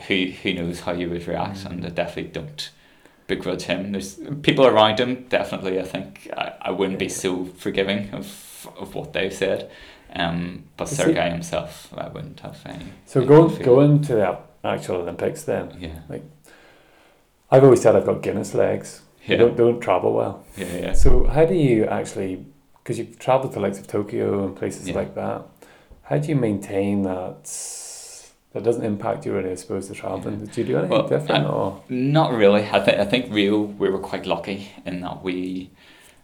who 0.08 0.26
who 0.42 0.54
knows 0.54 0.80
how 0.82 0.94
you 0.94 1.10
would 1.10 1.28
react, 1.28 1.64
and 1.66 1.86
I 1.86 1.90
definitely 1.90 2.32
don't 2.32 2.70
begrudge 3.28 3.64
him. 3.64 3.92
There's 3.92 4.16
people 4.42 4.66
around 4.66 5.00
him. 5.00 5.26
Definitely, 5.30 5.80
I 5.80 5.84
think 5.84 6.30
I, 6.36 6.54
I 6.62 6.72
wouldn't 6.72 7.00
be 7.00 7.10
so 7.10 7.46
forgiving 7.46 8.10
of 8.14 8.68
of 8.78 8.96
what 8.96 9.14
they've 9.14 9.34
said. 9.34 9.70
Um, 10.14 10.64
but 10.78 10.90
Is 10.92 10.98
Sergei 10.98 11.30
himself, 11.30 11.94
I 11.96 12.08
wouldn't 12.08 12.40
have 12.40 12.60
any. 12.66 12.86
So 13.06 13.20
any 13.26 13.64
going 13.64 14.02
to 14.04 14.16
the 14.16 14.38
actual 14.64 14.98
Olympics 14.98 15.44
then, 15.44 15.76
Yeah, 15.80 16.00
Like, 16.10 16.24
I've 17.52 17.64
always 17.64 17.82
said 17.82 17.96
I've 17.96 18.06
got 18.06 18.22
Guinness 18.24 18.54
legs. 18.54 19.02
Yeah, 19.26 19.38
don't 19.38 19.58
don't 19.58 19.80
travel 19.82 20.14
well. 20.14 20.46
yeah, 20.56 20.78
yeah. 20.78 20.94
So 20.94 21.26
how 21.26 21.46
do 21.46 21.54
you 21.54 21.86
actually? 21.86 22.46
Because 22.84 22.98
you've 23.00 23.20
travelled 23.20 23.52
to 23.54 23.60
likes 23.60 23.80
of 23.80 23.88
Tokyo 23.88 24.46
and 24.46 24.56
places 24.56 24.88
Yeah. 24.88 24.96
like 24.96 25.14
that. 25.16 25.42
How 26.04 26.18
do 26.18 26.30
you 26.30 26.36
maintain 26.38 27.04
that? 27.04 27.46
That 28.58 28.64
doesn't 28.64 28.84
impact 28.84 29.24
you 29.24 29.34
really, 29.34 29.52
I 29.52 29.56
suppose, 29.56 29.88
the 29.88 29.94
travelling. 29.94 30.40
Did 30.44 30.58
you 30.58 30.64
do 30.64 30.78
anything 30.80 30.90
Well, 30.98 31.08
different 31.08 31.46
I- 31.46 31.48
or? 31.50 31.84
Not 31.90 32.34
really. 32.34 32.64
I 32.68 32.80
think 32.80 32.98
I 32.98 33.06
think 33.06 33.32
Rio 33.32 33.62
we 33.62 33.88
were 33.88 34.00
quite 34.00 34.26
lucky 34.26 34.72
in 34.84 35.02
that 35.02 35.24
we 35.24 35.70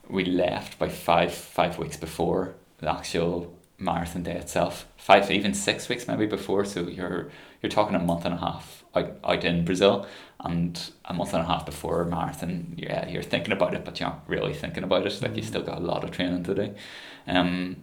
we 0.10 0.26
left 0.26 0.80
by 0.80 0.90
five 0.90 1.32
five 1.32 1.78
weeks 1.78 1.96
before 1.96 2.56
the 2.80 2.90
actual 2.92 3.54
marathon 3.78 4.24
day 4.24 4.34
itself. 4.34 4.88
Five 4.98 5.30
even 5.30 5.54
six 5.54 5.88
weeks 5.90 6.08
maybe 6.08 6.26
before. 6.26 6.66
So 6.66 6.88
you're 6.88 7.30
you're 7.62 7.70
talking 7.70 7.96
a 7.96 8.00
month 8.00 8.26
and 8.26 8.34
a 8.34 8.38
half 8.40 8.84
out, 8.96 9.12
out 9.24 9.44
in 9.44 9.64
Brazil 9.64 10.08
and 10.40 10.80
a 11.06 11.14
month 11.14 11.36
and 11.36 11.44
a 11.44 11.46
half 11.46 11.68
before 11.68 12.02
a 12.02 12.06
marathon. 12.08 12.74
Yeah, 12.78 13.08
you're 13.08 13.22
thinking 13.22 13.54
about 13.54 13.76
it, 13.76 13.86
but 13.86 14.00
you 14.00 14.08
aren't 14.08 14.28
really 14.28 14.56
thinking 14.56 14.84
about 14.84 15.06
it. 15.06 15.22
Like 15.22 15.36
you 15.36 15.44
still 15.44 15.62
got 15.62 15.78
a 15.78 15.82
lot 15.86 16.04
of 16.04 16.10
training 16.10 16.44
to 16.46 16.56
do. 16.56 16.74
Um, 17.28 17.76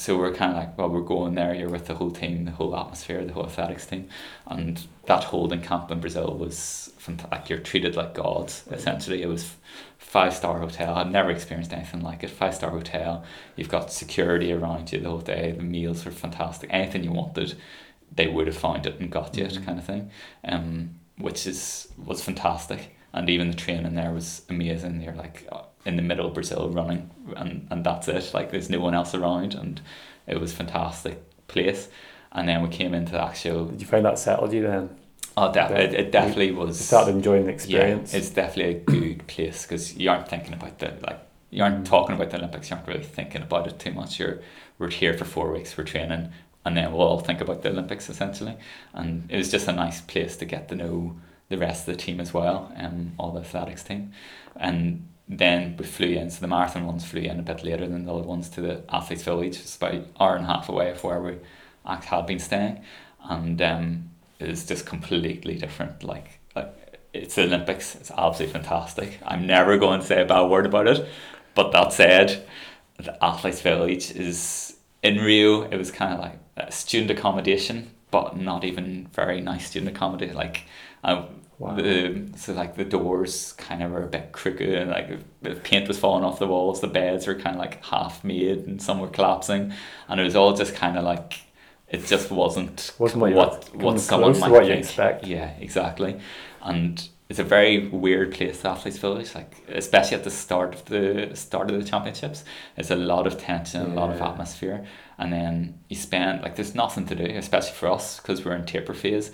so 0.00 0.16
we're 0.16 0.32
kind 0.32 0.52
of 0.52 0.56
like, 0.56 0.78
well, 0.78 0.88
we're 0.88 1.00
going 1.02 1.34
there. 1.34 1.54
You're 1.54 1.68
with 1.68 1.86
the 1.86 1.94
whole 1.94 2.10
team, 2.10 2.44
the 2.46 2.50
whole 2.52 2.74
atmosphere, 2.76 3.22
the 3.24 3.32
whole 3.34 3.44
athletics 3.46 3.86
team, 3.86 4.08
and 4.46 4.82
that 5.06 5.24
holding 5.24 5.60
camp 5.60 5.90
in 5.90 6.00
Brazil 6.00 6.36
was 6.38 6.92
fant- 6.98 7.30
like 7.30 7.48
you're 7.50 7.58
treated 7.58 7.96
like 7.96 8.14
gods. 8.14 8.64
Essentially, 8.70 9.22
it 9.22 9.26
was 9.28 9.54
five 9.98 10.32
star 10.34 10.58
hotel. 10.58 10.94
I'd 10.94 11.12
never 11.12 11.30
experienced 11.30 11.72
anything 11.72 12.00
like 12.00 12.24
it. 12.24 12.30
Five 12.30 12.54
star 12.54 12.70
hotel. 12.70 13.24
You've 13.56 13.68
got 13.68 13.92
security 13.92 14.52
around 14.52 14.90
you 14.92 15.00
the 15.00 15.08
whole 15.10 15.20
day. 15.20 15.52
The 15.52 15.62
meals 15.62 16.04
were 16.04 16.10
fantastic. 16.12 16.70
Anything 16.72 17.04
you 17.04 17.12
wanted, 17.12 17.56
they 18.14 18.26
would 18.26 18.46
have 18.46 18.56
found 18.56 18.86
it 18.86 18.98
and 19.00 19.10
got 19.10 19.36
you 19.36 19.44
it, 19.44 19.52
Mhm. 19.52 19.64
kind 19.66 19.78
of 19.78 19.84
thing. 19.84 20.10
Um, 20.44 20.96
which 21.18 21.46
is 21.46 21.88
was 21.98 22.22
fantastic. 22.22 22.96
And 23.12 23.28
even 23.28 23.50
the 23.50 23.56
training 23.56 23.94
there 23.96 24.12
was 24.12 24.42
amazing. 24.48 25.02
You're 25.02 25.14
like 25.14 25.46
in 25.84 25.96
the 25.96 26.02
middle 26.02 26.26
of 26.26 26.34
Brazil 26.34 26.68
running, 26.70 27.10
and, 27.36 27.66
and 27.70 27.84
that's 27.84 28.08
it. 28.08 28.30
Like 28.34 28.50
there's 28.50 28.70
no 28.70 28.80
one 28.80 28.94
else 28.94 29.14
around, 29.14 29.54
and 29.54 29.80
it 30.26 30.40
was 30.40 30.52
fantastic 30.52 31.22
place. 31.48 31.88
And 32.32 32.48
then 32.48 32.62
we 32.62 32.68
came 32.68 32.94
into 32.94 33.12
the 33.12 33.22
actual. 33.22 33.66
Did 33.66 33.80
you 33.80 33.86
find 33.86 34.04
that 34.04 34.18
settled 34.18 34.52
you 34.52 34.62
then? 34.62 34.90
Oh, 35.36 35.52
def- 35.52 35.70
it, 35.70 35.94
it 35.94 36.12
definitely 36.12 36.48
You 36.48 36.56
was. 36.56 36.78
started 36.78 37.14
enjoying 37.14 37.46
the 37.46 37.52
experience. 37.52 38.12
Yeah, 38.12 38.18
it's 38.18 38.30
definitely 38.30 38.74
a 38.76 38.80
good 38.80 39.26
place 39.26 39.62
because 39.64 39.96
you 39.96 40.10
aren't 40.10 40.28
thinking 40.28 40.52
about 40.54 40.78
the 40.78 40.94
like 41.02 41.20
you 41.50 41.62
aren't 41.64 41.82
Mm. 41.84 41.88
talking 41.88 42.14
about 42.14 42.30
the 42.30 42.36
Olympics. 42.38 42.70
You 42.70 42.76
aren't 42.76 42.88
really 42.88 43.02
thinking 43.02 43.42
about 43.42 43.66
it 43.66 43.78
too 43.78 43.92
much. 43.92 44.18
You're 44.20 44.40
we're 44.78 44.90
here 44.90 45.16
for 45.16 45.24
four 45.24 45.50
weeks. 45.52 45.76
We're 45.76 45.84
training, 45.84 46.30
and 46.64 46.76
then 46.76 46.92
we'll 46.92 47.02
all 47.06 47.20
think 47.20 47.40
about 47.40 47.62
the 47.62 47.70
Olympics 47.70 48.08
essentially. 48.10 48.56
And 48.92 49.30
it 49.30 49.36
was 49.36 49.50
just 49.50 49.66
a 49.68 49.72
nice 49.72 50.00
place 50.00 50.36
to 50.36 50.44
get 50.44 50.68
to 50.68 50.74
know 50.76 51.16
the 51.48 51.58
rest 51.58 51.88
of 51.88 51.96
the 51.96 52.02
team 52.02 52.20
as 52.20 52.32
well, 52.32 52.72
um, 52.76 53.12
all 53.18 53.32
the 53.32 53.40
athletics 53.40 53.82
team, 53.82 54.12
and 54.56 55.08
then 55.30 55.76
we 55.76 55.84
flew 55.84 56.08
in. 56.08 56.28
So 56.28 56.40
the 56.40 56.48
marathon 56.48 56.86
ones 56.86 57.04
flew 57.04 57.22
in 57.22 57.38
a 57.38 57.42
bit 57.42 57.62
later 57.62 57.86
than 57.86 58.04
the 58.04 58.12
other 58.12 58.26
ones 58.26 58.48
to 58.50 58.60
the 58.60 58.82
athletes 58.88 59.22
village. 59.22 59.56
It's 59.56 59.76
about 59.76 59.94
an 59.94 60.08
hour 60.18 60.34
and 60.34 60.44
a 60.44 60.48
half 60.48 60.68
away 60.68 60.90
of 60.90 61.02
where 61.04 61.20
we 61.20 61.36
had 61.86 62.26
been 62.26 62.40
staying, 62.40 62.82
and 63.22 63.62
um, 63.62 64.10
it 64.40 64.48
was 64.48 64.66
just 64.66 64.86
completely 64.86 65.54
different. 65.54 66.02
Like, 66.02 66.40
like 66.56 66.74
it's 67.12 67.36
the 67.36 67.44
Olympics. 67.44 67.94
It's 67.94 68.10
absolutely 68.10 68.52
fantastic. 68.52 69.20
I'm 69.24 69.46
never 69.46 69.78
going 69.78 70.00
to 70.00 70.06
say 70.06 70.20
a 70.20 70.26
bad 70.26 70.50
word 70.50 70.66
about 70.66 70.88
it. 70.88 71.08
But 71.54 71.70
that 71.72 71.92
said, 71.92 72.46
the 72.96 73.22
athletes 73.24 73.60
village 73.60 74.10
is 74.12 74.76
in 75.02 75.18
Rio. 75.18 75.62
It 75.62 75.76
was 75.76 75.90
kind 75.92 76.12
of 76.12 76.20
like 76.20 76.72
student 76.72 77.10
accommodation, 77.10 77.92
but 78.10 78.36
not 78.36 78.64
even 78.64 79.08
very 79.12 79.40
nice 79.40 79.68
student 79.68 79.94
accommodation. 79.94 80.34
Like, 80.34 80.64
uh, 81.04 81.26
Wow. 81.60 81.74
the 81.76 82.26
so 82.36 82.54
like 82.54 82.76
the 82.76 82.86
doors 82.86 83.52
kind 83.58 83.82
of 83.82 83.90
were 83.90 84.02
a 84.02 84.06
bit 84.06 84.32
crooked 84.32 84.66
and 84.66 84.90
like 84.90 85.18
the 85.42 85.56
paint 85.56 85.88
was 85.88 85.98
falling 85.98 86.24
off 86.24 86.38
the 86.38 86.46
walls. 86.46 86.80
The 86.80 86.86
beds 86.86 87.26
were 87.26 87.34
kind 87.34 87.54
of 87.54 87.60
like 87.60 87.84
half 87.84 88.24
made 88.24 88.60
and 88.66 88.80
some 88.80 88.98
were 88.98 89.08
collapsing, 89.08 89.74
and 90.08 90.18
it 90.18 90.24
was 90.24 90.34
all 90.34 90.54
just 90.54 90.74
kind 90.74 90.96
of 90.96 91.04
like 91.04 91.34
it 91.86 92.06
just 92.06 92.30
wasn't 92.30 92.94
Wasn't 92.98 93.20
what 93.20 93.34
what 93.34 93.74
what 93.74 94.00
someone 94.00 94.38
might 94.38 94.50
what 94.50 94.70
expect. 94.70 95.26
Yeah, 95.26 95.50
exactly, 95.60 96.18
and 96.62 97.06
it's 97.28 97.38
a 97.38 97.44
very 97.44 97.88
weird 97.88 98.32
place, 98.32 98.62
the 98.62 98.70
athletes 98.70 98.96
village. 98.96 99.34
Like 99.34 99.54
especially 99.68 100.16
at 100.16 100.24
the 100.24 100.30
start 100.30 100.74
of 100.74 100.84
the 100.86 101.32
start 101.34 101.70
of 101.70 101.78
the 101.78 101.84
championships, 101.84 102.42
there's 102.74 102.90
a 102.90 102.96
lot 102.96 103.26
of 103.26 103.36
tension, 103.38 103.82
a 103.82 103.94
lot 103.94 104.10
of 104.10 104.22
atmosphere, 104.22 104.86
and 105.18 105.30
then 105.30 105.78
you 105.90 105.96
spend 105.96 106.40
like 106.42 106.56
there's 106.56 106.74
nothing 106.74 107.04
to 107.06 107.14
do, 107.14 107.24
especially 107.24 107.74
for 107.74 107.90
us 107.90 108.16
because 108.18 108.46
we're 108.46 108.56
in 108.56 108.64
taper 108.64 108.94
phase. 108.94 109.30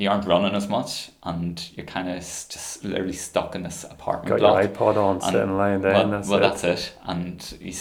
You 0.00 0.08
aren't 0.08 0.24
running 0.24 0.54
as 0.54 0.66
much, 0.66 1.10
and 1.24 1.62
you're 1.76 1.84
kind 1.84 2.08
of 2.08 2.20
just 2.20 2.82
literally 2.82 3.12
stuck 3.12 3.54
in 3.54 3.64
this 3.64 3.84
apartment 3.84 4.28
Got 4.28 4.40
block. 4.40 4.62
your 4.62 4.72
iPod 4.72 4.96
on, 4.96 5.20
sitting 5.20 5.58
lying 5.58 5.82
down. 5.82 5.92
Well, 5.92 6.08
that's 6.08 6.28
well 6.28 6.38
it. 6.38 6.42
that's 6.42 6.64
it. 6.64 6.94
And 7.04 7.58
you, 7.60 7.74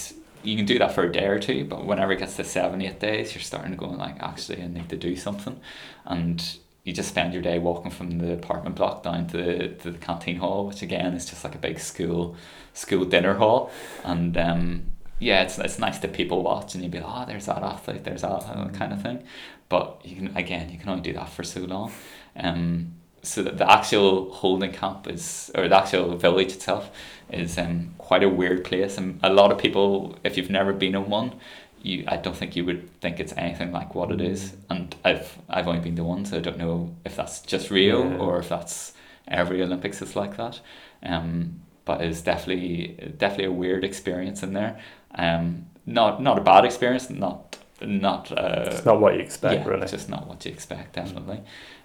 you 0.43 0.57
can 0.57 0.65
do 0.65 0.77
that 0.79 0.91
for 0.91 1.05
a 1.05 1.11
day 1.11 1.27
or 1.27 1.39
two, 1.39 1.63
but 1.63 1.85
whenever 1.85 2.11
it 2.11 2.19
gets 2.19 2.35
to 2.35 2.43
seven, 2.43 2.81
eight 2.81 2.99
days, 2.99 3.33
you're 3.33 3.41
starting 3.41 3.71
to 3.71 3.77
go 3.77 3.87
like, 3.87 4.21
actually, 4.21 4.61
I 4.61 4.67
need 4.67 4.89
to 4.89 4.97
do 4.97 5.15
something. 5.15 5.61
And 6.05 6.43
you 6.83 6.91
just 6.91 7.07
spend 7.07 7.31
your 7.31 7.41
day 7.41 7.57
walking 7.57 7.89
from 7.89 8.17
the 8.17 8.33
apartment 8.33 8.75
block 8.75 9.03
down 9.03 9.27
to 9.27 9.37
the, 9.37 9.67
to 9.69 9.91
the 9.91 9.97
canteen 9.97 10.39
hall, 10.39 10.67
which 10.67 10.81
again 10.81 11.13
is 11.13 11.25
just 11.25 11.45
like 11.45 11.55
a 11.55 11.59
big 11.59 11.79
school 11.79 12.35
school 12.73 13.05
dinner 13.05 13.35
hall. 13.35 13.71
And 14.03 14.35
um, 14.37 14.83
yeah, 15.19 15.43
it's, 15.43 15.57
it's 15.57 15.79
nice 15.79 15.99
to 15.99 16.09
people 16.09 16.43
watch 16.43 16.75
and 16.75 16.83
you'd 16.83 16.91
be 16.91 16.99
like, 16.99 17.09
oh, 17.09 17.25
there's 17.25 17.45
that 17.45 17.63
athlete, 17.63 18.03
there's 18.03 18.23
that 18.23 18.29
uh, 18.29 18.67
kind 18.69 18.91
of 18.91 19.01
thing. 19.01 19.23
But 19.69 20.01
you 20.03 20.15
can 20.15 20.35
again, 20.37 20.69
you 20.69 20.77
can 20.79 20.89
only 20.89 21.03
do 21.03 21.13
that 21.13 21.29
for 21.29 21.43
so 21.43 21.61
long. 21.61 21.91
Um, 22.35 22.93
so 23.21 23.43
that 23.43 23.57
the 23.57 23.69
actual 23.69 24.31
holding 24.31 24.71
camp 24.71 25.05
is, 25.07 25.51
or 25.53 25.67
the 25.67 25.75
actual 25.77 26.15
village 26.15 26.53
itself, 26.53 26.89
is 27.29 27.57
um, 27.57 27.93
quite 27.97 28.23
a 28.23 28.29
weird 28.29 28.63
place. 28.63 28.97
And 28.97 29.19
a 29.21 29.31
lot 29.31 29.51
of 29.51 29.57
people, 29.57 30.17
if 30.23 30.37
you've 30.37 30.49
never 30.49 30.71
been 30.73 30.95
in 30.95 31.09
one, 31.09 31.33
you 31.81 32.03
I 32.07 32.17
don't 32.17 32.35
think 32.35 32.55
you 32.55 32.65
would 32.65 32.89
think 33.01 33.19
it's 33.19 33.33
anything 33.37 33.71
like 33.71 33.93
what 33.95 34.11
it 34.11 34.21
is. 34.21 34.55
And 34.69 34.95
I've 35.05 35.37
I've 35.49 35.67
only 35.67 35.81
been 35.81 35.95
to 35.97 36.03
one, 36.03 36.25
so 36.25 36.37
I 36.37 36.41
don't 36.41 36.57
know 36.57 36.95
if 37.05 37.15
that's 37.15 37.41
just 37.41 37.69
Rio 37.69 38.03
Yeah. 38.09 38.17
or 38.17 38.39
if 38.39 38.49
that's 38.49 38.93
every 39.27 39.61
Olympics 39.61 40.01
is 40.01 40.15
like 40.15 40.37
that. 40.37 40.59
Um, 41.03 41.61
but 41.85 42.01
it's 42.01 42.21
definitely 42.21 43.13
definitely 43.17 43.45
a 43.45 43.51
weird 43.51 43.83
experience 43.83 44.43
in 44.43 44.53
there. 44.53 44.79
Um, 45.15 45.67
not 45.85 46.21
not 46.21 46.37
a 46.37 46.41
bad 46.41 46.65
experience, 46.65 47.09
not 47.09 47.57
not 47.81 48.31
uh, 48.31 48.65
It's 48.71 48.85
not 48.85 48.99
what 48.99 49.13
you 49.15 49.19
expect, 49.21 49.61
yeah, 49.65 49.67
really. 49.71 49.87
just 49.87 50.09
not 50.09 50.27
what 50.27 50.45
you 50.45 50.51
expect, 50.51 50.93
definitely. 50.93 51.41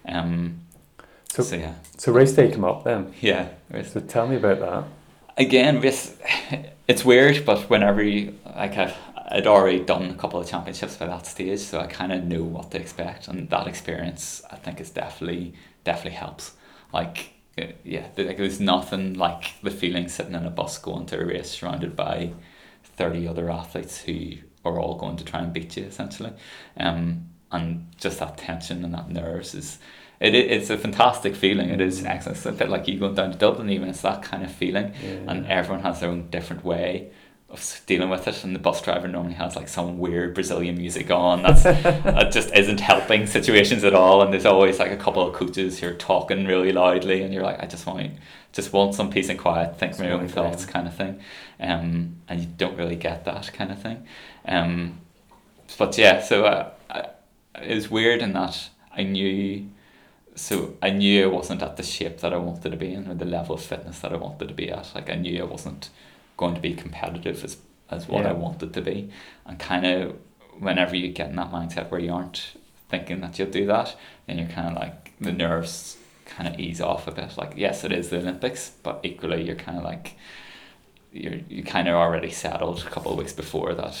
Um, 0.07 0.61
So- 1.29 1.43
so, 1.43 1.55
yeah, 1.55 1.73
So 1.97 2.11
race 2.11 2.33
day 2.33 2.51
come 2.51 2.63
up 2.65 2.83
then. 2.83 3.13
yeah. 3.21 3.47
So 3.83 3.99
tell 3.99 4.27
me 4.27 4.35
about 4.37 4.59
that. 4.59 4.83
Again, 5.37 5.81
this 5.81 6.15
it's 6.87 7.03
weird, 7.03 7.45
but 7.45 7.69
whenever 7.69 8.01
you 8.03 8.35
like 8.55 8.77
I've 8.77 8.95
I'd 9.27 9.47
already 9.47 9.79
done 9.79 10.11
a 10.11 10.13
couple 10.13 10.39
of 10.39 10.47
championships 10.47 10.95
by 10.97 11.07
that 11.07 11.25
stage, 11.25 11.59
so 11.59 11.79
I 11.79 11.87
kind 11.87 12.13
of 12.13 12.23
knew 12.23 12.43
what 12.43 12.71
to 12.71 12.77
expect, 12.79 13.27
and 13.27 13.49
that 13.49 13.67
experience 13.67 14.41
I 14.51 14.55
think 14.55 14.79
is 14.79 14.91
definitely 14.91 15.53
definitely 15.83 16.17
helps. 16.17 16.53
Like 16.93 17.31
yeah, 17.83 18.05
like 18.17 18.37
there's 18.37 18.59
nothing 18.61 19.15
like 19.15 19.53
the 19.63 19.71
feeling 19.71 20.07
sitting 20.09 20.35
in 20.35 20.45
a 20.45 20.49
bus 20.49 20.77
going 20.77 21.05
to 21.07 21.19
a 21.19 21.25
race 21.25 21.49
surrounded 21.51 21.95
by 21.95 22.31
thirty 22.97 23.27
other 23.27 23.49
athletes 23.49 24.01
who 24.01 24.37
are 24.65 24.79
all 24.79 24.95
going 24.95 25.17
to 25.17 25.23
try 25.23 25.39
and 25.41 25.53
beat 25.53 25.77
you 25.77 25.83
essentially, 25.85 26.33
um, 26.77 27.27
and 27.51 27.87
just 27.97 28.19
that 28.19 28.37
tension 28.37 28.83
and 28.83 28.93
that 28.93 29.09
nerves 29.09 29.53
is. 29.55 29.79
It, 30.21 30.33
it's 30.33 30.69
a 30.69 30.77
fantastic 30.77 31.35
feeling. 31.35 31.69
It 31.69 31.81
is 31.81 32.03
excellent. 32.05 32.37
It's 32.37 32.45
a 32.45 32.53
bit 32.53 32.69
like 32.69 32.87
you 32.87 32.97
going 32.97 33.15
down 33.15 33.31
to 33.33 33.37
Dublin, 33.37 33.69
even. 33.69 33.89
It's 33.89 33.99
that 34.01 34.23
kind 34.23 34.43
of 34.45 34.51
feeling 34.51 34.93
Yeah. 35.03 35.09
and 35.27 35.45
everyone 35.47 35.83
has 35.83 35.99
their 35.99 36.09
own 36.09 36.29
different 36.29 36.63
way 36.63 37.09
of 37.49 37.81
dealing 37.85 38.09
with 38.09 38.27
it 38.27 38.43
and 38.43 38.55
the 38.55 38.59
bus 38.59 38.81
driver 38.81 39.07
normally 39.07 39.35
has 39.35 39.55
like 39.55 39.67
some 39.67 39.99
weird 39.99 40.33
Brazilian 40.33 40.75
music 40.77 41.11
on 41.11 41.43
that's 41.43 41.61
that 41.63 42.31
just 42.31 42.51
isn't 42.55 42.79
helping 42.79 43.27
situations 43.27 43.83
at 43.83 43.93
all 43.93 44.21
and 44.23 44.33
there's 44.33 44.47
always 44.47 44.79
like 44.79 44.91
a 44.91 44.97
couple 44.97 45.21
of 45.21 45.33
coaches 45.35 45.79
who 45.79 45.87
are 45.87 45.93
talking 45.93 46.45
really 46.45 46.71
loudly 46.71 47.21
and 47.21 47.31
you're 47.33 47.43
like 47.43 47.61
I 47.61 47.67
just 47.67 47.85
want 47.85 48.13
just 48.51 48.73
want 48.73 48.95
some 48.95 49.11
peace 49.11 49.29
and 49.29 49.37
quiet 49.37 49.77
think 49.77 49.99
my 49.99 50.09
own 50.09 50.27
thoughts 50.27 50.65
kind 50.65 50.87
of 50.87 50.95
thing 50.95 51.19
um 51.59 52.15
and 52.27 52.39
you 52.41 52.47
don't 52.57 52.75
really 52.77 52.95
get 52.95 53.25
that 53.25 53.51
kind 53.53 53.71
of 53.71 53.79
thing 53.79 54.05
um 54.47 54.99
but 55.77 55.97
yeah 55.97 56.21
so 56.21 56.45
uh, 56.45 56.69
I, 56.89 57.07
it 57.61 57.75
was 57.75 57.89
weird 57.89 58.21
in 58.21 58.33
that 58.33 58.69
I 58.95 59.03
knew 59.03 59.69
so 60.35 60.75
I 60.81 60.89
knew 60.89 61.23
I 61.23 61.27
wasn't 61.27 61.61
at 61.63 61.77
the 61.77 61.83
shape 61.83 62.19
that 62.19 62.33
I 62.33 62.37
wanted 62.37 62.71
to 62.71 62.77
be 62.77 62.93
in 62.93 63.07
or 63.09 63.13
the 63.15 63.25
level 63.25 63.55
of 63.55 63.61
fitness 63.61 63.99
that 63.99 64.11
I 64.11 64.17
wanted 64.17 64.49
to 64.49 64.53
be 64.53 64.69
at. 64.69 64.93
Like 64.93 65.09
I 65.09 65.15
knew 65.15 65.41
I 65.41 65.45
wasn't 65.45 65.89
going 66.37 66.55
to 66.55 66.61
be 66.61 66.73
competitive 66.73 67.43
as 67.43 67.57
as 67.89 68.07
what 68.07 68.23
Yeah. 68.23 68.31
I 68.31 68.33
wanted 68.33 68.73
to 68.73 68.81
be. 68.81 69.09
And 69.45 69.57
kind 69.59 69.85
of 69.85 70.17
whenever 70.59 70.95
you 70.95 71.09
get 71.09 71.29
in 71.29 71.35
that 71.37 71.51
mindset 71.51 71.89
where 71.89 71.99
you 72.01 72.11
aren't 72.13 72.57
thinking 72.89 73.21
that 73.21 73.39
you'll 73.39 73.49
do 73.49 73.65
that, 73.67 73.95
then 74.27 74.37
you're 74.37 74.47
kind 74.47 74.67
of 74.67 74.73
like 74.75 75.13
the 75.21 75.31
nerves 75.31 75.97
kind 76.25 76.47
of 76.53 76.59
ease 76.59 76.81
off 76.81 77.07
a 77.07 77.11
bit. 77.11 77.37
Like 77.37 77.53
yes, 77.55 77.83
it 77.85 77.91
is 77.93 78.09
the 78.09 78.17
Olympics, 78.17 78.71
but 78.83 78.99
equally 79.03 79.43
you're 79.43 79.55
kind 79.55 79.77
of 79.77 79.83
like 79.85 80.17
you're 81.13 81.39
you 81.47 81.63
kind 81.63 81.87
of 81.87 81.93
already 81.95 82.31
settled 82.31 82.79
a 82.79 82.89
couple 82.89 83.11
of 83.13 83.17
weeks 83.17 83.33
before 83.33 83.73
that. 83.75 83.97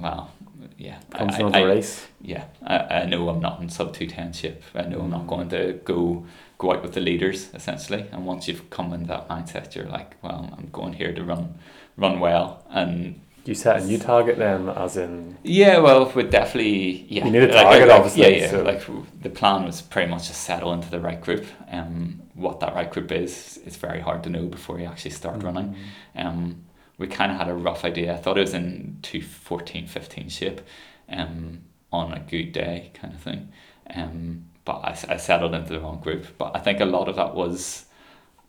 Well, 0.00 0.30
yeah, 0.78 0.98
Comes 1.10 1.34
I- 1.34 1.38
another 1.38 1.58
I- 1.58 1.62
race. 1.62 2.06
yeah, 2.20 2.44
I, 2.66 2.76
I 2.78 3.06
know 3.06 3.28
I'm 3.28 3.40
not 3.40 3.60
in 3.60 3.68
sub 3.68 3.94
two 3.94 4.06
ten 4.06 4.32
ship. 4.32 4.62
I 4.74 4.82
know 4.82 5.00
I'm 5.00 5.10
not 5.10 5.26
going 5.26 5.48
to 5.50 5.74
go 5.84 6.24
go 6.58 6.72
out 6.72 6.82
with 6.82 6.94
the 6.94 7.00
leaders 7.00 7.50
essentially. 7.54 8.06
And 8.12 8.24
once 8.26 8.48
you've 8.48 8.68
come 8.70 8.92
in 8.92 9.06
that 9.06 9.28
mindset, 9.28 9.74
you're 9.74 9.86
like, 9.86 10.16
well, 10.22 10.54
I'm 10.56 10.68
going 10.72 10.94
here 10.94 11.12
to 11.12 11.22
run 11.24 11.58
run 11.96 12.20
well. 12.20 12.64
And 12.70 13.20
You 13.44 13.54
set 13.54 13.80
a 13.82 13.84
new 13.84 13.98
target 13.98 14.38
then, 14.38 14.68
as 14.68 14.96
in 14.96 15.36
yeah, 15.42 15.78
well, 15.78 16.10
we're 16.14 16.28
definitely 16.30 17.06
yeah. 17.08 17.24
You 17.26 17.30
need 17.32 17.42
a 17.44 17.52
target, 17.52 17.88
like, 17.88 17.96
obviously, 17.98 18.22
Yeah, 18.22 18.42
yeah. 18.44 18.50
so- 18.50 18.62
Like 18.62 18.82
the 19.22 19.30
plan 19.30 19.64
was 19.64 19.82
pretty 19.82 20.10
much 20.10 20.28
to 20.28 20.34
settle 20.34 20.72
into 20.72 20.90
the 20.90 21.00
right 21.00 21.20
group. 21.20 21.44
Um, 21.70 22.22
what 22.34 22.60
that 22.60 22.74
right 22.74 22.90
group 22.90 23.12
is 23.12 23.58
is 23.64 23.76
very 23.76 24.00
hard 24.00 24.22
to 24.24 24.30
know 24.30 24.46
before 24.46 24.78
you 24.80 24.86
actually 24.86 25.12
start 25.12 25.42
running. 25.42 25.74
Um, 26.14 26.64
we 26.98 27.06
kind 27.06 27.30
of 27.32 27.38
had 27.38 27.48
a 27.48 27.54
rough 27.54 27.84
idea. 27.84 28.14
I 28.14 28.16
thought 28.16 28.38
it 28.38 28.42
was 28.42 28.54
in 28.54 28.98
214, 29.02 29.86
15 29.86 30.28
shape 30.28 30.60
um, 31.10 31.60
on 31.92 32.12
a 32.12 32.20
good 32.20 32.52
day 32.52 32.90
kind 32.94 33.14
of 33.14 33.20
thing. 33.20 33.48
Um, 33.94 34.46
but 34.64 34.78
I, 34.78 35.14
I 35.14 35.16
settled 35.16 35.54
into 35.54 35.72
the 35.74 35.80
wrong 35.80 36.00
group. 36.00 36.26
But 36.38 36.56
I 36.56 36.58
think 36.60 36.80
a 36.80 36.84
lot 36.86 37.08
of 37.08 37.16
that 37.16 37.34
was 37.34 37.84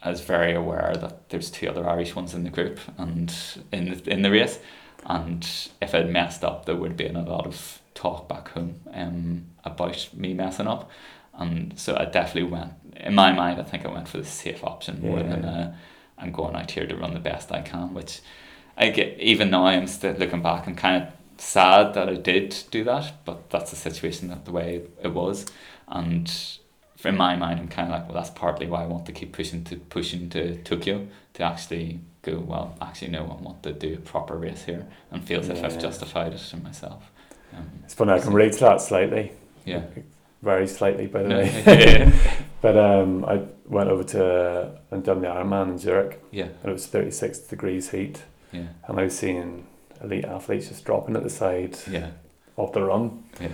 I 0.01 0.09
was 0.09 0.21
very 0.21 0.53
aware 0.53 0.95
that 0.95 1.29
there's 1.29 1.49
two 1.49 1.67
other 1.67 1.87
Irish 1.89 2.15
ones 2.15 2.33
in 2.33 2.43
the 2.43 2.49
group 2.51 2.79
and 2.97 3.33
in 3.71 3.89
the, 3.89 4.11
in 4.11 4.21
the 4.21 4.31
race. 4.31 4.59
And 5.05 5.47
if 5.81 5.93
I'd 5.95 6.09
messed 6.11 6.43
up, 6.43 6.65
there 6.65 6.75
would 6.75 6.95
be 6.97 7.07
a 7.07 7.13
lot 7.13 7.45
of 7.47 7.81
talk 7.95 8.27
back 8.29 8.49
home 8.49 8.79
um, 8.93 9.45
about 9.65 10.09
me 10.13 10.33
messing 10.33 10.67
up. 10.67 10.89
And 11.33 11.77
so 11.79 11.95
I 11.97 12.05
definitely 12.05 12.49
went, 12.51 12.73
in 12.95 13.13
my 13.15 13.31
mind, 13.31 13.59
I 13.59 13.63
think 13.63 13.85
I 13.85 13.91
went 13.91 14.07
for 14.07 14.17
the 14.17 14.25
safe 14.25 14.63
option 14.63 15.01
more 15.01 15.19
Yeah. 15.19 15.23
than 15.29 15.45
uh, 15.45 15.75
I'm 16.17 16.31
going 16.31 16.55
out 16.55 16.71
here 16.71 16.87
to 16.87 16.95
run 16.95 17.13
the 17.13 17.19
best 17.19 17.51
I 17.51 17.61
can, 17.61 17.93
which 17.93 18.21
I 18.77 18.89
get, 18.89 19.19
even 19.19 19.49
now 19.51 19.65
I'm 19.67 19.87
still 19.87 20.13
looking 20.13 20.41
back, 20.41 20.67
I'm 20.67 20.75
kind 20.75 21.03
of 21.03 21.13
sad 21.41 21.93
that 21.93 22.09
I 22.09 22.15
did 22.15 22.55
do 22.71 22.83
that, 22.85 23.13
but 23.25 23.49
that's 23.49 23.69
the 23.71 23.75
situation 23.75 24.27
that 24.29 24.45
the 24.45 24.51
way 24.51 24.81
it 25.03 25.13
was. 25.13 25.45
And 25.87 26.31
in 27.05 27.15
my 27.15 27.35
mind, 27.35 27.59
I'm 27.59 27.67
kind 27.67 27.91
of 27.91 27.99
like, 27.99 28.07
well, 28.07 28.15
that's 28.15 28.31
partly 28.31 28.67
why 28.67 28.83
I 28.83 28.87
want 28.87 29.05
to 29.05 29.11
keep 29.11 29.31
pushing 29.33 29.63
to 29.65 29.75
pushing 29.77 30.29
to 30.31 30.57
Tokyo 30.63 31.07
to 31.35 31.43
actually 31.43 31.99
go. 32.23 32.39
Well, 32.39 32.75
actually, 32.81 33.09
no, 33.11 33.23
I 33.25 33.41
want 33.41 33.61
to 33.63 33.73
do 33.73 33.93
a 33.93 33.97
proper 33.97 34.35
race 34.35 34.63
here 34.63 34.85
and 35.11 35.23
feel 35.23 35.39
as 35.41 35.49
if 35.49 35.63
I've 35.63 35.79
justified 35.79 36.33
it 36.33 36.39
to 36.39 36.57
myself. 36.57 37.11
Um, 37.55 37.69
It's 37.83 37.93
funny, 37.93 38.11
I 38.13 38.19
can 38.19 38.33
relate 38.33 38.53
to 38.53 38.59
that 38.61 38.81
slightly. 38.81 39.31
yeah. 39.65 39.83
Very 40.41 40.67
slightly, 40.67 41.07
by 41.07 41.23
the 41.23 41.29
No, 41.29 41.37
way. 41.39 41.63
yeah. 41.65 42.11
but 42.61 42.77
um, 42.77 43.25
I 43.25 43.43
went 43.65 43.89
over 43.89 44.03
to 44.03 44.79
and 44.91 45.03
done 45.03 45.21
the 45.21 45.27
Ironman 45.27 45.69
in 45.69 45.77
Zurich, 45.77 46.21
yeah, 46.31 46.45
and 46.45 46.65
it 46.65 46.73
was 46.73 46.87
36 46.87 47.39
degrees 47.39 47.91
heat, 47.91 48.23
yeah, 48.51 48.67
and 48.87 48.99
I 48.99 49.03
was 49.03 49.17
seeing 49.17 49.65
elite 50.01 50.25
athletes 50.25 50.69
just 50.69 50.85
dropping 50.85 51.15
at 51.15 51.23
the 51.23 51.29
side 51.29 51.77
yeah, 51.89 52.11
of 52.57 52.73
the 52.73 52.83
run. 52.83 53.23
Yeah. 53.39 53.49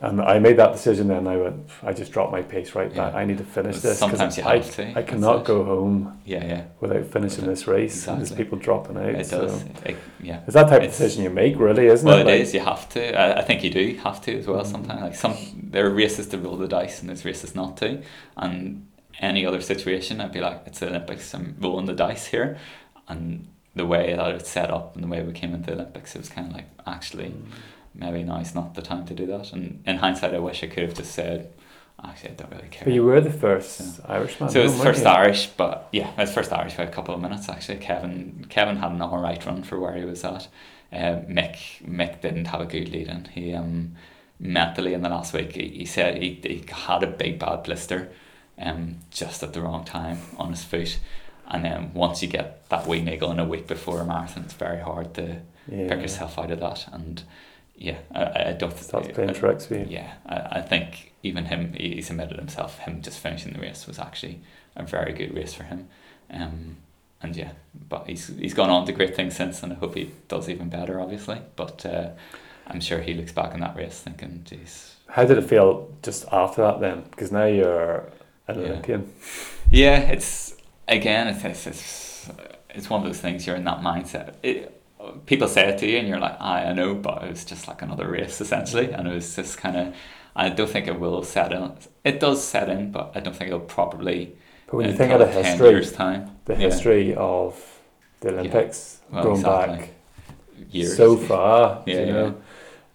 And 0.00 0.20
I 0.20 0.38
made 0.38 0.56
that 0.58 0.72
decision 0.72 1.08
then. 1.08 1.26
I 1.26 1.36
went, 1.36 1.68
I 1.82 1.92
just 1.92 2.12
dropped 2.12 2.30
my 2.30 2.42
pace 2.42 2.74
right 2.74 2.88
back. 2.94 3.12
Yeah. 3.12 3.18
I 3.18 3.24
need 3.24 3.38
to 3.38 3.44
finish 3.44 3.80
this 3.80 3.98
sometimes 3.98 4.36
because 4.36 4.76
you 4.76 4.84
I, 4.84 4.92
to, 4.92 4.98
I 5.00 5.02
cannot 5.02 5.44
go 5.44 5.64
home 5.64 6.20
yeah, 6.24 6.44
yeah. 6.44 6.64
without 6.80 7.04
finishing 7.06 7.46
this 7.46 7.66
race. 7.66 8.06
And 8.06 8.18
there's 8.18 8.32
people 8.32 8.58
dropping 8.58 8.96
out. 8.96 9.16
It 9.16 9.26
so 9.26 9.42
does. 9.42 9.62
It, 9.84 9.96
yeah. 10.22 10.42
It's 10.46 10.54
that 10.54 10.68
type 10.68 10.82
of 10.82 10.88
decision 10.88 11.24
you 11.24 11.30
make, 11.30 11.58
really, 11.58 11.86
isn't 11.86 12.06
Well, 12.06 12.18
it? 12.18 12.22
it 12.22 12.26
Like, 12.26 12.40
is. 12.42 12.54
You 12.54 12.60
have 12.60 12.88
to. 12.90 13.18
I, 13.18 13.40
I 13.40 13.42
think 13.42 13.64
you 13.64 13.70
do 13.70 13.98
have 14.04 14.20
to 14.22 14.38
as 14.38 14.46
well. 14.46 14.62
Mm. 14.62 14.70
Sometimes, 14.70 15.00
like 15.00 15.14
some, 15.16 15.36
there 15.64 15.84
are 15.86 15.90
races 15.90 16.28
to 16.28 16.38
roll 16.38 16.56
the 16.56 16.68
dice, 16.68 17.00
and 17.00 17.08
there's 17.08 17.24
races 17.24 17.56
not 17.56 17.76
to. 17.78 18.00
And 18.36 18.86
any 19.18 19.44
other 19.44 19.60
situation, 19.60 20.20
I'd 20.20 20.32
be 20.32 20.40
like, 20.40 20.62
it's 20.66 20.78
the 20.78 20.88
Olympics. 20.88 21.34
I'm 21.34 21.56
rolling 21.58 21.86
the 21.86 21.94
dice 21.94 22.26
here, 22.26 22.56
and 23.08 23.48
the 23.74 23.86
way 23.86 24.14
that 24.14 24.34
it's 24.34 24.48
set 24.48 24.70
up 24.70 24.94
and 24.94 25.02
the 25.02 25.08
way 25.08 25.22
we 25.22 25.32
came 25.32 25.54
into 25.54 25.70
the 25.70 25.72
Olympics, 25.72 26.14
it 26.14 26.18
was 26.18 26.28
kind 26.28 26.48
of 26.48 26.52
like 26.52 26.66
actually 26.86 27.34
maybe 27.94 28.22
now 28.22 28.38
is 28.40 28.54
not 28.54 28.74
the 28.74 28.82
time 28.82 29.04
to 29.06 29.14
do 29.14 29.26
that. 29.26 29.52
And 29.52 29.82
in 29.86 29.96
hindsight, 29.96 30.34
I 30.34 30.38
wish 30.38 30.62
I 30.62 30.66
could 30.68 30.84
have 30.84 30.94
just 30.94 31.12
said, 31.12 31.52
actually, 32.04 32.30
I 32.30 32.34
don't 32.34 32.50
really 32.52 32.68
care. 32.68 32.84
But 32.84 32.92
you 32.92 33.04
were 33.04 33.20
the 33.20 33.30
first 33.32 34.00
Irishman. 34.08 34.50
So 34.50 34.60
it 34.60 34.64
was 34.64 34.80
first? 34.82 35.06
Irish, 35.06 35.46
but 35.56 35.88
yeah, 35.92 36.10
it 36.12 36.18
was 36.18 36.32
first 36.32 36.52
Irish 36.52 36.76
by 36.76 36.84
a 36.84 36.90
couple 36.90 37.14
of 37.14 37.20
minutes 37.20 37.48
actually. 37.48 37.78
Kevin 37.78 38.46
Kevin 38.48 38.76
had 38.76 38.92
an 38.92 39.02
alright 39.02 39.44
run 39.46 39.62
for 39.62 39.78
where 39.80 39.94
he 39.94 40.04
was 40.04 40.24
at. 40.24 40.48
Uh, 40.92 41.20
Mick 41.28 41.56
Mick 41.84 42.20
didn't 42.22 42.46
have 42.46 42.60
a 42.60 42.66
good 42.66 42.88
lead 42.90 43.08
in. 43.08 43.24
He 43.26 43.52
um 43.52 43.96
mentally 44.40 44.94
in 44.94 45.02
the 45.02 45.08
last 45.08 45.32
week 45.34 45.52
he, 45.56 45.68
he 45.68 45.84
said 45.84 46.22
he, 46.22 46.38
he 46.42 46.64
had 46.70 47.02
a 47.02 47.06
big 47.08 47.40
bad 47.40 47.64
blister 47.64 48.08
um 48.60 48.96
just 49.10 49.42
at 49.42 49.52
the 49.52 49.60
wrong 49.60 49.84
time 49.84 50.18
on 50.38 50.50
his 50.50 50.64
foot. 50.64 50.98
And 51.48 51.64
then 51.64 51.92
once 51.94 52.22
you 52.22 52.28
get 52.28 52.68
that 52.68 52.86
wee 52.86 53.00
niggle 53.02 53.30
in 53.32 53.38
a 53.40 53.44
week 53.44 53.66
before 53.66 54.00
a 54.00 54.04
marathon, 54.04 54.44
it's 54.44 54.52
very 54.54 54.80
hard 54.80 55.14
to 55.14 55.40
Yeah. 55.70 55.88
pick 55.88 56.00
yourself 56.02 56.38
out 56.38 56.50
of 56.50 56.60
that. 56.60 56.86
And 56.92 57.22
yeah, 57.78 57.98
I, 58.14 58.50
I 58.50 58.52
don't 58.52 58.76
Starts 58.76 59.08
I- 59.08 59.12
playing 59.12 59.30
I- 59.30 59.74
you. 59.74 59.86
yeah, 59.88 60.12
I, 60.26 60.58
I 60.58 60.62
think 60.62 61.12
even 61.22 61.46
him, 61.46 61.72
he- 61.74 61.94
he's 61.94 62.10
admitted 62.10 62.38
himself, 62.38 62.78
him 62.80 63.00
just 63.02 63.18
finishing 63.18 63.52
the 63.52 63.60
race 63.60 63.86
was 63.86 63.98
actually 63.98 64.40
a 64.76 64.84
very 64.84 65.12
good 65.12 65.34
race 65.34 65.54
for 65.54 65.64
him. 65.64 65.88
Um, 66.30 66.76
and 67.22 67.34
yeah, 67.36 67.52
but 67.88 68.06
he's 68.06 68.28
he's 68.38 68.54
gone 68.54 68.70
on 68.70 68.86
to 68.86 68.92
great 68.92 69.16
things 69.16 69.34
since, 69.36 69.62
and 69.62 69.72
I 69.72 69.76
hope 69.76 69.94
he 69.96 70.10
does 70.28 70.48
even 70.48 70.68
better, 70.68 71.00
obviously. 71.00 71.40
But 71.56 71.84
uh, 71.86 72.10
I'm 72.66 72.80
sure 72.80 73.00
he 73.00 73.14
looks 73.14 73.32
back 73.32 73.54
on 73.54 73.60
that 73.60 73.74
race 73.76 73.98
thinking, 74.00 74.42
geez. 74.44 74.94
How 75.08 75.24
did 75.24 75.38
it 75.38 75.44
feel 75.48 75.90
just 76.02 76.26
after 76.30 76.62
that 76.62 76.80
then? 76.80 77.04
Because 77.10 77.32
now 77.32 77.46
you're 77.46 78.08
an 78.46 78.60
Yeah. 78.60 78.66
Olympian. 78.66 79.12
Yeah, 79.70 79.98
it's 80.00 80.54
again, 80.86 81.28
it's 81.28 81.44
it's 81.44 81.66
it's, 81.66 82.30
it's 82.70 82.90
one 82.90 83.00
of 83.00 83.06
those 83.06 83.20
things. 83.20 83.46
You're 83.46 83.56
in 83.56 83.64
that 83.64 83.80
mindset. 83.80 84.34
It, 84.42 84.77
people 85.26 85.48
say 85.48 85.68
it 85.68 85.78
to 85.78 85.86
you, 85.86 85.98
and 85.98 86.08
you're 86.08 86.18
like, 86.18 86.36
I, 86.40 86.64
I 86.66 86.72
know, 86.72 86.94
but 86.94 87.24
it 87.24 87.30
was 87.30 87.44
just 87.44 87.68
like 87.68 87.82
another 87.82 88.08
race 88.08 88.40
essentially, 88.40 88.90
and 88.92 89.08
it 89.08 89.14
was 89.14 89.34
just 89.36 89.58
kind 89.58 89.76
of. 89.76 89.94
I 90.36 90.50
don't 90.50 90.70
think 90.70 90.86
it 90.86 91.00
will 91.00 91.24
set 91.24 91.52
in. 91.52 91.72
It 92.04 92.20
does 92.20 92.44
set 92.44 92.68
in, 92.68 92.92
but 92.92 93.10
I 93.16 93.20
don't 93.20 93.34
think 93.34 93.48
it'll 93.48 93.60
probably. 93.60 94.36
But 94.66 94.76
when 94.76 94.86
you 94.86 94.92
think 94.96 95.12
of 95.12 95.18
the 95.20 95.26
history, 95.26 95.80
the 96.44 96.52
Yeah. 96.52 96.56
history 96.58 97.14
of 97.16 97.80
the 98.20 98.28
Olympics, 98.28 99.00
Well, 99.10 99.24
going 99.24 99.36
exactly. 99.36 99.76
back 99.78 99.88
years. 100.70 100.96
so 100.96 101.16
far, 101.16 101.82
Yeah, 101.86 101.94
you 102.00 102.06
yeah. 102.06 102.12
know, 102.12 102.34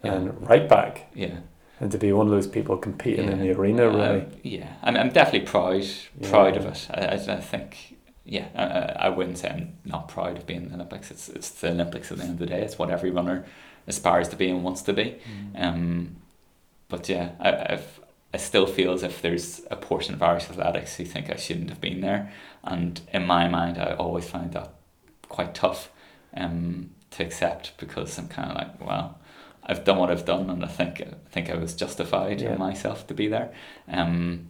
Yeah. 0.03 0.13
and 0.13 0.49
right 0.49 0.69
back, 0.69 1.07
yeah. 1.15 1.37
and 1.81 1.91
to 1.91 1.97
be 1.97 2.13
one 2.13 2.27
of 2.27 2.31
those 2.31 2.47
people 2.47 2.77
competing 2.77 3.29
in 3.29 3.39
the 3.39 3.47
Yeah. 3.47 3.53
arena, 3.53 3.87
Uh, 3.89 3.91
really. 3.91 4.25
yeah, 4.43 4.67
I'm, 4.83 4.95
I'm 4.95 5.09
definitely 5.09 5.47
proud 5.47 5.83
proud 6.21 6.55
of 6.55 6.63
Yeah. 6.63 6.71
it. 6.71 6.89
I, 7.27 7.33
I, 7.33 7.35
I 7.37 7.41
think, 7.41 7.92
yeah, 8.25 8.47
I, 8.55 9.07
I 9.07 9.09
wouldn't 9.09 9.37
say 9.37 9.49
I'm 9.49 9.73
not 9.85 10.07
proud 10.07 10.37
of 10.37 10.45
being 10.45 10.63
in 10.63 10.69
the 10.69 10.75
Olympics. 10.75 11.11
It's 11.11 11.29
it's 11.29 11.49
the 11.49 11.71
Olympics 11.71 12.11
at 12.11 12.17
the 12.17 12.23
end 12.23 12.33
of 12.33 12.39
the 12.39 12.45
day. 12.45 12.61
It's 12.61 12.77
what 12.79 12.89
every 12.89 13.11
runner 13.11 13.45
aspires 13.87 14.29
to 14.29 14.35
be 14.35 14.49
and 14.49 14.63
wants 14.63 14.81
to 14.83 14.93
be. 14.93 15.17
Um, 15.55 16.15
but 16.87 17.09
yeah, 17.09 17.31
I, 17.39 17.73
I've, 17.73 17.99
I 18.33 18.37
still 18.37 18.65
feel 18.65 18.93
as 18.93 19.03
if 19.03 19.21
there's 19.21 19.61
a 19.69 19.75
portion 19.75 20.13
of 20.13 20.23
Irish 20.23 20.49
athletics 20.49 20.95
who 20.95 21.05
think 21.05 21.29
I 21.29 21.35
shouldn't 21.35 21.69
have 21.69 21.81
been 21.81 22.01
there, 22.01 22.31
and 22.63 22.99
in 23.11 23.25
my 23.25 23.47
mind, 23.49 23.77
I 23.77 23.93
always 23.95 24.27
find 24.29 24.51
that 24.53 24.73
quite 25.29 25.53
tough 25.53 25.91
um, 26.35 26.91
to 27.11 27.23
accept 27.23 27.73
because 27.77 28.17
I'm 28.17 28.27
kind 28.29 28.49
of 28.51 28.55
like, 28.57 28.79
well, 28.85 29.19
I've 29.65 29.83
done 29.83 29.97
what 29.97 30.09
I've 30.11 30.25
done, 30.25 30.49
and 30.49 30.63
I 30.63 30.67
think 30.67 31.01
I 31.01 31.13
think 31.29 31.49
I 31.49 31.55
was 31.55 31.75
justified 31.75 32.41
Yeah. 32.41 32.53
in 32.53 32.59
myself 32.59 33.05
to 33.07 33.13
be 33.13 33.27
there. 33.27 33.51
Um, 33.87 34.47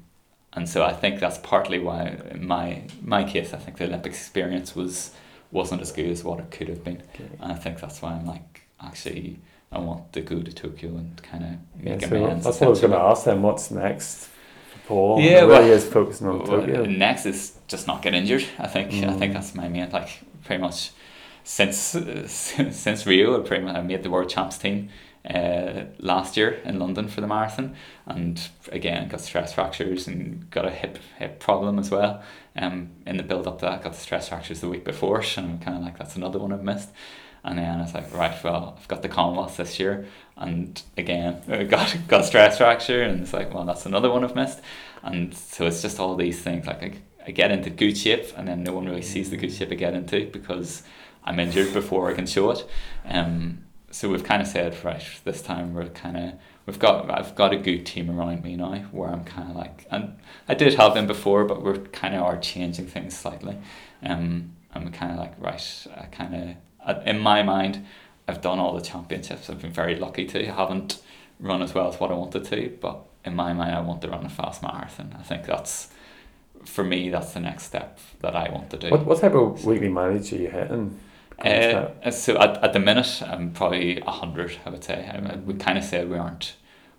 and 0.56 0.68
so 0.70 0.84
I 0.84 0.94
think 0.94 1.20
that's 1.20 1.38
partly 1.40 1.80
why 1.80 2.18
in 2.32 2.46
my 2.48 2.84
my 3.02 3.24
case 3.24 3.54
I 3.54 3.58
think 3.58 3.78
the 3.78 3.86
Olympic 3.86 4.12
experience 4.14 4.76
was 4.76 5.12
wasn't 5.52 5.82
as 5.82 5.92
good 5.92 6.10
as 6.10 6.24
what 6.24 6.40
it 6.40 6.50
could 6.52 6.68
have 6.70 6.84
been, 6.84 7.02
Okay. 7.16 7.26
and 7.42 7.52
I 7.52 7.56
think 7.56 7.80
that's 7.80 8.02
why 8.02 8.12
I'm 8.14 8.26
like 8.26 8.62
actually 8.82 9.40
I 9.72 9.80
want 9.80 10.14
to 10.14 10.22
go 10.22 10.42
to 10.42 10.52
Tokyo 10.54 10.90
and 10.98 11.22
kind 11.24 11.44
of 11.44 11.50
Yeah, 11.84 11.96
make 11.96 12.06
so 12.06 12.16
amends. 12.24 12.46
that's 12.46 12.60
what 12.60 12.68
I 12.68 12.70
was 12.70 12.80
going 12.82 12.94
to 12.94 13.00
ask 13.00 13.26
then. 13.26 13.42
What's 13.42 13.72
next 13.72 14.28
for 14.72 14.80
Paul? 14.88 15.20
Yeah, 15.22 15.42
really 15.42 15.48
well- 15.48 15.64
is 15.72 15.86
focusing 15.86 16.28
on 16.28 16.40
Well, 16.40 16.48
Tokyo. 16.62 16.86
Next 16.86 17.26
is 17.26 17.58
just 17.68 17.88
not 17.88 18.02
get 18.04 18.14
injured. 18.14 18.46
I 18.60 18.68
think 18.68 18.90
I 18.92 18.96
Mm. 19.08 19.20
think 19.20 19.34
that's 19.34 19.56
my 19.56 19.68
main 19.70 19.90
like 19.92 20.10
pretty 20.46 20.62
much 20.62 20.92
since 21.44 21.96
uh, 21.96 22.28
since 22.28 23.06
Rio. 23.08 23.40
I 23.40 23.48
pretty 23.48 23.64
much 23.64 23.76
I 23.76 23.82
made 23.82 24.04
the 24.04 24.10
world 24.10 24.30
champs 24.30 24.58
team 24.58 24.90
uh, 25.30 25.86
last 26.00 26.36
year 26.36 26.60
in 26.66 26.80
London 26.80 27.08
for 27.08 27.22
the 27.22 27.28
marathon, 27.28 27.76
and 28.06 28.50
again 28.72 29.08
got 29.08 29.22
stress 29.22 29.54
fractures 29.54 30.08
and 30.08 30.50
got 30.52 30.66
a 30.66 30.70
hip 30.70 31.00
hip 31.18 31.40
problem 31.40 31.80
as 31.80 31.90
well. 31.90 32.22
Um, 32.56 32.90
in 33.06 33.18
the 33.18 33.24
build 33.24 33.48
up 33.48 33.60
to 33.60 33.66
that, 33.66 33.84
got 33.84 33.94
the 33.94 34.00
stress 34.00 34.30
fractures 34.30 34.60
the 34.60 34.70
week 34.70 34.84
before, 34.84 35.24
and 35.38 35.46
I'm 35.52 35.60
kind 35.60 35.78
of 35.78 35.84
like 35.84 35.98
that's 35.98 36.16
another 36.16 36.40
one 36.40 36.52
I've 36.52 36.64
missed. 36.64 36.90
And 37.46 37.58
then 37.60 37.80
I 37.80 37.82
was 37.82 37.94
like, 37.94 38.14
right, 38.14 38.42
well, 38.42 38.78
I've 38.80 38.88
got 38.88 39.02
the 39.02 39.10
Commonwealth 39.10 39.58
this 39.58 39.78
year, 39.78 40.06
and 40.38 40.82
again, 40.98 41.42
got 41.70 41.96
got 42.08 42.26
stress 42.26 42.58
fracture, 42.58 43.02
and 43.02 43.22
it's 43.22 43.34
like, 43.34 43.54
well, 43.54 43.66
that's 43.66 43.86
another 43.86 44.10
one 44.10 44.24
I've 44.24 44.36
missed. 44.36 44.62
And 45.04 45.34
so 45.34 45.66
it's 45.66 45.82
just 45.82 46.00
all 46.00 46.16
these 46.16 46.42
things. 46.42 46.68
Like 46.68 46.84
I, 46.84 46.94
I 47.28 47.32
get 47.32 47.52
into 47.52 47.70
good 47.70 47.98
shape, 47.98 48.26
and 48.38 48.48
then 48.48 48.64
no 48.64 48.74
one 48.74 48.86
really 48.86 49.02
sees 49.02 49.30
the 49.30 49.38
good 49.38 49.54
shape 49.54 49.72
I 49.72 49.76
get 49.76 49.94
into 49.94 50.30
because 50.32 50.84
I'm 51.24 51.40
injured 51.40 51.74
before 51.74 52.10
I 52.10 52.14
can 52.14 52.26
show 52.26 52.52
it. 52.52 52.68
Um, 53.06 53.63
so 53.94 54.10
we've 54.10 54.24
kind 54.24 54.42
of 54.42 54.48
said, 54.48 54.84
right, 54.84 55.04
this 55.24 55.42
time 55.42 55.74
we're 55.74 55.88
kind 55.90 56.18
of 56.18 56.34
we've 56.66 56.80
got 56.80 57.10
I've 57.12 57.36
got 57.36 57.54
a 57.54 57.58
good 57.58 57.86
team 57.86 58.10
around 58.10 58.44
me 58.44 58.56
now, 58.56 58.76
where 58.92 59.10
I'm 59.10 59.24
kind 59.24 59.52
of 59.52 59.56
like, 59.56 59.86
and 59.92 60.18
I 60.48 60.56
did 60.56 60.74
have 60.74 60.96
them 60.96 61.06
before, 61.06 61.46
but 61.46 61.64
we're 61.64 61.78
kind 61.78 62.16
of 62.16 62.24
are 62.24 62.38
changing 62.38 62.88
things 62.88 63.16
slightly. 63.18 63.58
Um, 64.02 64.54
we're 64.76 64.90
kind 64.90 65.12
of 65.12 65.20
like, 65.20 65.34
right, 65.40 65.88
I 65.96 66.06
kind 66.06 66.36
of 66.36 67.06
in 67.06 67.20
my 67.20 67.44
mind, 67.44 67.86
I've 68.28 68.42
done 68.42 68.60
all 68.60 68.74
the 68.74 68.82
championships. 68.82 69.50
I've 69.50 69.62
been 69.62 69.72
very 69.72 69.96
lucky 69.96 70.26
to. 70.26 70.50
I 70.50 70.52
haven't 70.52 71.02
run 71.40 71.62
as 71.62 71.74
well 71.74 71.88
as 71.88 72.00
what 72.00 72.12
I 72.12 72.16
wanted 72.16 72.46
to, 72.46 72.78
but 72.82 73.06
in 73.24 73.36
my 73.36 73.54
mind, 73.54 73.76
I 73.76 73.82
want 73.82 74.02
to 74.02 74.10
run 74.10 74.26
a 74.26 74.30
fast 74.30 74.62
marathon. 74.64 75.16
I 75.18 75.24
think 75.24 75.46
that's 75.46 75.90
for 76.66 76.84
me. 76.84 77.10
That's 77.10 77.34
the 77.34 77.40
next 77.40 77.64
step 77.64 78.00
that 78.22 78.36
I 78.36 78.50
want 78.50 78.70
to 78.72 78.78
do. 78.78 78.90
What, 78.90 79.06
what 79.06 79.22
type 79.22 79.34
of 79.34 79.64
weekly 79.66 79.90
mileage 79.90 80.34
are 80.34 80.38
you 80.38 80.50
hitting? 80.50 81.00
Uh, 81.44 82.12
so 82.12 82.38
at, 82.40 82.64
at 82.64 82.74
the 82.74 82.80
minute, 82.80 83.22
I'm 83.26 83.52
probably 83.52 84.00
a 84.00 84.12
hundred. 84.12 84.58
I 84.66 84.70
would 84.70 84.84
say. 84.84 85.10
I, 85.12 85.34
I- 85.34 85.36
we 85.38 85.54
kind 85.56 85.78
of 85.78 85.84
said 85.84 86.10
we 86.10 86.18
aren't. 86.18 86.56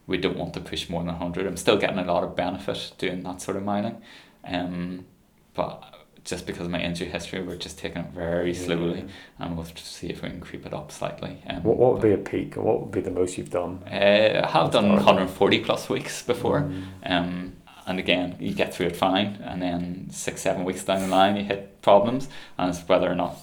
We 0.06 0.18
don't 0.18 0.36
want 0.36 0.52
to 0.54 0.60
push 0.60 0.90
more 0.90 1.02
than 1.02 1.14
hundred. 1.14 1.46
I'm 1.46 1.56
still 1.56 1.78
getting 1.78 1.98
a 1.98 2.04
lot 2.04 2.24
of 2.24 2.36
benefit 2.36 2.92
doing 2.98 3.22
that 3.22 3.40
sort 3.40 3.56
of 3.56 3.62
mining, 3.62 4.02
um, 4.44 5.06
but 5.54 5.82
just 6.24 6.46
because 6.46 6.66
of 6.66 6.70
my 6.70 6.80
injury 6.80 7.08
history, 7.08 7.42
we're 7.42 7.56
just 7.56 7.78
taking 7.78 8.02
it 8.02 8.10
very 8.14 8.52
slowly, 8.54 9.04
and 9.38 9.56
we'll 9.56 9.66
just 9.66 9.94
see 9.94 10.08
if 10.08 10.22
we 10.22 10.28
can 10.30 10.40
creep 10.40 10.64
it 10.66 10.72
up 10.74 10.90
slightly. 10.92 11.42
Um, 11.48 11.62
What, 11.62 11.76
what 11.78 11.92
would 11.94 12.02
be 12.02 12.12
a 12.12 12.18
peak 12.18 12.56
what 12.56 12.80
would 12.80 12.90
be 12.90 13.00
the 13.00 13.10
most 13.10 13.36
you've 13.38 13.50
done? 13.50 13.82
Uh, 13.86 14.42
I 14.44 14.50
have 14.50 14.70
done 14.70 14.90
140 14.92 15.58
plus 15.60 15.88
weeks 15.88 16.22
before. 16.22 16.62
Mm. 16.62 16.82
Um, 17.04 17.52
and 17.86 17.98
again, 17.98 18.36
you 18.40 18.54
get 18.54 18.74
through 18.74 18.86
it 18.86 18.96
fine, 18.96 19.36
and 19.44 19.60
then 19.60 20.08
six, 20.10 20.40
seven 20.40 20.64
weeks 20.64 20.84
down 20.84 21.00
the 21.02 21.08
line, 21.08 21.36
you 21.36 21.44
hit 21.44 21.82
problems, 21.82 22.28
and 22.56 22.70
it's 22.70 22.86
whether 22.88 23.10
or 23.10 23.14
not 23.14 23.36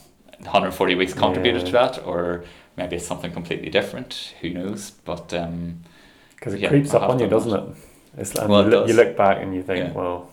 140 0.43 0.95
weeks 0.95 1.13
contributed 1.13 1.65
to 1.67 1.71
that, 1.73 2.05
or 2.05 2.43
maybe 2.77 2.95
it's 2.95 3.07
something 3.07 3.31
completely 3.31 3.69
different. 3.69 4.33
Who 4.41 4.49
knows? 4.49 4.91
But 5.05 5.33
um, 5.33 5.81
Because 6.35 6.53
it 6.53 6.59
Yeah, 6.61 6.69
creeps 6.69 6.93
up 6.93 7.03
on 7.09 7.19
you, 7.19 7.27
doesn't 7.27 7.53
it? 7.53 7.75
It's, 8.17 8.35
and 8.35 8.49
Well, 8.49 8.63
you, 8.63 8.69
look, 8.69 8.87
you 8.87 8.93
look 8.93 9.15
back 9.15 9.41
and 9.41 9.53
you 9.55 9.63
think, 9.63 9.79
Yeah. 9.85 9.91
well, 9.93 10.29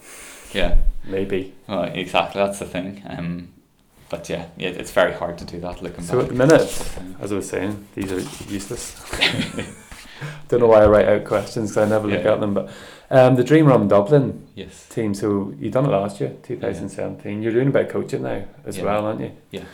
yeah, 0.52 0.76
maybe. 1.04 1.54
well, 1.68 1.84
exactly. 1.84 2.40
That's 2.42 2.58
the 2.58 2.64
thing. 2.66 3.02
Um, 3.06 3.48
but 4.08 4.28
yeah, 4.28 4.46
yeah, 4.56 4.70
it's 4.70 4.90
very 4.90 5.12
hard 5.12 5.36
to 5.38 5.44
do 5.44 5.60
that 5.60 5.82
looking 5.82 6.02
So 6.04 6.14
back. 6.16 6.22
at 6.24 6.28
the 6.30 6.34
minute, 6.46 6.90
as 7.20 7.30
I 7.32 7.34
was 7.36 7.48
saying, 7.48 7.86
these 7.94 8.10
are 8.12 8.20
useless. 8.50 8.96
Don't 10.48 10.60
know 10.60 10.66
why 10.66 10.82
I 10.82 10.86
write 10.86 11.08
out 11.08 11.24
questions 11.24 11.70
because 11.70 11.86
I 11.86 11.88
never 11.90 12.08
look 12.08 12.24
Yeah. 12.24 12.32
at 12.34 12.40
them. 12.40 12.54
But 12.54 12.70
um, 13.10 13.36
the 13.36 13.44
Dream 13.44 13.66
Run 13.66 13.88
Dublin 13.88 14.46
yes. 14.54 14.86
team. 14.88 15.14
So 15.14 15.54
you 15.58 15.70
done 15.70 15.84
it 15.86 15.90
last 15.90 16.20
year, 16.20 16.34
2017. 16.42 17.42
You're 17.42 17.52
doing 17.52 17.68
a 17.68 17.70
bit 17.70 17.86
of 17.86 17.92
coaching 17.92 18.22
now 18.22 18.44
as 18.66 18.78
Yeah. 18.78 18.84
well, 18.84 19.06
aren't 19.06 19.20
you? 19.20 19.32
Yeah, 19.50 19.64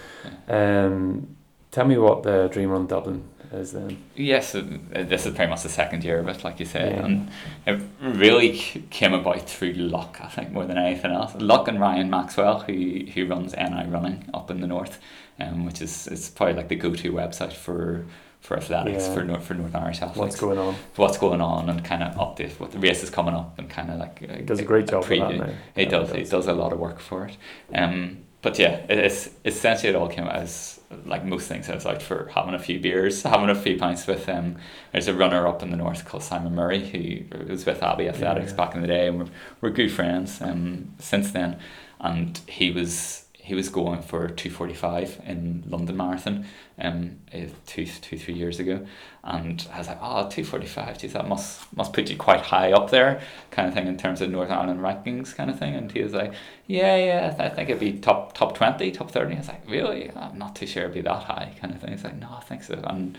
Um, 0.49 1.37
tell 1.71 1.87
me 1.87 1.99
what 1.99 2.23
the 2.23 2.49
Dream 2.53 2.71
Run 2.71 2.87
Dublin 2.87 3.25
is 3.53 3.73
then. 3.73 3.99
Yes, 4.17 4.53
this 4.53 5.27
is 5.27 5.35
pretty 5.35 5.51
much 5.51 5.63
the 5.63 5.69
second 5.69 6.03
year 6.05 6.19
of 6.19 6.29
it, 6.29 6.43
like 6.45 6.59
you 6.61 6.67
said, 6.67 6.93
Yeah. 6.93 7.05
and 7.05 7.29
it 7.67 7.81
really 8.01 8.53
came 8.91 9.15
about 9.15 9.43
through 9.49 9.73
luck, 9.75 10.19
I 10.23 10.29
think, 10.29 10.53
more 10.53 10.65
than 10.65 10.79
anything 10.79 11.13
else. 11.13 11.35
Luck 11.39 11.69
and 11.69 11.81
Ryan 11.81 12.11
Maxwell, 12.11 12.61
who 12.61 13.05
who 13.15 13.27
runs 13.27 13.55
NI 13.55 13.87
Running 13.89 14.29
up 14.35 14.51
in 14.51 14.61
the 14.61 14.67
north, 14.67 14.99
um, 15.41 15.65
which 15.67 15.81
is 15.83 16.07
is 16.09 16.31
probably 16.31 16.55
like 16.55 16.69
the 16.69 16.77
go 16.77 16.95
to 16.95 17.13
website 17.13 17.53
for 17.53 18.05
for 18.45 18.59
athletics 18.59 19.07
Yeah. 19.09 19.15
for 19.15 19.25
North 19.25 19.45
for 19.47 19.55
Northern 19.55 19.83
Irish 19.83 20.03
athletes. 20.03 20.19
What's 20.19 20.37
going 20.41 20.59
on? 20.59 20.75
What's 20.97 21.17
going 21.19 21.41
on 21.41 21.69
and 21.71 21.83
kind 21.83 22.03
of 22.03 22.15
update 22.17 22.61
what 22.61 22.71
the 22.73 22.79
race 22.79 23.03
is 23.03 23.09
coming 23.11 23.35
up 23.35 23.59
and 23.59 23.69
kind 23.71 23.91
of 23.91 23.99
like 23.99 24.23
uh, 24.29 24.35
He 24.37 24.43
does 24.43 24.61
a 24.61 24.65
great 24.65 24.87
job 24.87 25.03
of 25.03 25.09
that 25.09 25.19
preview. 25.19 25.39
now. 25.39 25.53
He 25.75 25.83
Yeah, 25.85 25.89
does. 25.89 26.13
He 26.13 26.25
does 26.25 26.47
a 26.47 26.53
lot 26.53 26.73
of 26.75 26.79
work 26.79 27.01
for 27.01 27.25
it. 27.27 27.37
Um, 27.75 28.19
but 28.43 28.59
yeah, 28.59 28.73
it- 28.91 28.99
it's 28.99 29.31
essentially 29.47 29.89
it 29.89 29.97
all 29.97 30.09
came 30.09 30.25
out 30.25 30.37
as 30.37 30.79
like 31.07 31.25
most 31.25 31.49
things. 31.49 31.71
I 31.71 31.75
was 31.75 31.87
out 31.87 32.03
for 32.03 32.31
having 32.35 32.53
a 32.55 32.59
few 32.59 32.79
beers, 32.79 33.23
having 33.23 33.49
a 33.49 33.55
few 33.55 33.79
pints 33.79 34.07
with 34.07 34.29
um. 34.29 34.57
There's 34.93 35.09
a 35.09 35.15
runner 35.15 35.47
up 35.49 35.63
in 35.63 35.71
the 35.71 35.79
north 35.79 36.05
called 36.05 36.23
Simon 36.23 36.55
Murray 36.55 36.85
who 36.91 37.49
was 37.51 37.65
with 37.65 37.83
Abbey 37.83 38.09
Athletics 38.11 38.51
Yeah. 38.53 38.57
back 38.59 38.75
in 38.75 38.83
the 38.83 38.87
day, 38.89 39.09
and 39.09 39.19
we're 39.21 39.27
we're 39.63 39.71
good 39.71 39.91
friends. 39.91 40.43
Um, 40.43 40.93
since 40.99 41.33
then, 41.33 41.57
and 41.99 42.39
he 42.47 42.71
was 42.71 43.24
he 43.45 43.55
was 43.55 43.69
going 43.69 44.01
for 44.01 44.27
two 44.29 44.49
forty 44.51 44.73
five 44.73 45.21
in 45.27 45.65
London 45.69 45.99
Marathon, 45.99 46.47
um, 46.79 47.19
eh, 47.31 47.49
two 47.67 47.85
two 47.85 48.17
three 48.17 48.33
years 48.33 48.59
ago, 48.59 48.87
and 49.23 49.67
I 49.71 49.79
was 49.79 49.87
like, 49.87 49.99
oh, 50.01 50.29
245, 50.31 50.99
geez, 50.99 51.13
that 51.13 51.29
must 51.29 51.71
must 51.77 51.93
put 51.93 52.09
you 52.09 52.17
quite 52.17 52.41
high 52.41 52.73
up 52.73 52.89
there, 52.91 53.21
kind 53.51 53.69
of 53.69 53.75
thing 53.75 53.87
in 53.87 53.99
terms 53.99 54.23
of 54.23 54.31
Northern 54.31 54.57
Ireland 54.57 54.81
rankings, 54.81 55.37
kind 55.37 55.51
of 55.51 55.59
thing. 55.59 55.75
And 55.75 55.93
he 55.93 56.03
was 56.03 56.15
like, 56.15 56.33
yeah, 56.67 56.97
yeah, 56.97 57.31
I 57.33 57.37
th- 57.37 57.53
I 57.53 57.55
think 57.55 57.69
it'd 57.69 57.81
be 57.81 57.93
top 57.99 58.33
top 58.33 58.55
twenty, 58.57 58.91
top 58.91 59.11
thirty. 59.11 59.35
I 59.35 59.39
was 59.39 59.49
like, 59.49 59.69
really? 59.69 60.11
I'm 60.17 60.39
not 60.39 60.57
too 60.57 60.67
sure 60.67 60.85
it'd 60.85 60.95
be 60.95 61.03
that 61.03 61.25
high, 61.25 61.53
kind 61.61 61.75
of 61.75 61.83
thing. 61.83 61.91
He's 61.93 62.05
like, 62.05 62.17
no, 62.19 62.29
I 62.39 62.41
think 62.41 62.63
so. 62.63 62.81
And 62.83 63.19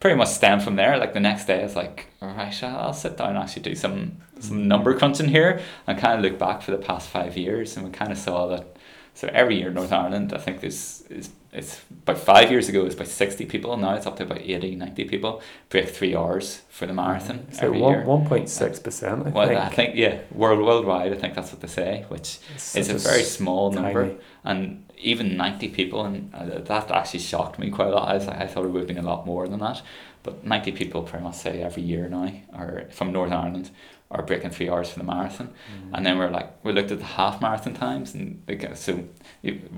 pretty 0.00 0.16
much 0.16 0.28
stemmed 0.28 0.62
from 0.62 0.76
there. 0.76 0.98
Like 0.98 1.14
the 1.14 1.20
next 1.20 1.46
day, 1.46 1.60
I 1.60 1.62
was 1.62 1.76
like, 1.76 2.08
all 2.20 2.28
right, 2.28 2.62
I'll 2.62 2.92
sit 2.92 3.16
down 3.16 3.30
and 3.30 3.38
actually 3.38 3.62
do 3.62 3.74
some 3.74 4.18
some 4.38 4.68
number 4.68 4.98
crunching 4.98 5.28
here, 5.28 5.60
and 5.86 5.98
kind 5.98 6.14
of 6.18 6.30
look 6.30 6.38
back 6.38 6.60
for 6.60 6.72
the 6.72 6.76
past 6.76 7.08
five 7.08 7.38
years, 7.38 7.76
and 7.76 7.86
we 7.86 7.90
kind 7.92 8.12
of 8.12 8.18
saw 8.18 8.48
that. 8.48 8.71
So 9.14 9.28
every 9.32 9.58
year 9.58 9.68
in 9.68 9.74
Northern 9.74 9.98
Ireland, 9.98 10.32
I 10.32 10.38
think 10.38 10.60
there's 10.60 11.02
is 11.10 11.30
it's 11.52 11.82
about 11.90 12.18
five 12.18 12.50
years 12.50 12.68
ago 12.68 12.80
it 12.80 12.84
was 12.84 12.94
about 12.94 13.08
60 13.08 13.44
people 13.44 13.76
now 13.76 13.94
it's 13.94 14.06
up 14.06 14.16
to 14.16 14.22
about 14.22 14.40
80 14.40 14.74
90 14.74 15.04
people 15.04 15.42
break 15.68 15.88
three 15.90 16.16
hours 16.16 16.62
for 16.70 16.86
the 16.86 16.94
marathon 16.94 17.46
So 17.52 17.66
every 17.66 17.78
one 17.80 17.92
year 17.92 18.04
one 18.04 18.26
point 18.26 18.48
six 18.48 18.78
percent. 18.78 19.26
I 19.26 19.30
well 19.30 19.48
think. 19.48 19.60
I 19.60 19.68
think 19.68 19.94
yeah 19.96 20.20
world 20.32 20.64
worldwide 20.64 21.12
I 21.12 21.16
think 21.16 21.34
that's 21.34 21.52
what 21.52 21.60
they 21.60 21.68
say 21.68 22.06
which 22.08 22.38
It's 22.54 22.74
is 22.74 22.88
a 22.88 22.96
very 22.96 23.22
small 23.22 23.70
number 23.70 24.16
and 24.44 24.86
even 24.96 25.36
90 25.36 25.68
people 25.68 26.04
and 26.04 26.34
uh, 26.34 26.60
that 26.60 26.90
actually 26.90 27.20
shocked 27.20 27.58
me 27.58 27.70
quite 27.70 27.88
a 27.88 27.90
lot 27.90 28.08
I, 28.08 28.14
was 28.14 28.28
I 28.28 28.46
thought 28.46 28.64
it 28.64 28.68
would 28.68 28.80
have 28.80 28.88
been 28.88 28.98
a 28.98 29.02
lot 29.02 29.26
more 29.26 29.46
than 29.46 29.60
that 29.60 29.82
but 30.22 30.44
90 30.46 30.72
people 30.72 31.02
pretty 31.02 31.24
much 31.24 31.34
say 31.34 31.60
every 31.60 31.82
year 31.82 32.08
now 32.08 32.32
or 32.56 32.84
from 32.90 33.12
Northern 33.12 33.34
Ireland 33.34 33.70
or 34.14 34.22
breaking 34.22 34.50
three 34.50 34.68
hours 34.68 34.90
for 34.90 34.98
the 34.98 35.04
marathon. 35.04 35.48
And 35.94 36.04
then 36.04 36.18
we're 36.18 36.28
like, 36.30 36.62
we 36.64 36.72
looked 36.72 36.90
at 36.90 36.98
the 36.98 37.04
half 37.04 37.40
marathon 37.40 37.72
times, 37.74 38.14
and 38.14 38.42
like, 38.46 38.76
so 38.76 39.04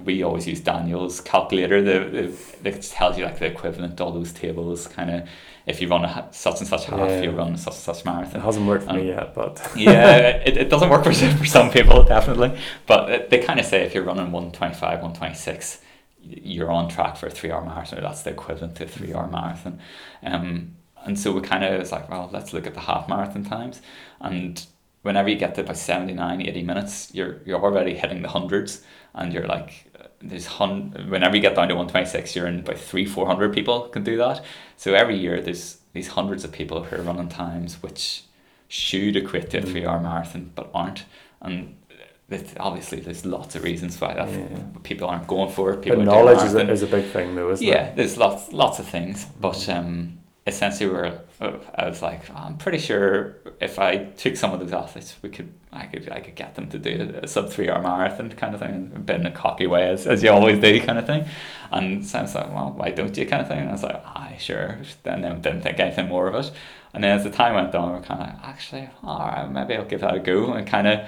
we 0.05 0.23
always 0.25 0.47
use 0.47 0.61
Daniel's 0.61 1.21
calculator. 1.21 1.81
that, 1.83 2.13
the 2.63 2.69
it 2.69 2.83
tells 2.83 3.17
you 3.17 3.25
like 3.25 3.39
the 3.39 3.47
equivalent, 3.47 3.97
to 3.99 4.05
all 4.05 4.13
those 4.13 4.33
tables, 4.33 4.87
kind 4.89 5.11
of. 5.11 5.29
If 5.67 5.81
you 5.81 5.89
run 5.89 6.05
a 6.05 6.29
such 6.33 6.59
and 6.61 6.69
such 6.69 6.85
half, 6.87 6.99
Yeah. 7.09 7.23
you 7.23 7.31
run 7.31 7.57
such 7.57 7.73
and 7.75 7.83
such 7.83 8.05
marathon. 8.05 8.41
It 8.41 8.45
hasn't 8.45 8.67
worked 8.67 8.85
for 8.85 8.91
Um, 8.91 8.97
me 8.99 9.07
yet, 9.09 9.35
but 9.35 9.67
yeah, 9.77 10.17
it, 10.49 10.57
it 10.59 10.69
doesn't 10.69 10.91
work 10.91 11.05
for, 11.05 11.13
some- 11.15 11.37
for 11.43 11.47
some 11.47 11.71
people, 11.71 12.03
definitely. 12.03 12.59
But 12.87 13.31
they 13.31 13.39
kind 13.39 13.59
of 13.61 13.65
say 13.67 13.83
if 13.83 13.95
you're 13.95 14.05
running 14.05 14.31
125, 14.33 14.83
126, 15.01 15.81
you're 16.23 16.71
on 16.71 16.89
track 16.89 17.17
for 17.17 17.27
a 17.29 17.31
three 17.31 17.51
hour 17.51 17.65
marathon, 17.65 18.03
that's 18.03 18.23
the 18.23 18.31
equivalent 18.31 18.75
to 18.77 18.85
a 18.85 18.89
three 18.89 19.15
hour 19.15 19.27
marathon. 19.29 19.79
Um, 20.23 20.77
and 21.05 21.19
so 21.19 21.33
we 21.33 21.41
kind 21.41 21.65
of 21.65 21.79
was 21.79 21.93
like, 21.93 22.09
well, 22.11 22.29
let's 22.33 22.53
look 22.53 22.67
at 22.67 22.75
the 22.75 22.81
half 22.81 23.09
marathon 23.09 23.45
times. 23.45 23.81
And 24.21 24.65
whenever 25.03 25.29
you 25.29 25.37
get 25.37 25.55
to 25.57 25.61
about 25.61 25.77
79, 25.77 26.41
80 26.43 26.63
minutes, 26.63 27.11
you're, 27.15 27.41
you're 27.45 27.63
already 27.63 27.95
hitting 27.95 28.23
the 28.23 28.29
hundreds. 28.29 28.83
And 29.15 29.33
you're 29.33 29.47
like, 29.47 29.91
there's 30.21 30.47
hun- 30.47 31.07
whenever 31.09 31.37
you 31.37 31.43
get 31.43 31.55
down 31.55 31.69
to 31.69 31.75
126, 31.75 32.35
you're 32.35 32.47
in 32.47 32.61
about 32.61 32.79
three, 32.79 33.05
400 33.05 33.53
people 33.53 33.83
can 33.89 34.03
do 34.03 34.17
that. 34.17 34.43
So 34.77 34.95
every 34.95 35.17
year 35.19 35.41
there's 35.41 35.79
these 35.93 36.09
hundreds 36.09 36.43
of 36.45 36.51
people 36.53 36.83
who 36.85 36.97
are 36.97 37.03
running 37.03 37.29
times 37.29 37.83
which 37.83 38.25
should 38.69 39.15
equate 39.17 39.51
to 39.51 39.59
a 39.59 39.61
Mm. 39.61 39.69
three 39.69 39.87
hour 39.87 40.01
marathon 40.01 40.51
but 40.55 40.71
aren't. 40.75 41.05
And 41.43 41.77
obviously 42.59 43.01
there's 43.01 43.25
lots 43.25 43.55
of 43.55 43.63
reasons 43.63 44.01
why 44.01 44.15
that 44.15 44.29
Yeah. 44.31 44.59
people 44.83 45.09
aren't 45.09 45.27
going 45.27 45.51
for 45.53 45.73
it. 45.75 45.83
People 45.83 45.99
but 45.99 46.05
knowledge 46.07 46.43
is 46.43 46.55
a, 46.55 46.69
is 46.71 46.83
a 46.83 46.87
big 46.87 47.05
thing, 47.13 47.35
though, 47.37 47.51
isn't 47.51 47.65
yeah, 47.67 47.89
it? 47.89 47.97
there's 47.97 48.17
lots 48.17 48.53
lots 48.53 48.79
of 48.79 48.87
things, 48.87 49.27
but 49.39 49.69
um, 49.69 50.19
essentially 50.47 50.91
we're. 50.91 51.21
uh, 51.41 51.53
I 51.75 51.89
was 51.89 52.03
like, 52.03 52.29
I'm 52.35 52.57
pretty 52.57 52.79
sure 52.79 53.37
if 53.61 53.79
I 53.79 54.05
took 54.05 54.37
some 54.37 54.53
of 54.53 54.61
those 54.61 54.73
athletes, 54.73 55.17
we 55.23 55.31
could, 55.31 55.53
I 55.73 55.87
could, 55.87 56.11
I 56.11 56.21
could 56.21 56.35
get 56.35 56.55
them 56.55 56.69
to 56.71 56.79
do 56.79 57.19
a 57.23 57.27
sub 57.27 57.51
three 57.51 57.71
hour 57.71 57.83
marathon 57.83 58.31
kind 58.33 58.55
of 58.55 58.61
thing, 58.61 58.93
a 58.95 58.99
bit 58.99 59.21
in 59.21 59.27
a 59.27 59.31
cocky 59.31 59.67
way 59.67 59.89
as, 59.89 60.07
as 60.07 60.23
you 60.23 60.31
always 60.31 60.61
do 60.61 60.81
kind 60.81 60.99
of 60.99 61.07
thing. 61.07 61.25
And 61.73 62.05
so 62.07 62.19
I 62.19 62.23
was 62.23 62.35
like, 62.35 62.49
well, 62.53 62.73
why 62.77 62.91
don't 62.91 63.17
you 63.17 63.27
kind 63.27 63.43
of 63.43 63.49
thing? 63.49 63.59
And 63.61 63.69
I 63.71 63.73
was 63.73 63.83
like, 63.83 64.05
aye, 64.05 64.37
sure. 64.39 64.79
Then 65.03 65.23
didn't 65.41 65.63
think 65.63 65.81
anything 65.81 66.09
more 66.09 66.29
of 66.29 66.35
it. 66.35 66.53
And 66.93 67.03
then 67.03 67.17
as 67.17 67.25
the 67.25 67.31
time 67.31 67.55
went 67.55 67.75
on, 67.75 67.89
we 67.91 67.97
we're 67.99 68.05
kind 68.05 68.23
of 68.23 68.29
actually, 68.45 68.89
all 69.03 69.19
right, 69.19 69.51
maybe 69.51 69.75
I'll 69.75 69.85
give 69.85 70.03
that 70.03 70.15
a 70.15 70.21
go. 70.21 70.53
And 70.53 70.67
kind 70.67 70.87
of 70.87 71.01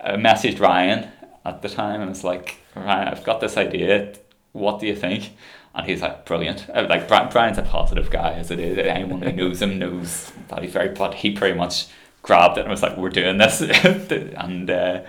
uh, 0.00 0.16
messaged 0.16 0.60
Ryan 0.60 1.08
at 1.44 1.62
the 1.62 1.68
time, 1.68 2.02
and 2.02 2.10
it's 2.10 2.24
like, 2.24 2.58
Ryan, 2.76 3.08
I've 3.08 3.24
got 3.24 3.40
this 3.40 3.56
idea. 3.56 4.14
What 4.52 4.80
do 4.80 4.86
you 4.86 4.96
think? 4.96 5.30
And 5.74 5.86
he's 5.86 6.02
like, 6.02 6.24
brilliant. 6.26 6.68
Uh, 6.68 6.86
Like 6.88 7.08
Ryan's 7.34 7.58
a 7.58 7.62
positive 7.62 8.10
guy, 8.10 8.32
as 8.34 8.50
it 8.50 8.58
is. 8.58 8.78
Anyone 8.78 9.22
who 9.22 9.32
knows 9.32 9.62
him 9.62 9.78
knows 9.78 10.32
that 10.48 10.62
he's 10.62 10.72
very. 10.72 10.88
But 10.88 11.14
he 11.14 11.30
pretty 11.32 11.56
much 11.56 11.86
grabbed 12.22 12.58
it 12.58 12.62
and 12.62 12.70
was 12.70 12.82
like, 12.82 12.96
"We're 12.96 13.10
doing 13.10 13.38
this," 13.38 13.60
and 14.42 14.68
uh, 14.70 15.02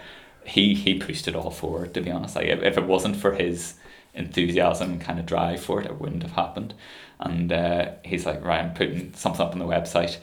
he 0.46 0.76
he 0.76 1.00
pushed 1.00 1.28
it 1.28 1.36
all 1.36 1.52
forward. 1.52 1.94
To 1.96 2.02
be 2.02 2.12
honest, 2.12 2.36
like 2.36 2.48
if, 2.48 2.78
it 2.78 2.86
wasn't 2.86 3.16
for 3.18 3.34
his 3.34 3.76
enthusiasm 4.14 4.92
and 4.92 5.02
kind 5.02 5.20
of 5.20 5.26
drive 5.26 5.62
for 5.64 5.80
it, 5.82 5.86
it 5.88 6.00
wouldn't 6.00 6.24
have 6.24 6.34
happened. 6.34 6.74
And 7.20 7.52
uh, 7.52 7.92
he's 8.04 8.26
like, 8.26 8.44
"Right, 8.44 8.62
I'm 8.62 8.74
putting 8.74 9.14
something 9.14 9.42
up 9.46 9.54
on 9.54 9.60
the 9.60 9.66
website 9.66 10.18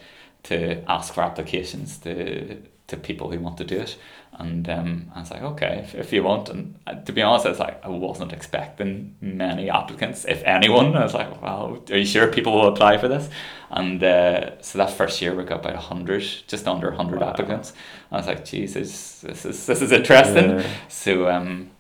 to 0.45 0.83
ask 0.91 1.15
for 1.15 1.23
applications 1.23 1.99
to 1.99 2.63
to 2.89 2.97
people 2.97 3.31
who 3.31 3.41
want 3.41 3.59
to 3.59 3.65
do 3.65 3.81
it." 3.81 3.99
And 4.41 4.69
um, 4.69 5.11
I 5.17 5.21
was 5.21 5.31
like, 5.33 5.43
okay, 5.43 5.81
if, 5.85 5.95
if 5.97 6.13
you 6.13 6.23
want. 6.23 6.49
And 6.49 6.77
uh, 6.87 6.95
to 6.95 7.13
be 7.13 7.23
honest, 7.23 7.45
I 7.45 7.49
was 7.49 7.59
like, 7.59 7.85
I 7.85 7.89
wasn't 7.89 8.33
expecting 8.33 9.17
many 9.21 9.69
applicants, 9.69 10.25
if 10.27 10.43
anyone. 10.45 10.97
I 10.97 11.03
was 11.03 11.13
like, 11.13 11.43
well, 11.43 11.83
are 11.91 11.97
you 11.97 12.05
sure 12.07 12.29
people 12.29 12.53
will 12.53 12.69
apply 12.69 12.99
for 12.99 13.09
this? 13.09 13.29
And 13.71 14.03
uh, 14.03 14.63
so 14.63 14.79
that 14.79 14.91
first 14.91 15.21
year 15.21 15.35
we 15.35 15.43
got 15.43 15.61
about 15.61 15.75
100, 15.75 16.23
just 16.47 16.69
under 16.69 16.89
100 16.89 17.21
Wow. 17.21 17.31
applicants. 17.31 17.73
I 18.13 18.17
was 18.19 18.27
like, 18.29 18.45
Jesus, 18.45 19.21
this 19.23 19.45
is, 19.45 19.67
this 19.67 19.83
is 19.83 19.91
interesting. 19.91 20.51
Yeah. 20.51 20.67
So 20.89 21.29
um, 21.29 21.71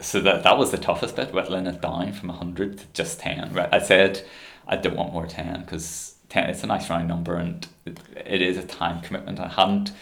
so 0.00 0.20
that 0.20 0.44
that 0.44 0.56
was 0.56 0.70
the 0.70 0.78
toughest 0.78 1.16
bit, 1.16 1.34
whittling 1.34 1.66
it 1.66 1.82
down 1.82 2.12
from 2.12 2.28
100 2.28 2.78
to 2.78 2.84
just 2.94 3.20
10. 3.20 3.52
Right? 3.52 3.68
I 3.72 3.78
said 3.80 4.24
I 4.66 4.76
don't 4.76 4.96
want 4.96 5.12
more 5.12 5.26
10 5.26 5.62
because 5.62 6.14
10 6.30 6.50
it's 6.50 6.62
a 6.62 6.66
nice 6.66 6.88
round 6.88 7.08
number 7.08 7.36
and 7.36 7.66
it, 7.84 7.98
it 8.16 8.40
is 8.42 8.56
a 8.56 8.62
time 8.62 9.00
commitment. 9.02 9.38
I 9.40 9.48
hadn't 9.48 9.92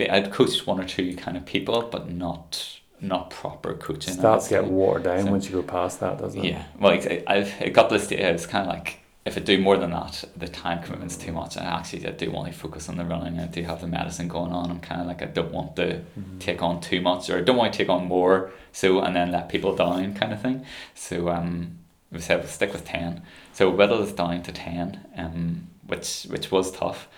I'd 0.00 0.30
coached 0.32 0.66
one 0.66 0.80
or 0.80 0.84
two 0.84 1.14
kind 1.16 1.36
of 1.36 1.44
people, 1.44 1.82
but 1.90 2.10
not 2.10 2.74
not 3.00 3.30
proper 3.30 3.74
coaching. 3.74 4.14
Starts 4.14 4.48
get 4.48 4.64
watered 4.64 5.04
down 5.04 5.24
So- 5.24 5.30
once 5.30 5.46
you 5.46 5.52
go 5.52 5.62
past 5.62 6.00
that, 6.00 6.18
doesn't 6.18 6.44
it? 6.44 6.48
Yeah, 6.50 6.64
well, 6.80 6.92
I, 6.92 7.22
I've 7.26 7.52
it 7.60 7.70
got 7.72 7.90
this 7.90 8.04
stage. 8.04 8.20
It's 8.20 8.46
kind 8.46 8.66
of 8.68 8.72
like 8.74 9.00
if 9.24 9.36
I 9.36 9.40
do 9.40 9.58
more 9.60 9.76
than 9.76 9.90
that, 9.90 10.24
the 10.36 10.48
time 10.48 10.82
commitment's 10.82 11.16
too 11.16 11.32
much. 11.32 11.56
I 11.56 11.64
actually 11.64 12.06
I 12.06 12.10
do 12.12 12.30
want 12.30 12.50
to 12.52 12.58
focus 12.58 12.88
on 12.88 12.96
the 12.96 13.04
running. 13.04 13.38
I 13.38 13.46
do 13.46 13.62
have 13.62 13.80
the 13.80 13.86
medicine 13.86 14.26
going 14.28 14.52
on. 14.52 14.70
I'm 14.70 14.80
kind 14.80 15.00
of 15.00 15.06
like 15.06 15.22
I 15.22 15.26
don't 15.26 15.52
want 15.52 15.76
to 15.76 16.02
Mhm. 16.18 16.38
take 16.40 16.62
on 16.62 16.80
too 16.80 17.00
much, 17.00 17.28
or 17.30 17.38
I 17.38 17.42
don't 17.42 17.56
want 17.56 17.72
to 17.72 17.76
take 17.78 17.88
on 17.88 18.06
more. 18.06 18.50
So 18.72 19.00
and 19.00 19.14
then 19.14 19.30
let 19.32 19.48
people 19.48 19.74
down, 19.76 20.14
kind 20.14 20.32
of 20.32 20.40
thing. 20.40 20.64
So 20.94 21.28
um, 21.28 21.78
we 22.10 22.20
said 22.20 22.38
we'll 22.38 22.48
stick 22.48 22.72
with 22.72 22.84
ten. 22.84 23.22
So 23.52 23.68
whittle 23.70 24.02
is 24.02 24.12
down 24.12 24.42
to 24.42 24.52
ten, 24.52 25.00
um, 25.16 25.68
which 25.86 26.26
which 26.30 26.50
was 26.50 26.70
tough. 26.72 27.08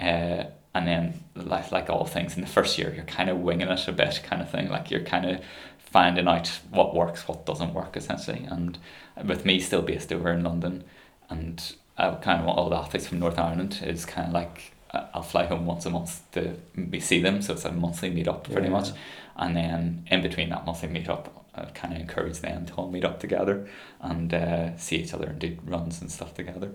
Uh, 0.00 0.44
and 0.74 0.86
then 0.86 1.24
like 1.34 1.70
like 1.72 1.88
all 1.90 2.04
things 2.06 2.34
in 2.36 2.40
the 2.40 2.46
first 2.48 2.78
year, 2.78 2.92
you're 2.94 3.04
kind 3.04 3.30
of 3.30 3.38
winging 3.38 3.68
it 3.68 3.88
a 3.88 3.92
bit, 3.92 4.20
kind 4.24 4.42
of 4.42 4.50
thing. 4.50 4.68
Like 4.68 4.90
you're 4.90 5.04
kind 5.04 5.26
of 5.26 5.40
finding 5.78 6.26
out 6.26 6.48
what 6.70 6.94
works, 6.94 7.28
what 7.28 7.46
doesn't 7.46 7.72
work, 7.72 7.96
essentially. 7.96 8.44
And 8.50 8.78
with 9.24 9.44
me 9.44 9.60
still 9.60 9.82
based 9.82 10.12
over 10.12 10.30
in 10.32 10.42
London, 10.42 10.84
and 11.30 11.74
I 11.96 12.10
kind 12.16 12.40
of 12.40 12.46
want 12.46 12.58
all 12.58 12.68
the 12.70 12.76
athletes 12.76 13.06
from 13.06 13.20
North 13.20 13.38
Ireland 13.38 13.80
is 13.84 14.04
kind 14.04 14.26
of 14.28 14.34
like 14.34 14.72
I'll 14.92 15.22
fly 15.22 15.46
home 15.46 15.66
once 15.66 15.86
a 15.86 15.90
month 15.90 16.22
to 16.32 16.56
see 17.00 17.20
them, 17.20 17.42
so 17.42 17.54
it's 17.54 17.64
a 17.64 17.72
monthly 17.72 18.10
meet 18.10 18.28
up 18.28 18.44
pretty 18.44 18.68
Yeah. 18.68 18.72
much. 18.74 18.90
And 19.36 19.56
then 19.56 20.06
in 20.10 20.22
between 20.22 20.48
that 20.50 20.64
monthly 20.66 20.88
meet 20.88 21.08
up, 21.08 21.44
I 21.54 21.64
kind 21.66 21.94
of 21.94 22.00
encourage 22.00 22.38
them 22.40 22.66
to 22.66 22.74
all 22.74 22.90
meet 22.90 23.04
up 23.04 23.18
together 23.20 23.68
and 24.00 24.32
uh, 24.32 24.76
see 24.76 24.96
each 24.96 25.12
other 25.14 25.26
and 25.26 25.38
do 25.38 25.56
runs 25.64 26.00
and 26.00 26.10
stuff 26.10 26.34
together. 26.34 26.70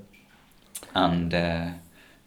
And 0.95 1.33
uh, 1.33 1.67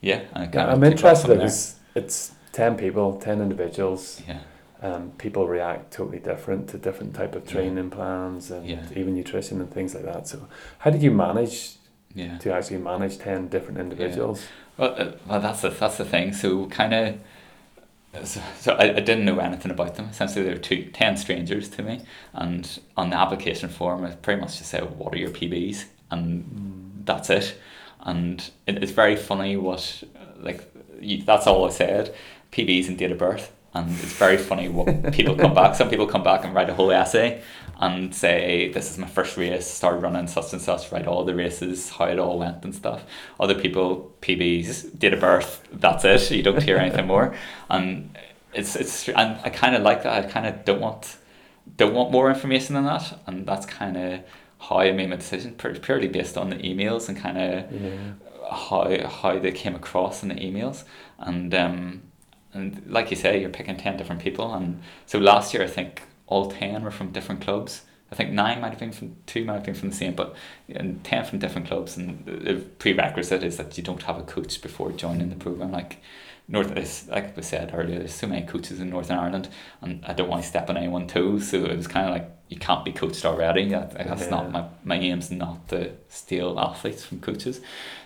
yeah, 0.03 0.23
I 0.35 0.47
kind 0.47 0.71
I'm 0.71 0.85
interested. 0.85 1.41
It's, 1.41 1.77
it's 1.95 2.33
10 2.53 2.77
people, 2.77 3.19
10 3.19 3.41
individuals. 3.41 4.21
Yeah, 4.29 4.41
Um, 4.83 5.13
people 5.17 5.47
react 5.49 5.93
totally 5.93 6.19
different 6.19 6.69
to 6.71 6.77
different 6.79 7.15
type 7.15 7.35
of 7.35 7.45
Yeah. 7.47 7.53
training 7.53 7.91
plans 7.91 8.51
and 8.51 8.67
Yeah. 8.67 8.83
even 8.95 9.15
nutrition 9.15 9.61
and 9.61 9.71
things 9.73 9.95
like 9.95 10.05
that. 10.05 10.27
So, 10.29 10.49
how 10.81 10.91
did 10.91 11.03
you 11.03 11.13
manage 11.13 11.77
yeah. 12.15 12.37
to 12.39 12.53
actually 12.53 12.79
manage 12.79 13.17
10 13.19 13.49
different 13.49 13.79
individuals? 13.79 14.45
Well, 14.77 14.95
uh, 14.99 15.13
well, 15.27 15.41
that's 15.41 15.61
the 15.63 15.71
that's 15.71 15.97
the 15.99 16.05
thing. 16.05 16.33
So 16.33 16.67
kind 16.67 16.93
of, 16.95 18.27
so, 18.27 18.41
so 18.59 18.73
I, 18.75 18.85
I 18.97 19.01
didn't 19.01 19.25
know 19.25 19.39
anything 19.39 19.71
about 19.71 19.95
them. 19.95 20.07
Essentially, 20.11 20.45
they 20.45 20.53
were 20.53 20.59
two, 20.59 20.85
10 20.93 21.17
strangers 21.17 21.69
to 21.71 21.83
me, 21.83 22.01
and 22.33 22.81
on 22.97 23.11
the 23.11 23.17
application 23.17 23.69
form, 23.69 24.05
I 24.05 24.11
pretty 24.17 24.41
much 24.41 24.59
just 24.59 24.71
said, 24.71 24.83
"What 24.99 25.15
are 25.15 25.19
your 25.19 25.31
PBs?" 25.31 25.85
and 26.11 27.03
that's 27.05 27.31
it. 27.31 27.55
And 28.03 28.51
it, 28.67 28.83
it's 28.83 28.93
very 28.93 29.17
funny 29.17 29.57
what 29.57 30.03
like 30.41 30.69
you, 31.01 31.23
that's 31.23 31.47
all 31.47 31.65
I 31.67 31.71
said, 31.71 32.15
PBs 32.53 32.89
and 32.89 32.99
date 32.99 33.13
of 33.13 33.19
birth. 33.19 33.53
And 33.75 33.91
it's 33.91 34.13
very 34.13 34.37
funny 34.37 34.69
what 34.69 35.13
people 35.13 35.35
come 35.35 35.55
back. 35.55 35.75
Some 35.75 35.89
people 35.89 36.07
come 36.07 36.23
back 36.23 36.45
and 36.45 36.55
write 36.55 36.69
a 36.69 36.75
whole 36.75 36.93
essay 36.93 37.43
and 37.81 38.15
say, 38.15 38.71
This 38.71 38.91
is 38.91 38.99
my 38.99 39.07
first 39.07 39.37
race, 39.37 39.67
started 39.67 40.03
running 40.03 40.27
such 40.27 40.53
and 40.53 40.61
such, 40.61 40.93
write 40.93 41.07
all 41.07 41.25
the 41.25 41.35
races, 41.35 41.91
how 41.91 42.05
it 42.05 42.19
all 42.19 42.39
went 42.39 42.65
and 42.65 42.75
stuff. 42.75 43.03
Other 43.41 43.55
people, 43.55 44.13
PBs, 44.21 44.99
date 44.99 45.15
of 45.15 45.21
birth, 45.21 45.67
that's 45.73 46.05
it. 46.05 46.31
You 46.31 46.43
don't 46.43 46.63
hear 46.63 46.77
anything 46.77 47.07
more. 47.07 47.35
And 47.71 48.17
it's 48.53 48.77
it's 48.77 49.09
and 49.09 49.39
I 49.43 49.51
kinda 49.51 49.79
like 49.79 50.03
that. 50.03 50.27
I 50.27 50.31
kinda 50.31 50.61
don't 50.65 50.81
want 50.81 51.17
don't 51.77 51.95
want 51.95 52.13
more 52.13 52.29
information 52.29 52.75
than 52.75 52.85
that. 52.85 53.19
And 53.27 53.47
that's 53.47 53.65
kinda 53.65 54.23
how 54.69 54.79
I 54.79 54.93
made 54.93 55.11
my 55.11 55.17
decision, 55.17 55.55
pur- 55.55 55.75
purely 55.75 56.09
based 56.09 56.37
on 56.39 56.51
the 56.51 56.57
emails 56.57 57.09
and 57.09 57.21
kinda 57.21 57.69
Yeah. 57.71 58.51
how 58.51 59.09
how 59.09 59.39
they 59.39 59.53
came 59.53 59.75
across 59.75 60.23
in 60.23 60.29
the 60.29 60.37
emails. 60.37 60.85
And 61.19 61.55
um 61.55 62.03
and 62.55 62.83
like 62.87 63.11
you 63.11 63.17
say 63.17 63.41
you're 63.41 63.51
picking 63.51 63.77
10 63.77 63.97
different 63.97 64.23
people. 64.23 64.53
And 64.55 64.81
so 65.07 65.19
last 65.19 65.55
year 65.55 65.63
I 65.65 65.69
think 65.69 66.03
all 66.27 66.51
10 66.51 66.83
were 66.85 66.91
from 66.91 67.11
different 67.13 67.41
clubs. 67.41 67.83
I 68.11 68.15
think 68.15 68.31
nine 68.31 68.61
might 68.61 68.71
have 68.71 68.79
been 68.79 68.93
from 68.93 69.17
two 69.27 69.43
might 69.45 69.55
have 69.55 69.65
been 69.65 69.75
from 69.75 69.89
the 69.91 69.97
same 69.97 70.15
but 70.15 70.35
and 70.69 71.03
10 71.03 71.25
from 71.25 71.39
different 71.39 71.67
clubs. 71.67 71.97
And 71.97 72.25
the 72.27 72.55
prerequisite 72.79 73.43
is 73.43 73.57
that 73.57 73.77
you 73.79 73.83
don't 73.85 74.03
have 74.03 74.19
a 74.19 74.23
coach 74.23 74.61
before 74.61 74.93
joining 74.93 75.31
the 75.31 75.37
program. 75.37 75.73
Like 75.73 75.97
North 76.49 76.77
is 76.77 77.07
like 77.09 77.37
we 77.37 77.43
said 77.43 77.71
earlier 77.75 77.99
there's 78.01 78.15
so 78.15 78.27
many 78.27 78.47
coaches 78.47 78.81
in 78.81 78.91
Northern 78.91 79.19
Ireland 79.19 79.49
and 79.81 80.05
I 80.05 80.13
don't 80.13 80.29
want 80.29 80.43
to 80.43 80.49
step 80.49 80.69
on 80.69 80.77
anyone's 80.77 81.13
toes 81.13 81.49
so 81.49 81.65
it 81.65 81.77
was 81.77 81.87
kind 81.87 82.07
of 82.09 82.13
like 82.15 82.31
you 82.49 82.59
can't 82.59 82.85
be 82.85 82.93
coached 82.93 83.25
already 83.25 83.69
that, 83.71 83.93
that's 83.93 84.23
Yeah. 84.25 84.31
not 84.31 84.51
my, 84.51 84.65
my 84.85 84.97
aim's 84.97 85.31
not 85.31 85.69
to 85.69 85.93
steal 86.09 86.59
athletes 86.61 87.05
from 87.05 87.21
coaches 87.21 87.61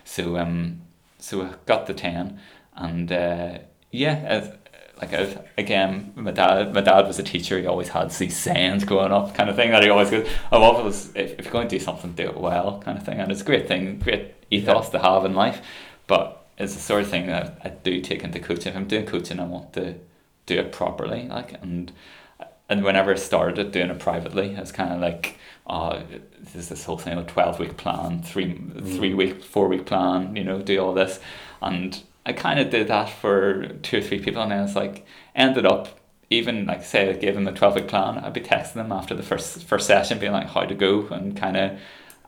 so 0.05 0.37
um, 0.37 0.81
so 1.19 1.41
I 1.41 1.49
got 1.65 1.87
the 1.87 1.93
ten, 1.95 2.39
and 2.75 3.11
uh, 3.11 3.57
yeah, 3.91 4.13
as, 4.25 4.53
like 5.01 5.13
i 5.13 5.35
again, 5.57 6.13
my 6.15 6.29
dad, 6.31 6.73
my 6.75 6.81
dad 6.81 7.07
was 7.07 7.17
a 7.17 7.23
teacher. 7.23 7.57
He 7.59 7.65
always 7.65 7.89
had 7.89 8.11
these 8.11 8.37
sayings 8.37 8.83
growing 8.85 9.11
up, 9.11 9.33
kind 9.33 9.49
of 9.49 9.55
thing 9.55 9.71
that 9.71 9.81
he 9.83 9.89
always 9.89 10.11
goes. 10.11 10.29
I 10.51 10.57
love 10.57 10.83
was 10.85 11.09
if, 11.15 11.39
if 11.39 11.45
you're 11.45 11.51
going 11.51 11.67
to 11.69 11.77
do 11.79 11.83
something, 11.83 12.13
do 12.13 12.27
it 12.29 12.37
well, 12.37 12.79
kind 12.85 12.97
of 12.99 13.03
thing. 13.03 13.19
And 13.19 13.31
it's 13.31 13.41
a 13.41 13.45
great 13.45 13.67
thing, 13.67 13.97
great 13.99 14.35
ethos 14.51 14.89
to 14.89 14.99
have 14.99 15.25
in 15.25 15.33
life. 15.33 15.59
But 16.05 16.36
is 16.57 16.73
the 16.73 16.81
sort 16.81 17.03
of 17.03 17.09
thing 17.09 17.27
that 17.27 17.59
I 17.63 17.69
do 17.69 18.01
take 18.01 18.23
into 18.23 18.39
coaching. 18.39 18.71
If 18.71 18.77
I'm 18.77 18.87
doing 18.87 19.05
coaching, 19.05 19.39
I 19.39 19.45
want 19.45 19.73
to 19.73 19.95
do 20.45 20.59
it 20.59 20.71
properly, 20.71 21.27
like 21.27 21.61
and 21.61 21.91
and 22.69 22.83
whenever 22.83 23.11
I 23.11 23.15
started 23.15 23.71
doing 23.71 23.89
it 23.89 23.99
privately, 23.99 24.49
it's 24.55 24.73
kind 24.73 24.91
of 24.93 24.99
like, 24.99 25.37
oh, 25.67 26.01
there's 26.39 26.67
this 26.67 26.83
whole 26.83 26.97
thing 26.97 27.17
of 27.17 27.27
twelve 27.27 27.59
week 27.59 27.77
plan, 27.77 28.21
three 28.21 28.55
mm. 28.55 28.97
three 28.97 29.13
week, 29.13 29.43
four 29.43 29.67
week 29.67 29.85
plan, 29.85 30.35
you 30.35 30.43
know, 30.43 30.61
do 30.61 30.79
all 30.79 30.93
this, 30.93 31.19
and 31.61 32.01
I 32.25 32.33
kind 32.33 32.59
of 32.59 32.69
did 32.69 32.87
that 32.89 33.09
for 33.09 33.67
two 33.83 33.99
or 33.99 34.01
three 34.01 34.19
people, 34.19 34.41
and 34.41 34.51
then 34.51 34.63
it's 34.63 34.75
like 34.75 35.05
ended 35.35 35.65
up 35.65 35.99
even 36.29 36.65
like 36.65 36.83
say 36.83 37.09
I 37.09 37.13
gave 37.13 37.35
them 37.35 37.47
a 37.47 37.53
twelve 37.53 37.75
week 37.75 37.87
plan, 37.87 38.17
I'd 38.17 38.33
be 38.33 38.41
texting 38.41 38.73
them 38.73 38.91
after 38.91 39.15
the 39.15 39.23
first 39.23 39.63
first 39.63 39.87
session, 39.87 40.19
being 40.19 40.33
like 40.33 40.49
how 40.49 40.65
to 40.65 40.75
go, 40.75 41.07
and 41.07 41.37
kind 41.37 41.55
of 41.55 41.79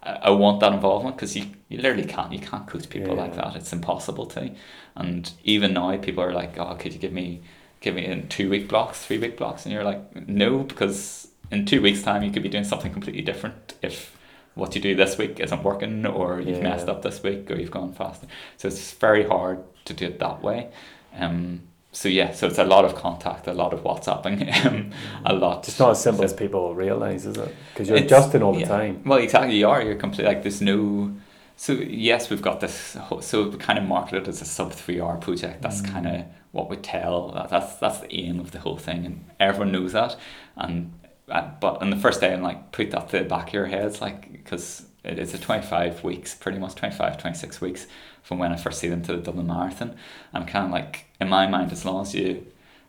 I 0.02 0.30
want 0.30 0.62
that 0.62 0.74
involvement 0.74 1.18
because 1.18 1.36
you, 1.36 1.48
you 1.68 1.78
literally 1.78 2.06
can't 2.06 2.32
you 2.32 2.40
can't 2.40 2.66
coach 2.68 2.90
people 2.90 3.16
yeah. 3.16 3.22
like 3.22 3.36
that. 3.36 3.56
It's 3.56 3.74
impossible 3.74 4.26
to, 4.28 4.52
and 4.96 5.32
even 5.44 5.74
now 5.74 5.96
people 5.98 6.24
are 6.24 6.34
like, 6.34 6.58
oh, 6.58 6.76
could 6.76 6.94
you 6.94 7.00
give 7.00 7.14
me 7.14 7.42
give 7.82 7.96
me 7.96 8.06
in 8.06 8.28
two 8.28 8.50
week 8.50 8.68
blocks, 8.68 9.06
three 9.06 9.18
week 9.18 9.38
blocks, 9.38 9.66
and 9.66 9.74
you're 9.74 9.84
like, 9.84 10.28
no, 10.28 10.60
because 10.60 11.28
in 11.52 11.66
two 11.66 11.82
weeks 11.82 12.02
time 12.02 12.24
you 12.24 12.32
could 12.32 12.44
be 12.44 12.50
doing 12.50 12.64
something 12.64 12.94
completely 12.94 13.22
different 13.22 13.74
if 13.82 14.16
what 14.56 14.76
you 14.76 14.82
do 14.82 14.96
this 14.96 15.18
week 15.18 15.40
isn't 15.40 15.64
working 15.64 16.06
or 16.06 16.40
you've 16.40 16.58
yeah. 16.58 16.64
messed 16.64 16.90
up 16.90 17.02
this 17.02 17.24
week 17.24 17.50
or 17.50 17.56
you've 17.56 17.72
gone 17.72 17.94
faster. 17.94 18.28
So 18.58 18.68
it's 18.68 18.92
very 18.94 19.26
hard 19.28 19.64
to 19.86 19.94
do 19.94 20.06
it 20.06 20.20
that 20.20 20.42
way. 20.42 20.70
Um, 21.16 21.62
so 22.00 22.08
yeah, 22.08 22.32
so 22.32 22.48
it's 22.48 22.58
a 22.58 22.64
lot 22.64 22.86
of 22.86 22.96
contact, 22.96 23.46
a 23.48 23.52
lot 23.52 23.74
of 23.74 23.84
WhatsApping, 23.84 24.66
um, 24.66 24.92
a 25.26 25.34
lot. 25.34 25.68
It's 25.68 25.78
not 25.78 25.92
as 25.92 26.02
simple 26.02 26.22
so, 26.22 26.24
as 26.28 26.34
people 26.34 26.74
realize, 26.74 27.26
is 27.26 27.36
it? 27.36 27.54
Because 27.74 27.90
you're 27.90 27.98
adjusting 27.98 28.42
all 28.42 28.54
the 28.54 28.62
yeah. 28.62 28.70
time. 28.70 29.02
Well, 29.06 29.20
exactly, 29.20 29.58
you 29.58 29.68
are. 29.68 29.82
You're 29.82 29.96
completely 29.96 30.34
like 30.34 30.42
there's 30.42 30.62
no. 30.62 31.14
So 31.58 31.74
yes, 31.74 32.30
we've 32.30 32.42
got 32.42 32.62
this. 32.62 32.96
So 33.20 33.50
we 33.50 33.58
kind 33.58 33.78
of 33.78 33.84
market 33.84 34.16
it 34.16 34.28
as 34.30 34.42
a 34.42 34.46
sub 34.46 34.72
three 34.72 35.02
hour 35.02 35.18
project. 35.18 35.62
That's 35.62 35.82
mm. 35.82 35.92
kind 35.92 36.08
of 36.08 36.26
what 36.54 36.70
we 36.70 36.78
tell. 36.78 37.32
That's 37.50 37.76
that's 37.76 38.00
the 38.00 38.16
aim 38.16 38.40
of 38.40 38.52
the 38.52 38.60
whole 38.60 38.78
thing, 38.78 39.06
and 39.06 39.26
everyone 39.38 39.74
knows 39.74 39.92
that. 39.92 40.16
And 40.56 40.94
uh, 41.28 41.50
but 41.60 41.82
on 41.82 41.90
the 41.90 41.98
first 41.98 42.22
day, 42.22 42.32
I'm 42.32 42.42
like 42.42 42.72
put 42.72 42.92
that 42.92 43.10
to 43.10 43.20
the 43.20 43.26
back 43.26 43.50
of 43.50 43.54
your 43.54 43.66
heads, 43.66 44.00
like 44.00 44.32
because 44.32 44.86
it's 45.04 45.34
a 45.34 45.38
twenty 45.38 45.68
five 45.68 46.02
weeks, 46.02 46.34
pretty 46.34 46.60
much 46.60 46.76
25, 46.76 47.18
26 47.18 47.60
weeks 47.60 47.88
from 48.24 48.38
when 48.38 48.54
I 48.54 48.56
first 48.56 48.80
see 48.80 48.88
them 48.88 49.02
to 49.02 49.18
the 49.18 49.22
Dublin 49.22 49.48
Marathon. 49.48 49.98
I'm 50.34 50.46
kind 50.46 50.66
of 50.66 50.72
like, 50.72 51.09
in 51.20 51.30
my 51.30 51.48
mind, 51.48 51.72
as 51.72 51.86
long 51.86 52.02
as 52.02 52.16
you 52.16 52.46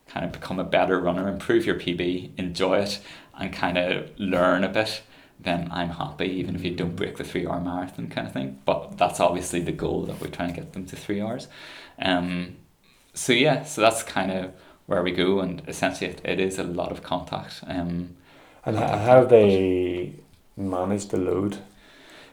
kind 0.07 0.24
of 0.24 0.32
become 0.32 0.59
a 0.59 0.65
better 0.65 0.98
runner, 1.01 1.28
improve 1.28 1.66
your 1.66 1.77
PB, 1.77 2.31
enjoy 2.36 2.81
it, 2.81 3.01
and 3.39 3.52
kind 3.52 3.78
of 3.78 4.11
learn 4.19 4.65
a 4.65 4.69
bit, 4.69 5.02
then 5.39 5.69
I'm 5.70 5.90
happy, 5.90 6.27
even 6.27 6.55
if 6.55 6.65
you 6.65 6.73
don't 6.73 6.97
break 6.97 7.16
the 7.16 7.24
three 7.24 7.47
hour 7.47 7.61
marathon 7.61 8.09
kind 8.09 8.27
of 8.27 8.32
thing. 8.32 8.61
But 8.65 8.98
that's 8.98 9.20
obviously 9.20 9.61
the 9.61 9.73
goal 9.73 10.02
that 10.02 10.20
we're 10.20 10.28
trying 10.28 10.51
to 10.51 10.61
get 10.61 10.73
them 10.73 10.86
to 10.86 10.97
three 10.97 11.20
hours. 11.20 11.48
Um, 12.01 12.57
so 13.15 13.32
yeah, 13.32 13.65
so 13.65 13.81
that's 13.81 14.02
kind 14.02 14.31
of 14.31 14.52
where 14.86 15.02
we 15.02 15.12
go, 15.12 15.40
and 15.40 15.62
essentially 15.69 16.11
it, 16.11 16.20
it 16.24 16.40
is 16.40 16.59
a 16.59 16.65
lot 16.65 16.93
of 16.93 17.02
contact. 17.02 17.62
Um, 17.66 18.16
and 18.65 18.77
how 18.77 19.24
they 19.24 20.15
manage 20.57 21.07
the 21.07 21.16
load? 21.16 21.59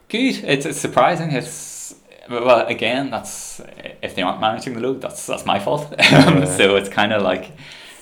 Good. 0.09 0.43
It's, 0.43 0.65
it's 0.65 0.79
surprising. 0.79 1.31
It's 1.31 1.95
well, 2.29 2.65
again, 2.67 3.09
that's 3.09 3.61
if 4.01 4.15
they 4.15 4.21
aren't 4.21 4.41
managing 4.41 4.73
the 4.73 4.81
load, 4.81 5.01
that's 5.01 5.25
that's 5.25 5.45
my 5.45 5.59
fault. 5.59 5.93
Yeah. 5.99 6.45
so 6.45 6.75
it's 6.75 6.89
kind 6.89 7.13
of 7.13 7.21
like 7.21 7.51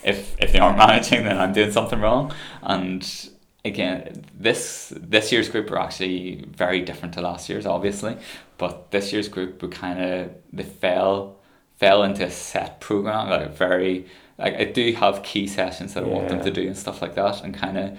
if 0.04 0.36
if 0.42 0.52
they 0.52 0.60
aren't 0.60 0.78
managing, 0.88 1.24
then 1.24 1.38
I'm 1.38 1.54
doing 1.54 1.72
something 1.72 2.00
wrong. 2.00 2.34
And 2.62 3.30
again, 3.64 4.26
this 4.38 4.94
this 4.96 5.32
year's 5.32 5.50
group 5.50 5.72
are 5.72 5.80
actually 5.80 6.46
very 6.48 6.82
different 6.82 7.14
to 7.16 7.22
last 7.22 7.50
year's, 7.50 7.66
obviously. 7.66 8.18
But 8.58 8.92
this 8.92 9.12
year's 9.12 9.28
group, 9.28 9.62
we 9.62 9.70
kind 9.70 10.00
of 10.02 10.32
they 10.54 10.64
fell 10.64 11.38
fell 11.78 12.04
into 12.04 12.24
a 12.26 12.32
set 12.32 12.80
program, 12.80 13.30
like 13.30 13.58
very 13.58 14.06
like 14.38 14.56
I 14.56 14.66
do 14.66 14.94
have 14.94 15.24
key 15.24 15.48
sessions 15.48 15.94
that 15.94 16.04
I 16.04 16.08
want 16.08 16.30
them 16.30 16.44
to 16.44 16.52
do 16.52 16.68
and 16.68 16.78
stuff 16.78 17.02
like 17.02 17.16
that, 17.16 17.44
and 17.44 17.54
kind 17.54 17.78
of 17.78 17.98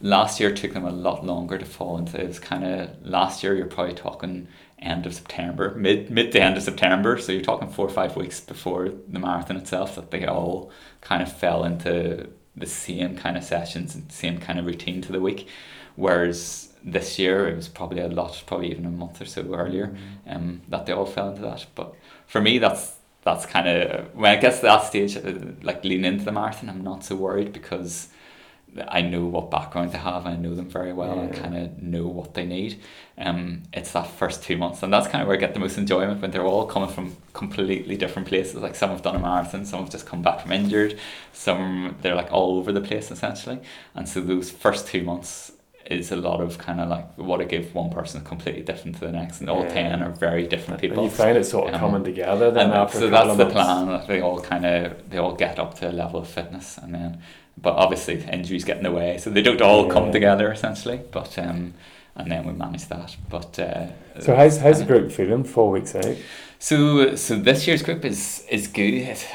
last 0.00 0.40
year 0.40 0.52
took 0.52 0.72
them 0.72 0.84
a 0.84 0.90
lot 0.90 1.24
longer 1.24 1.58
to 1.58 1.64
fall 1.64 1.96
into. 1.98 2.20
It 2.20 2.28
was 2.28 2.38
kind 2.38 2.64
of 2.64 2.90
last 3.06 3.42
year 3.42 3.54
you're 3.54 3.66
probably 3.66 3.94
talking 3.94 4.48
end 4.82 5.06
of 5.06 5.14
September, 5.14 5.74
mid 5.76 6.10
mid 6.10 6.32
to 6.32 6.42
end 6.42 6.56
of 6.56 6.62
September. 6.62 7.18
So 7.18 7.32
you're 7.32 7.42
talking 7.42 7.68
four 7.68 7.86
or 7.86 7.90
five 7.90 8.16
weeks 8.16 8.40
before 8.40 8.90
the 9.08 9.18
marathon 9.18 9.56
itself 9.56 9.94
that 9.94 10.10
they 10.10 10.26
all 10.26 10.70
kind 11.00 11.22
of 11.22 11.32
fell 11.32 11.64
into 11.64 12.28
the 12.56 12.66
same 12.66 13.16
kind 13.16 13.36
of 13.36 13.44
sessions 13.44 13.94
and 13.94 14.10
same 14.12 14.38
kind 14.38 14.58
of 14.58 14.66
routine 14.66 15.00
to 15.02 15.12
the 15.12 15.20
week. 15.20 15.48
Whereas 15.96 16.72
this 16.84 17.18
year 17.18 17.48
it 17.48 17.56
was 17.56 17.68
probably 17.68 18.00
a 18.00 18.08
lot, 18.08 18.42
probably 18.46 18.70
even 18.70 18.86
a 18.86 18.90
month 18.90 19.20
or 19.20 19.24
so 19.24 19.54
earlier, 19.54 19.88
mm-hmm. 19.88 20.36
um, 20.36 20.62
that 20.68 20.86
they 20.86 20.92
all 20.92 21.06
fell 21.06 21.30
into 21.30 21.42
that. 21.42 21.66
But 21.74 21.94
for 22.26 22.40
me, 22.40 22.58
that's 22.58 22.96
that's 23.22 23.46
kind 23.46 23.68
of 23.68 24.14
when 24.14 24.34
it 24.36 24.40
gets 24.40 24.56
to 24.56 24.62
that 24.62 24.84
stage, 24.84 25.16
uh, 25.16 25.32
like 25.62 25.84
leaning 25.84 26.12
into 26.12 26.24
the 26.24 26.32
marathon, 26.32 26.68
I'm 26.68 26.82
not 26.82 27.04
so 27.04 27.14
worried 27.14 27.52
because 27.52 28.08
I 28.88 29.02
know 29.02 29.26
what 29.26 29.50
background 29.50 29.92
they 29.92 29.98
have. 29.98 30.26
I 30.26 30.34
know 30.36 30.54
them 30.54 30.68
very 30.68 30.92
well. 30.92 31.16
Yeah. 31.16 31.24
I 31.24 31.26
kind 31.28 31.56
of 31.56 31.82
know 31.82 32.06
what 32.06 32.34
they 32.34 32.46
need. 32.46 32.80
Um, 33.18 33.64
it's 33.72 33.92
that 33.92 34.06
first 34.06 34.42
two 34.42 34.56
months, 34.56 34.82
and 34.82 34.92
that's 34.92 35.06
kind 35.06 35.20
of 35.20 35.28
where 35.28 35.36
I 35.36 35.40
get 35.40 35.52
the 35.52 35.60
most 35.60 35.76
enjoyment 35.76 36.22
when 36.22 36.30
they're 36.30 36.44
all 36.44 36.66
coming 36.66 36.88
from 36.88 37.16
completely 37.34 37.96
different 37.96 38.28
places. 38.28 38.56
Like 38.56 38.74
some 38.74 38.90
have 38.90 39.02
done 39.02 39.16
a 39.16 39.18
marathon, 39.18 39.64
some 39.66 39.80
have 39.80 39.90
just 39.90 40.06
come 40.06 40.22
back 40.22 40.40
from 40.40 40.52
injured, 40.52 40.98
some 41.32 41.96
they're 42.00 42.14
like 42.14 42.32
all 42.32 42.56
over 42.56 42.72
the 42.72 42.80
place 42.80 43.10
essentially. 43.10 43.60
And 43.94 44.08
so 44.08 44.20
those 44.20 44.50
first 44.50 44.86
two 44.86 45.02
months 45.02 45.52
is 45.86 46.12
a 46.12 46.16
lot 46.16 46.40
of 46.40 46.58
kind 46.58 46.80
of 46.80 46.88
like 46.88 47.06
what 47.18 47.40
I 47.40 47.44
give 47.44 47.74
one 47.74 47.90
person 47.90 48.22
completely 48.24 48.62
different 48.62 48.96
to 48.96 49.02
the 49.02 49.12
next, 49.12 49.40
and 49.40 49.50
all 49.50 49.64
yeah. 49.64 49.74
ten 49.74 50.02
are 50.02 50.10
very 50.10 50.46
different 50.46 50.80
people. 50.80 50.98
And 51.02 51.10
you 51.10 51.10
find 51.10 51.36
it 51.36 51.44
sort 51.44 51.68
of 51.68 51.74
um, 51.74 51.80
coming 51.80 52.04
together 52.04 52.50
then 52.50 52.66
and 52.66 52.74
after. 52.74 53.00
So 53.00 53.10
that's 53.10 53.36
the 53.36 53.46
plan. 53.46 54.06
They 54.06 54.20
all 54.20 54.40
kind 54.40 54.64
of 54.64 55.10
they 55.10 55.18
all 55.18 55.34
get 55.34 55.58
up 55.58 55.74
to 55.80 55.90
a 55.90 55.92
level 55.92 56.20
of 56.20 56.28
fitness, 56.28 56.78
and 56.78 56.94
then 56.94 57.22
but 57.56 57.74
obviously 57.74 58.22
injuries 58.24 58.64
get 58.64 58.78
in 58.78 58.82
the 58.82 58.92
way, 58.92 59.18
so 59.18 59.30
they 59.30 59.42
don't 59.42 59.62
all 59.62 59.86
yeah. 59.86 59.92
come 59.92 60.12
together 60.12 60.50
essentially. 60.52 61.00
But 61.10 61.38
um, 61.38 61.74
and 62.14 62.30
then 62.30 62.46
we 62.46 62.52
manage 62.52 62.88
that. 62.88 63.16
But 63.28 63.58
uh, 63.58 63.86
so 64.20 64.34
how's 64.34 64.58
how's 64.58 64.78
the 64.78 64.84
group 64.84 65.12
feeling 65.12 65.44
four 65.44 65.70
weeks 65.70 65.94
out? 65.94 66.16
So 66.58 67.16
so 67.16 67.36
this 67.36 67.66
year's 67.66 67.82
group 67.82 68.04
is 68.04 68.44
is 68.50 68.68
good. 68.68 68.94
It's, 68.94 69.26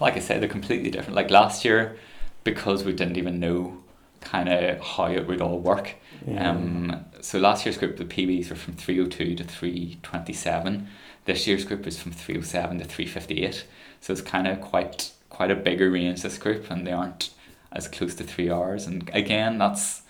like 0.00 0.16
I 0.16 0.20
said, 0.20 0.40
they're 0.40 0.48
completely 0.48 0.90
different. 0.90 1.14
Like 1.14 1.30
last 1.30 1.64
year, 1.64 1.96
because 2.44 2.84
we 2.84 2.92
didn't 2.92 3.16
even 3.16 3.40
know 3.40 3.78
kind 4.20 4.48
of 4.48 4.80
how 4.80 5.06
it 5.06 5.26
would 5.26 5.40
all 5.40 5.58
work. 5.58 5.96
Yeah. 6.26 6.50
Um, 6.50 7.04
so 7.20 7.38
last 7.38 7.66
year's 7.66 7.76
group, 7.76 7.96
the 7.96 8.04
PBs 8.04 8.50
were 8.50 8.56
from 8.56 8.74
three 8.74 8.96
hundred 8.96 9.12
two 9.12 9.34
to 9.34 9.44
three 9.44 9.98
twenty 10.02 10.32
seven. 10.32 10.88
This 11.24 11.46
year's 11.46 11.64
group 11.64 11.86
is 11.86 12.00
from 12.00 12.12
three 12.12 12.34
hundred 12.34 12.48
seven 12.48 12.78
to 12.78 12.84
three 12.84 13.06
fifty 13.06 13.44
eight. 13.44 13.64
So 14.00 14.12
it's 14.12 14.22
kind 14.22 14.46
of 14.46 14.60
quite 14.60 15.12
quite 15.28 15.50
a 15.50 15.56
bigger 15.56 15.90
range 15.90 16.22
this 16.22 16.38
group, 16.38 16.70
and 16.70 16.86
they 16.86 16.92
aren't 16.92 17.30
as 17.74 17.88
close 17.88 18.14
to 18.16 18.24
three 18.24 18.50
hours. 18.50 18.86
And 18.86 19.10
again, 19.12 19.58
that's 19.58 20.02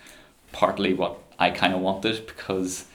partly 0.53 0.95
what 0.95 1.19
I 1.39 1.51
kind 1.51 1.75
of 1.75 1.81
wanted 1.81 2.27
because, 2.27 2.87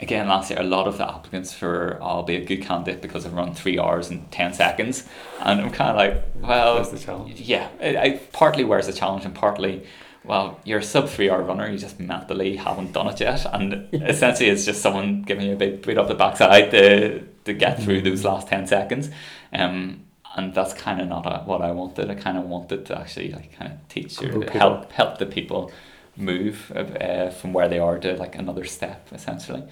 again, 0.00 0.28
last 0.28 0.50
year 0.50 0.60
a 0.60 0.64
lot 0.64 0.86
of 0.86 0.98
the 0.98 1.08
applicants 1.08 1.52
for 1.52 1.98
I'll 2.02 2.22
be 2.22 2.36
a 2.36 2.44
good 2.44 2.62
candidate 2.62 3.02
because 3.02 3.26
I've 3.26 3.34
run 3.34 3.54
three 3.54 3.78
hours 3.78 4.10
and 4.10 4.30
10 4.30 4.54
seconds. 4.54 5.08
And 5.40 5.60
I'm 5.60 5.70
kind 5.70 5.90
of 5.90 5.96
like, 5.96 6.24
well, 6.36 7.26
yeah, 7.26 7.68
I, 7.80 7.96
I, 7.96 8.20
partly 8.32 8.64
where's 8.64 8.86
the 8.86 8.92
challenge 8.92 9.24
and 9.24 9.34
partly, 9.34 9.86
well, 10.24 10.60
you're 10.64 10.80
a 10.80 10.82
sub 10.82 11.08
three 11.08 11.30
hour 11.30 11.42
runner, 11.42 11.68
you 11.68 11.78
just 11.78 11.98
mentally 11.98 12.56
haven't 12.56 12.92
done 12.92 13.08
it 13.08 13.20
yet. 13.20 13.46
And 13.52 13.88
essentially, 13.92 14.50
it's 14.50 14.64
just 14.64 14.82
someone 14.82 15.22
giving 15.22 15.46
you 15.46 15.54
a 15.54 15.56
big 15.56 15.82
boot 15.82 15.98
up 15.98 16.08
the 16.08 16.14
backside 16.14 16.70
to, 16.72 17.20
to 17.44 17.52
get 17.54 17.82
through 17.82 18.02
those 18.02 18.24
last 18.24 18.48
10 18.48 18.66
seconds. 18.66 19.10
Um, 19.52 20.04
and 20.40 20.54
that's 20.54 20.72
kind 20.72 21.00
of 21.00 21.08
not 21.08 21.26
a, 21.26 21.44
what 21.44 21.60
I 21.60 21.70
wanted. 21.70 22.10
I 22.10 22.14
kind 22.14 22.38
of 22.38 22.44
wanted 22.44 22.86
to 22.86 22.98
actually 22.98 23.32
like 23.32 23.52
kind 23.56 23.72
of 23.72 23.88
teach 23.88 24.22
or 24.22 24.50
help 24.50 24.90
help 24.92 25.18
the 25.18 25.26
people 25.26 25.70
move 26.16 26.72
uh, 26.74 27.30
from 27.30 27.52
where 27.52 27.68
they 27.68 27.78
are 27.78 27.98
to 27.98 28.16
like 28.16 28.34
another 28.36 28.64
step 28.64 29.08
essentially. 29.12 29.62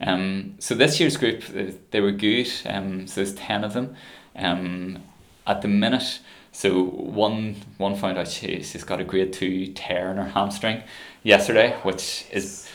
Um, 0.00 0.54
so 0.58 0.74
this 0.74 1.00
year's 1.00 1.16
group 1.16 1.42
uh, 1.56 1.72
they 1.90 2.00
were 2.00 2.12
good. 2.12 2.50
Um, 2.66 3.06
so 3.06 3.22
there's 3.22 3.34
ten 3.34 3.64
of 3.64 3.72
them. 3.72 3.96
Um, 4.36 4.98
at 5.46 5.62
the 5.62 5.68
minute, 5.68 6.20
so 6.52 6.84
one 6.84 7.56
one 7.78 7.96
found 7.96 8.18
out 8.18 8.28
she, 8.28 8.62
she's 8.62 8.84
got 8.84 9.00
a 9.00 9.04
grade 9.04 9.32
two 9.32 9.72
tear 9.72 10.10
in 10.10 10.18
her 10.18 10.28
hamstring 10.28 10.82
yesterday, 11.22 11.74
which 11.82 12.26
is 12.30 12.68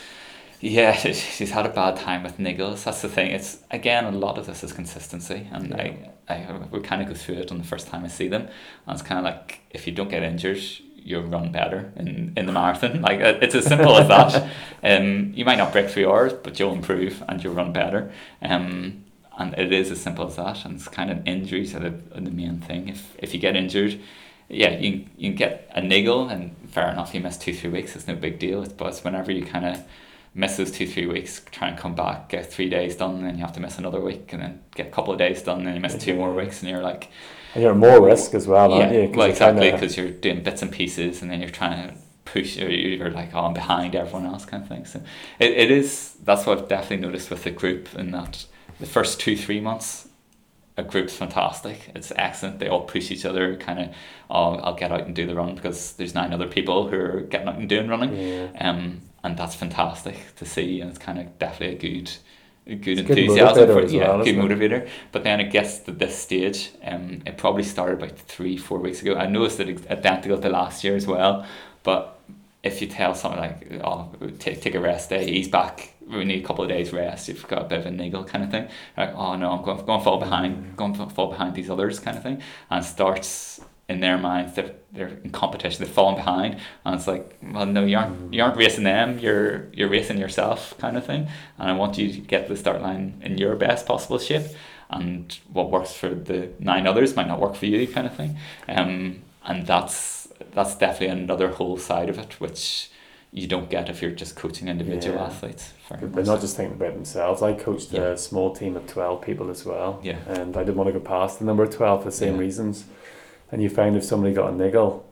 yeah, 0.60 0.92
she's 1.36 1.52
had 1.52 1.66
a 1.66 1.68
bad 1.68 1.96
time 1.96 2.24
with 2.24 2.38
niggles. 2.38 2.84
That's 2.84 3.02
the 3.02 3.08
thing. 3.08 3.30
It's 3.30 3.58
again 3.70 4.04
a 4.06 4.10
lot 4.10 4.38
of 4.38 4.46
this 4.46 4.64
is 4.64 4.72
consistency, 4.72 5.46
and 5.52 5.68
yeah. 5.68 5.76
I, 5.76 6.10
I 6.28 6.46
we 6.70 6.80
kind 6.80 7.02
of 7.02 7.08
go 7.08 7.14
through 7.14 7.36
it 7.36 7.50
on 7.50 7.58
the 7.58 7.64
first 7.64 7.88
time 7.88 8.04
I 8.04 8.08
see 8.08 8.28
them, 8.28 8.42
and 8.42 8.98
it's 8.98 9.02
kind 9.02 9.18
of 9.18 9.24
like 9.24 9.60
if 9.70 9.86
you 9.86 9.92
don't 9.92 10.08
get 10.08 10.22
injured, 10.22 10.62
you'll 10.96 11.22
run 11.22 11.52
better 11.52 11.92
in, 11.96 12.32
in 12.36 12.46
the 12.46 12.52
marathon. 12.52 13.02
Like 13.02 13.20
it's 13.20 13.54
as 13.54 13.66
simple 13.66 13.96
as 13.96 14.08
that. 14.08 14.50
Um, 14.84 15.32
you 15.34 15.46
might 15.46 15.56
not 15.56 15.72
break 15.72 15.88
three 15.88 16.04
hours, 16.04 16.34
but 16.34 16.60
you'll 16.60 16.74
improve 16.74 17.22
and 17.26 17.42
you'll 17.42 17.54
run 17.54 17.72
better. 17.72 18.12
Um, 18.42 19.04
and 19.38 19.54
it 19.54 19.72
is 19.72 19.90
as 19.90 19.98
simple 19.98 20.26
as 20.26 20.36
that. 20.36 20.66
And 20.66 20.74
it's 20.74 20.88
kind 20.88 21.10
of 21.10 21.26
injuries 21.26 21.74
are 21.74 21.80
the, 21.80 21.94
are 22.14 22.20
the 22.20 22.30
main 22.30 22.60
thing. 22.60 22.88
If 22.88 23.14
if 23.18 23.32
you 23.32 23.40
get 23.40 23.56
injured, 23.56 23.98
yeah, 24.48 24.78
you 24.78 25.06
you 25.16 25.32
get 25.32 25.70
a 25.74 25.80
niggle, 25.80 26.28
and 26.28 26.54
fair 26.68 26.90
enough, 26.90 27.14
you 27.14 27.20
miss 27.20 27.38
two 27.38 27.54
three 27.54 27.70
weeks. 27.70 27.96
It's 27.96 28.06
no 28.06 28.14
big 28.14 28.38
deal. 28.38 28.66
But 28.66 28.88
it's 28.88 29.02
whenever 29.02 29.32
you 29.32 29.44
kind 29.46 29.64
of 29.64 29.84
miss 30.34 30.56
those 30.56 30.70
two 30.72 30.86
three 30.86 31.06
weeks, 31.06 31.42
try 31.50 31.68
and 31.68 31.78
come 31.78 31.94
back, 31.94 32.28
get 32.28 32.50
three 32.50 32.68
days 32.68 32.96
done, 32.96 33.16
and 33.16 33.24
then 33.24 33.36
you 33.36 33.42
have 33.42 33.52
to 33.52 33.60
miss 33.60 33.78
another 33.78 34.00
week, 34.00 34.32
and 34.32 34.42
then 34.42 34.62
get 34.74 34.88
a 34.88 34.90
couple 34.90 35.12
of 35.12 35.18
days 35.18 35.42
done, 35.42 35.58
and 35.58 35.66
then 35.68 35.74
you 35.74 35.80
miss 35.80 35.96
two 35.96 36.14
more 36.14 36.32
weeks, 36.34 36.60
and 36.60 36.70
you're 36.70 36.82
like, 36.82 37.08
And 37.54 37.62
you're 37.62 37.74
more 37.74 38.04
risk 38.04 38.34
as 38.34 38.46
well, 38.46 38.72
aren't 38.72 38.92
yeah, 38.92 39.02
you? 39.02 39.10
well, 39.10 39.28
exactly, 39.28 39.70
because 39.70 39.96
you're 39.96 40.10
doing 40.10 40.42
bits 40.42 40.62
and 40.62 40.72
pieces, 40.72 41.22
and 41.22 41.30
then 41.30 41.40
you're 41.40 41.50
trying 41.50 41.88
to 41.88 41.94
push, 42.24 42.58
or 42.58 42.68
you're 42.68 43.10
like, 43.10 43.34
oh, 43.34 43.44
I'm 43.44 43.54
behind 43.54 43.94
everyone 43.94 44.26
else, 44.26 44.44
kind 44.44 44.62
of 44.62 44.68
thing. 44.68 44.84
So 44.86 45.00
it, 45.38 45.52
it 45.52 45.70
is. 45.70 46.16
That's 46.24 46.46
what 46.46 46.58
I've 46.58 46.68
definitely 46.68 47.06
noticed 47.06 47.30
with 47.30 47.44
the 47.44 47.50
group, 47.50 47.94
in 47.94 48.10
that 48.10 48.46
the 48.80 48.86
first 48.86 49.20
two 49.20 49.36
three 49.36 49.60
months, 49.60 50.08
a 50.76 50.82
group's 50.82 51.14
fantastic. 51.16 51.92
It's 51.94 52.12
excellent. 52.16 52.58
They 52.58 52.68
all 52.68 52.82
push 52.82 53.10
each 53.10 53.24
other. 53.24 53.56
Kind 53.56 53.78
of, 53.78 53.88
oh, 54.28 54.56
I'll 54.56 54.74
get 54.74 54.90
out 54.90 55.02
and 55.06 55.14
do 55.14 55.26
the 55.26 55.34
run 55.36 55.54
because 55.54 55.92
there's 55.92 56.14
nine 56.14 56.32
other 56.32 56.48
people 56.48 56.88
who 56.88 56.96
are 56.96 57.20
getting 57.20 57.46
out 57.48 57.56
and 57.56 57.68
doing 57.68 57.88
running. 57.88 58.16
Yeah. 58.16 58.48
Um, 58.60 59.02
and 59.24 59.36
that's 59.36 59.54
fantastic 59.54 60.16
to 60.36 60.44
see, 60.44 60.80
and 60.80 60.90
it's 60.90 60.98
kind 60.98 61.18
of 61.18 61.38
definitely 61.38 61.76
a 61.76 61.78
good, 61.78 62.10
a 62.66 62.74
good 62.76 62.98
It's 62.98 63.08
good 63.08 63.18
enthusiasm 63.18 63.68
motivator 63.68 63.88
for 63.88 63.92
yeah, 63.92 64.08
well, 64.10 64.24
good 64.24 64.36
motivator. 64.36 64.88
But 65.12 65.24
then 65.24 65.40
it 65.40 65.50
gets 65.50 65.78
to 65.80 65.92
this 65.92 66.16
stage, 66.16 66.70
um, 66.84 67.22
it 67.26 67.38
probably 67.38 67.62
started 67.62 68.02
about 68.02 68.18
three, 68.18 68.58
four 68.58 68.78
weeks 68.78 69.00
ago. 69.00 69.16
I 69.16 69.26
noticed 69.26 69.58
that 69.58 69.68
it's 69.70 69.86
identical 69.88 70.38
to 70.38 70.48
last 70.50 70.84
year 70.84 70.94
as 70.94 71.06
well. 71.06 71.46
But 71.82 72.20
if 72.62 72.82
you 72.82 72.86
tell 72.86 73.14
someone 73.14 73.40
like, 73.40 73.80
oh, 73.82 74.10
take 74.38 74.60
take 74.60 74.74
a 74.74 74.80
rest 74.80 75.08
day, 75.08 75.30
he's 75.30 75.48
back. 75.48 75.94
We 76.06 76.24
need 76.24 76.44
a 76.44 76.46
couple 76.46 76.64
of 76.64 76.68
days 76.68 76.92
rest. 76.92 77.28
You've 77.28 77.48
got 77.48 77.62
a 77.62 77.64
bit 77.64 77.78
of 77.80 77.86
a 77.86 77.90
niggle 77.90 78.24
kind 78.24 78.44
of 78.44 78.50
thing. 78.50 78.68
Like, 78.96 79.14
oh 79.14 79.36
no, 79.36 79.52
I'm 79.52 79.64
going, 79.64 79.84
going 79.86 80.00
to 80.00 80.04
fall 80.04 80.18
behind, 80.18 80.76
going 80.76 80.94
to 80.94 81.06
fall 81.08 81.28
behind 81.28 81.54
these 81.54 81.70
others 81.70 81.98
kind 81.98 82.16
of 82.16 82.22
thing, 82.22 82.42
and 82.70 82.84
starts 82.84 83.60
in 83.88 84.00
their 84.00 84.16
minds 84.16 84.54
that 84.54 84.80
they're 84.94 85.08
in 85.24 85.30
competition, 85.30 85.84
they're 85.84 85.92
falling 85.92 86.16
behind, 86.16 86.56
and 86.84 86.94
it's 86.94 87.06
like, 87.06 87.36
well, 87.52 87.66
no, 87.66 87.84
you 87.84 87.96
aren't, 87.98 88.32
you 88.32 88.42
aren't 88.42 88.56
racing 88.56 88.84
them, 88.84 89.18
you're 89.18 89.66
you're 89.72 89.88
racing 89.88 90.18
yourself, 90.18 90.76
kind 90.78 90.96
of 90.96 91.04
thing. 91.04 91.28
And 91.58 91.70
I 91.70 91.74
want 91.74 91.98
you 91.98 92.10
to 92.12 92.18
get 92.20 92.46
to 92.46 92.54
the 92.54 92.58
start 92.58 92.80
line 92.80 93.20
in 93.22 93.36
your 93.36 93.54
best 93.56 93.86
possible 93.86 94.18
shape, 94.18 94.46
and 94.90 95.36
what 95.52 95.70
works 95.70 95.92
for 95.92 96.08
the 96.10 96.48
nine 96.58 96.86
others 96.86 97.14
might 97.16 97.28
not 97.28 97.40
work 97.40 97.56
for 97.56 97.66
you, 97.66 97.86
kind 97.86 98.06
of 98.06 98.14
thing. 98.16 98.38
Um, 98.68 99.22
and 99.44 99.66
that's 99.66 100.28
that's 100.52 100.76
definitely 100.76 101.08
another 101.22 101.48
whole 101.48 101.76
side 101.76 102.08
of 102.08 102.18
it, 102.18 102.40
which 102.40 102.90
you 103.32 103.48
don't 103.48 103.68
get 103.68 103.88
if 103.90 104.00
you're 104.00 104.12
just 104.12 104.36
coaching 104.36 104.68
individual 104.68 105.16
Yeah. 105.16 105.24
athletes. 105.24 105.72
They're 105.90 106.08
much 106.08 106.24
not 106.26 106.40
just 106.40 106.56
thinking 106.56 106.76
about 106.76 106.94
themselves. 106.94 107.42
I 107.42 107.52
coached 107.52 107.92
Yeah. 107.92 108.12
a 108.12 108.16
small 108.16 108.54
team 108.54 108.76
of 108.76 108.86
12 108.86 109.20
people 109.22 109.50
as 109.50 109.64
well. 109.66 109.98
Yeah. 110.04 110.18
And 110.28 110.56
I 110.56 110.60
didn't 110.60 110.76
want 110.76 110.86
to 110.86 110.92
go 110.92 111.00
past 111.00 111.40
the 111.40 111.44
number 111.44 111.64
of 111.64 111.70
12 111.74 112.04
for 112.04 112.10
the 112.10 112.16
same 112.16 112.34
Yeah. 112.34 112.40
reasons. 112.40 112.84
And 113.54 113.62
you 113.62 113.70
found 113.70 113.96
if 113.96 114.02
somebody 114.02 114.34
got 114.34 114.52
a 114.52 114.56
niggle, 114.56 115.04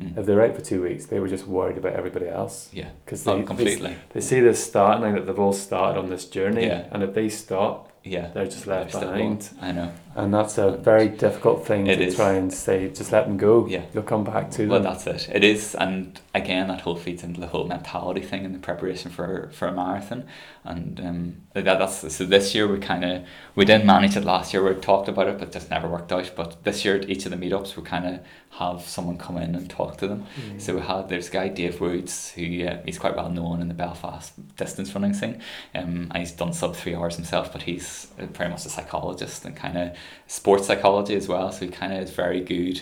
Mm. 0.00 0.16
if 0.16 0.26
they're 0.26 0.40
out 0.40 0.54
for 0.54 0.60
two 0.62 0.80
weeks, 0.84 1.06
they 1.06 1.18
were 1.18 1.26
just 1.26 1.48
worried 1.48 1.76
about 1.76 1.94
everybody 1.94 2.28
else. 2.28 2.68
Yeah, 2.72 2.90
Because 3.04 3.26
oh, 3.26 3.32
they, 3.34 3.40
they, 3.40 3.46
completely. 3.46 3.96
they 4.12 4.20
see 4.20 4.38
this 4.38 4.64
starting 4.64 5.02
line 5.02 5.14
that 5.16 5.26
they've 5.26 5.36
all 5.40 5.52
started 5.52 5.98
on 5.98 6.08
this 6.08 6.24
journey. 6.26 6.66
Yeah. 6.66 6.84
And 6.92 7.02
if 7.02 7.14
they 7.14 7.28
stop, 7.28 7.90
Yeah, 8.04 8.28
they're 8.32 8.44
just 8.44 8.68
left 8.68 8.92
They're 8.92 9.00
behind. 9.00 9.50
I 9.60 9.72
know. 9.72 9.90
And 10.18 10.34
that's 10.34 10.58
a 10.58 10.72
very 10.72 11.08
difficult 11.08 11.64
thing 11.64 11.86
It 11.86 11.96
to 11.96 12.06
is. 12.06 12.16
try 12.16 12.32
and 12.32 12.52
say, 12.52 12.88
just 12.88 13.12
let 13.12 13.26
them 13.28 13.36
go. 13.36 13.68
Yeah. 13.68 13.82
You'll 13.94 14.02
come 14.02 14.24
back 14.24 14.50
to 14.52 14.58
them 14.62 14.70
Well, 14.70 14.80
that's 14.80 15.06
it. 15.06 15.28
It 15.32 15.44
is, 15.44 15.76
and 15.76 16.20
again, 16.34 16.66
that 16.68 16.80
whole 16.80 16.96
feeds 16.96 17.22
into 17.22 17.40
the 17.40 17.46
whole 17.46 17.68
mentality 17.68 18.22
thing 18.22 18.44
in 18.44 18.52
the 18.52 18.58
preparation 18.58 19.12
for 19.12 19.48
for 19.52 19.68
a 19.68 19.72
marathon, 19.72 20.24
and 20.64 21.00
um, 21.00 21.36
that, 21.52 21.64
that's 21.64 22.12
so. 22.12 22.24
This 22.24 22.52
year 22.52 22.66
we 22.66 22.78
kind 22.80 23.04
of 23.04 23.24
we 23.54 23.64
didn't 23.64 23.86
manage 23.86 24.16
it 24.16 24.24
last 24.24 24.52
year. 24.52 24.62
We 24.64 24.74
talked 24.80 25.08
about 25.08 25.28
it, 25.28 25.38
but 25.38 25.52
just 25.52 25.70
never 25.70 25.86
worked 25.88 26.10
out. 26.10 26.32
But 26.34 26.64
this 26.64 26.84
year, 26.84 26.96
at 26.96 27.08
each 27.08 27.24
of 27.24 27.30
the 27.30 27.36
meetups, 27.36 27.76
we 27.76 27.84
kind 27.84 28.06
of 28.06 28.20
have 28.58 28.82
someone 28.82 29.18
come 29.18 29.36
in 29.36 29.54
and 29.54 29.70
talk 29.70 29.98
to 29.98 30.08
them. 30.08 30.26
Mm. 30.40 30.60
So 30.60 30.74
we 30.74 30.80
had 30.80 31.08
there's 31.08 31.28
a 31.28 31.32
guy 31.32 31.48
Dave 31.48 31.80
Woods 31.80 32.32
who 32.32 32.66
uh, 32.66 32.82
he's 32.84 32.98
quite 32.98 33.14
well 33.14 33.30
known 33.30 33.60
in 33.60 33.68
the 33.68 33.74
Belfast 33.74 34.32
distance 34.56 34.92
running 34.94 35.14
scene. 35.14 35.40
Um, 35.74 36.10
and 36.12 36.16
he's 36.16 36.32
done 36.32 36.52
sub 36.52 36.74
three 36.74 36.94
hours 36.94 37.16
himself, 37.16 37.52
but 37.52 37.62
he's 37.62 38.08
uh, 38.18 38.26
very 38.26 38.50
much 38.50 38.66
a 38.66 38.68
psychologist 38.68 39.44
and 39.44 39.54
kind 39.54 39.78
of 39.78 39.96
sports 40.26 40.66
psychology 40.66 41.14
as 41.14 41.28
well. 41.28 41.50
So 41.52 41.66
he 41.66 41.70
kind 41.70 41.92
of 41.92 42.02
is 42.02 42.10
very 42.10 42.40
good 42.40 42.80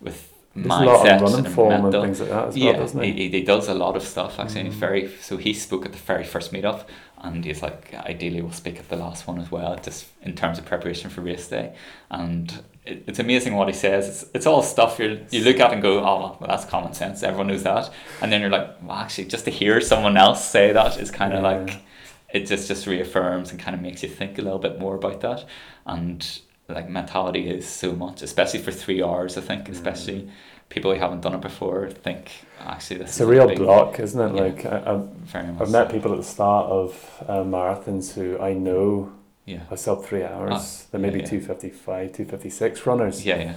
with 0.00 0.32
There's 0.54 0.66
a 0.66 0.68
mindset 0.68 0.86
lot 0.86 1.06
of 1.08 1.22
running 1.22 1.46
and 1.46 1.54
form 1.54 1.84
and 1.84 1.92
things 1.92 2.20
like 2.20 2.30
that 2.30 2.48
as 2.48 2.54
well, 2.56 2.64
Yeah, 2.64 2.72
doesn't 2.72 3.02
he, 3.02 3.12
he? 3.12 3.28
he, 3.30 3.42
does 3.42 3.68
a 3.68 3.74
lot 3.74 3.96
of 3.96 4.02
stuff 4.02 4.38
actually. 4.38 4.64
Mhm. 4.64 4.72
very 4.72 5.10
so 5.20 5.36
he 5.36 5.52
spoke 5.52 5.84
at 5.86 5.92
the 5.92 5.98
very 5.98 6.24
first 6.24 6.52
meetup, 6.52 6.84
and 7.18 7.44
he's 7.44 7.62
like 7.62 7.92
ideally 7.94 8.40
we'll 8.42 8.52
speak 8.52 8.78
at 8.78 8.88
the 8.88 8.96
last 8.96 9.26
one 9.26 9.38
as 9.40 9.50
well, 9.50 9.76
just 9.76 10.06
in 10.22 10.34
terms 10.34 10.58
of 10.58 10.64
preparation 10.64 11.10
for 11.10 11.20
race 11.20 11.48
day. 11.48 11.74
And 12.10 12.62
it, 12.84 13.04
it's 13.06 13.18
amazing 13.18 13.54
what 13.54 13.68
he 13.68 13.74
says. 13.74 14.08
It's, 14.08 14.30
it's 14.34 14.46
all 14.46 14.62
stuff 14.62 14.98
you 14.98 15.20
you 15.30 15.44
look 15.44 15.60
at 15.60 15.72
and 15.72 15.82
go, 15.82 15.98
oh 16.00 16.36
well, 16.40 16.48
that's 16.48 16.64
common 16.64 16.92
sense. 16.94 17.22
Everyone 17.22 17.48
knows 17.48 17.62
that. 17.64 17.90
And 18.22 18.32
then 18.32 18.40
you're 18.40 18.50
like, 18.50 18.68
well, 18.82 18.96
actually, 18.98 19.26
just 19.26 19.44
to 19.44 19.50
hear 19.50 19.80
someone 19.80 20.16
else 20.16 20.44
say 20.44 20.72
that 20.72 20.98
is 20.98 21.10
kind 21.10 21.34
of 21.34 21.42
Yeah. 21.42 21.48
like 21.50 21.82
it 22.30 22.46
just 22.46 22.68
just 22.68 22.86
reaffirms 22.86 23.50
and 23.50 23.58
kind 23.60 23.74
of 23.74 23.80
makes 23.82 24.02
you 24.02 24.08
think 24.08 24.38
a 24.38 24.42
little 24.42 24.58
bit 24.58 24.78
more 24.78 24.94
about 24.96 25.20
that. 25.22 25.44
And 25.86 26.40
like 26.68 26.88
mentality 26.88 27.48
is 27.48 27.66
so 27.66 27.92
much, 27.92 28.20
especially 28.22 28.60
for 28.60 28.70
three 28.72 29.02
hours. 29.02 29.38
I 29.38 29.40
think, 29.40 29.64
Mm. 29.66 29.72
especially 29.72 30.28
people 30.68 30.92
who 30.92 31.00
haven't 31.00 31.22
done 31.22 31.34
it 31.34 31.40
before 31.40 31.88
think 31.88 32.30
actually 32.60 32.98
this 32.98 33.08
It's 33.08 33.16
is 33.16 33.20
a 33.22 33.26
real 33.26 33.48
big- 33.48 33.56
block, 33.58 33.98
isn't 33.98 34.20
it? 34.20 34.34
Yeah. 34.36 34.42
Like 34.42 34.66
I, 34.66 34.92
I've, 34.92 35.62
I've 35.62 35.70
met 35.70 35.90
people 35.90 36.12
at 36.12 36.18
the 36.18 36.24
start 36.24 36.66
of 36.66 37.24
uh, 37.26 37.36
marathons 37.42 38.12
who 38.12 38.38
I 38.38 38.52
know 38.52 39.10
Yeah. 39.46 39.60
are 39.70 39.78
sub 39.78 40.04
three 40.04 40.22
hours. 40.24 40.52
Ah, 40.52 40.88
They're 40.90 41.00
maybe 41.00 41.20
yeah, 41.20 41.24
yeah. 41.24 41.30
two 41.30 41.40
fifty 41.40 41.70
five, 41.70 42.12
two 42.12 42.26
fifty 42.26 42.50
six 42.50 42.84
runners, 42.84 43.24
Yeah, 43.24 43.38
yeah, 43.38 43.54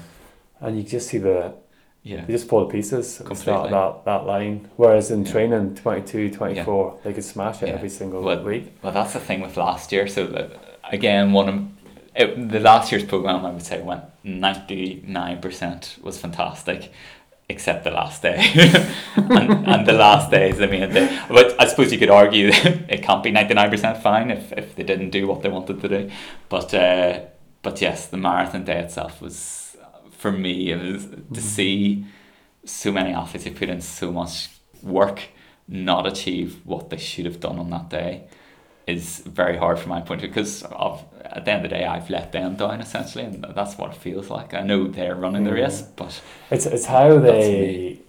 and 0.61 0.77
you 0.77 0.83
just 0.83 1.09
see 1.09 1.17
the 1.17 1.53
yeah. 2.03 2.21
you 2.21 2.27
just 2.37 2.47
fall 2.47 2.65
to 2.65 2.71
pieces 2.71 3.19
at 3.19 3.27
the 3.27 3.35
start 3.35 3.71
that, 3.71 4.05
that 4.05 4.25
line. 4.25 4.69
Whereas 4.77 5.11
in 5.11 5.25
Yeah. 5.25 5.31
training, 5.33 5.75
22, 5.75 6.29
24, 6.31 6.99
they 7.03 7.11
could 7.11 7.25
smash 7.25 7.61
it 7.61 7.67
Yeah. 7.67 7.73
every 7.75 7.89
single 7.89 8.21
Well, 8.21 8.41
week. 8.41 8.71
Well, 8.81 8.93
that's 8.93 9.11
the 9.11 9.19
thing 9.19 9.41
with 9.41 9.57
last 9.57 9.91
year. 9.91 10.07
So 10.07 10.25
that, 10.27 10.79
again, 10.89 11.33
one 11.33 11.49
of 11.49 11.55
it, 12.15 12.49
the 12.49 12.59
last 12.59 12.91
year's 12.91 13.03
program, 13.03 13.45
I 13.45 13.51
would 13.51 13.63
say, 13.63 13.81
went 13.81 14.03
ninety 14.23 15.03
nine 15.07 15.39
percent 15.39 15.97
was 16.01 16.19
fantastic, 16.19 16.91
except 17.49 17.83
the 17.83 17.91
last 17.91 18.21
day, 18.21 18.37
and, 19.15 19.67
and 19.67 19.87
the 19.87 19.93
last 19.93 20.31
day 20.31 20.49
is 20.49 20.57
the 20.57 20.67
main 20.67 20.89
day. 20.93 21.19
But 21.29 21.59
I 21.59 21.67
suppose 21.67 21.91
you 21.91 21.99
could 21.99 22.09
argue 22.09 22.51
that 22.51 22.65
it 22.89 23.03
can't 23.03 23.23
be 23.23 23.31
ninety 23.31 23.53
nine 23.53 23.69
percent 23.69 24.01
fine 24.01 24.31
if, 24.31 24.51
if 24.53 24.75
they 24.75 24.83
didn't 24.83 25.11
do 25.11 25.27
what 25.27 25.41
they 25.41 25.49
wanted 25.49 25.81
to 25.81 25.87
do. 25.87 26.11
But 26.49 26.73
uh, 26.73 27.21
but 27.61 27.81
yes, 27.81 28.07
the 28.07 28.17
marathon 28.17 28.65
day 28.65 28.79
itself 28.79 29.21
was 29.21 29.77
for 30.11 30.31
me. 30.31 30.71
It 30.71 30.81
was 30.81 31.07
to 31.33 31.41
see 31.41 32.05
so 32.65 32.91
many 32.91 33.11
athletes 33.13 33.45
who 33.45 33.51
put 33.51 33.69
in 33.69 33.81
so 33.81 34.11
much 34.11 34.49
work 34.83 35.21
not 35.67 36.05
achieve 36.05 36.59
what 36.65 36.89
they 36.89 36.97
should 36.97 37.25
have 37.25 37.39
done 37.39 37.57
on 37.57 37.69
that 37.69 37.89
day 37.89 38.23
is 38.87 39.19
very 39.19 39.57
hard 39.57 39.79
from 39.79 39.89
my 39.89 40.01
point 40.01 40.21
of 40.21 40.21
view 40.21 40.29
because 40.29 40.63
of 40.63 41.05
at 41.31 41.45
the 41.45 41.51
end 41.51 41.65
of 41.65 41.69
the 41.71 41.77
day 41.77 41.85
I've 41.85 42.09
let 42.09 42.31
them 42.31 42.55
down 42.55 42.81
essentially 42.81 43.23
and 43.25 43.45
that's 43.55 43.77
what 43.77 43.91
it 43.91 43.97
feels 43.97 44.29
like. 44.29 44.53
I 44.53 44.61
know 44.61 44.87
they're 44.87 45.15
running 45.15 45.43
the 45.43 45.51
Yeah. 45.55 45.63
race 45.65 45.81
but 45.81 46.21
It's 46.49 46.65
it's 46.65 46.85
how 46.85 47.19
they 47.19 47.99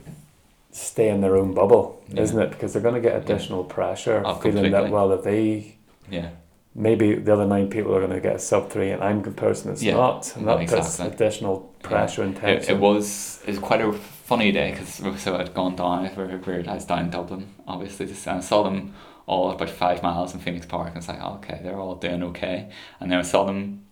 stay 0.73 1.09
in 1.11 1.21
their 1.21 1.37
own 1.37 1.53
bubble, 1.55 2.03
Yeah. 2.09 2.23
isn't 2.23 2.41
it? 2.41 2.51
Because 2.51 2.73
they're 2.73 2.83
going 2.83 2.95
to 3.03 3.09
get 3.09 3.17
additional 3.17 3.65
pressure, 3.65 4.23
Oh, 4.25 4.35
feeling 4.35 4.71
that 4.73 4.91
well, 4.91 5.13
if 5.13 5.23
they 5.25 5.77
yeah 6.11 6.29
maybe 6.75 7.15
the 7.17 7.31
other 7.35 7.47
nine 7.47 7.69
people 7.69 7.95
are 7.95 8.01
going 8.01 8.13
to 8.13 8.21
get 8.21 8.37
a 8.37 8.39
sub 8.39 8.71
three, 8.71 8.91
and 8.93 9.05
I'm 9.05 9.21
the 9.23 9.31
person 9.31 9.69
that's 9.71 9.83
Yeah. 9.83 9.97
not, 9.97 10.35
and 10.37 10.47
No, 10.47 10.57
that 10.57 10.69
puts 10.69 10.99
additional 11.01 11.71
pressure 11.83 12.23
and 12.23 12.35
it, 12.37 12.41
tension. 12.41 12.77
it 12.77 12.81
was 12.81 13.43
it 13.47 13.51
was 13.51 13.59
quite 13.59 13.83
a 13.83 13.93
funny 13.93 14.51
day 14.53 14.71
because 14.71 15.21
so 15.23 15.37
I'd 15.37 15.53
gone 15.53 15.77
down 15.77 16.07
where, 16.17 16.27
where 16.29 16.65
I 16.67 16.75
was 16.75 16.87
down 16.87 17.01
in 17.01 17.11
Dublin 17.11 17.47
obviously 17.69 18.07
just, 18.07 18.27
and 18.27 18.39
I 18.39 18.41
saw 18.41 18.63
them 18.63 18.95
all 19.27 19.51
about 19.51 19.71
five 19.71 20.03
miles 20.03 20.35
in 20.35 20.41
Phoenix 20.41 20.67
Park 20.67 20.89
and 20.89 20.99
it's 20.99 21.09
like 21.09 21.19
oh, 21.21 21.35
okay 21.35 21.61
they're 21.63 21.79
all 21.79 21.95
doing 21.95 22.23
okay. 22.23 22.71
And 23.01 23.11
then 23.11 23.19
I 23.19 23.23
saw 23.23 23.45
them 23.45 23.85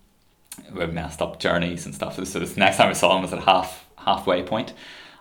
with 0.73 0.93
messed 0.93 1.21
up 1.21 1.39
journeys 1.39 1.85
and 1.85 1.95
stuff. 1.95 2.15
So 2.25 2.39
this 2.39 2.57
next 2.57 2.77
time 2.77 2.89
I 2.89 2.93
saw 2.93 3.13
them 3.13 3.21
was 3.21 3.33
at 3.33 3.43
half 3.43 3.87
halfway 3.97 4.43
point. 4.43 4.73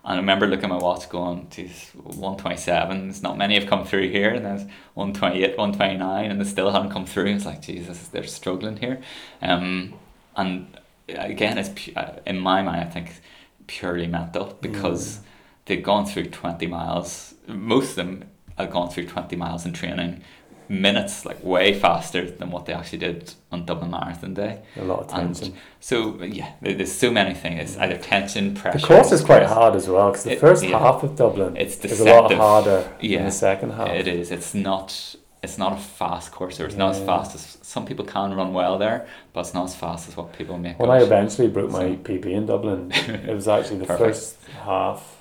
And 0.03 0.15
I 0.15 0.17
remember 0.17 0.47
looking 0.47 0.65
at 0.65 0.71
my 0.71 0.79
watch 0.79 1.09
going 1.09 1.49
geez 1.51 1.91
127 1.95 3.09
there's 3.09 3.23
not 3.23 3.37
many 3.37 3.59
have 3.59 3.69
come 3.69 3.85
through 3.85 4.09
here 4.09 4.31
and 4.33 4.45
there's 4.45 4.63
128 4.95 5.59
129 5.59 6.31
and 6.31 6.41
they 6.41 6.45
still 6.45 6.71
haven't 6.71 6.91
come 6.91 7.07
through. 7.07 7.27
It's 7.27 7.47
like 7.47 7.63
Jesus 7.63 8.09
they're 8.09 8.25
struggling 8.25 8.77
here. 8.77 9.01
Um, 9.43 9.95
and 10.37 10.79
again 11.09 11.59
it's 11.59 11.71
uh, 11.97 12.21
in 12.27 12.39
my 12.39 12.63
mind 12.63 12.81
I 12.81 12.91
think 12.91 13.21
purely 13.67 14.07
mental 14.07 14.57
because 14.61 15.21
they've 15.67 15.83
gone 15.83 16.07
through 16.07 16.27
20 16.27 16.67
miles 16.67 17.35
most 17.47 17.91
of 17.91 17.97
them 17.97 18.25
have 18.63 18.71
gone 18.73 18.91
through 18.91 19.07
20 19.07 19.37
miles 19.37 19.65
in 19.67 19.73
training 19.73 20.23
minutes 20.69 21.25
like 21.27 21.43
way 21.43 21.77
faster 21.79 22.31
than 22.31 22.49
what 22.53 22.65
they 22.67 22.73
actually 22.73 22.99
did 22.99 23.35
on 23.51 23.65
Dublin 23.67 23.91
Marathon 23.91 24.35
Day 24.35 24.61
a 24.77 24.85
lot 24.85 25.01
of 25.01 25.19
and 25.19 25.35
tension. 25.35 25.57
so 25.81 26.23
yeah 26.23 26.53
there- 26.63 26.75
there's 26.75 26.93
so 26.93 27.11
many 27.11 27.35
things 27.35 27.61
it's 27.61 27.77
either 27.77 27.97
mm. 27.97 28.03
tension 28.03 28.55
pressure 28.55 28.79
The 28.79 28.87
course 28.87 29.11
is 29.11 29.25
quite 29.25 29.43
hard 29.43 29.75
as 29.75 29.89
well 29.89 30.11
because 30.11 30.23
the 30.25 30.33
It- 30.35 30.39
first 30.41 30.63
yeah. 30.63 30.79
half 30.79 31.03
of 31.03 31.17
Dublin 31.17 31.57
It's 31.57 31.85
is 31.85 32.01
a 32.01 32.05
lot 32.05 32.33
harder 32.33 32.83
than 32.83 33.11
Yeah. 33.11 33.25
the 33.25 33.33
second 33.33 33.71
half. 33.73 33.89
It 33.89 34.07
is. 34.07 34.31
It's 34.31 34.55
not. 34.55 35.17
It's 35.43 35.57
not 35.59 35.73
a 35.73 35.77
fast 35.77 36.31
course. 36.33 36.61
Or 36.61 36.67
it's 36.67 36.77
not 36.77 36.91
as 36.95 37.01
fast 37.01 37.35
as 37.35 37.59
some 37.63 37.85
people 37.87 38.05
can 38.05 38.35
run 38.35 38.53
well 38.53 38.77
there, 38.79 39.07
but 39.33 39.41
it's 39.41 39.55
not 39.55 39.65
as 39.65 39.75
fast 39.75 40.07
as 40.09 40.17
what 40.17 40.33
people 40.39 40.57
make. 40.59 40.79
When. 40.79 40.91
I 40.91 40.99
eventually 41.03 41.49
broke 41.49 41.71
my 41.71 41.79
So- 41.81 41.97
PB 41.97 42.27
in 42.27 42.47
Dublin, 42.47 42.93
it 43.31 43.35
was 43.35 43.49
actually 43.49 43.79
the 43.79 43.87
first 43.87 44.37
half 44.65 45.17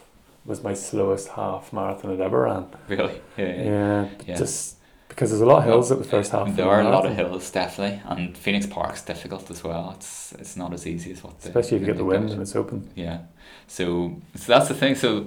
was 0.49 0.63
my 0.63 0.73
slowest 0.73 1.29
half 1.29 1.71
marathon 1.71 2.11
I'd 2.11 2.19
ever 2.19 2.41
ran. 2.41 2.65
really, 2.89 3.21
yeah, 3.37 3.45
yeah. 3.45 4.09
Yeah, 4.27 4.35
just 4.35 4.77
Because 5.07 5.29
there's 5.29 5.41
a 5.41 5.45
lot 5.45 5.59
of 5.59 5.63
hills 5.65 5.91
at 5.91 5.97
the 5.99 6.03
first 6.03 6.31
half. 6.31 6.47
There 6.55 6.65
the 6.65 6.71
are 6.71 6.81
a 6.81 6.89
lot 6.89 7.05
of 7.05 7.15
hills, 7.15 7.49
definitely, 7.51 8.01
and 8.05 8.37
Phoenix 8.37 8.65
Park's 8.65 9.01
difficult 9.03 9.49
as 9.51 9.63
well. 9.63 9.93
It's 9.95 10.33
it's 10.33 10.55
not 10.57 10.73
as 10.73 10.85
easy 10.85 11.11
as 11.11 11.23
what. 11.23 11.39
the- 11.39 11.47
especially 11.49 11.77
if 11.77 11.81
you 11.81 11.87
get 11.87 11.97
the 11.97 12.05
wind 12.05 12.29
and 12.31 12.41
it's 12.41 12.55
open. 12.55 12.89
Yeah, 12.95 13.19
so 13.67 14.15
so 14.35 14.47
that's 14.53 14.67
the 14.67 14.73
thing. 14.75 14.95
So 14.95 15.25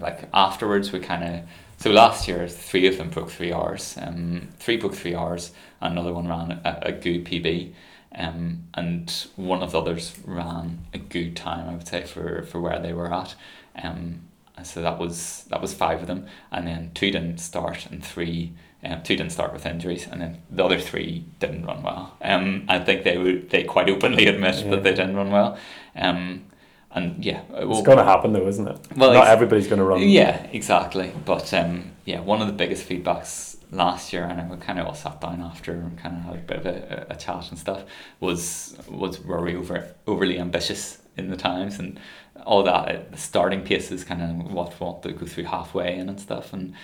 like 0.00 0.28
afterwards, 0.32 0.92
we 0.92 1.00
kind 1.00 1.24
of 1.24 1.40
so 1.78 1.90
last 1.90 2.28
year 2.28 2.46
three 2.48 2.86
of 2.86 2.98
them 2.98 3.08
broke 3.10 3.30
three 3.30 3.52
hours. 3.52 3.96
Um, 4.00 4.48
three 4.58 4.76
broke 4.76 4.94
three 4.94 5.14
hours. 5.14 5.52
and 5.80 5.92
Another 5.92 6.12
one 6.12 6.28
ran 6.28 6.60
a, 6.64 6.78
a 6.82 6.92
good 6.92 7.24
PB. 7.24 7.72
Um, 8.12 8.64
and 8.74 9.08
one 9.36 9.62
of 9.62 9.70
the 9.72 9.78
others 9.80 10.14
ran 10.26 10.80
a 10.92 10.98
good 10.98 11.36
time, 11.36 11.68
I 11.70 11.74
would 11.76 11.86
say, 11.86 12.02
for, 12.02 12.42
for 12.42 12.60
where 12.60 12.80
they 12.80 12.92
were 12.92 13.12
at. 13.14 13.36
Um, 13.82 14.22
and 14.60 14.66
so 14.66 14.82
that 14.82 14.98
was 14.98 15.44
that 15.48 15.60
was 15.62 15.72
five 15.72 16.02
of 16.02 16.06
them, 16.06 16.26
and 16.52 16.66
then 16.66 16.90
two 16.94 17.10
didn't 17.10 17.38
start, 17.38 17.86
and 17.90 18.04
three 18.04 18.52
um, 18.84 19.02
two 19.02 19.16
didn't 19.16 19.32
start 19.32 19.52
with 19.54 19.64
injuries, 19.64 20.06
and 20.06 20.20
then 20.20 20.42
the 20.50 20.62
other 20.62 20.78
three 20.78 21.24
didn't 21.38 21.64
run 21.64 21.82
well. 21.82 22.14
Um, 22.20 22.64
I 22.68 22.78
think 22.78 23.04
they 23.04 23.16
would 23.16 23.48
they 23.48 23.64
quite 23.64 23.88
openly 23.88 24.26
admit 24.34 24.56
Yeah. 24.56 24.70
that 24.72 24.82
they 24.82 24.90
didn't 24.90 25.16
run 25.16 25.30
well. 25.30 25.56
Um, 25.96 26.44
and 26.92 27.24
yeah, 27.24 27.40
It's 27.54 27.82
going 27.82 27.98
to 27.98 28.04
happen 28.04 28.32
though, 28.34 28.46
isn't 28.48 28.66
it? 28.68 28.78
Well, 28.96 29.12
not 29.14 29.28
everybody's 29.28 29.68
going 29.68 29.78
to 29.78 29.84
run. 29.84 30.02
yeah, 30.02 30.46
exactly. 30.52 31.12
But 31.24 31.54
um, 31.54 31.92
yeah, 32.04 32.20
one 32.20 32.40
of 32.42 32.48
the 32.48 32.52
biggest 32.52 32.86
feedbacks 32.88 33.56
last 33.70 34.12
year, 34.12 34.24
and 34.24 34.50
we 34.50 34.56
kind 34.58 34.78
of 34.78 34.86
all 34.86 34.94
sat 34.94 35.20
down 35.20 35.40
after 35.40 35.72
and 35.72 35.96
kind 35.98 36.16
of 36.16 36.22
had 36.24 36.34
a 36.34 36.38
bit 36.38 36.56
of 36.58 36.66
a, 36.66 37.06
a 37.10 37.16
chat 37.16 37.48
and 37.50 37.58
stuff, 37.58 37.84
was 38.18 38.76
was 38.90 39.20
were 39.24 39.40
we 39.40 39.56
over 39.56 39.94
overly 40.06 40.38
ambitious 40.38 40.98
in 41.16 41.30
the 41.30 41.36
times 41.36 41.78
and 41.78 41.98
all 42.46 42.62
that. 42.64 43.12
The 43.12 43.18
starting 43.18 43.62
pace 43.62 43.90
is 43.90 44.04
kind 44.04 44.22
of 44.22 44.52
what 44.52 44.78
we 44.78 44.84
want 44.86 45.02
to 45.02 45.12
go 45.12 45.26
through 45.26 45.44
halfway 45.44 45.96
in 45.96 46.08
and 46.08 46.20
stuff, 46.20 46.52
and 46.52 46.74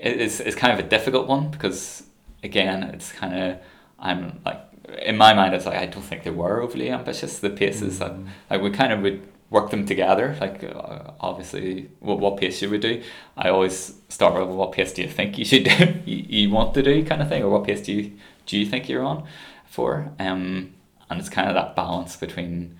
it's 0.00 0.40
it's 0.40 0.56
kind 0.56 0.72
of 0.78 0.84
a 0.84 0.88
difficult 0.88 1.26
one 1.26 1.50
because 1.50 2.04
again, 2.42 2.82
it's 2.84 3.12
kind 3.12 3.34
of 3.34 3.58
I'm 3.98 4.40
like 4.44 4.60
in 5.02 5.16
my 5.16 5.34
mind, 5.34 5.54
it's 5.54 5.66
like 5.66 5.76
I 5.76 5.86
don't 5.86 6.02
think 6.02 6.22
they 6.24 6.30
were 6.30 6.62
overly 6.62 6.90
ambitious. 6.90 7.38
The 7.40 7.50
paces 7.50 7.98
that 7.98 8.12
Mm. 8.12 8.28
like 8.50 8.62
we 8.62 8.70
kind 8.70 8.92
of 8.92 9.00
would 9.02 9.20
work 9.50 9.70
them 9.70 9.86
together. 9.86 10.36
Like 10.40 10.62
uh, 10.64 11.12
obviously, 11.20 11.90
what 12.00 12.20
what 12.20 12.36
pace 12.38 12.58
should 12.58 12.70
we 12.70 12.78
do? 12.78 13.02
I 13.36 13.48
always 13.50 13.94
start 14.08 14.34
with 14.34 14.54
what 14.56 14.72
pace 14.72 14.92
do 14.92 15.02
you 15.02 15.08
think 15.08 15.38
you 15.38 15.44
should 15.44 15.64
do, 15.78 15.94
you, 16.04 16.24
you 16.28 16.50
want 16.50 16.74
to 16.74 16.82
do 16.82 17.04
kind 17.04 17.20
of 17.22 17.28
thing, 17.28 17.42
or 17.42 17.50
what 17.50 17.64
pace 17.64 17.82
do 17.82 17.92
you 17.92 18.12
do 18.46 18.58
you 18.58 18.66
think 18.66 18.88
you're 18.88 19.04
on 19.04 19.24
for? 19.66 20.10
Um, 20.18 20.74
and 21.10 21.18
it's 21.20 21.28
kind 21.30 21.48
of 21.48 21.54
that 21.54 21.74
balance 21.74 22.16
between 22.16 22.78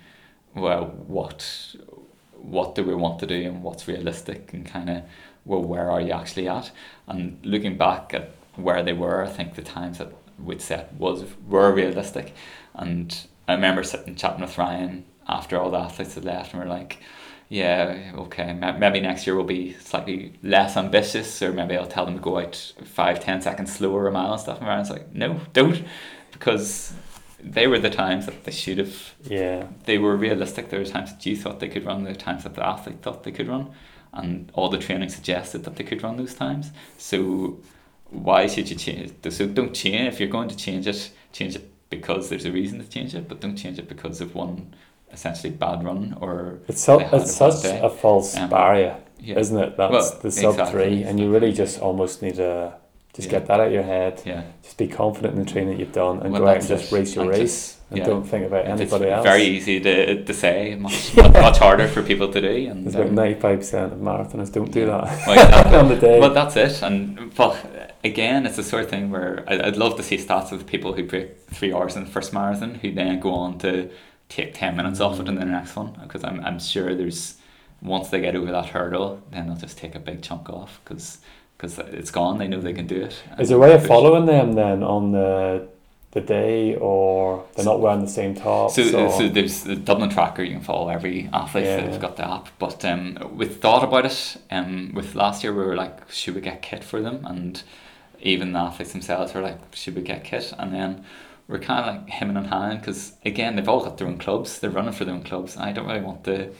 well, 0.59 0.85
what 1.07 1.75
what 2.33 2.75
do 2.75 2.83
we 2.83 2.95
want 2.95 3.19
to 3.19 3.25
do 3.25 3.35
and 3.47 3.63
what's 3.63 3.87
realistic 3.87 4.53
and 4.53 4.65
kind 4.65 4.89
of 4.89 5.03
well, 5.45 5.61
where 5.61 5.89
are 5.89 6.01
you 6.01 6.11
actually 6.11 6.47
at? 6.47 6.71
And 7.07 7.39
looking 7.43 7.77
back 7.77 8.13
at 8.13 8.31
where 8.55 8.83
they 8.83 8.93
were, 8.93 9.23
I 9.23 9.27
think 9.27 9.55
the 9.55 9.61
times 9.61 9.97
that 9.97 10.11
we'd 10.37 10.61
set 10.61 10.93
was 10.93 11.25
were 11.47 11.73
realistic. 11.73 12.33
And 12.73 13.15
I 13.47 13.53
remember 13.53 13.83
sitting 13.83 14.15
chatting 14.15 14.41
with 14.41 14.57
Ryan 14.57 15.05
after 15.27 15.59
all 15.59 15.71
the 15.71 15.77
athletes 15.77 16.15
had 16.15 16.25
left, 16.25 16.53
and 16.53 16.61
we're 16.61 16.69
like, 16.69 16.99
yeah, 17.49 18.11
okay, 18.15 18.53
maybe 18.53 18.99
next 18.99 19.25
year 19.25 19.35
we'll 19.35 19.45
be 19.45 19.73
slightly 19.73 20.33
less 20.43 20.77
ambitious, 20.77 21.41
or 21.41 21.51
maybe 21.51 21.75
I'll 21.75 21.87
tell 21.87 22.05
them 22.05 22.15
to 22.15 22.21
go 22.21 22.39
out 22.39 22.73
five, 22.85 23.19
ten 23.19 23.41
seconds 23.41 23.73
slower 23.75 24.07
a 24.07 24.11
mile 24.11 24.33
and 24.33 24.41
stuff. 24.41 24.59
And 24.59 24.67
Ryan's 24.67 24.91
like, 24.91 25.13
no, 25.13 25.41
don't, 25.53 25.83
because 26.31 26.93
they 27.43 27.67
were 27.67 27.79
the 27.79 27.89
times 27.89 28.25
that 28.25 28.43
they 28.43 28.51
should 28.51 28.77
have 28.77 29.13
Yeah. 29.23 29.67
they 29.85 29.97
were 29.97 30.15
realistic. 30.15 30.69
There 30.69 30.79
were 30.79 30.85
times 30.85 31.11
that 31.13 31.25
you 31.25 31.35
thought 31.35 31.59
they 31.59 31.69
could 31.69 31.85
run, 31.85 32.03
there 32.03 32.13
were 32.13 32.19
times 32.19 32.43
that 32.43 32.55
the 32.55 32.65
athlete 32.65 33.01
thought 33.01 33.23
they 33.23 33.31
could 33.31 33.47
run, 33.47 33.69
and 34.13 34.51
all 34.53 34.69
the 34.69 34.77
training 34.77 35.09
suggested 35.09 35.63
that 35.63 35.75
they 35.75 35.83
could 35.83 36.03
run 36.03 36.17
those 36.17 36.33
times. 36.33 36.71
So 36.97 37.59
why 38.09 38.47
should 38.47 38.69
you 38.69 38.75
change 38.75 39.11
it? 39.23 39.33
So 39.33 39.45
don't 39.47 39.73
change 39.73 40.13
if 40.13 40.19
you're 40.19 40.29
going 40.29 40.49
to 40.49 40.57
change 40.57 40.87
it. 40.87 41.11
Change 41.31 41.55
it 41.55 41.69
because 41.89 42.29
there's 42.29 42.45
a 42.45 42.51
reason 42.51 42.79
to 42.79 42.89
change 42.89 43.13
it, 43.15 43.27
but 43.29 43.39
don't 43.39 43.55
change 43.55 43.77
it 43.79 43.87
because 43.87 44.19
of 44.21 44.35
one 44.35 44.73
essentially 45.11 45.51
bad 45.51 45.83
run 45.83 46.15
or 46.21 46.59
It's, 46.67 46.81
so, 46.81 46.99
it's 46.99 47.39
a 47.41 47.51
such 47.51 47.65
a 47.65 47.89
false 47.89 48.35
Um, 48.35 48.49
barrier, 48.49 48.97
yeah, 49.19 49.39
isn't 49.39 49.57
it? 49.57 49.77
That's 49.77 49.91
Well, 49.91 50.19
the 50.21 50.31
sub 50.31 50.51
exactly, 50.51 50.71
three, 50.71 51.03
and 51.03 51.19
you 51.19 51.31
really 51.31 51.51
just 51.51 51.79
almost 51.81 52.21
need 52.21 52.35
to 52.35 52.73
just 53.13 53.27
Yeah. 53.27 53.39
get 53.39 53.47
that 53.47 53.59
out 53.59 53.67
of 53.67 53.73
your 53.73 53.83
head. 53.83 54.21
yeah. 54.25 54.43
Just 54.63 54.77
be 54.77 54.87
confident 54.87 55.33
in 55.35 55.43
the 55.43 55.51
training 55.51 55.71
that 55.73 55.79
you've 55.79 55.91
done, 55.91 56.19
and 56.21 56.31
Well, 56.31 56.41
go 56.41 56.47
out 56.47 56.57
and 56.57 56.67
just 56.67 56.91
it. 56.91 56.95
race 56.95 57.15
your 57.15 57.23
And 57.25 57.31
race, 57.31 57.39
just- 57.39 57.75
and 57.89 57.97
yeah. 57.99 58.05
don't 58.05 58.23
think 58.23 58.45
about 58.45 58.65
It's 58.67 58.81
anybody 58.81 59.09
else. 59.09 59.23
very 59.25 59.43
easy 59.43 59.79
to, 59.79 60.23
to 60.23 60.33
say, 60.33 60.75
much 60.79 61.15
much 61.17 61.57
harder 61.57 61.87
for 61.87 62.03
people 62.03 62.31
to 62.31 62.39
do. 62.39 62.69
And 62.69 62.85
There's 62.85 62.93
about 62.95 63.07
um, 63.07 63.15
ninety 63.15 63.39
five 63.39 63.59
percent 63.59 63.93
of 63.93 63.99
marathoners 63.99 64.51
don't 64.53 64.71
do 64.71 64.85
that 64.85 65.03
Well, 65.25 65.33
exactly. 65.33 65.75
on 65.83 65.89
the 65.89 65.95
day. 65.95 66.19
That's 66.29 66.55
it. 66.55 66.81
And 66.83 67.33
but 67.35 67.55
again, 68.03 68.45
it's 68.45 68.57
the 68.57 68.63
sort 68.63 68.83
of 68.83 68.89
thing 68.91 69.09
where 69.09 69.43
I- 69.47 69.61
I'd 69.67 69.77
love 69.77 69.95
to 69.97 70.03
see 70.03 70.17
stats 70.17 70.51
of 70.51 70.67
people 70.67 70.93
who 70.93 71.03
break 71.03 71.35
three 71.51 71.73
hours 71.73 71.95
in 71.95 72.03
the 72.05 72.09
first 72.11 72.31
marathon 72.31 72.75
who 72.75 72.91
then 72.91 73.19
go 73.19 73.31
on 73.33 73.57
to 73.59 73.89
take 74.29 74.53
ten 74.53 74.77
minutes 74.77 74.99
off 74.99 75.19
it 75.19 75.27
in 75.27 75.33
the 75.33 75.45
next 75.45 75.75
one 75.75 75.97
because 76.03 76.23
I'm 76.23 76.45
I'm 76.45 76.59
sure 76.59 76.93
there's 76.93 77.37
once 77.81 78.09
they 78.09 78.19
get 78.21 78.35
over 78.35 78.51
that 78.51 78.65
hurdle, 78.67 79.19
then 79.31 79.47
they'll 79.47 79.55
just 79.55 79.77
take 79.79 79.95
a 79.95 79.99
big 79.99 80.21
chunk 80.21 80.47
off 80.49 80.79
because 80.83 81.17
it's 81.61 82.11
gone. 82.11 82.37
They 82.37 82.47
know 82.47 82.61
they 82.61 82.73
can 82.73 82.87
do 82.87 83.01
it. 83.03 83.21
Is 83.37 83.49
there 83.49 83.57
a 83.57 83.61
way 83.61 83.73
of 83.73 83.85
following 83.85 84.25
them 84.25 84.53
then 84.53 84.83
on 84.83 85.11
the 85.11 85.67
the 86.11 86.21
day, 86.21 86.75
or 86.75 87.45
they're 87.55 87.65
not 87.65 87.79
wearing 87.81 88.01
the 88.01 88.07
same 88.07 88.33
tops? 88.33 88.75
So, 88.75 89.05
or, 89.05 89.11
so 89.11 89.29
there's 89.29 89.63
the 89.63 89.75
Dublin 89.75 90.09
Tracker. 90.09 90.41
You 90.41 90.53
can 90.55 90.63
follow 90.63 90.89
every 90.89 91.29
athlete. 91.31 91.65
Yeah. 91.65 91.85
They've 91.85 91.99
got 92.01 92.15
the 92.17 92.27
app. 92.27 92.49
But 92.57 92.83
um, 92.83 93.17
we 93.35 93.45
thought 93.45 93.83
about 93.83 94.05
it. 94.07 94.37
Um, 94.49 94.91
with 94.95 95.13
last 95.13 95.43
year, 95.43 95.53
we 95.53 95.63
were 95.63 95.75
like, 95.75 96.09
should 96.11 96.33
we 96.33 96.41
get 96.41 96.63
kit 96.63 96.83
for 96.83 96.99
them? 97.01 97.25
And 97.25 97.61
even 98.21 98.53
the 98.53 98.59
athletes 98.59 98.91
themselves 98.91 99.33
were 99.35 99.41
like, 99.41 99.59
should 99.75 99.95
we 99.95 100.01
get 100.01 100.23
kit? 100.23 100.51
And 100.57 100.73
then 100.73 101.03
we're 101.47 101.59
kind 101.59 101.79
of 101.85 101.95
like 101.95 102.09
hemming 102.09 102.37
and 102.37 102.47
hawing 102.47 102.77
because 102.79 103.13
again, 103.23 103.55
they've 103.55 103.69
all 103.69 103.83
got 103.83 103.97
their 103.99 104.07
own 104.07 104.17
clubs. 104.17 104.59
They're 104.59 104.69
running 104.71 104.93
for 104.93 105.05
their 105.05 105.13
own 105.13 105.23
clubs. 105.23 105.55
And 105.55 105.63
I 105.65 105.71
don't 105.73 105.85
really 105.87 106.01
want 106.01 106.23
to 106.23 106.51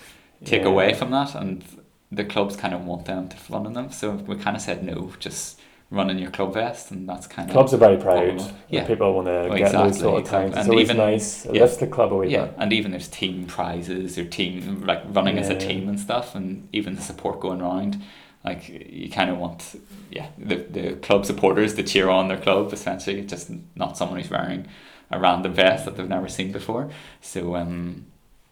take 0.45 0.61
Yeah. 0.61 0.67
away 0.67 0.93
from 0.93 1.09
that. 1.11 1.33
And 1.33 1.63
the 2.11 2.23
clubs 2.25 2.55
kind 2.55 2.73
of 2.73 2.85
want 2.85 3.05
them 3.05 3.27
to 3.29 3.37
run 3.49 3.65
in 3.65 3.73
them. 3.73 3.91
So 3.91 4.11
we 4.11 4.35
kind 4.35 4.55
of 4.55 4.61
said 4.61 4.83
no, 4.83 5.13
just 5.19 5.59
run 5.91 6.09
in 6.09 6.19
your 6.19 6.29
club 6.31 6.53
vest, 6.53 6.91
and 6.91 7.09
that's 7.09 7.25
kind 7.27 7.49
of 7.49 7.53
clubs 7.53 7.73
are 7.73 7.77
very 7.77 7.97
proud. 7.97 8.39
Yeah. 8.69 8.85
People 8.85 9.13
want 9.13 9.27
to 9.27 9.47
Well, 9.49 9.57
get 9.57 9.71
those 9.71 9.97
exactly, 9.97 9.99
sort 9.99 10.13
of 10.15 10.19
exactly. 10.21 10.39
times. 10.39 10.49
It's 10.51 10.59
And 10.61 10.69
always 10.69 10.85
even- 10.85 10.97
nice. 10.97 11.45
It 11.45 11.55
yeah. 11.55 11.61
lifts 11.61 11.77
the 11.77 11.87
club 11.87 12.13
a 12.13 12.17
wee 12.17 12.29
Yeah, 12.29 12.45
bit. 12.45 12.55
and 12.59 12.73
even 12.73 12.91
there's 12.91 13.07
team 13.07 13.45
prizes 13.45 14.17
or 14.17 14.25
team 14.25 14.83
like 14.85 15.01
running 15.13 15.37
as 15.39 15.49
a 15.49 15.55
team 15.55 15.89
and 15.89 15.99
stuff, 15.99 16.35
and 16.35 16.67
even 16.73 16.95
the 16.95 17.01
support 17.01 17.39
going 17.39 17.61
around. 17.61 18.01
Like 18.45 18.69
you 18.69 19.09
kind 19.09 19.29
of 19.29 19.37
want, 19.37 19.79
yeah, 20.11 20.27
the 20.37 20.55
the 20.57 20.93
club 20.93 21.25
supporters 21.25 21.73
to 21.73 21.83
cheer 21.83 22.07
on 22.09 22.27
their 22.29 22.37
club 22.37 22.71
essentially, 22.71 23.21
just 23.23 23.51
not 23.75 23.97
someone 23.97 24.17
who's 24.19 24.29
wearing 24.31 24.65
a 25.11 25.19
random 25.19 25.53
vest 25.53 25.85
that 25.85 25.97
they've 25.97 26.07
never 26.07 26.27
seen 26.29 26.51
before. 26.51 26.89
So 27.19 27.55
um, 27.55 28.05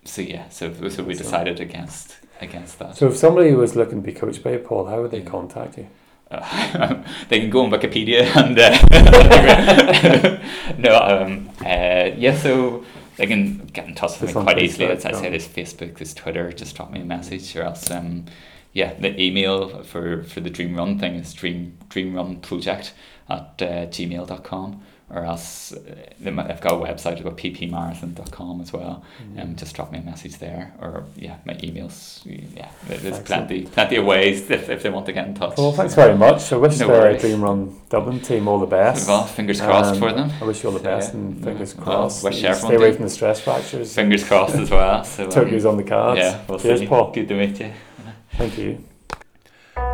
so 0.04 0.22
yeah, 0.22 0.50
so 0.50 0.74
so 0.90 1.04
we 1.04 1.14
decided 1.14 1.60
against 1.62 2.18
against 2.42 2.80
that. 2.80 2.96
So 2.98 3.08
if 3.08 3.18
somebody 3.18 3.54
was 3.54 3.76
looking 3.76 4.02
to 4.02 4.06
be 4.06 4.14
coached 4.14 4.44
by 4.44 4.58
Paul, 4.58 4.86
how 4.86 5.02
would 5.02 5.12
they 5.12 5.20
Yeah. 5.20 5.30
contact 5.30 5.78
you? 5.78 5.88
Uh, 6.30 7.04
they 7.30 7.40
can 7.40 7.50
go 7.50 7.64
on 7.64 7.72
Wikipedia 7.72 8.24
and 8.36 8.60
uh, 8.60 8.78
no, 10.78 10.98
um, 10.98 11.50
uh, 11.62 12.12
yeah. 12.18 12.36
So 12.38 12.84
they 13.16 13.28
can 13.28 13.66
get 13.68 13.88
in 13.88 13.96
touch 13.96 14.20
with 14.20 14.36
me 14.36 14.42
quite 14.44 14.60
easily. 14.60 14.88
As 14.88 15.06
I 15.06 15.14
say, 15.14 15.30
there's 15.30 15.48
Facebook, 15.48 15.98
there's 15.98 16.14
Twitter. 16.14 16.52
Just 16.52 16.76
drop 16.76 16.92
me 16.92 17.00
a 17.02 17.06
message, 17.06 17.56
or 17.56 17.64
else, 17.64 17.90
um, 17.90 18.26
yeah, 18.74 18.94
the 19.00 19.20
email 19.22 19.84
for 19.84 20.24
for 20.24 20.42
the 20.42 20.50
Dream 20.50 20.76
Run 20.76 21.00
thing 21.00 21.16
is 21.16 21.34
dream 21.34 21.78
dream 21.90 22.14
run 22.16 22.38
project 22.42 22.94
at 23.30 23.62
uh, 23.62 23.86
gmail.com 23.88 24.82
or 25.10 25.24
else 25.24 25.72
uh, 25.72 25.80
they 26.20 26.32
might, 26.32 26.52
I've 26.52 26.60
got 26.60 26.74
a 26.74 26.86
website, 26.86 27.18
I've 27.18 27.24
got 27.24 27.38
ppmarathon.com 27.38 28.62
as 28.62 28.74
well. 28.74 29.04
Mm-hmm. 29.24 29.40
Um, 29.40 29.56
just 29.56 29.76
drop 29.76 29.92
me 29.92 30.00
a 30.00 30.02
message 30.02 30.38
there, 30.38 30.74
or 30.82 31.06
yeah, 31.16 31.38
my 31.46 31.54
emails. 31.54 32.22
Yeah, 32.26 32.70
there's 32.88 33.06
Excellent. 33.06 33.26
plenty 33.26 33.66
plenty 33.66 33.96
of 33.96 34.06
ways 34.06 34.50
if, 34.52 34.70
if 34.70 34.84
they 34.84 34.90
want 34.90 35.06
to 35.06 35.14
get 35.14 35.26
in 35.28 35.34
touch. 35.34 35.58
Well, 35.58 35.72
thanks 35.72 35.96
very 35.96 36.18
much. 36.18 36.52
I 36.52 36.58
wish 36.58 36.78
No 36.80 36.88
the 36.88 36.94
worries. 36.94 37.22
Dream 37.22 37.42
Run 37.42 37.80
Dublin 37.90 38.20
team 38.20 38.48
all 38.50 38.60
the 38.60 38.66
best. 38.66 39.08
Well, 39.08 39.24
fingers 39.24 39.62
crossed 39.62 39.94
Um, 39.94 40.00
for 40.00 40.12
them. 40.12 40.30
I 40.42 40.46
wish 40.46 40.62
you 40.64 40.70
all 40.70 40.74
the 40.74 40.80
So, 40.80 40.86
best 40.86 41.14
yeah. 41.14 41.20
and 41.20 41.44
fingers 41.44 41.76
Well, 41.76 41.86
crossed. 41.86 42.24
wish 42.24 42.42
you 42.42 42.50
everyone 42.50 42.72
Stay 42.72 42.76
away 42.76 42.92
from 42.94 43.04
the 43.06 43.10
stress 43.10 43.40
fractures. 43.42 43.96
Fingers 43.96 44.24
crossed 44.26 44.56
as 44.56 44.70
well. 44.70 45.04
So 45.06 45.24
um, 45.32 45.68
on 45.68 45.78
the 45.78 45.84
cards. 45.84 46.20
yeah, 46.20 46.42
we'll 46.50 46.60
Cheers, 46.60 46.80
see. 46.82 46.88
Paul. 46.88 47.12
Good 47.12 47.28
to 47.30 47.36
meet 47.36 47.60
you. 47.60 47.72
Thank 48.34 48.58
you. 48.58 48.84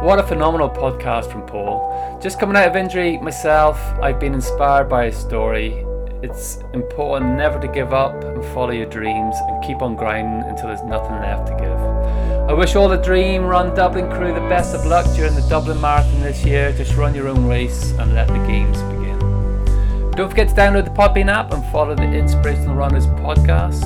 What 0.02 0.18
a 0.19 0.23
phenomenal 0.23 0.69
podcast 0.69 1.31
from 1.31 1.45
Paul. 1.45 2.12
Just 2.23 2.39
coming 2.39 2.55
out 2.55 2.69
of 2.69 2.77
injury 2.77 3.17
myself, 3.17 3.77
I've 4.01 4.17
been 4.17 4.33
inspired 4.33 4.87
by 4.87 5.07
his 5.07 5.17
story. 5.17 5.85
It's 6.21 6.59
important 6.73 7.35
never 7.35 7.59
to 7.59 7.67
give 7.67 7.93
up 7.93 8.23
and 8.23 8.41
follow 8.53 8.71
your 8.71 8.85
dreams 8.85 9.35
and 9.49 9.61
keep 9.61 9.81
on 9.81 9.97
grinding 9.97 10.49
until 10.49 10.67
there's 10.67 10.83
nothing 10.83 11.19
left 11.19 11.47
to 11.47 11.53
give. 11.55 12.49
I 12.49 12.53
wish 12.53 12.77
all 12.77 12.87
the 12.87 12.95
Dream 12.95 13.43
Run 13.43 13.75
Dublin 13.75 14.09
crew 14.09 14.33
the 14.33 14.47
best 14.47 14.73
of 14.73 14.85
luck 14.85 15.05
during 15.17 15.35
the 15.35 15.45
Dublin 15.49 15.81
Marathon 15.81 16.21
this 16.21 16.45
year. 16.45 16.71
Just 16.71 16.95
run 16.95 17.13
your 17.13 17.27
own 17.27 17.45
race 17.45 17.91
and 17.99 18.13
let 18.13 18.29
the 18.29 18.39
games 18.47 18.81
begin. 18.83 20.11
Don't 20.11 20.29
forget 20.29 20.47
to 20.47 20.55
download 20.55 20.85
the 20.85 20.91
Podbean 20.91 21.27
app 21.29 21.51
and 21.51 21.61
follow 21.73 21.93
the 21.93 22.03
Inspirational 22.03 22.75
Runners 22.75 23.05
podcast. 23.05 23.83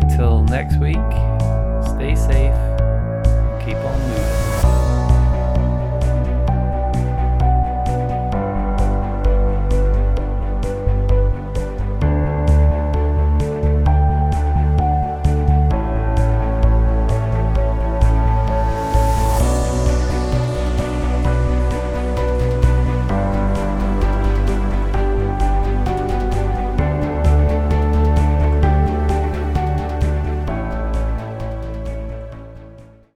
Until 0.00 0.44
next 0.44 0.78
week, 0.78 0.94
stay 1.96 2.14
safe 2.14 2.70
keep 3.70 3.76
on 3.84 4.00
moving. 4.00 4.19